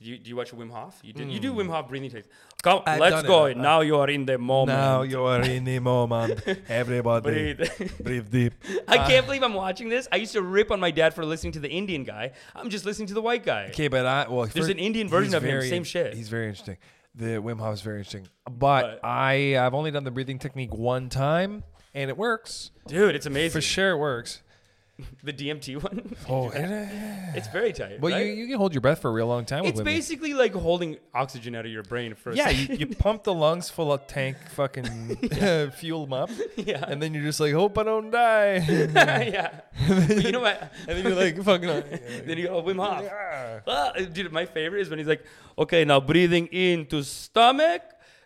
Do 0.00 0.10
you, 0.10 0.18
do 0.18 0.30
you 0.30 0.36
watch 0.36 0.52
Wim 0.52 0.70
Hof? 0.70 1.00
You 1.02 1.12
did. 1.12 1.28
You 1.28 1.40
do 1.40 1.52
mm. 1.52 1.56
Wim 1.56 1.70
Hof 1.70 1.88
breathing 1.88 2.08
techniques. 2.08 2.28
Come, 2.62 2.82
I've 2.86 3.00
let's 3.00 3.26
go. 3.26 3.46
it. 3.46 3.56
now 3.56 3.80
you 3.80 3.96
are 3.96 4.08
in 4.08 4.26
the 4.26 4.38
moment. 4.38 4.78
Now 4.78 5.02
you 5.02 5.24
are 5.24 5.42
in 5.42 5.64
the 5.64 5.80
moment. 5.80 6.40
Everybody 6.68 7.54
Breathe. 7.54 7.98
breathe 8.00 8.30
deep. 8.30 8.54
I 8.88 8.98
ah. 8.98 9.06
can't 9.08 9.26
believe 9.26 9.42
I'm 9.42 9.54
watching 9.54 9.88
this. 9.88 10.06
I 10.12 10.16
used 10.16 10.34
to 10.34 10.42
rip 10.42 10.70
on 10.70 10.78
my 10.78 10.92
dad 10.92 11.14
for 11.14 11.24
listening 11.24 11.52
to 11.54 11.60
the 11.60 11.68
Indian 11.68 12.04
guy. 12.04 12.30
I'm 12.54 12.70
just 12.70 12.84
listening 12.84 13.08
to 13.08 13.14
the 13.14 13.22
white 13.22 13.44
guy. 13.44 13.66
Okay, 13.70 13.88
but 13.88 14.06
I 14.06 14.28
well, 14.28 14.46
There's 14.46 14.68
an 14.68 14.78
Indian 14.78 15.08
version 15.08 15.34
of 15.34 15.42
him, 15.42 15.62
same 15.62 15.84
shit. 15.84 16.14
He's 16.14 16.28
very 16.28 16.46
interesting. 16.46 16.76
The 17.16 17.40
Wim 17.42 17.58
Hof 17.58 17.74
is 17.74 17.80
very 17.80 17.98
interesting, 17.98 18.28
but, 18.44 19.00
But- 19.00 19.00
I 19.02 19.58
I've 19.58 19.74
only 19.74 19.90
done 19.90 20.04
the 20.04 20.12
breathing 20.12 20.38
technique 20.38 20.72
one 20.72 21.08
time, 21.08 21.64
and 21.92 22.08
it 22.08 22.16
works 22.16 22.70
Dude, 22.86 23.16
it's 23.16 23.26
amazing. 23.26 23.50
for 23.50 23.60
sure. 23.60 23.90
It 23.92 23.98
works. 23.98 24.42
The 25.22 25.32
DMT 25.32 25.82
one. 25.82 26.16
Oh, 26.28 26.50
it's 26.54 27.48
very 27.48 27.72
tight. 27.72 28.00
well, 28.00 28.12
right? 28.12 28.26
you, 28.26 28.32
you 28.32 28.46
can 28.46 28.56
hold 28.56 28.72
your 28.72 28.80
breath 28.80 29.02
for 29.02 29.10
a 29.10 29.12
real 29.12 29.26
long 29.26 29.44
time. 29.44 29.64
it's 29.64 29.80
basically 29.80 30.32
like 30.32 30.54
holding 30.54 30.96
oxygen 31.14 31.54
out 31.54 31.66
of 31.66 31.72
your 31.72 31.82
brain 31.82 32.14
for 32.14 32.30
a 32.30 32.36
yeah. 32.36 32.50
You, 32.50 32.76
you 32.76 32.86
pump 32.86 33.24
the 33.24 33.34
lungs 33.34 33.68
full 33.76 33.92
of 33.92 34.06
tank, 34.06 34.36
fucking 34.54 35.16
fuel 35.72 36.06
them 36.06 36.12
up, 36.12 36.30
yeah. 36.56 36.84
and 36.86 37.02
then 37.02 37.14
you're 37.14 37.24
just 37.24 37.40
like, 37.40 37.52
hope 37.52 37.78
I 37.78 37.82
don't 37.84 38.10
die. 38.10 38.56
yeah. 38.68 39.60
You 39.88 40.32
know 40.32 40.40
what? 40.40 40.72
and 40.88 40.98
then 40.98 41.04
you're 41.04 41.14
like, 41.14 41.42
fucking. 41.42 41.68
Up. 41.68 41.84
Then 42.24 42.38
you 42.38 42.46
go 42.46 42.62
Wim 42.62 42.84
Hof. 42.84 43.02
Yeah. 43.02 43.60
Ah, 43.66 43.92
dude, 43.92 44.32
my 44.32 44.46
favorite 44.46 44.80
is 44.80 44.90
when 44.90 44.98
he's 44.98 45.08
like, 45.08 45.24
okay, 45.58 45.84
now 45.84 46.00
breathing 46.00 46.46
into 46.46 47.02
stomach, 47.02 47.82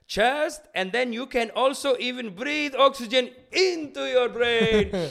chest, 0.06 0.62
and 0.74 0.92
then 0.92 1.12
you 1.12 1.26
can 1.26 1.50
also 1.50 1.96
even 1.98 2.34
breathe 2.34 2.74
oxygen 2.74 3.30
into 3.50 4.06
your 4.08 4.28
brain. 4.28 5.10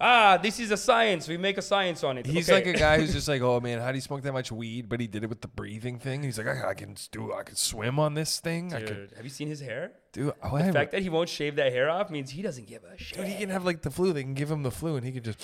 Ah, 0.00 0.36
this 0.40 0.60
is 0.60 0.70
a 0.70 0.76
science. 0.76 1.28
We 1.28 1.36
make 1.36 1.58
a 1.58 1.62
science 1.62 2.04
on 2.04 2.18
it. 2.18 2.26
He's 2.26 2.48
Okay. 2.48 2.64
like 2.64 2.66
a 2.76 2.78
guy 2.78 2.98
who's 2.98 3.12
just 3.18 3.28
like, 3.28 3.42
oh 3.42 3.60
man, 3.60 3.80
how 3.80 3.90
do 3.90 3.96
you 3.98 4.02
smoke 4.02 4.22
that 4.22 4.32
much 4.32 4.50
weed? 4.52 4.88
But 4.88 5.00
he 5.00 5.06
did 5.06 5.24
it 5.24 5.28
with 5.28 5.40
the 5.40 5.48
breathing 5.48 5.98
thing. 5.98 6.22
He's 6.22 6.38
like, 6.38 6.46
I, 6.46 6.70
I 6.70 6.74
can 6.74 6.96
do, 7.12 7.32
I 7.32 7.42
can 7.42 7.56
swim 7.56 7.98
on 7.98 8.14
this 8.14 8.40
thing. 8.40 8.72
I 8.74 8.80
Dude, 8.80 9.12
have 9.16 9.24
you 9.24 9.30
seen 9.30 9.48
his 9.48 9.60
hair? 9.60 9.92
Dude, 10.12 10.32
Oh, 10.42 10.56
The 10.58 10.64
I- 10.64 10.72
fact 10.72 10.92
that 10.92 11.02
he 11.02 11.08
won't 11.08 11.28
shave 11.28 11.56
that 11.56 11.72
hair 11.72 11.90
off 11.90 12.10
means 12.10 12.30
he 12.30 12.42
doesn't 12.42 12.66
give 12.66 12.82
a 12.84 12.96
shit. 12.96 13.18
dude, 13.18 13.26
he 13.28 13.36
can 13.38 13.50
have 13.50 13.64
like 13.64 13.82
the 13.82 13.90
flu. 13.90 14.12
They 14.12 14.22
can 14.22 14.34
give 14.34 14.50
him 14.50 14.62
the 14.62 14.70
flu, 14.70 14.96
and 14.96 15.04
he 15.04 15.12
can 15.12 15.22
just 15.22 15.38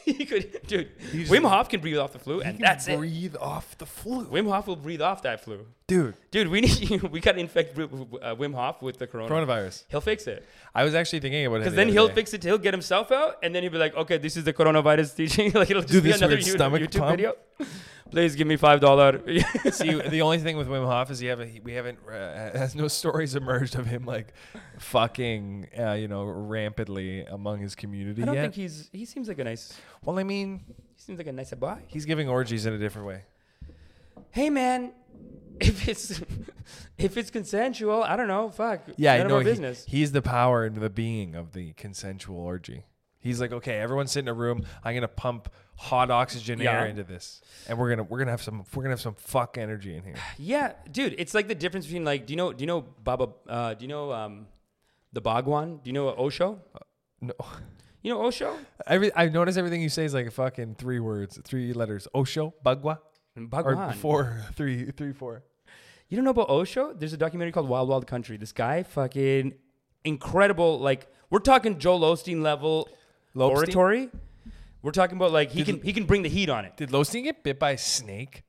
he 0.18 0.24
could, 0.24 0.60
dude. 0.66 0.88
He 1.12 1.20
just- 1.20 1.32
Wim 1.32 1.48
Hof 1.48 1.68
can 1.68 1.80
breathe 1.80 1.98
off 1.98 2.12
the 2.12 2.18
flu, 2.18 2.40
and 2.40 2.58
that's 2.58 2.88
it. 2.88 2.98
breathe 2.98 3.36
off 3.40 3.76
the 3.78 3.86
flu, 3.86 4.26
Wim 4.26 4.48
Hof 4.50 4.66
will 4.66 4.76
breathe 4.76 5.00
off 5.02 5.22
that 5.22 5.42
flu. 5.44 5.66
dude. 5.86 6.14
Dude, 6.30 6.48
we 6.48 6.60
need 6.62 7.02
we 7.12 7.20
got 7.20 7.32
to 7.32 7.38
infect 7.40 7.78
uh, 7.78 7.82
Wim 8.36 8.54
Hof 8.54 8.82
with 8.82 8.98
the 8.98 9.06
corona. 9.06 9.28
Coronavirus. 9.28 9.84
He'll 9.88 10.00
fix 10.00 10.26
it. 10.26 10.44
I 10.74 10.84
was 10.84 10.94
actually 10.94 11.20
thinking 11.20 11.46
about 11.46 11.56
it 11.56 11.58
Because 11.60 11.72
the 11.72 11.76
then 11.76 11.88
he'll 11.88 12.08
day. 12.08 12.14
fix 12.14 12.32
it. 12.34 12.42
He'll 12.44 12.58
get 12.58 12.74
himself 12.74 13.10
out, 13.12 13.38
and 13.42 13.54
then 13.54 13.62
he'll 13.62 13.72
be 13.72 13.78
like, 13.78 13.94
"Okay, 13.96 14.18
this 14.18 14.36
is 14.36 14.44
the 14.44 14.52
coronavirus 14.52 15.16
teaching." 15.16 15.52
like 15.54 15.70
it'll 15.70 15.82
just 15.82 15.92
Do 15.92 16.00
be 16.00 16.10
this 16.12 16.20
another 16.20 16.36
YouTube, 16.38 16.54
stomach 16.54 16.82
YouTube 16.82 16.98
pump. 16.98 17.10
video. 17.16 17.34
Please 18.10 18.34
give 18.34 18.46
me 18.46 18.56
five 18.56 18.80
dollar. 18.80 19.20
See, 19.72 19.94
the 20.08 20.22
only 20.22 20.38
thing 20.38 20.56
with 20.56 20.68
Wim 20.68 20.84
Hof 20.86 21.10
is 21.10 21.18
he 21.20 21.26
haven't, 21.28 21.62
we 21.62 21.72
haven't, 21.74 21.98
uh, 22.08 22.12
has 22.58 22.74
no 22.74 22.88
stories 22.88 23.34
emerged 23.34 23.76
of 23.76 23.86
him 23.86 24.04
like 24.04 24.32
fucking, 24.78 25.68
uh, 25.78 25.92
you 25.92 26.08
know, 26.08 26.24
rampantly 26.24 27.24
among 27.24 27.60
his 27.60 27.74
community 27.74 28.22
I 28.22 28.26
don't 28.26 28.34
yet. 28.34 28.42
think 28.42 28.54
he's. 28.54 28.88
He 28.92 29.04
seems 29.04 29.28
like 29.28 29.38
a 29.38 29.44
nice. 29.44 29.78
well, 30.04 30.18
I 30.18 30.24
mean, 30.24 30.64
He 30.66 30.74
seems 31.02 31.18
like 31.18 31.28
a 31.28 31.32
nice 31.32 31.52
boy. 31.54 31.78
he's 31.86 32.04
giving 32.04 32.28
orgies 32.28 32.66
in 32.66 32.72
a 32.72 32.78
different 32.78 33.06
way. 33.06 33.22
Hey 34.32 34.50
man, 34.50 34.92
if 35.60 35.88
it's 35.88 36.20
if 36.98 37.16
it's 37.16 37.30
consensual, 37.30 38.02
I 38.02 38.16
don't 38.16 38.28
know. 38.28 38.50
Fuck. 38.50 38.82
Yeah, 38.96 39.16
none 39.18 39.26
I 39.26 39.30
of 39.30 39.32
our 39.32 39.38
he- 39.40 39.44
business. 39.44 39.84
he's 39.88 40.12
the 40.12 40.22
power 40.22 40.64
and 40.64 40.76
the 40.76 40.90
being 40.90 41.34
of 41.34 41.52
the 41.52 41.72
consensual 41.74 42.38
orgy. 42.38 42.84
He's 43.22 43.40
like, 43.40 43.52
okay, 43.52 43.74
everyone 43.78 44.06
sit 44.06 44.20
in 44.20 44.28
a 44.28 44.32
room. 44.34 44.64
I'm 44.82 44.94
gonna 44.94 45.06
pump 45.08 45.50
hot 45.88 46.10
oxygen 46.10 46.58
Yeah. 46.60 46.72
air 46.80 46.86
into 46.86 47.02
this, 47.04 47.40
and 47.66 47.78
we're 47.78 47.88
gonna 47.90 48.02
we're 48.02 48.18
gonna 48.18 48.30
have 48.32 48.42
some 48.42 48.64
we're 48.74 48.82
gonna 48.82 48.92
have 48.92 49.00
some 49.00 49.14
fuck 49.14 49.56
energy 49.56 49.96
in 49.96 50.02
here. 50.04 50.14
Yeah, 50.38 50.72
dude, 50.92 51.14
it's 51.18 51.32
like 51.34 51.48
the 51.48 51.54
difference 51.54 51.86
between 51.86 52.04
like, 52.04 52.26
do 52.26 52.32
you 52.34 52.36
know, 52.36 52.52
do 52.52 52.62
you 52.62 52.66
know 52.66 52.82
Baba, 52.82 53.28
uh, 53.48 53.74
do 53.74 53.82
you 53.84 53.88
know 53.88 54.12
um, 54.12 54.46
the 55.12 55.20
Bhagwan? 55.22 55.80
Do 55.82 55.88
you 55.88 55.94
know 55.94 56.08
Osho? 56.10 56.60
No, 57.22 57.32
You 58.02 58.12
know 58.14 58.22
Osho? 58.26 58.56
every 58.86 59.10
I 59.14 59.28
notice 59.28 59.56
everything 59.56 59.80
you 59.82 59.88
say 59.90 60.04
is 60.04 60.12
like 60.14 60.26
a 60.26 60.30
fucking 60.30 60.74
three 60.76 61.00
words, 61.00 61.38
three 61.44 61.72
letters. 61.72 62.06
Osho, 62.14 62.52
Bagua, 62.64 62.98
or 63.36 63.42
Bhagwan. 63.46 63.92
four, 63.94 64.44
three, 64.54 64.90
three, 64.90 65.12
four. 65.12 65.42
You 66.08 66.16
don't 66.16 66.24
know 66.24 66.30
about 66.38 66.50
Osho? 66.50 66.92
There's 66.92 67.12
a 67.12 67.16
documentary 67.18 67.52
called 67.52 67.68
Wild 67.68 67.88
Wild 67.88 68.06
Country. 68.06 68.36
This 68.36 68.52
guy, 68.52 68.82
fucking 68.82 69.54
incredible. 70.04 70.78
Like 70.78 71.06
we're 71.30 71.38
talking 71.40 71.78
Joel 71.78 72.00
Osteen 72.00 72.42
level 72.42 72.88
Lobstein? 73.36 73.50
oratory. 73.56 74.10
We're 74.82 74.92
talking 74.92 75.16
about 75.16 75.32
like 75.32 75.50
he 75.50 75.62
Did- 75.62 75.76
can 75.76 75.84
he 75.84 75.92
can 75.92 76.04
bring 76.04 76.22
the 76.22 76.28
heat 76.28 76.48
on 76.48 76.64
it. 76.64 76.76
Did 76.76 76.90
Losteen 76.90 77.24
get 77.24 77.42
bit 77.42 77.58
by 77.58 77.72
a 77.72 77.78
snake? 77.78 78.42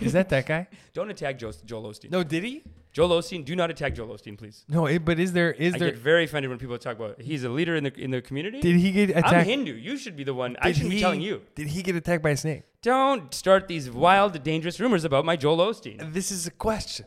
is 0.00 0.12
that 0.14 0.28
that 0.30 0.46
guy? 0.46 0.66
Don't 0.94 1.10
attack 1.10 1.38
Joe, 1.38 1.52
Joel 1.64 1.84
Osteen. 1.90 2.10
No, 2.10 2.22
did 2.24 2.42
he? 2.44 2.62
Joel 2.90 3.10
Osteen, 3.20 3.44
do 3.44 3.54
not 3.54 3.70
attack 3.70 3.94
Joel 3.94 4.08
Osteen, 4.08 4.36
please. 4.36 4.64
No, 4.66 4.86
it, 4.86 5.04
but 5.04 5.20
is 5.20 5.32
there 5.32 5.52
is 5.52 5.74
I 5.74 5.78
there? 5.78 5.90
get 5.90 5.98
very 5.98 6.24
offended 6.24 6.48
when 6.48 6.58
people 6.58 6.76
talk 6.78 6.96
about 6.96 7.20
he's 7.20 7.44
a 7.44 7.48
leader 7.50 7.76
in 7.76 7.84
the 7.84 7.92
in 8.00 8.10
the 8.10 8.22
community. 8.22 8.60
Did 8.60 8.76
he 8.76 8.90
get 8.90 9.10
attacked? 9.10 9.26
I'm? 9.34 9.44
Hindu. 9.44 9.74
You 9.74 9.96
should 9.98 10.16
be 10.16 10.24
the 10.24 10.34
one. 10.34 10.56
I 10.60 10.68
did 10.68 10.76
shouldn't 10.76 10.90
be 10.90 10.96
he- 10.96 11.02
telling 11.02 11.20
you. 11.20 11.42
Did 11.54 11.68
he 11.68 11.82
get 11.82 11.94
attacked 11.96 12.22
by 12.22 12.30
a 12.30 12.36
snake? 12.36 12.62
Don't 12.82 13.32
start 13.34 13.68
these 13.68 13.90
wild, 13.90 14.42
dangerous 14.42 14.80
rumors 14.80 15.04
about 15.04 15.24
my 15.24 15.36
Joel 15.36 15.58
Osteen. 15.58 16.12
This 16.12 16.30
is 16.30 16.46
a 16.46 16.50
question. 16.50 17.06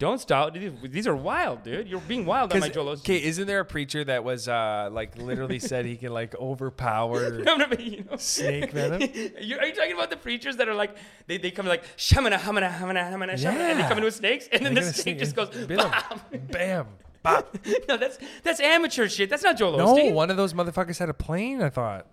Don't 0.00 0.18
stop. 0.18 0.54
These- 0.54 1.06
are 1.06 1.14
wild, 1.14 1.62
dude. 1.62 1.86
You're 1.86 2.00
being 2.00 2.24
wild 2.24 2.52
on 2.54 2.60
my 2.60 2.70
Joel 2.70 2.96
Osteen. 2.96 3.00
Okay, 3.00 3.22
isn't 3.22 3.46
there 3.46 3.60
a 3.60 3.64
preacher 3.66 4.02
that 4.02 4.24
was 4.24 4.48
uh 4.48 4.88
like 4.90 5.16
literally 5.18 5.58
said 5.58 5.84
he 5.84 5.96
can 5.96 6.12
like 6.14 6.34
overpower 6.36 7.30
No, 7.44 7.56
no, 7.56 7.66
but, 7.68 7.80
you 7.80 8.02
know. 8.10 8.16
snake 8.16 8.72
venom? 8.72 9.02
you, 9.40 9.58
are 9.58 9.66
you 9.66 9.74
talking 9.74 9.92
about 9.92 10.08
the 10.08 10.16
preachers 10.16 10.56
that 10.56 10.68
are 10.68 10.74
like 10.74 10.96
they, 11.26 11.36
they 11.36 11.50
come 11.50 11.66
like 11.66 11.84
shamana 11.98 12.38
hamana 12.38 12.70
hamana 12.72 13.12
hamana 13.12 13.34
shamana 13.34 13.70
and 13.70 13.78
they 13.80 13.84
come 13.88 13.98
in 13.98 14.04
with 14.04 14.14
snakes 14.14 14.48
and 14.50 14.64
then 14.64 14.72
the 14.74 14.82
snake 14.82 14.96
snake 15.02 15.18
just 15.18 15.36
goes 15.36 15.54
and 15.54 15.68
bit 15.72 15.78
'em. 15.78 15.90
bam. 15.90 16.40
Bam. 16.50 16.86
Bop. 17.22 17.54
no, 17.86 17.98
that's 17.98 18.18
that's 18.42 18.60
amateur 18.60 19.06
shit. 19.06 19.28
That's 19.28 19.42
not 19.42 19.58
Joel 19.58 19.76
No, 19.76 19.94
Osteen. 19.94 20.14
one 20.14 20.30
of 20.30 20.38
those 20.38 20.54
motherfuckers 20.54 20.98
had 20.98 21.10
a 21.10 21.14
plane, 21.14 21.60
I 21.60 21.68
thought. 21.68 22.06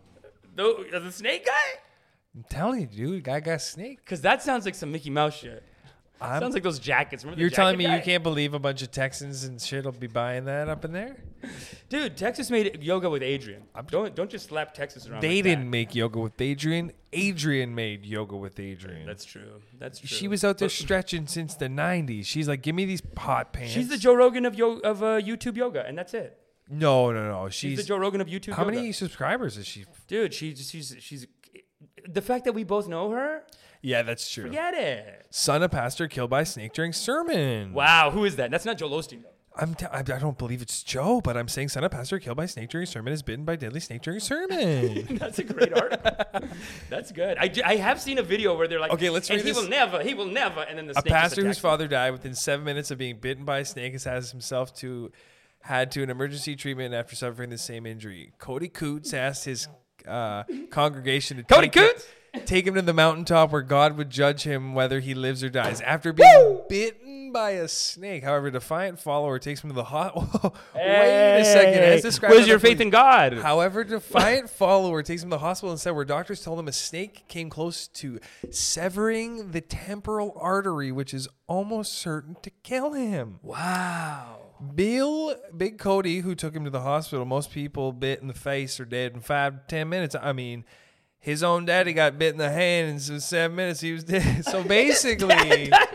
No, 0.58 0.84
the 0.84 1.10
snake 1.14 1.46
guy? 1.46 1.80
I'm 2.36 2.44
telling 2.50 2.82
you, 2.82 2.88
dude, 2.88 3.24
guy 3.24 3.40
got 3.40 3.62
snake. 3.62 4.00
Because 4.04 4.20
that 4.22 4.44
sounds 4.44 4.66
like 4.66 4.76
some 4.76 4.92
Mickey 4.92 5.10
Mouse 5.10 5.38
shit. 5.38 5.64
I'm- 6.22 6.42
sounds 6.42 6.54
like 6.54 6.64
those 6.64 6.80
jackets. 6.80 7.24
Remember 7.24 7.40
You're 7.42 7.50
telling 7.50 7.78
me 7.78 7.86
jacket 7.86 7.98
you 8.08 8.12
can't 8.14 8.24
believe 8.24 8.54
a 8.54 8.60
bunch 8.60 8.82
of 8.82 8.92
Texans 8.92 9.44
and 9.44 9.62
shit 9.62 9.86
will 9.86 9.92
be 9.92 10.08
buying 10.08 10.46
that 10.46 10.68
up 10.70 10.84
in 10.86 10.92
there? 10.94 11.18
Dude, 11.90 12.18
Texas 12.18 12.50
made 12.50 12.82
yoga 12.84 13.10
with 13.10 13.22
Adriene. 13.22 13.62
I'm, 13.76 13.86
Don't 13.86 14.16
don't 14.16 14.30
just 14.30 14.48
slap 14.50 14.74
Texas 14.74 15.08
around. 15.08 15.22
They 15.22 15.36
like 15.36 15.44
didn't 15.44 15.66
That. 15.66 15.70
make 15.70 15.96
yoga 15.96 16.20
with 16.20 16.36
Adriene. 16.38 16.92
Adriene 17.14 17.70
made 17.74 18.06
yoga 18.06 18.36
with 18.36 18.56
Adriene. 18.56 19.06
That's 19.06 19.24
true. 19.24 19.62
That's 19.78 20.00
true. 20.00 20.08
she 20.08 20.28
was 20.28 20.44
out 20.44 20.58
there 20.58 20.70
stretching 20.70 21.28
since 21.28 21.56
the 21.56 21.68
90s. 21.68 22.26
She's 22.26 22.48
like, 22.48 22.62
give 22.64 22.76
me 22.76 22.86
these 22.86 23.02
hot 23.18 23.54
pants. 23.54 23.72
She's 23.74 23.88
the 23.90 23.98
Joe 23.98 24.14
Rogan 24.16 24.46
of 24.46 24.56
yo- 24.56 24.80
of 24.80 25.04
uh, 25.04 25.22
YouTube 25.22 25.56
yoga, 25.56 25.86
and 25.86 25.98
that's 25.98 26.14
it. 26.14 26.38
No, 26.70 27.12
no, 27.14 27.32
no. 27.32 27.48
She's, 27.50 27.72
She's 27.72 27.78
the 27.78 27.84
Joe 27.86 27.98
Rogan 27.98 28.20
of 28.20 28.28
YouTube. 28.28 28.54
how 28.54 28.64
yoga. 28.66 28.76
many 28.76 28.92
subscribers 28.92 29.56
is 29.58 29.66
she? 29.68 29.86
Dude, 30.08 30.34
she's 30.34 30.70
she's 30.70 30.96
she's 31.00 31.26
the 32.10 32.22
fact 32.22 32.44
that 32.46 32.54
we 32.54 32.64
both 32.64 32.88
know 32.88 33.12
her. 33.12 33.44
Yeah, 33.88 34.02
that's 34.02 34.30
true. 34.30 34.44
Forget 34.48 34.74
it. 34.74 35.26
Son 35.30 35.64
of 35.64 35.72
pastor 35.72 36.08
killed 36.10 36.30
by 36.30 36.44
snake 36.44 36.74
during 36.74 36.92
sermon. 36.92 37.72
Wow, 37.74 38.12
who 38.12 38.26
is 38.26 38.36
that? 38.36 38.52
That's 38.52 38.66
not 38.66 38.78
Joel 38.78 38.90
Osteen. 39.00 39.24
though. 39.24 39.30
I'm 39.60 39.74
t- 39.74 39.86
I 39.88 40.00
I 40.00 40.02
don't 40.04 40.38
believe 40.38 40.62
it's 40.62 40.84
Joe, 40.84 41.20
but 41.22 41.36
I'm 41.38 41.48
saying 41.48 41.70
son 41.70 41.84
of 41.84 41.90
pastor 41.92 42.20
killed 42.20 42.38
by 42.38 42.46
snake 42.48 42.70
during 42.70 42.86
sermon 42.86 43.12
is 43.14 43.24
bitten 43.24 43.46
by 43.46 43.56
deadly 43.56 43.80
snake 43.80 44.02
during 44.02 44.20
sermon. 44.20 45.08
That's 45.18 45.40
a 45.40 45.44
great 45.44 45.74
article. 45.74 46.12
That's 46.90 47.12
good. 47.12 47.38
I, 47.40 47.52
I 47.66 47.76
have 47.78 48.00
seen 48.02 48.18
a 48.20 48.24
video 48.24 48.56
where 48.58 48.68
they're 48.68 48.80
like, 48.80 48.92
Okay, 48.92 49.10
let's 49.10 49.30
and 49.30 49.38
read 49.38 49.46
he 49.46 49.52
this. 49.52 49.60
will 49.62 49.70
never, 49.70 50.04
he 50.04 50.14
will 50.14 50.28
never, 50.28 50.62
and 50.62 50.78
then 50.78 50.86
the 50.86 50.92
a 50.92 51.02
snake 51.02 51.06
just 51.06 51.14
pastor 51.22 51.42
whose 51.42 51.46
attacks 51.46 51.58
him. 51.58 51.62
father 51.62 51.88
died 51.88 52.12
within 52.12 52.36
seven 52.36 52.66
minutes 52.66 52.92
of 52.92 52.98
being 53.00 53.18
bitten 53.18 53.46
by 53.46 53.60
a 53.60 53.66
snake 53.66 54.00
has 54.04 54.32
himself 54.32 54.76
to 54.76 55.12
had 55.62 55.90
to 55.92 56.04
an 56.04 56.10
emergency 56.10 56.56
treatment 56.56 56.94
after 56.94 57.16
suffering 57.16 57.50
the 57.50 57.58
same 57.58 57.86
injury. 57.88 58.34
Cody 58.38 58.68
Coots 58.68 59.12
asked 59.14 59.46
his 59.46 59.68
uh, 60.08 60.44
congregation 60.70 61.38
to 61.38 61.44
Cody 61.44 61.70
take 61.70 61.94
Coots? 61.94 62.08
Take 62.46 62.68
him 62.68 62.76
to 62.76 62.82
the 62.82 62.94
mountaintop 62.94 63.52
where 63.52 63.62
God 63.62 63.98
would 63.98 64.10
judge 64.10 64.44
him 64.44 64.74
whether 64.74 65.00
he 65.00 65.14
lives 65.14 65.44
or 65.44 65.50
dies. 65.50 65.82
After 65.82 66.14
being 66.14 66.62
bitten 66.70 67.32
by 67.32 67.52
a 67.52 67.68
snake, 67.68 68.24
however, 68.24 68.50
defiant 68.52 69.00
follower 69.00 69.40
takes 69.40 69.64
him 69.64 69.70
to 69.70 69.76
the 69.76 69.84
hot. 69.86 70.16
Wait 70.76 71.40
a 71.42 71.44
second. 71.46 71.84
As 71.84 72.02
described 72.02 72.34
Where's 72.36 72.48
your 72.48 72.60
faith 72.60 72.78
police- 72.78 72.82
in 72.86 72.90
God? 72.90 73.34
However, 73.40 73.84
defiant 73.86 74.50
follower 74.50 75.04
takes 75.04 75.24
him 75.24 75.30
to 75.30 75.36
the 75.36 75.40
hospital 75.40 75.72
instead, 75.72 75.92
where 75.92 76.06
doctors 76.06 76.42
told 76.44 76.60
him 76.60 76.68
a 76.68 76.74
snake 76.74 77.26
came 77.28 77.50
close 77.50 77.88
to 77.90 78.20
severing 78.50 79.52
the 79.52 79.62
temporal 79.62 80.34
artery, 80.40 80.92
which 80.92 81.14
is 81.14 81.28
almost 81.48 81.94
certain 81.94 82.36
to 82.42 82.50
kill 82.64 82.94
him. 82.94 83.40
wow. 83.42 84.40
Bill, 84.74 85.36
Big 85.56 85.78
Cody, 85.78 86.22
who 86.22 86.34
took 86.34 86.56
him 86.56 86.64
to 86.64 86.72
the 86.72 86.82
hospital, 86.82 87.26
most 87.26 87.52
people 87.52 87.92
bit 87.92 88.22
in 88.22 88.28
the 88.28 88.34
face 88.34 88.80
are 88.80 88.86
dead 88.86 89.14
in 89.14 89.20
five 89.22 89.54
to 89.54 89.62
ten 89.68 89.88
minutes. 89.88 90.16
I 90.20 90.34
mean, 90.34 90.66
his 91.28 91.44
own 91.44 91.66
daddy 91.66 91.92
got 91.92 92.18
bit 92.18 92.32
in 92.32 92.38
the 92.38 92.50
hand, 92.50 92.90
and 92.90 93.02
so 93.02 93.20
seven 93.20 93.58
minutes 93.58 93.82
he 93.82 93.92
was 93.92 94.06
dead. 94.06 94.46
So 94.48 94.64
basically, 94.64 95.68
dad, 95.70 95.90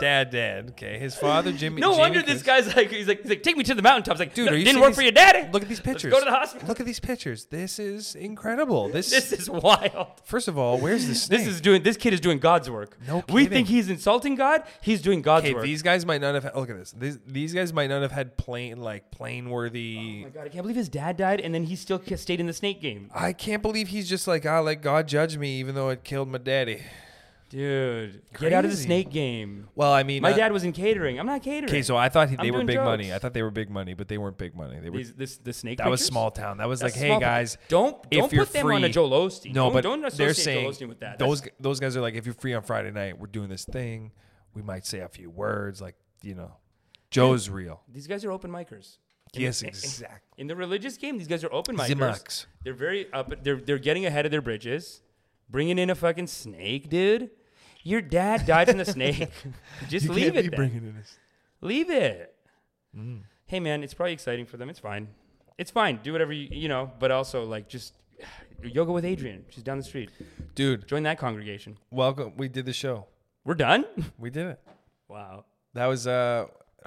dad 0.00 0.30
dead. 0.30 0.68
Okay, 0.70 0.98
his 0.98 1.14
father 1.14 1.52
Jimmy. 1.52 1.82
No 1.82 1.90
Jimmy 1.90 2.00
wonder 2.00 2.22
this 2.22 2.42
guy's 2.42 2.74
like, 2.74 2.90
he's 2.90 3.06
like, 3.06 3.20
he's 3.20 3.28
like, 3.28 3.42
take 3.42 3.58
me 3.58 3.64
to 3.64 3.74
the 3.74 3.82
mountaintops. 3.82 4.18
Like, 4.18 4.32
Dude, 4.34 4.50
you 4.58 4.64
didn't 4.64 4.80
work 4.80 4.90
these- 4.90 4.96
for 4.96 5.02
your 5.02 5.12
daddy. 5.12 5.48
Look 5.52 5.62
at 5.62 5.68
these 5.68 5.78
Let's 5.84 6.02
pictures. 6.02 6.10
go 6.12 6.18
to 6.20 6.24
the 6.24 6.30
hospital. 6.30 6.66
Look 6.66 6.80
at 6.80 6.86
these 6.86 6.98
pictures. 7.00 7.44
This 7.44 7.78
is 7.78 8.14
incredible. 8.14 8.88
This, 8.88 9.10
This 9.20 9.32
is 9.32 9.50
wild. 9.50 10.06
first 10.24 10.48
of 10.48 10.56
all, 10.56 10.78
where's 10.78 11.02
snake? 11.02 11.38
This 11.40 11.46
is 11.46 11.60
doing. 11.60 11.82
This 11.82 11.98
kid 11.98 12.14
is 12.14 12.20
doing 12.20 12.38
God's 12.38 12.70
work. 12.70 12.96
No 13.06 13.22
We 13.30 13.44
think 13.46 13.68
he's 13.68 13.90
insulting 13.90 14.34
God. 14.34 14.62
He's 14.80 15.02
doing 15.02 15.20
God's 15.20 15.44
Okay, 15.46 15.54
work. 15.54 15.62
these 15.64 15.82
guys 15.82 16.06
might 16.06 16.22
not 16.22 16.34
have. 16.34 16.44
Had, 16.44 16.56
look 16.56 16.70
at 16.70 16.78
this. 16.78 16.92
These, 16.92 17.18
these 17.26 17.52
guys 17.52 17.72
might 17.74 17.90
not 17.90 18.00
have 18.02 18.12
had 18.12 18.38
plane 18.38 18.78
like 18.80 19.10
plane 19.10 19.50
worthy. 19.50 20.20
oh 20.22 20.24
my 20.24 20.28
God, 20.30 20.46
I 20.46 20.48
can't 20.48 20.62
believe 20.62 20.76
his 20.76 20.88
dad 20.88 21.16
died, 21.18 21.40
and 21.40 21.54
then 21.54 21.64
he 21.64 21.76
still 21.76 22.00
stayed 22.16 22.40
in 22.40 22.46
the 22.46 22.52
snake 22.54 22.80
game. 22.80 23.10
I 23.14 23.34
can't 23.34 23.60
believe 23.62 23.88
he's 23.88 24.08
just 24.08 24.26
like, 24.26 24.46
ah, 24.46 24.60
let 24.70 24.82
God 24.82 25.08
judge 25.08 25.36
me, 25.36 25.58
even 25.58 25.74
though 25.74 25.88
it 25.90 26.04
killed 26.04 26.28
my 26.28 26.38
daddy. 26.38 26.82
Dude, 27.48 28.22
get 28.38 28.52
out 28.52 28.64
of 28.64 28.70
the 28.70 28.76
Crazy. 28.76 28.84
snake 28.84 29.10
game. 29.10 29.66
Well, 29.74 29.92
I 29.92 30.04
mean, 30.04 30.22
My 30.22 30.30
uh, 30.32 30.36
dad 30.36 30.52
was 30.52 30.62
in 30.62 30.70
catering. 30.70 31.18
I'm 31.18 31.26
not 31.26 31.42
catering. 31.42 31.68
Okay, 31.68 31.82
so 31.82 31.96
I 31.96 32.08
thought 32.08 32.28
he, 32.30 32.36
I'm 32.38 32.44
they 32.44 32.52
were 32.52 32.58
doing 32.58 32.66
big 32.68 32.76
jokes. 32.76 32.84
money. 32.84 33.12
I 33.12 33.18
thought 33.18 33.34
they 33.34 33.42
were 33.42 33.50
big 33.50 33.68
money, 33.68 33.92
but 33.94 34.06
they 34.06 34.18
weren't 34.18 34.38
big 34.38 34.54
money. 34.54 34.78
They 34.78 34.88
were. 34.88 34.98
These, 34.98 35.14
this 35.14 35.36
the 35.38 35.52
snake. 35.52 35.78
that 35.78 35.90
was 35.90 35.98
pictures? 36.00 36.12
small 36.12 36.30
town. 36.30 36.58
That 36.58 36.68
was 36.68 36.78
That's 36.78 36.94
like, 36.94 37.00
hey 37.02 37.08
small 37.08 37.18
guys, 37.18 37.58
don't 37.66 37.96
if 38.12 38.20
don't 38.20 38.32
you're 38.32 38.44
put 38.46 38.52
them 38.52 38.66
on 38.66 38.76
a 38.76 38.80
free- 38.86 38.92
Joel 38.92 39.10
Osteen. 39.10 39.52
no, 39.52 39.64
don't, 39.64 39.72
but 39.72 39.80
don't 39.82 40.00
they're 40.00 40.08
associate 40.28 40.36
saying 40.36 40.62
Joel 40.62 40.72
Osteen 40.72 40.88
with 40.90 41.00
that. 41.00 41.18
those 41.18 41.42
those 41.58 41.80
guys 41.80 41.96
are 41.96 42.00
like, 42.00 42.14
if 42.14 42.24
you're 42.24 42.36
free 42.36 42.54
on 42.54 42.62
Friday 42.62 42.92
night, 42.92 43.18
we're 43.18 43.26
doing 43.26 43.48
this 43.48 43.64
thing. 43.64 44.12
We 44.54 44.62
might 44.62 44.86
say 44.86 45.00
a 45.00 45.08
few 45.08 45.28
words, 45.28 45.80
like 45.80 45.96
you 46.22 46.36
know, 46.36 46.52
Joe's 47.10 47.50
real. 47.50 47.80
these 47.92 48.06
guys 48.06 48.24
are 48.24 48.30
open 48.30 48.52
micers. 48.52 48.98
In 49.34 49.42
Yes, 49.42 49.60
the- 49.60 49.68
exactly. 49.68 50.18
In 50.38 50.46
the 50.46 50.56
religious 50.56 50.96
game, 50.96 51.18
these 51.18 51.28
guys 51.28 51.44
are 51.44 51.52
open 51.52 51.76
minded. 51.76 51.98
They're 52.64 52.72
very 52.74 53.12
up. 53.12 53.32
They're 53.44 53.56
they're 53.56 53.78
getting 53.78 54.06
ahead 54.06 54.24
of 54.24 54.30
their 54.32 54.40
bridges, 54.42 55.02
bringing 55.48 55.78
in 55.78 55.90
a 55.90 55.94
fucking 55.94 56.26
snake, 56.28 56.88
dude. 56.90 57.30
Your 57.82 58.00
dad 58.02 58.46
died 58.46 58.68
from 58.68 58.78
the 58.78 58.84
snake. 58.84 59.28
Just 59.88 60.06
You 60.06 60.12
leave 60.12 60.36
it. 60.36 60.50
be 60.50 60.56
bringing 60.56 60.78
in 60.84 60.94
this. 60.96 61.16
Leave 61.60 61.90
it. 61.90 62.34
Mm. 62.96 63.20
Hey 63.46 63.60
man, 63.60 63.82
it's 63.82 63.94
probably 63.94 64.12
exciting 64.12 64.46
for 64.46 64.56
them. 64.56 64.68
It's 64.68 64.78
fine. 64.80 65.08
It's 65.58 65.70
fine. 65.70 66.00
Do 66.02 66.12
whatever 66.12 66.32
you 66.32 66.48
you 66.50 66.68
know. 66.68 66.90
But 66.98 67.10
also 67.10 67.44
like 67.44 67.68
just 67.68 67.94
yoga 68.62 68.92
with 68.92 69.04
Adriene. 69.04 69.42
She's 69.50 69.62
down 69.62 69.78
the 69.78 69.84
street. 69.84 70.10
Dude, 70.54 70.86
Join 70.88 71.02
that 71.04 71.18
congregation. 71.18 71.78
welcome. 71.90 72.32
We 72.36 72.48
did 72.48 72.66
the 72.66 72.72
show. 72.72 73.06
We're 73.44 73.54
done. 73.54 73.84
We 74.18 74.30
did 74.30 74.46
it. 74.46 74.60
wow. 75.08 75.44
That 75.74 75.86
was 75.86 76.06
uh, 76.06 76.46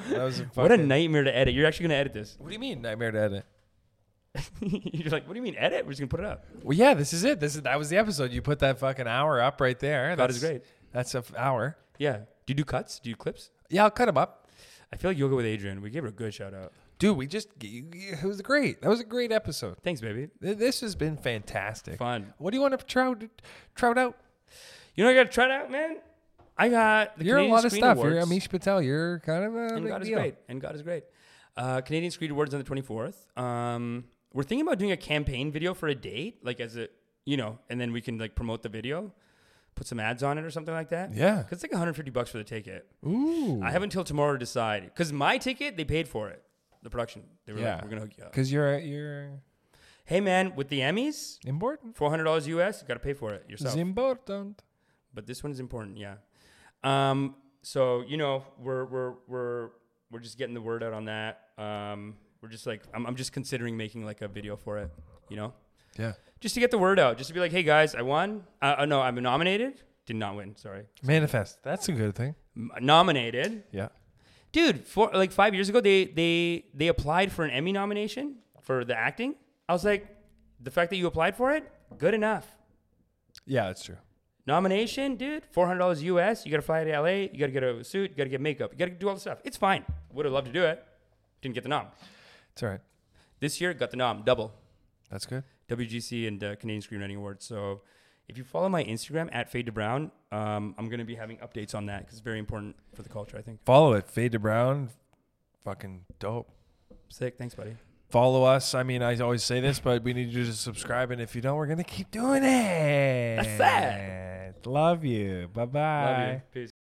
that 0.09 0.23
was 0.23 0.39
a 0.39 0.43
What 0.53 0.65
a 0.65 0.75
fucking- 0.75 0.87
nightmare 0.87 1.23
to 1.23 1.35
edit. 1.35 1.53
You're 1.53 1.67
actually 1.67 1.85
gonna 1.89 1.99
edit 1.99 2.13
this. 2.13 2.35
What 2.39 2.47
do 2.49 2.53
you 2.53 2.59
mean 2.59 2.81
nightmare 2.81 3.11
to 3.11 3.19
edit? 3.19 3.45
You're 4.61 5.11
like, 5.11 5.27
what 5.27 5.33
do 5.33 5.37
you 5.39 5.43
mean 5.43 5.55
edit? 5.57 5.85
We're 5.85 5.91
just 5.91 5.99
gonna 6.01 6.07
put 6.09 6.19
it 6.19 6.25
up. 6.25 6.45
Well, 6.63 6.75
yeah, 6.77 6.93
this 6.95 7.13
is 7.13 7.23
it. 7.23 7.39
This 7.39 7.55
is 7.55 7.61
that 7.63 7.77
was 7.77 7.89
the 7.89 7.97
episode. 7.97 8.31
You 8.31 8.41
put 8.41 8.59
that 8.59 8.79
fucking 8.79 9.07
hour 9.07 9.39
up 9.41 9.61
right 9.61 9.77
there. 9.79 10.15
That's- 10.15 10.39
great. 10.39 10.63
That's 10.91 11.13
a 11.15 11.19
f- 11.19 11.33
hour. 11.37 11.77
Yeah. 11.97 12.17
Do 12.45 12.51
you 12.51 12.55
do 12.55 12.63
cuts? 12.63 12.99
Do 12.99 13.09
you 13.09 13.15
clips? 13.15 13.49
Yeah, 13.69 13.83
I'll 13.83 13.91
cut 13.91 14.05
them 14.07 14.17
up, 14.17 14.47
I 14.91 14.97
feel 14.97 15.09
like 15.11 15.17
yoga 15.17 15.35
with 15.35 15.45
Adriene. 15.45 15.81
We 15.81 15.89
gave 15.89 16.03
her 16.03 16.09
a 16.09 16.11
good 16.11 16.33
shout 16.33 16.53
out. 16.53 16.71
dude. 16.99 17.17
We 17.17 17.25
just 17.27 17.49
it 17.61 18.23
was 18.23 18.41
great. 18.41 18.81
That 18.81 18.89
was 18.89 18.99
a 18.99 19.03
great 19.05 19.31
episode. 19.31 19.77
Thanks, 19.83 20.01
baby. 20.01 20.29
Th- 20.41 20.57
This 20.57 20.81
has 20.81 20.95
been 20.95 21.17
fantastic. 21.17 21.97
Fun. 21.97 22.33
What 22.37 22.51
do 22.51 22.57
you 22.57 22.61
want 22.61 22.77
to 22.79 22.85
trout 22.85 23.23
trout 23.75 23.97
out? 23.97 24.17
You 24.95 25.03
know, 25.03 25.09
I 25.09 25.13
got 25.15 25.23
to 25.23 25.29
try 25.29 25.45
it 25.45 25.51
out, 25.51 25.71
man. 25.71 25.97
I 26.57 26.69
got 26.69 27.17
the 27.17 27.25
You're 27.25 27.35
Canadian 27.37 27.51
a 27.51 27.55
lot 27.55 27.65
of 27.65 27.71
Screen 27.71 27.81
stuff. 27.83 27.97
Awards, 27.97 28.15
You're 28.15 28.25
Amish 28.25 28.49
Patel. 28.49 28.81
You're 28.81 29.19
kind 29.19 29.43
of 29.43 29.55
a 29.55 29.67
and 29.75 29.83
big 29.83 29.87
God 29.91 30.01
is 30.03 30.09
great. 30.09 30.35
And 30.47 30.61
God 30.61 30.75
is 30.75 30.81
great. 30.81 31.03
Uh, 31.57 31.81
Canadian 31.81 32.11
Screen 32.11 32.31
Awards 32.31 32.53
on 32.53 32.61
the 32.63 32.69
24th. 32.69 33.37
Um, 33.39 34.05
we're 34.33 34.43
thinking 34.43 34.65
about 34.65 34.79
doing 34.79 34.91
a 34.91 34.97
campaign 34.97 35.51
video 35.51 35.73
for 35.73 35.87
a 35.87 35.95
date, 35.95 36.43
like 36.43 36.59
as 36.59 36.75
a, 36.77 36.87
you 37.25 37.37
know, 37.37 37.59
and 37.69 37.79
then 37.79 37.91
we 37.91 38.01
can 38.01 38.17
like 38.17 38.35
promote 38.35 38.63
the 38.63 38.69
video, 38.69 39.11
put 39.75 39.85
some 39.87 39.99
ads 39.99 40.23
on 40.23 40.37
it 40.37 40.43
or 40.43 40.49
something 40.51 40.73
like 40.73 40.89
that. 40.89 41.13
Yeah. 41.13 41.43
Cause 41.43 41.53
it's 41.53 41.63
like 41.63 41.71
150 41.71 42.09
bucks 42.11 42.29
for 42.31 42.37
the 42.39 42.43
ticket. 42.43 42.87
Ooh. 43.05 43.61
I 43.63 43.71
have 43.71 43.83
until 43.83 44.03
tomorrow 44.03 44.33
to 44.33 44.39
decide. 44.39 44.91
Cause 44.95 45.11
my 45.13 45.37
ticket, 45.37 45.77
they 45.77 45.85
paid 45.85 46.07
for 46.07 46.29
it. 46.29 46.43
The 46.81 46.89
production. 46.89 47.23
They 47.45 47.53
were 47.53 47.59
Yeah. 47.59 47.75
like, 47.75 47.83
we're 47.83 47.89
gonna 47.91 48.01
hook 48.01 48.17
you 48.17 48.23
up. 48.25 48.31
Because 48.31 48.51
you're 48.51 48.77
you're 48.79 49.29
Hey 50.05 50.19
man, 50.19 50.53
with 50.55 50.67
the 50.67 50.81
Emmys, 50.81 51.37
important. 51.45 51.95
$400 51.95 52.45
US, 52.47 52.81
you 52.81 52.87
got 52.87 52.95
to 52.95 52.99
pay 52.99 53.13
for 53.13 53.31
it 53.33 53.49
yourself. 53.49 53.73
It's 53.73 53.79
important. 53.81 54.61
but 55.13 55.25
this 55.27 55.41
one 55.43 55.51
is 55.53 55.59
important, 55.61 55.97
yeah. 55.97 56.15
Um, 56.83 57.35
so 57.61 58.01
you 58.07 58.17
know, 58.17 58.43
we're 58.59 58.85
we're 58.85 59.13
we're 59.27 59.69
we're 60.11 60.19
just 60.19 60.37
getting 60.37 60.53
the 60.53 60.61
word 60.61 60.83
out 60.83 60.93
on 60.93 61.05
that. 61.05 61.41
Um, 61.57 62.15
we're 62.41 62.49
just 62.49 62.67
like 62.67 62.81
I'm 62.93 63.05
I'm 63.05 63.15
just 63.15 63.31
considering 63.31 63.77
making 63.77 64.05
like 64.05 64.21
a 64.21 64.27
video 64.27 64.55
for 64.55 64.77
it, 64.79 64.91
you 65.29 65.37
know, 65.37 65.53
Yeah. 65.97 66.13
just 66.39 66.53
to 66.55 66.59
get 66.59 66.71
the 66.71 66.77
word 66.77 66.99
out, 66.99 67.17
just 67.17 67.29
to 67.29 67.33
be 67.33 67.39
like, 67.39 67.51
hey 67.51 67.63
guys, 67.63 67.95
I 67.95 68.01
won. 68.01 68.43
Uh, 68.61 68.75
uh, 68.79 68.85
no, 68.85 69.01
I'm 69.01 69.15
nominated. 69.15 69.81
Did 70.05 70.17
not 70.17 70.35
win. 70.35 70.55
Sorry, 70.57 70.83
Manifest. 71.01 71.63
That's 71.63 71.87
a 71.87 71.93
good 71.93 72.13
thing. 72.15 72.35
M- 72.57 72.71
nominated, 72.81 73.63
Yeah. 73.71 73.87
dude. 74.51 74.85
For 74.85 75.09
like 75.13 75.31
five 75.31 75.53
years 75.53 75.69
ago, 75.69 75.79
they 75.79 76.05
they 76.05 76.65
they 76.73 76.87
applied 76.89 77.31
for 77.31 77.45
an 77.45 77.51
Emmy 77.51 77.71
nomination 77.71 78.35
for 78.61 78.83
the 78.83 78.95
acting. 78.97 79.35
I 79.69 79.73
was 79.73 79.85
like, 79.85 80.05
the 80.59 80.71
fact 80.71 80.89
that 80.89 80.97
you 80.97 81.07
applied 81.07 81.37
for 81.37 81.53
it, 81.53 81.71
good 81.97 82.13
enough. 82.13 82.45
Yeah, 83.45 83.67
that's 83.67 83.83
true. 83.85 83.97
Nomination, 84.45 85.15
dude, 85.15 85.45
four 85.51 85.67
hundred 85.67 85.79
dollars 85.79 86.03
US. 86.03 86.45
You 86.45 86.51
gotta 86.51 86.63
fly 86.63 86.83
to 86.83 86.99
LA. 86.99 87.07
You 87.31 87.37
gotta 87.39 87.51
get 87.51 87.63
a 87.63 87.83
suit. 87.83 88.11
You 88.11 88.17
gotta 88.17 88.29
get 88.29 88.41
makeup. 88.41 88.71
You 88.73 88.77
gotta 88.77 88.91
do 88.91 89.07
all 89.07 89.15
the 89.15 89.21
stuff. 89.21 89.39
It's 89.45 89.55
fine. 89.55 89.85
Would 90.11 90.25
have 90.25 90.33
loved 90.33 90.47
to 90.47 90.53
do 90.53 90.63
it. 90.63 90.83
Didn't 91.41 91.55
get 91.55 91.63
the 91.63 91.69
nom. 91.69 91.87
It's 92.51 92.61
all 92.63 92.69
right. 92.69 92.81
This 93.39 93.59
year, 93.61 93.73
got 93.73 93.91
the 93.91 93.97
nom, 93.97 94.23
double. 94.23 94.53
That's 95.09 95.25
good. 95.25 95.43
WGC 95.69 96.27
and 96.27 96.43
uh, 96.43 96.55
Canadian 96.55 96.81
Screenwriting 96.81 97.17
Awards. 97.17 97.45
So, 97.45 97.81
if 98.27 98.37
you 98.37 98.43
follow 98.43 98.69
my 98.69 98.83
Instagram 98.83 99.29
at 99.31 99.49
Fade 99.49 99.65
to 99.67 99.71
Brown, 99.71 100.11
um, 100.31 100.75
I'm 100.77 100.89
gonna 100.89 101.05
be 101.05 101.15
having 101.15 101.37
updates 101.37 101.73
on 101.73 101.85
that 101.85 101.99
because 102.01 102.15
it's 102.15 102.23
very 102.23 102.39
important 102.39 102.75
for 102.93 103.01
the 103.01 103.09
culture. 103.09 103.37
I 103.37 103.41
think. 103.41 103.63
Follow 103.63 103.93
it. 103.93 104.09
Fade 104.09 104.33
to 104.33 104.39
brown. 104.39 104.89
Fucking 105.63 106.05
dope. 106.19 106.49
Sick. 107.07 107.37
Thanks, 107.37 107.55
buddy. 107.55 107.75
Follow 108.13 108.43
us. 108.43 108.75
I 108.75 108.83
mean, 108.83 109.01
I 109.01 109.17
always 109.17 109.43
say 109.43 109.59
this, 109.59 109.79
but 109.79 110.03
we 110.03 110.13
need 110.13 110.29
you 110.29 110.45
to 110.45 110.53
subscribe. 110.53 111.09
And 111.09 111.19
if 111.19 111.33
you 111.33 111.41
don't, 111.41 111.57
we're 111.57 111.65
gonna 111.65 111.83
keep 111.83 112.11
doing 112.11 112.43
it. 112.43 113.57
That's 113.57 114.55
it. 114.55 114.67
Love 114.67 115.03
you. 115.03 115.49
Bye 115.51 115.65
bye. 115.65 116.43
Peace. 116.53 116.72